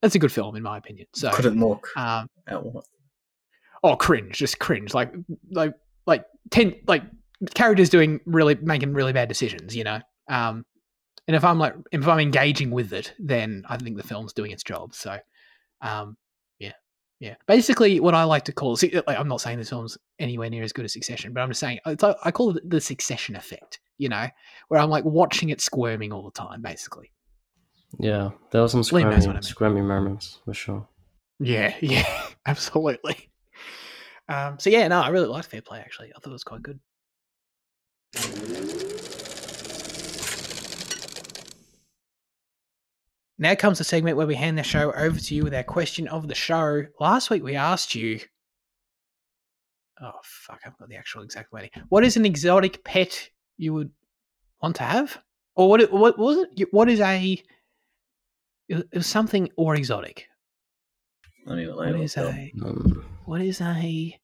that's 0.00 0.14
a 0.14 0.18
good 0.18 0.32
film 0.32 0.56
in 0.56 0.62
my 0.62 0.78
opinion. 0.78 1.06
So, 1.14 1.30
Couldn't 1.30 1.60
look 1.60 1.88
um, 1.96 2.28
oh 3.82 3.96
cringe, 3.96 4.36
just 4.36 4.58
cringe, 4.58 4.94
like 4.94 5.12
like 5.50 5.74
like 6.06 6.24
ten 6.50 6.74
like 6.86 7.02
characters 7.54 7.88
doing 7.88 8.20
really 8.26 8.54
making 8.56 8.94
really 8.94 9.12
bad 9.12 9.28
decisions, 9.28 9.76
you 9.76 9.84
know. 9.84 10.00
Um, 10.28 10.64
and 11.28 11.36
if 11.36 11.44
I'm 11.44 11.58
like 11.58 11.74
if 11.92 12.08
I'm 12.08 12.18
engaging 12.18 12.70
with 12.70 12.92
it, 12.92 13.14
then 13.18 13.64
I 13.68 13.76
think 13.76 13.96
the 13.96 14.02
film's 14.02 14.32
doing 14.32 14.50
its 14.50 14.62
job. 14.62 14.94
So, 14.94 15.18
um, 15.82 16.16
yeah. 17.22 17.36
Basically, 17.46 18.00
what 18.00 18.16
I 18.16 18.24
like 18.24 18.44
to 18.46 18.52
call 18.52 18.74
see, 18.74 19.00
like, 19.06 19.16
I'm 19.16 19.28
not 19.28 19.40
saying 19.40 19.58
this 19.58 19.68
film's 19.68 19.96
anywhere 20.18 20.50
near 20.50 20.64
as 20.64 20.72
good 20.72 20.84
as 20.84 20.92
Succession, 20.92 21.32
but 21.32 21.40
I'm 21.40 21.50
just 21.50 21.60
saying 21.60 21.78
it's 21.86 22.02
like, 22.02 22.16
I 22.24 22.32
call 22.32 22.56
it 22.56 22.68
the 22.68 22.80
Succession 22.80 23.36
effect. 23.36 23.78
You 23.96 24.08
know, 24.08 24.26
where 24.66 24.80
I'm 24.80 24.90
like 24.90 25.04
watching 25.04 25.50
it 25.50 25.60
squirming 25.60 26.12
all 26.12 26.24
the 26.24 26.32
time, 26.32 26.62
basically. 26.62 27.12
Yeah, 28.00 28.30
there 28.50 28.60
were 28.60 28.66
some 28.66 28.80
knows 28.80 28.92
I 28.92 29.32
mean. 29.34 29.42
squirmy 29.42 29.82
moments 29.82 30.40
for 30.44 30.52
sure. 30.52 30.88
Yeah, 31.38 31.76
yeah, 31.80 32.26
absolutely. 32.44 33.30
Um, 34.28 34.58
so 34.58 34.70
yeah, 34.70 34.88
no, 34.88 35.00
I 35.00 35.10
really 35.10 35.28
liked 35.28 35.46
Fair 35.46 35.62
Play. 35.62 35.78
Actually, 35.78 36.08
I 36.08 36.18
thought 36.18 36.30
it 36.30 36.32
was 36.32 36.42
quite 36.42 36.62
good. 36.64 36.80
Now 43.42 43.56
comes 43.56 43.78
the 43.78 43.84
segment 43.84 44.16
where 44.16 44.26
we 44.28 44.36
hand 44.36 44.56
the 44.56 44.62
show 44.62 44.92
over 44.92 45.18
to 45.18 45.34
you 45.34 45.42
with 45.42 45.52
our 45.52 45.64
question 45.64 46.06
of 46.06 46.28
the 46.28 46.34
show. 46.36 46.84
Last 47.00 47.28
week 47.28 47.42
we 47.42 47.56
asked 47.56 47.92
you. 47.92 48.20
Oh 50.00 50.12
fuck! 50.22 50.60
I've 50.64 50.78
got 50.78 50.88
the 50.88 50.94
actual 50.94 51.22
exact 51.24 51.52
wording. 51.52 51.70
What 51.88 52.04
is 52.04 52.16
an 52.16 52.24
exotic 52.24 52.84
pet 52.84 53.30
you 53.56 53.74
would 53.74 53.90
want 54.62 54.76
to 54.76 54.84
have, 54.84 55.18
or 55.56 55.68
what? 55.68 55.90
What 55.92 56.16
was 56.20 56.46
it? 56.56 56.68
What 56.72 56.88
is 56.88 57.00
a? 57.00 57.42
It 58.68 58.86
was 58.94 59.08
something 59.08 59.48
or 59.56 59.74
exotic. 59.74 60.28
Let 61.44 61.56
me, 61.58 61.66
let 61.66 61.94
me 61.94 62.04
is 62.04 62.16
look 62.16 62.28
up. 62.28 62.34
a? 62.36 62.52
Um, 62.64 63.04
What 63.24 63.40
is 63.40 63.60
a? 63.60 64.16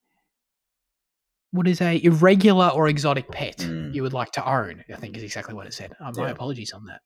What 1.51 1.67
is 1.67 1.81
a 1.81 2.01
irregular 2.05 2.69
or 2.69 2.87
exotic 2.89 3.29
pet 3.33 3.57
Mm. 3.57 3.95
you 3.95 4.03
would 4.03 4.13
like 4.13 4.31
to 4.33 4.49
own? 4.49 4.85
I 4.93 4.97
think 4.97 5.17
is 5.17 5.25
exactly 5.25 5.55
what 5.55 5.67
it 5.67 5.75
said. 5.75 5.93
Uh, 5.99 6.13
my 6.15 6.27
Yeah. 6.27 6.31
apologies 6.33 6.73
on 6.73 6.85
that. 6.85 7.01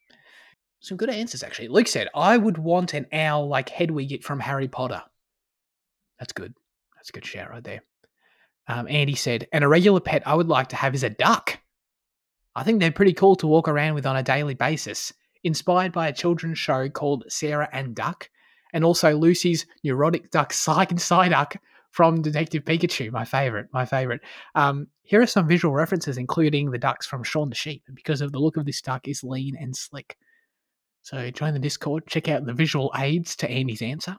Some 0.83 0.97
good 0.97 1.11
answers 1.11 1.45
actually. 1.45 1.69
Luke 1.69 1.87
said, 1.87 2.09
"I 2.13 2.37
would 2.37 2.59
want 2.59 2.93
an 2.93 3.07
owl 3.13 3.47
like 3.47 3.69
Hedwig 3.69 4.23
from 4.23 4.41
Harry 4.41 4.67
Potter." 4.69 5.03
That's 6.19 6.33
good. 6.33 6.55
That's 6.97 7.09
a 7.09 7.13
good 7.13 7.25
shout 7.25 7.51
right 7.51 7.63
there. 7.63 7.83
Um, 8.67 8.89
Andy 8.89 9.15
said, 9.15 9.49
"An 9.53 9.63
irregular 9.63 10.01
pet 10.01 10.27
I 10.27 10.35
would 10.35 10.49
like 10.49 10.69
to 10.69 10.77
have 10.77 10.95
is 10.95 11.05
a 11.05 11.11
duck. 11.11 11.59
I 12.57 12.65
think 12.65 12.81
they're 12.81 12.91
pretty 12.91 13.13
cool 13.13 13.37
to 13.37 13.47
walk 13.47 13.69
around 13.69 13.95
with 13.95 14.07
on 14.07 14.17
a 14.17 14.23
daily 14.23 14.55
basis. 14.55 15.13
Inspired 15.45 15.93
by 15.93 16.09
a 16.09 16.13
children's 16.13 16.59
show 16.59 16.89
called 16.89 17.25
Sarah 17.29 17.69
and 17.73 17.95
Duck, 17.95 18.29
and 18.73 18.85
also 18.85 19.17
Lucy's 19.17 19.67
neurotic 19.85 20.31
duck 20.31 20.53
Psych 20.53 20.91
and 20.91 21.01
Psyduck 21.01 21.57
from 21.91 22.23
Detective 22.23 22.65
Pikachu, 22.65 23.13
my 23.13 23.25
favorite, 23.25 23.69
my 23.73 23.85
favorite. 23.85 24.21
Um, 24.55 24.89
here 25.03 25.21
are 25.21 25.27
some 25.27 25.47
visual 25.47 25.75
references, 25.75 26.19
including 26.19 26.71
the 26.71 26.79
ducks 26.79 27.07
from 27.07 27.23
Shaun 27.23 27.51
the 27.51 27.55
Sheep, 27.55 27.83
because 27.95 28.21
of 28.21 28.33
the 28.33 28.39
look 28.39 28.57
of 28.57 28.65
this 28.67 28.81
duck 28.81 29.07
is 29.07 29.23
lean 29.23 29.57
and 29.57 29.77
slick. 29.77 30.17
So 31.03 31.31
join 31.31 31.53
the 31.53 31.59
Discord, 31.61 32.07
check 32.07 32.29
out 32.29 32.47
the 32.47 32.53
visual 32.53 32.93
aids 32.97 33.37
to 33.37 33.51
Andy's 33.51 33.83
answer. 33.83 34.17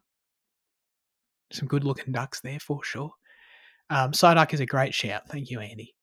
Some 1.51 1.67
good 1.67 1.83
looking 1.83 2.11
ducks 2.13 2.41
there 2.41 2.59
for 2.59 2.83
sure. 2.83 3.11
Um, 3.89 4.11
Psyduck 4.11 4.53
is 4.53 4.59
a 4.59 4.65
great 4.65 4.93
shout. 4.93 5.23
Thank 5.29 5.49
you, 5.49 5.59
Andy. 5.59 5.93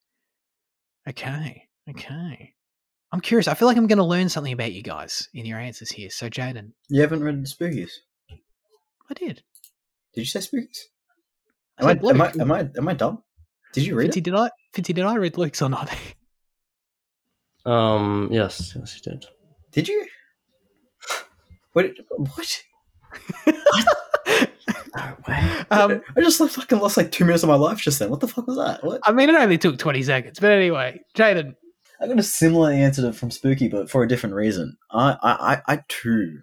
Okay, 1.09 1.64
okay. 1.89 2.55
I'm 3.12 3.20
curious. 3.20 3.49
I 3.49 3.55
feel 3.55 3.66
like 3.66 3.76
I'm 3.76 3.89
going 3.89 3.99
to 3.99 4.05
learn 4.05 4.28
something 4.28 4.53
about 4.53 4.72
you 4.72 4.83
guys 4.83 5.28
in 5.35 5.45
your 5.45 5.59
answers 5.59 5.91
here. 5.91 6.11
So, 6.11 6.28
Jaden, 6.31 6.72
You 6.89 7.01
haven't 7.01 7.24
read 7.24 7.43
the 7.43 7.49
Spookies? 7.49 7.91
I 8.31 9.14
did. 9.14 9.43
Did 10.14 10.20
you 10.20 10.24
say 10.26 10.41
Spookies? 10.41 10.78
Am 11.81 11.89
I, 11.89 11.95
said 11.95 12.05
am 12.05 12.20
I 12.22 12.33
am 12.39 12.53
I 12.53 12.68
am 12.76 12.89
I 12.89 12.95
dumb? 12.95 13.22
Did 13.72 13.87
you 13.87 13.97
read 13.97 14.11
Fitzy, 14.11 14.18
it? 14.18 14.24
did 14.24 14.35
I? 14.35 14.51
Fitzy, 14.74 14.95
did 14.95 15.01
I 15.05 15.14
read 15.16 15.37
Luke's 15.39 15.62
or 15.62 15.68
not? 15.68 15.91
um, 17.66 18.28
yes, 18.31 18.74
yes, 18.78 18.97
you 18.97 19.12
did. 19.12 19.26
Did 19.72 19.89
you? 19.89 20.07
What? 21.73 21.87
What? 22.11 22.62
No 24.97 25.16
way. 25.29 25.64
Um, 25.71 26.03
I 26.16 26.21
just 26.21 26.41
like 26.41 26.51
fucking 26.51 26.79
lost 26.79 26.97
like 26.97 27.12
two 27.12 27.25
minutes 27.25 27.43
of 27.43 27.49
my 27.49 27.55
life 27.55 27.79
just 27.79 27.99
then. 27.99 28.11
What 28.11 28.21
the 28.21 28.29
fuck 28.29 28.47
was 28.47 28.57
that? 28.57 28.83
What? 28.83 29.01
I 29.05 29.12
mean, 29.12 29.29
it 29.29 29.37
only 29.37 29.59
took 29.59 29.79
20 29.79 30.03
seconds, 30.03 30.41
but 30.41 30.51
anyway, 30.51 31.01
Jaden. 31.16 31.55
I 32.01 32.09
got 32.09 32.18
a 32.18 32.25
similar 32.25 32.73
answer 32.73 33.03
to, 33.03 33.12
from 33.12 33.31
Spooky, 33.31 33.68
but 33.68 33.91
for 33.91 34.03
a 34.03 34.09
different 34.09 34.35
reason. 34.35 34.77
I, 34.91 35.16
I, 35.23 35.53
I, 35.53 35.62
I 35.75 35.83
too 35.89 36.41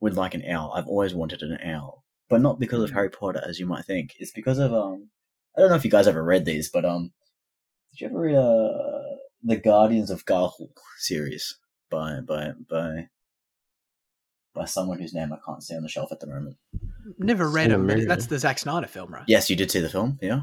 would 0.00 0.14
like 0.14 0.34
an 0.34 0.44
owl. 0.46 0.72
I've 0.74 0.88
always 0.88 1.14
wanted 1.14 1.42
an 1.42 1.58
owl, 1.64 2.04
but 2.28 2.40
not 2.40 2.60
because 2.60 2.82
of 2.82 2.90
Harry 2.90 3.10
Potter, 3.10 3.42
as 3.46 3.58
you 3.58 3.66
might 3.66 3.84
think. 3.84 4.14
It's 4.18 4.32
because 4.32 4.58
of 4.58 4.72
um. 4.72 5.08
I 5.56 5.60
don't 5.60 5.70
know 5.70 5.76
if 5.76 5.84
you 5.84 5.90
guys 5.90 6.06
ever 6.06 6.22
read 6.22 6.44
these, 6.44 6.70
but 6.70 6.84
um, 6.84 7.12
did 7.92 8.00
you 8.00 8.06
ever 8.08 8.20
read 8.20 8.36
uh 8.36 9.16
the 9.42 9.56
Guardians 9.56 10.10
of 10.10 10.26
Ga'Hoole 10.26 10.70
series 10.98 11.56
by 11.90 12.20
by 12.20 12.52
by 12.68 13.08
by 14.54 14.64
someone 14.64 14.98
whose 14.98 15.14
name 15.14 15.32
I 15.32 15.38
can't 15.44 15.62
see 15.62 15.74
on 15.76 15.82
the 15.82 15.88
shelf 15.88 16.10
at 16.12 16.20
the 16.20 16.26
moment? 16.26 16.56
Never 17.18 17.48
read 17.48 17.70
Seen 17.70 17.80
him, 17.80 17.86
but 17.86 18.06
that's 18.08 18.26
the 18.26 18.38
Zack 18.38 18.58
Snyder 18.58 18.86
film, 18.86 19.12
right? 19.12 19.24
Yes, 19.26 19.48
you 19.50 19.56
did 19.56 19.70
see 19.70 19.80
the 19.80 19.88
film. 19.88 20.18
Yeah, 20.22 20.42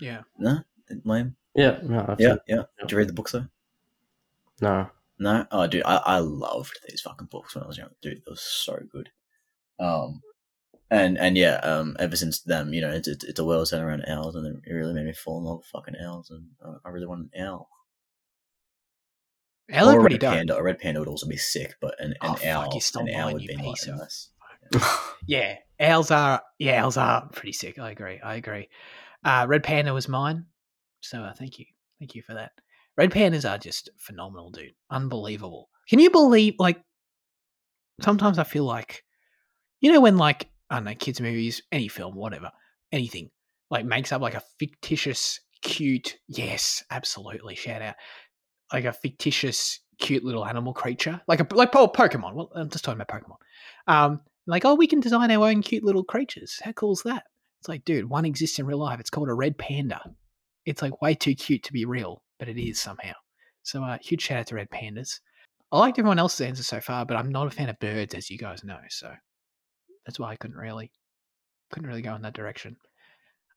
Yeah. 0.00 0.22
no, 0.38 0.58
lame. 1.04 1.36
Yeah, 1.54 1.78
no, 1.82 2.04
I've 2.08 2.20
Yeah, 2.20 2.28
seen- 2.34 2.38
yeah. 2.48 2.62
Did 2.80 2.92
you 2.92 2.98
read 2.98 3.08
the 3.08 3.12
books 3.14 3.32
though? 3.32 3.46
no. 4.60 4.90
No, 5.22 5.46
oh, 5.50 5.66
dude, 5.66 5.82
I, 5.84 5.96
I 5.96 6.18
loved 6.20 6.78
these 6.88 7.02
fucking 7.02 7.26
books 7.30 7.54
when 7.54 7.62
I 7.62 7.66
was 7.66 7.76
young. 7.76 7.90
Dude, 8.00 8.22
they 8.24 8.30
were 8.30 8.36
so 8.36 8.78
good. 8.90 9.10
Um, 9.78 10.22
and 10.90 11.18
and 11.18 11.36
yeah, 11.36 11.56
um, 11.56 11.94
ever 11.98 12.16
since 12.16 12.40
then, 12.40 12.72
you 12.72 12.80
know, 12.80 12.90
it's 12.90 13.06
it's, 13.06 13.24
it's 13.24 13.38
a 13.38 13.44
world 13.44 13.68
centered 13.68 13.86
around 13.86 14.06
owls, 14.08 14.34
and 14.34 14.62
it 14.64 14.72
really 14.72 14.94
made 14.94 15.04
me 15.04 15.12
fall 15.12 15.36
in 15.38 15.44
love 15.44 15.58
with 15.58 15.66
fucking 15.66 15.96
owls, 16.02 16.30
and 16.30 16.46
I, 16.64 16.88
I 16.88 16.90
really 16.90 17.06
want 17.06 17.28
an 17.34 17.44
owl. 17.44 17.68
They 19.70 19.80
look 19.82 19.94
or 19.96 19.98
a 19.98 20.02
pretty 20.02 20.14
red 20.26 20.34
panda. 20.34 20.56
A 20.56 20.62
red 20.62 20.78
panda 20.78 21.00
would 21.00 21.08
also 21.08 21.26
be 21.28 21.36
sick, 21.36 21.74
but 21.80 21.94
an, 22.00 22.12
an 22.12 22.16
Oh, 22.22 22.34
fuck, 22.34 22.46
owl, 22.46 22.74
you 22.74 22.80
stole 22.80 23.06
an 23.06 23.14
owl 23.14 23.32
would 23.34 23.42
be 23.42 23.56
piece 23.56 23.86
nice. 23.86 23.88
of- 23.88 23.96
nice. 23.98 24.28
Yeah. 25.26 25.56
Owls 25.78 26.10
are, 26.10 26.42
yeah, 26.58 26.84
owls 26.84 26.96
are 26.96 27.28
pretty 27.32 27.52
sick. 27.52 27.78
I 27.78 27.90
agree. 27.90 28.20
I 28.22 28.34
agree. 28.34 28.68
Uh, 29.24 29.46
Red 29.48 29.62
Panda 29.62 29.94
was 29.94 30.08
mine. 30.08 30.46
So 31.00 31.20
uh, 31.22 31.32
thank 31.32 31.58
you. 31.58 31.64
Thank 31.98 32.14
you 32.14 32.22
for 32.22 32.34
that. 32.34 32.52
Red 32.96 33.10
Pandas 33.12 33.48
are 33.48 33.56
just 33.58 33.88
phenomenal, 33.98 34.50
dude. 34.50 34.72
Unbelievable. 34.90 35.70
Can 35.88 35.98
you 36.00 36.10
believe, 36.10 36.54
like, 36.58 36.82
sometimes 38.00 38.38
I 38.38 38.44
feel 38.44 38.64
like, 38.64 39.04
you 39.80 39.92
know, 39.92 40.00
when, 40.00 40.16
like, 40.16 40.48
I 40.68 40.76
don't 40.76 40.84
know, 40.84 40.94
kids' 40.94 41.20
movies, 41.20 41.62
any 41.72 41.88
film, 41.88 42.14
whatever, 42.14 42.50
anything, 42.92 43.30
like, 43.70 43.84
makes 43.84 44.12
up 44.12 44.20
like 44.22 44.34
a 44.34 44.42
fictitious, 44.58 45.40
cute, 45.62 46.16
yes, 46.28 46.82
absolutely, 46.90 47.54
shout 47.54 47.82
out, 47.82 47.94
like 48.72 48.84
a 48.84 48.92
fictitious, 48.92 49.80
cute 49.98 50.24
little 50.24 50.46
animal 50.46 50.72
creature, 50.72 51.20
like 51.26 51.40
a, 51.40 51.54
like 51.54 51.72
po- 51.72 51.88
Pokemon. 51.88 52.34
Well, 52.34 52.50
I'm 52.54 52.70
just 52.70 52.84
talking 52.84 53.00
about 53.00 53.22
Pokemon. 53.22 53.36
Um, 53.86 54.20
like, 54.46 54.64
oh, 54.64 54.74
we 54.74 54.86
can 54.86 55.00
design 55.00 55.30
our 55.30 55.48
own 55.48 55.62
cute 55.62 55.84
little 55.84 56.04
creatures. 56.04 56.58
How 56.62 56.72
cool 56.72 56.92
is 56.92 57.02
that? 57.02 57.24
It's 57.60 57.68
like, 57.68 57.84
dude, 57.84 58.08
one 58.08 58.24
exists 58.24 58.58
in 58.58 58.66
real 58.66 58.78
life. 58.78 59.00
It's 59.00 59.10
called 59.10 59.28
a 59.28 59.34
red 59.34 59.58
panda. 59.58 60.00
It's 60.64 60.82
like 60.82 61.02
way 61.02 61.14
too 61.14 61.34
cute 61.34 61.62
to 61.64 61.72
be 61.72 61.84
real, 61.84 62.22
but 62.38 62.48
it 62.48 62.58
is 62.58 62.80
somehow. 62.80 63.12
So, 63.62 63.84
uh, 63.84 63.98
huge 64.00 64.22
shout 64.22 64.38
out 64.38 64.46
to 64.48 64.54
red 64.54 64.70
pandas. 64.70 65.20
I 65.72 65.78
liked 65.78 65.98
everyone 65.98 66.18
else's 66.18 66.40
answers 66.40 66.66
so 66.66 66.80
far, 66.80 67.04
but 67.06 67.16
I'm 67.16 67.30
not 67.30 67.46
a 67.46 67.50
fan 67.50 67.68
of 67.68 67.78
birds, 67.78 68.14
as 68.14 68.30
you 68.30 68.38
guys 68.38 68.64
know. 68.64 68.78
So 68.88 69.12
that's 70.04 70.18
why 70.18 70.32
I 70.32 70.36
couldn't 70.36 70.56
really, 70.56 70.90
couldn't 71.70 71.88
really 71.88 72.02
go 72.02 72.14
in 72.14 72.22
that 72.22 72.34
direction. 72.34 72.76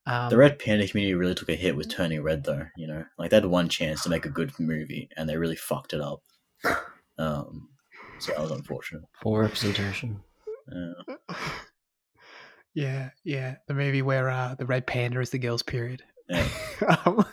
Um, 0.06 0.28
The 0.30 0.36
red 0.36 0.58
panda 0.58 0.86
community 0.86 1.14
really 1.14 1.34
took 1.34 1.48
a 1.48 1.54
hit 1.54 1.76
with 1.76 1.88
turning 1.90 2.22
red, 2.22 2.44
though. 2.44 2.66
You 2.76 2.86
know, 2.86 3.04
like 3.18 3.30
they 3.30 3.36
had 3.36 3.46
one 3.46 3.68
chance 3.68 4.02
to 4.02 4.10
make 4.10 4.26
a 4.26 4.30
good 4.30 4.52
movie, 4.58 5.08
and 5.16 5.28
they 5.28 5.36
really 5.36 5.56
fucked 5.56 5.92
it 5.92 6.00
up. 6.00 6.22
Um, 7.18 7.68
so 8.18 8.32
that 8.32 8.40
was 8.40 8.50
unfortunate. 8.50 9.02
Poor 9.22 9.42
representation. 9.42 10.20
Yeah. 10.72 11.36
yeah, 12.74 13.10
yeah, 13.22 13.56
the 13.68 13.74
movie 13.74 14.02
where 14.02 14.28
uh, 14.30 14.54
the 14.58 14.66
red 14.66 14.86
panda 14.86 15.20
is 15.20 15.30
the 15.30 15.38
girl's 15.38 15.62
period. 15.62 16.02
Yeah. 16.28 16.48
um, 17.06 17.24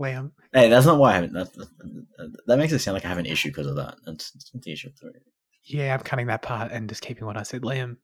Liam, 0.00 0.32
Hey, 0.52 0.68
that's 0.68 0.86
not 0.86 0.98
why 0.98 1.12
I 1.12 1.14
haven't. 1.14 1.32
That, 1.32 1.52
that, 1.54 2.36
that 2.46 2.58
makes 2.58 2.72
it 2.72 2.80
sound 2.80 2.94
like 2.94 3.04
I 3.04 3.08
have 3.08 3.18
an 3.18 3.26
issue 3.26 3.48
because 3.48 3.66
of 3.66 3.76
that. 3.76 3.96
That's, 4.04 4.30
that's 4.32 4.52
not 4.52 4.62
the 4.62 4.72
issue. 4.72 4.88
with 4.88 5.12
the 5.14 5.20
yeah, 5.64 5.94
I'm 5.94 6.00
cutting 6.00 6.26
that 6.26 6.42
part 6.42 6.72
and 6.72 6.88
just 6.88 7.00
keeping 7.00 7.26
what 7.26 7.36
I 7.38 7.42
said. 7.42 7.62
Liam, 7.62 7.96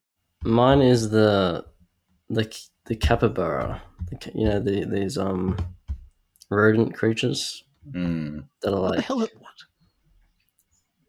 Mine 0.43 0.81
is 0.81 1.11
the 1.11 1.63
the 2.33 2.65
the 2.85 2.95
capybara. 2.95 3.81
The, 4.09 4.31
you 4.33 4.45
know 4.45 4.59
the 4.59 4.85
these 4.85 5.17
um 5.17 5.57
rodent 6.49 6.93
creatures 6.95 7.63
Mm, 7.89 8.45
that 8.61 8.73
are 8.73 8.81
what 8.81 8.91
the 8.91 8.97
like 8.97 9.05
hell? 9.05 9.19
What? 9.19 9.29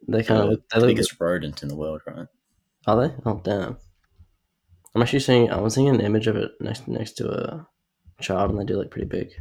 they 0.08 0.22
kind 0.22 0.40
of 0.40 0.46
the 0.46 0.50
look, 0.52 0.68
they 0.70 0.80
look 0.80 0.88
biggest 0.88 1.20
rodent 1.20 1.62
in 1.62 1.68
the 1.68 1.76
world, 1.76 2.00
right? 2.06 2.26
Are 2.86 3.08
they? 3.08 3.14
Oh 3.26 3.40
damn! 3.44 3.76
I'm 4.94 5.02
actually 5.02 5.20
seeing. 5.20 5.50
I 5.50 5.60
was 5.60 5.74
seeing 5.74 5.88
an 5.88 6.00
image 6.00 6.26
of 6.26 6.36
it 6.36 6.52
next 6.60 6.88
next 6.88 7.12
to 7.18 7.30
a 7.30 7.68
child, 8.20 8.50
and 8.50 8.60
they 8.60 8.64
do 8.64 8.76
look 8.76 8.90
pretty 8.90 9.06
big. 9.06 9.32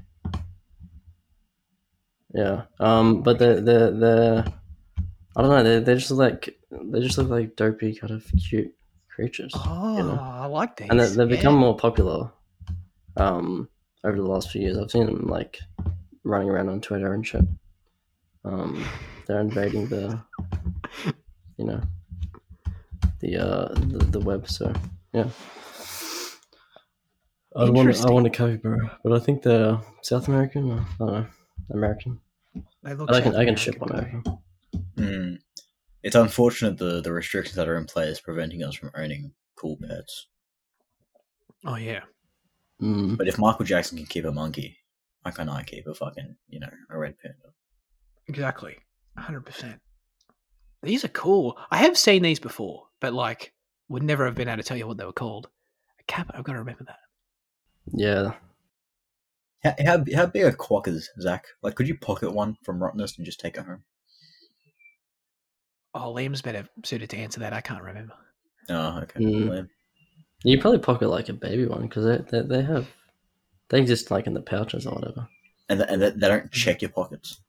Yeah. 2.33 2.63
Um, 2.79 3.23
but 3.23 3.39
the 3.39 3.55
the 3.55 3.91
the 3.91 4.53
I 5.35 5.41
don't 5.41 5.49
know. 5.51 5.63
They 5.63 5.79
they 5.79 5.95
just 5.95 6.11
look 6.11 6.19
like 6.19 6.59
they 6.69 6.99
just 6.99 7.17
look 7.17 7.29
like 7.29 7.55
dopey 7.55 7.95
kind 7.95 8.13
of 8.13 8.25
cute 8.49 8.73
creatures, 9.15 9.51
Oh, 9.55 9.97
you 9.97 10.03
know. 10.03 10.19
I 10.19 10.45
like 10.47 10.77
these. 10.77 10.87
and 10.89 10.99
they, 10.99 11.07
they've 11.07 11.29
become 11.29 11.55
yeah. 11.55 11.59
more 11.61 11.77
popular. 11.77 12.31
Um, 13.17 13.67
over 14.03 14.15
the 14.17 14.23
last 14.23 14.49
few 14.51 14.61
years, 14.61 14.77
I've 14.77 14.89
seen 14.91 15.05
them 15.05 15.27
like 15.27 15.59
running 16.23 16.49
around 16.49 16.69
on 16.69 16.81
Twitter 16.81 17.13
and 17.13 17.25
shit. 17.27 17.45
Um, 18.45 18.83
they're 19.27 19.39
invading 19.41 19.87
the, 19.87 20.19
you 21.57 21.65
know, 21.65 21.81
the 23.19 23.37
uh 23.37 23.73
the, 23.75 24.05
the 24.09 24.19
web. 24.19 24.47
So 24.49 24.73
yeah. 25.13 25.27
I 27.55 27.63
want 27.65 27.77
I 27.77 27.79
Interesting. 27.81 28.13
want 28.13 28.27
a 28.27 28.29
capybara, 28.29 28.97
but 29.03 29.13
I 29.13 29.19
think 29.19 29.43
they're 29.43 29.77
South 30.01 30.27
American. 30.27 30.71
Or, 30.71 30.79
I 30.79 30.85
don't 30.99 31.11
know, 31.13 31.25
American. 31.71 32.19
They 32.83 32.93
look 32.93 33.11
I 33.11 33.21
can 33.21 33.33
South 33.33 33.41
I 33.41 33.45
can 33.45 33.55
ship 33.57 33.77
one 33.79 33.89
though. 33.91 34.31
over. 34.31 34.37
Mm. 34.97 35.37
It's 36.03 36.15
unfortunate 36.15 36.77
the 36.77 37.01
the 37.01 37.13
restrictions 37.13 37.55
that 37.55 37.67
are 37.67 37.77
in 37.77 37.85
place 37.85 38.19
preventing 38.19 38.63
us 38.63 38.75
from 38.75 38.91
owning 38.95 39.33
cool 39.55 39.77
pets. 39.77 40.27
Oh 41.65 41.75
yeah. 41.75 42.01
Mm. 42.81 43.17
But 43.17 43.27
if 43.27 43.37
Michael 43.37 43.65
Jackson 43.65 43.97
can 43.97 44.07
keep 44.07 44.25
a 44.25 44.31
monkey, 44.31 44.77
why 45.21 45.31
can't 45.31 45.49
I 45.49 45.63
keep 45.63 45.85
a 45.87 45.93
fucking 45.93 46.35
you 46.49 46.59
know 46.59 46.69
a 46.89 46.97
red 46.97 47.15
panda? 47.19 47.53
Exactly. 48.27 48.77
100%. 49.19 49.77
These 50.83 51.03
are 51.03 51.09
cool. 51.09 51.57
I 51.69 51.77
have 51.77 51.97
seen 51.97 52.23
these 52.23 52.39
before, 52.39 52.87
but 52.99 53.13
like 53.13 53.53
would 53.89 54.03
never 54.03 54.25
have 54.25 54.35
been 54.35 54.47
able 54.47 54.57
to 54.57 54.63
tell 54.63 54.77
you 54.77 54.87
what 54.87 54.97
they 54.97 55.05
were 55.05 55.11
called. 55.11 55.49
A 55.99 56.03
cap, 56.03 56.31
I've 56.33 56.43
got 56.43 56.53
to 56.53 56.59
remember 56.59 56.85
that. 56.85 56.99
Yeah, 57.93 58.31
How, 59.63 59.75
how, 59.85 60.05
how 60.15 60.25
big 60.27 60.43
a 60.43 60.51
quokka 60.51 60.87
is 60.87 61.09
Zach? 61.19 61.45
Like, 61.61 61.75
could 61.75 61.87
you 61.87 61.97
pocket 61.97 62.31
one 62.31 62.57
from 62.63 62.79
Rottnest 62.79 63.17
and 63.17 63.25
just 63.25 63.39
take 63.39 63.57
it 63.57 63.65
home? 63.65 63.83
Oh, 65.93 66.13
Liam's 66.13 66.41
better 66.41 66.67
suited 66.83 67.09
to 67.09 67.17
answer 67.17 67.39
that. 67.41 67.53
I 67.53 67.61
can't 67.61 67.83
remember. 67.83 68.13
Oh, 68.69 68.99
okay. 69.03 69.19
Mm. 69.19 69.49
Well, 69.49 69.67
you 70.43 70.59
probably 70.59 70.79
pocket 70.79 71.09
like 71.09 71.29
a 71.29 71.33
baby 71.33 71.65
one 71.65 71.81
because 71.83 72.05
they, 72.05 72.39
they 72.41 72.47
they 72.47 72.61
have 72.63 72.87
they 73.69 73.79
exist 73.79 74.09
like 74.11 74.27
in 74.27 74.33
the 74.33 74.41
pouches 74.41 74.85
or 74.87 74.95
whatever. 74.95 75.27
And 75.69 75.79
th- 75.79 75.89
and 75.91 76.01
they, 76.01 76.09
they 76.11 76.27
don't 76.27 76.51
check 76.51 76.81
your 76.81 76.91
pockets. 76.91 77.41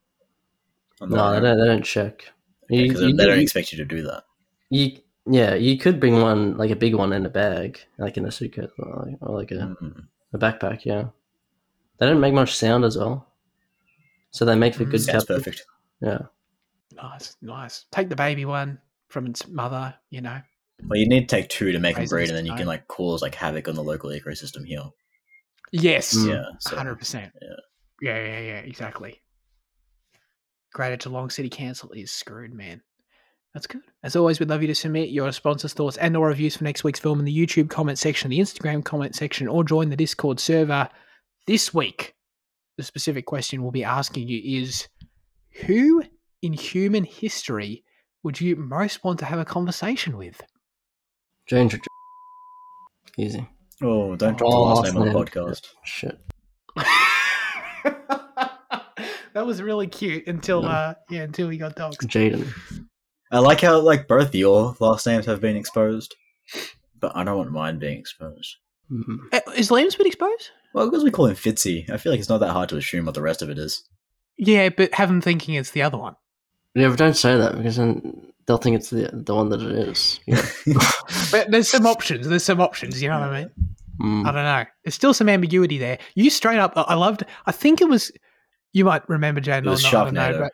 The 1.01 1.07
No, 1.07 1.30
way 1.32 1.40
they 1.40 1.47
don't. 1.47 1.59
They 1.59 1.66
don't 1.66 1.84
check. 1.84 2.24
You, 2.68 2.80
you, 2.84 2.93
they 3.16 3.26
don't 3.26 3.36
you- 3.36 3.43
expect 3.43 3.72
you 3.72 3.78
to 3.78 3.84
do 3.84 4.03
that. 4.03 4.24
you- 4.70 4.99
yeah, 5.24 5.55
you 5.55 5.78
could 5.78 6.01
bring 6.01 6.20
one 6.20 6.57
like 6.57 6.70
a 6.70 6.76
big 6.76 6.97
one 6.97 7.12
in 7.12 7.24
a 7.24 7.28
bag, 7.30 7.78
like 7.97 8.16
in 8.16 8.24
a 8.26 8.32
suitcase 8.32 8.70
or 8.76 9.05
like, 9.07 9.18
or 9.20 9.38
like 9.38 9.53
a, 9.53 9.76
Mm. 9.80 10.07
a 10.32 10.38
backpack. 10.38 10.84
Yeah, 10.84 11.11
they 11.99 12.07
don't 12.07 12.18
make 12.20 12.34
much 12.34 12.57
sound 12.57 12.84
as 12.84 12.99
well, 12.99 13.28
so 14.32 14.45
they 14.45 14.57
make 14.57 14.74
for 14.74 14.84
Mm. 14.84 14.90
good 14.90 15.01
Sounds 15.01 15.24
perfect. 15.24 15.64
Yeah, 16.01 16.22
Nice, 16.97 17.36
nice. 17.43 17.86
Take 17.93 18.09
the 18.09 18.16
baby 18.16 18.45
one 18.45 18.78
from 19.09 19.26
its 19.26 19.47
mother, 19.49 19.95
you 20.11 20.20
know. 20.20 20.40
Well, 20.86 20.99
you 20.99 21.09
need 21.09 21.28
to 21.28 21.36
take 21.36 21.49
two 21.49 21.72
to 21.72 21.78
make 21.78 21.97
them 21.97 22.07
breed, 22.07 22.28
and 22.28 22.36
then 22.36 22.45
you 22.45 22.53
time. 22.53 22.59
can 22.59 22.66
like 22.66 22.88
cause 22.88 23.22
like 23.22 23.34
havoc 23.34 23.68
on 23.68 23.74
the 23.74 23.82
local 23.82 24.11
ecosystem 24.11 24.66
here. 24.66 24.82
Yes. 25.70 26.14
Mm. 26.16 26.28
Yeah, 26.28 26.45
so, 26.59 26.76
hundred 26.76 26.97
percent. 26.97 27.32
yeah. 27.40 27.49
Yeah, 28.01 28.18
yeah, 28.18 28.40
yeah, 28.40 28.59
exactly. 28.59 29.20
Greater 30.72 30.97
Geelong 30.97 31.30
City 31.30 31.49
Council 31.49 31.93
is 31.93 32.11
screwed, 32.11 32.53
man. 32.53 32.82
That's 33.55 33.66
good. 33.66 33.82
As 34.03 34.16
always, 34.16 34.40
we'd 34.40 34.49
love 34.49 34.62
you 34.62 34.68
to 34.68 34.74
submit 34.74 35.11
your 35.11 35.30
sponsors' 35.30 35.74
thoughts 35.74 35.99
and 35.99 36.16
or 36.16 36.28
reviews 36.28 36.57
for 36.57 36.64
next 36.64 36.82
week's 36.82 36.99
film 36.99 37.18
in 37.18 37.26
the 37.26 37.47
YouTube 37.47 37.70
comment 37.70 37.99
section, 37.99 38.30
the 38.30 38.40
Instagram 38.40 38.84
comment 38.84 39.14
section, 39.14 39.47
or 39.47 39.62
join 39.62 39.90
the 39.90 39.97
Discord 39.97 40.40
server. 40.40 40.88
This 41.47 41.72
week, 41.72 42.14
the 42.76 42.82
specific 42.82 43.26
question 43.26 43.62
we'll 43.62 43.70
be 43.70 43.84
asking 43.84 44.28
you 44.28 44.40
is 44.61 44.88
who 45.66 46.03
in 46.43 46.53
human 46.53 47.05
history 47.05 47.84
would 48.22 48.40
you 48.40 48.55
most 48.57 49.03
want 49.03 49.18
to 49.20 49.24
have 49.24 49.38
a 49.38 49.45
conversation 49.45 50.16
with? 50.16 50.40
Jane. 51.47 51.68
Tr- 51.68 51.78
Easy. 53.18 53.49
Oh, 53.82 54.14
don't 54.16 54.38
drop 54.38 54.53
Oh, 54.53 54.68
the 54.68 54.80
last 54.80 54.95
name 54.95 55.03
on 55.03 55.09
the 55.09 55.14
podcast. 55.14 55.66
Shit. 55.84 56.18
that 59.34 59.47
was 59.47 59.61
really 59.62 59.86
cute 59.86 60.26
until 60.26 60.64
uh 60.64 60.95
yeah, 61.11 61.22
until 61.22 61.49
we 61.49 61.57
got 61.59 61.74
dogs. 61.74 61.97
Jaden. 61.99 62.49
I 63.30 63.38
like 63.38 63.61
how 63.61 63.80
like 63.80 64.09
both 64.09 64.34
your 64.34 64.76
last 64.78 65.07
names 65.07 65.26
have 65.26 65.40
been 65.40 65.57
exposed, 65.57 66.14
but 67.01 67.16
I 67.16 67.24
don't 67.24 67.36
want 67.38 67.51
mine 67.51 67.78
being 67.78 67.99
exposed. 67.99 68.57
Mm. 68.90 69.18
Uh, 69.32 69.40
Is 69.57 69.70
Liam's 69.70 69.95
been 69.95 70.07
exposed? 70.07 70.51
Well, 70.74 70.88
because 70.88 71.05
we 71.05 71.11
call 71.11 71.26
him 71.26 71.36
Fitzy, 71.36 71.88
I 71.90 71.97
feel 71.97 72.12
like 72.12 72.20
it's 72.20 72.28
not 72.28 72.38
that 72.38 72.53
hard 72.53 72.68
to 72.70 72.76
assume 72.76 73.07
what 73.07 73.14
the 73.14 73.22
rest 73.22 73.43
of 73.43 73.51
it 73.51 73.59
is. 73.59 73.82
Yeah, 74.38 74.68
but 74.70 74.95
have 74.95 75.09
them 75.09 75.20
thinking 75.20 75.55
it's 75.55 75.70
the 75.70 75.82
other 75.82 75.99
one. 75.99 76.16
Yeah, 76.75 76.89
but 76.89 76.99
don't 76.99 77.16
say 77.16 77.37
that 77.37 77.57
because 77.57 77.77
then 77.77 78.33
they'll 78.47 78.57
think 78.59 78.77
it's 78.77 78.91
the 78.91 79.11
the 79.12 79.35
one 79.35 79.51
that 79.51 79.61
it 79.62 79.89
is. 79.89 80.20
Yeah. 80.27 80.45
But 81.31 81.51
there's 81.51 81.68
some 81.68 81.87
options. 81.87 82.29
There's 82.29 82.45
some 82.45 82.61
options. 82.61 83.01
You 83.03 83.09
know 83.09 83.20
what 83.20 83.29
I 83.31 83.41
mean? 83.41 83.51
Mm. 84.01 84.27
I 84.27 84.33
don't 84.33 84.45
know. 84.45 84.64
There's 84.85 84.95
still 84.95 85.14
some 85.14 85.29
ambiguity 85.29 85.79
there. 85.79 85.99
You 86.14 86.31
straight 86.31 86.59
up. 86.59 86.73
I 86.77 86.83
I 86.83 86.95
loved. 86.95 87.25
I 87.47 87.53
think 87.53 87.81
it 87.81 87.89
was. 87.89 88.11
You 88.73 88.85
might 88.87 89.07
remember 89.09 89.41
Jane 89.41 89.66
It 89.66 89.70
was 89.70 89.85
or 89.87 89.93
not. 89.93 90.07
I 90.09 90.11
know. 90.11 90.39
But 90.41 90.53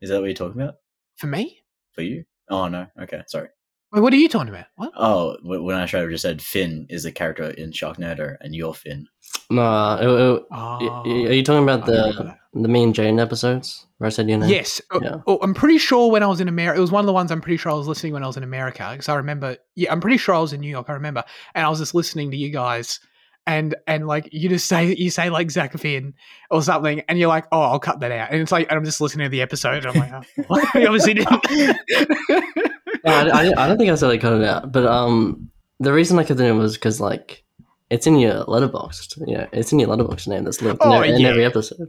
Is 0.00 0.10
that 0.10 0.20
what 0.20 0.26
you're 0.26 0.34
talking 0.34 0.60
about? 0.60 0.76
for 1.16 1.26
me, 1.28 1.62
For 1.92 2.02
you? 2.02 2.24
Oh 2.50 2.68
no. 2.68 2.86
Okay, 3.02 3.22
sorry. 3.26 3.48
Wait, 3.96 4.02
what 4.02 4.12
are 4.12 4.16
you 4.16 4.28
talking 4.28 4.50
about? 4.50 4.66
What? 4.76 4.92
Oh, 4.94 5.36
wh- 5.42 5.64
when 5.64 5.74
I 5.74 5.86
tried, 5.86 6.08
just 6.10 6.20
said 6.20 6.42
Finn 6.42 6.86
is 6.90 7.04
the 7.04 7.12
character 7.12 7.44
in 7.50 7.70
Sharknado, 7.72 8.36
and 8.42 8.54
you're 8.54 8.74
Finn. 8.74 9.08
Nah, 9.48 9.96
it- 9.96 10.04
it- 10.04 10.42
Oh, 10.52 10.78
y- 10.80 11.02
y- 11.06 11.26
are 11.28 11.32
you 11.32 11.42
talking 11.42 11.62
about 11.62 11.86
the 11.86 12.36
the 12.52 12.68
me 12.68 12.82
and 12.82 12.94
Jane 12.94 13.18
episodes 13.18 13.86
where 13.96 14.06
I 14.06 14.10
said 14.10 14.28
your 14.28 14.36
name? 14.38 14.50
Yes. 14.50 14.82
Oh, 14.90 15.00
Yeah. 15.02 15.16
oh, 15.26 15.38
I'm 15.42 15.54
pretty 15.54 15.78
sure 15.78 16.10
when 16.10 16.22
I 16.22 16.26
was 16.26 16.40
in 16.42 16.48
America, 16.48 16.76
it 16.78 16.80
was 16.82 16.92
one 16.92 17.00
of 17.00 17.06
the 17.06 17.12
ones 17.14 17.30
I'm 17.32 17.40
pretty 17.40 17.56
sure 17.56 17.72
I 17.72 17.74
was 17.74 17.86
listening 17.88 18.12
when 18.12 18.22
I 18.22 18.26
was 18.26 18.36
in 18.36 18.42
America 18.42 18.86
because 18.92 19.08
I 19.08 19.14
remember. 19.14 19.56
Yeah, 19.76 19.90
I'm 19.92 20.00
pretty 20.02 20.18
sure 20.18 20.34
I 20.34 20.40
was 20.40 20.52
in 20.52 20.60
New 20.60 20.68
York. 20.70 20.90
I 20.90 20.92
remember, 20.92 21.24
and 21.54 21.64
I 21.64 21.70
was 21.70 21.78
just 21.78 21.94
listening 21.94 22.30
to 22.32 22.36
you 22.36 22.50
guys, 22.50 23.00
and 23.46 23.74
and 23.86 24.06
like 24.06 24.28
you 24.32 24.48
just 24.50 24.66
say 24.68 24.94
you 24.94 25.10
say 25.10 25.30
like 25.30 25.50
Zach 25.50 25.72
Finn 25.78 26.12
or 26.50 26.62
something, 26.62 27.00
and 27.08 27.18
you're 27.18 27.28
like, 27.28 27.46
oh, 27.50 27.60
I'll 27.62 27.78
cut 27.78 28.00
that 28.00 28.12
out, 28.12 28.30
and 28.30 28.42
it's 28.42 28.52
like, 28.52 28.68
and 28.68 28.76
I'm 28.78 28.84
just 28.84 29.00
listening 29.00 29.24
to 29.24 29.30
the 29.30 29.40
episode, 29.42 29.86
and 29.86 29.96
I'm 29.96 30.10
like, 30.10 30.12
oh, 30.38 30.42
what? 30.48 30.64
Obviously 30.76 31.14
didn't. 31.14 31.76
No, 33.06 33.12
I, 33.12 33.22
I, 33.46 33.64
I 33.64 33.68
don't 33.68 33.78
think 33.78 33.90
I 33.90 33.94
said 33.94 34.10
I 34.10 34.18
cut 34.18 34.40
it 34.40 34.44
out, 34.46 34.72
but 34.72 34.84
um, 34.86 35.50
the 35.80 35.92
reason 35.92 36.18
I 36.18 36.24
cut 36.24 36.40
it 36.40 36.44
in 36.44 36.58
was 36.58 36.74
because 36.74 37.00
like 37.00 37.44
it's 37.90 38.06
in 38.06 38.18
your 38.18 38.44
Letterboxd. 38.44 39.22
Yeah, 39.26 39.46
it's 39.52 39.72
in 39.72 39.78
your 39.78 39.88
Letterboxd 39.88 40.28
name 40.28 40.44
that's 40.44 40.60
linked 40.60 40.82
in, 40.84 40.90
Oh, 40.90 40.96
every, 40.96 41.10
in 41.10 41.20
yeah. 41.20 41.28
every 41.28 41.44
episode. 41.44 41.88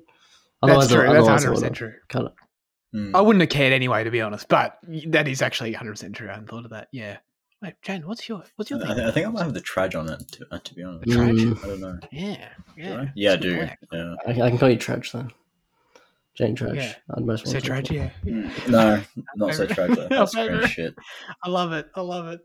That's 0.62 0.88
true. 0.88 1.02
That's 1.02 1.10
otherwise 1.10 1.28
I 1.28 1.50
100 1.50 1.50
would've 1.50 1.54
percent 1.56 1.76
true. 1.76 1.94
Cut 2.10 2.26
it. 2.26 2.32
Hmm. 2.94 3.16
I 3.16 3.22
wouldn't 3.22 3.42
have 3.42 3.50
cared 3.50 3.74
anyway, 3.74 4.04
to 4.04 4.12
be 4.12 4.22
honest. 4.22 4.48
But 4.48 4.78
that 5.08 5.28
is 5.28 5.42
actually 5.42 5.72
100 5.72 5.92
percent 5.92 6.16
true. 6.16 6.30
I 6.30 6.34
hadn't 6.34 6.50
thought 6.50 6.66
of 6.66 6.72
that. 6.72 6.88
Yeah. 6.92 7.18
Wait, 7.62 7.74
Jane, 7.82 8.06
what's 8.06 8.30
your 8.30 8.44
what's 8.56 8.70
your 8.70 8.84
I, 8.86 8.94
thing? 8.94 9.06
I 9.06 9.12
think 9.12 9.26
I 9.28 9.30
might 9.32 9.44
have 9.44 9.54
the 9.56 9.62
trage 9.62 10.00
on 10.00 10.10
it. 10.10 10.20
To, 10.34 10.46
uh, 10.52 10.60
to 10.60 10.74
be 10.76 10.84
honest, 10.84 11.06
The 11.06 11.12
trage? 11.12 11.40
Mm, 11.54 11.64
I 11.64 11.68
don't 11.68 11.82
know. 11.82 12.00
Yeah, 12.12 12.50
yeah, 12.78 13.02
I? 13.02 13.12
Yeah, 13.16 13.32
I 13.32 13.34
It's 13.34 13.46
a 13.46 13.50
good 13.50 13.80
do. 13.92 13.98
Yeah. 13.98 14.16
I, 14.28 14.32
I 14.32 14.50
can 14.50 14.58
call 14.60 14.70
you 14.70 14.78
Trudge 14.78 15.12
then. 15.12 15.32
Jane 16.38 16.56
Trudge. 16.56 16.76
Yeah. 16.76 16.94
I'd 17.16 17.26
most 17.26 17.46
So 17.48 17.54
want 17.54 17.66
to 17.66 17.72
trage, 17.72 17.92
yeah. 17.92 18.10
Mm, 18.26 18.68
No, 18.70 19.02
not 19.36 19.56
so 19.56 19.68
Favorite- 19.68 19.90
trage. 19.92 19.96
though. 20.10 20.16
That's 20.16 20.34
cringe 20.36 20.70
shit. 20.70 20.96
I 21.44 21.50
love 21.50 21.72
it. 21.74 21.88
I 21.96 22.02
love 22.02 22.28
it. 22.28 22.42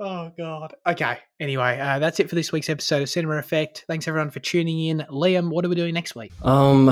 Oh 0.00 0.32
god. 0.38 0.74
Okay. 0.86 1.18
Anyway, 1.40 1.78
uh, 1.80 1.98
that's 1.98 2.20
it 2.20 2.28
for 2.28 2.36
this 2.36 2.52
week's 2.52 2.70
episode 2.70 3.02
of 3.02 3.08
Cinema 3.08 3.36
Effect. 3.38 3.84
Thanks 3.88 4.06
everyone 4.06 4.30
for 4.30 4.38
tuning 4.40 4.78
in. 4.86 5.04
Liam, 5.10 5.50
what 5.50 5.64
are 5.64 5.68
we 5.68 5.74
doing 5.74 5.92
next 5.92 6.14
week? 6.14 6.32
Um, 6.42 6.86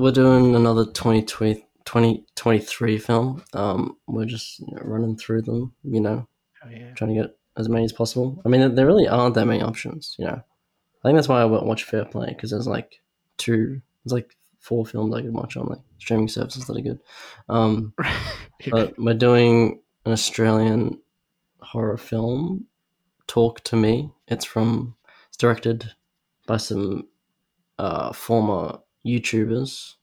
we're 0.00 0.12
doing 0.12 0.56
another 0.56 0.86
2020, 0.86 1.56
2023 1.84 2.98
film. 2.98 3.44
Um, 3.52 3.96
we're 4.06 4.24
just 4.24 4.60
you 4.60 4.66
know, 4.74 4.80
running 4.82 5.16
through 5.16 5.42
them, 5.42 5.74
you 5.84 6.00
know, 6.00 6.26
Oh 6.64 6.68
yeah. 6.70 6.92
trying 6.94 7.14
to 7.14 7.22
get 7.22 7.36
as 7.56 7.68
many 7.68 7.84
as 7.84 7.92
possible. 7.92 8.40
I 8.44 8.48
mean, 8.48 8.60
there- 8.60 8.70
there 8.70 8.86
really 8.86 9.08
aren't 9.08 9.34
that 9.34 9.46
many 9.46 9.60
options, 9.62 10.14
you 10.18 10.24
know. 10.24 10.40
I 11.04 11.08
think 11.08 11.16
that's 11.16 11.28
why 11.28 11.40
I 11.42 11.44
wa- 11.44 11.62
watch 11.64 11.84
Fair 11.84 12.04
Play 12.04 12.28
because 12.28 12.50
there's 12.50 12.66
like 12.66 13.00
two, 13.36 13.80
there's 14.04 14.12
like 14.12 14.34
four 14.68 14.84
films 14.84 15.14
I 15.14 15.22
can 15.22 15.32
watch 15.32 15.56
on 15.56 15.66
like 15.66 15.80
streaming 15.98 16.28
services 16.28 16.66
that 16.66 16.76
are 16.76 16.82
good. 16.82 17.00
Um, 17.48 17.94
but 18.70 18.98
we're 18.98 19.14
doing 19.14 19.80
an 20.04 20.12
Australian 20.12 21.00
horror 21.60 21.96
film, 21.96 22.66
Talk 23.26 23.64
to 23.64 23.76
Me. 23.76 24.10
It's 24.26 24.44
from, 24.44 24.94
it's 25.28 25.38
directed 25.38 25.90
by 26.46 26.58
some 26.58 27.08
uh, 27.78 28.12
former 28.12 28.80
YouTubers, 29.06 29.94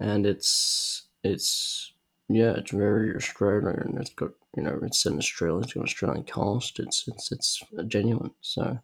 and 0.00 0.26
it's 0.26 1.06
it's 1.22 1.92
yeah, 2.28 2.52
it's 2.58 2.72
very 2.72 3.16
Australian. 3.16 3.96
It's 3.98 4.10
got 4.10 4.32
you 4.54 4.62
know, 4.62 4.78
it's 4.82 5.02
set 5.02 5.12
in 5.12 5.18
Australia. 5.18 5.62
It's 5.62 5.72
got 5.72 5.80
an 5.80 5.86
Australian 5.86 6.24
cast. 6.24 6.78
It's 6.78 7.08
it's 7.08 7.32
it's 7.32 7.62
genuine. 7.88 8.32
So 8.42 8.78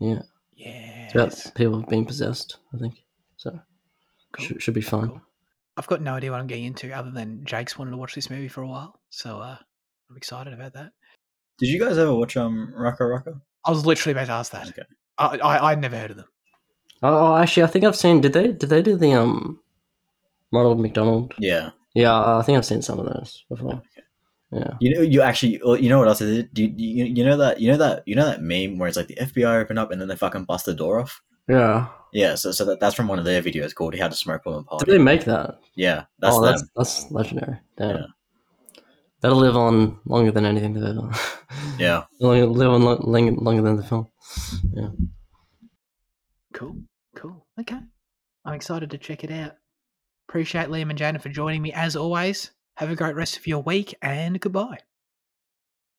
yeah, 0.00 0.22
yeah. 0.54 1.06
it's 1.06 1.14
about 1.14 1.54
people 1.54 1.82
being 1.88 2.04
possessed. 2.04 2.58
I 2.74 2.78
think 2.78 3.04
so. 3.36 3.58
Cool. 4.36 4.46
Should, 4.46 4.62
should 4.62 4.74
be 4.74 4.80
fun. 4.80 5.08
Cool. 5.08 5.22
I've 5.76 5.86
got 5.86 6.02
no 6.02 6.14
idea 6.14 6.30
what 6.30 6.40
I'm 6.40 6.46
getting 6.46 6.66
into 6.66 6.92
other 6.92 7.10
than 7.10 7.44
Jake's 7.44 7.78
wanted 7.78 7.92
to 7.92 7.96
watch 7.96 8.14
this 8.14 8.30
movie 8.30 8.48
for 8.48 8.62
a 8.62 8.68
while. 8.68 9.00
So 9.10 9.38
uh, 9.38 9.56
I'm 10.10 10.16
excited 10.16 10.52
about 10.52 10.74
that. 10.74 10.92
Did 11.58 11.68
you 11.68 11.80
guys 11.80 11.98
ever 11.98 12.14
watch 12.14 12.36
um 12.36 12.72
RackaRacka? 12.76 13.40
I 13.64 13.70
was 13.70 13.86
literally 13.86 14.12
about 14.12 14.26
to 14.26 14.32
ask 14.32 14.52
that. 14.52 14.68
Okay. 14.68 14.82
I, 15.18 15.38
I 15.38 15.70
I'd 15.70 15.80
never 15.80 15.96
heard 15.96 16.10
of 16.10 16.16
them. 16.18 16.26
Oh, 17.02 17.32
oh, 17.32 17.36
actually, 17.36 17.64
I 17.64 17.66
think 17.66 17.84
I've 17.84 17.96
seen. 17.96 18.20
Did 18.20 18.32
they 18.32 18.52
did 18.52 18.70
they 18.70 18.82
do 18.82 18.96
the 18.96 19.12
um 19.12 19.60
Ronald 20.54 20.80
McDonald. 20.80 21.34
Yeah. 21.38 21.70
Yeah, 21.94 22.38
I 22.38 22.42
think 22.42 22.56
I've 22.56 22.64
seen 22.64 22.82
some 22.82 22.98
of 22.98 23.06
those 23.06 23.44
before. 23.48 23.82
Yeah. 24.50 24.70
You 24.80 24.94
know, 24.94 25.00
you 25.02 25.20
actually, 25.20 25.60
well, 25.64 25.76
you 25.76 25.88
know 25.88 25.98
what 25.98 26.08
else 26.08 26.20
is 26.20 26.38
it? 26.38 26.54
Do 26.54 26.62
you, 26.62 26.72
you, 26.76 27.04
you 27.06 27.24
know 27.24 27.36
that, 27.36 27.60
you 27.60 27.70
know 27.70 27.76
that, 27.76 28.06
you 28.06 28.14
know 28.14 28.26
that 28.26 28.42
meme 28.42 28.78
where 28.78 28.88
it's 28.88 28.96
like 28.96 29.08
the 29.08 29.16
FBI 29.16 29.60
open 29.60 29.78
up 29.78 29.90
and 29.90 30.00
then 30.00 30.08
they 30.08 30.16
fucking 30.16 30.44
bust 30.44 30.66
the 30.66 30.74
door 30.74 31.00
off. 31.00 31.20
Yeah. 31.48 31.88
Yeah, 32.12 32.36
so 32.36 32.52
so 32.52 32.64
that, 32.66 32.78
that's 32.78 32.94
from 32.94 33.08
one 33.08 33.18
of 33.18 33.24
their 33.24 33.42
videos 33.42 33.74
called 33.74 33.92
"He 33.92 34.00
Had 34.00 34.12
to 34.12 34.16
Smoke 34.16 34.42
While 34.44 34.58
in 34.58 34.78
Did 34.78 34.88
they 34.88 34.98
make 34.98 35.24
that? 35.24 35.58
Yeah, 35.74 36.04
that's 36.20 36.36
oh, 36.36 36.40
them. 36.40 36.52
that's 36.52 36.64
that's 36.76 37.10
legendary. 37.10 37.58
Damn. 37.76 37.96
Yeah. 37.96 38.06
That'll 39.20 39.38
live 39.38 39.56
on 39.56 39.98
longer 40.04 40.30
than 40.30 40.44
anything 40.44 40.74
they've 40.74 40.84
ever. 40.84 41.10
Yeah, 41.78 42.04
It'll 42.20 42.46
live 42.48 42.70
on 42.70 42.82
lo- 42.82 43.00
longer, 43.02 43.32
longer 43.32 43.62
than 43.62 43.76
the 43.76 43.82
film. 43.82 44.06
Yeah. 44.72 44.90
Cool. 46.52 46.76
Cool. 47.16 47.46
Okay. 47.58 47.78
I'm 48.44 48.54
excited 48.54 48.90
to 48.90 48.98
check 48.98 49.24
it 49.24 49.32
out. 49.32 49.54
Appreciate 50.28 50.68
Liam 50.68 50.90
and 50.90 50.98
Jana 50.98 51.18
for 51.18 51.30
joining 51.30 51.62
me 51.62 51.72
as 51.72 51.96
always. 51.96 52.50
Have 52.76 52.90
a 52.90 52.96
great 52.96 53.16
rest 53.16 53.36
of 53.36 53.46
your 53.46 53.62
week 53.62 53.94
and 54.02 54.40
goodbye. 54.40 54.78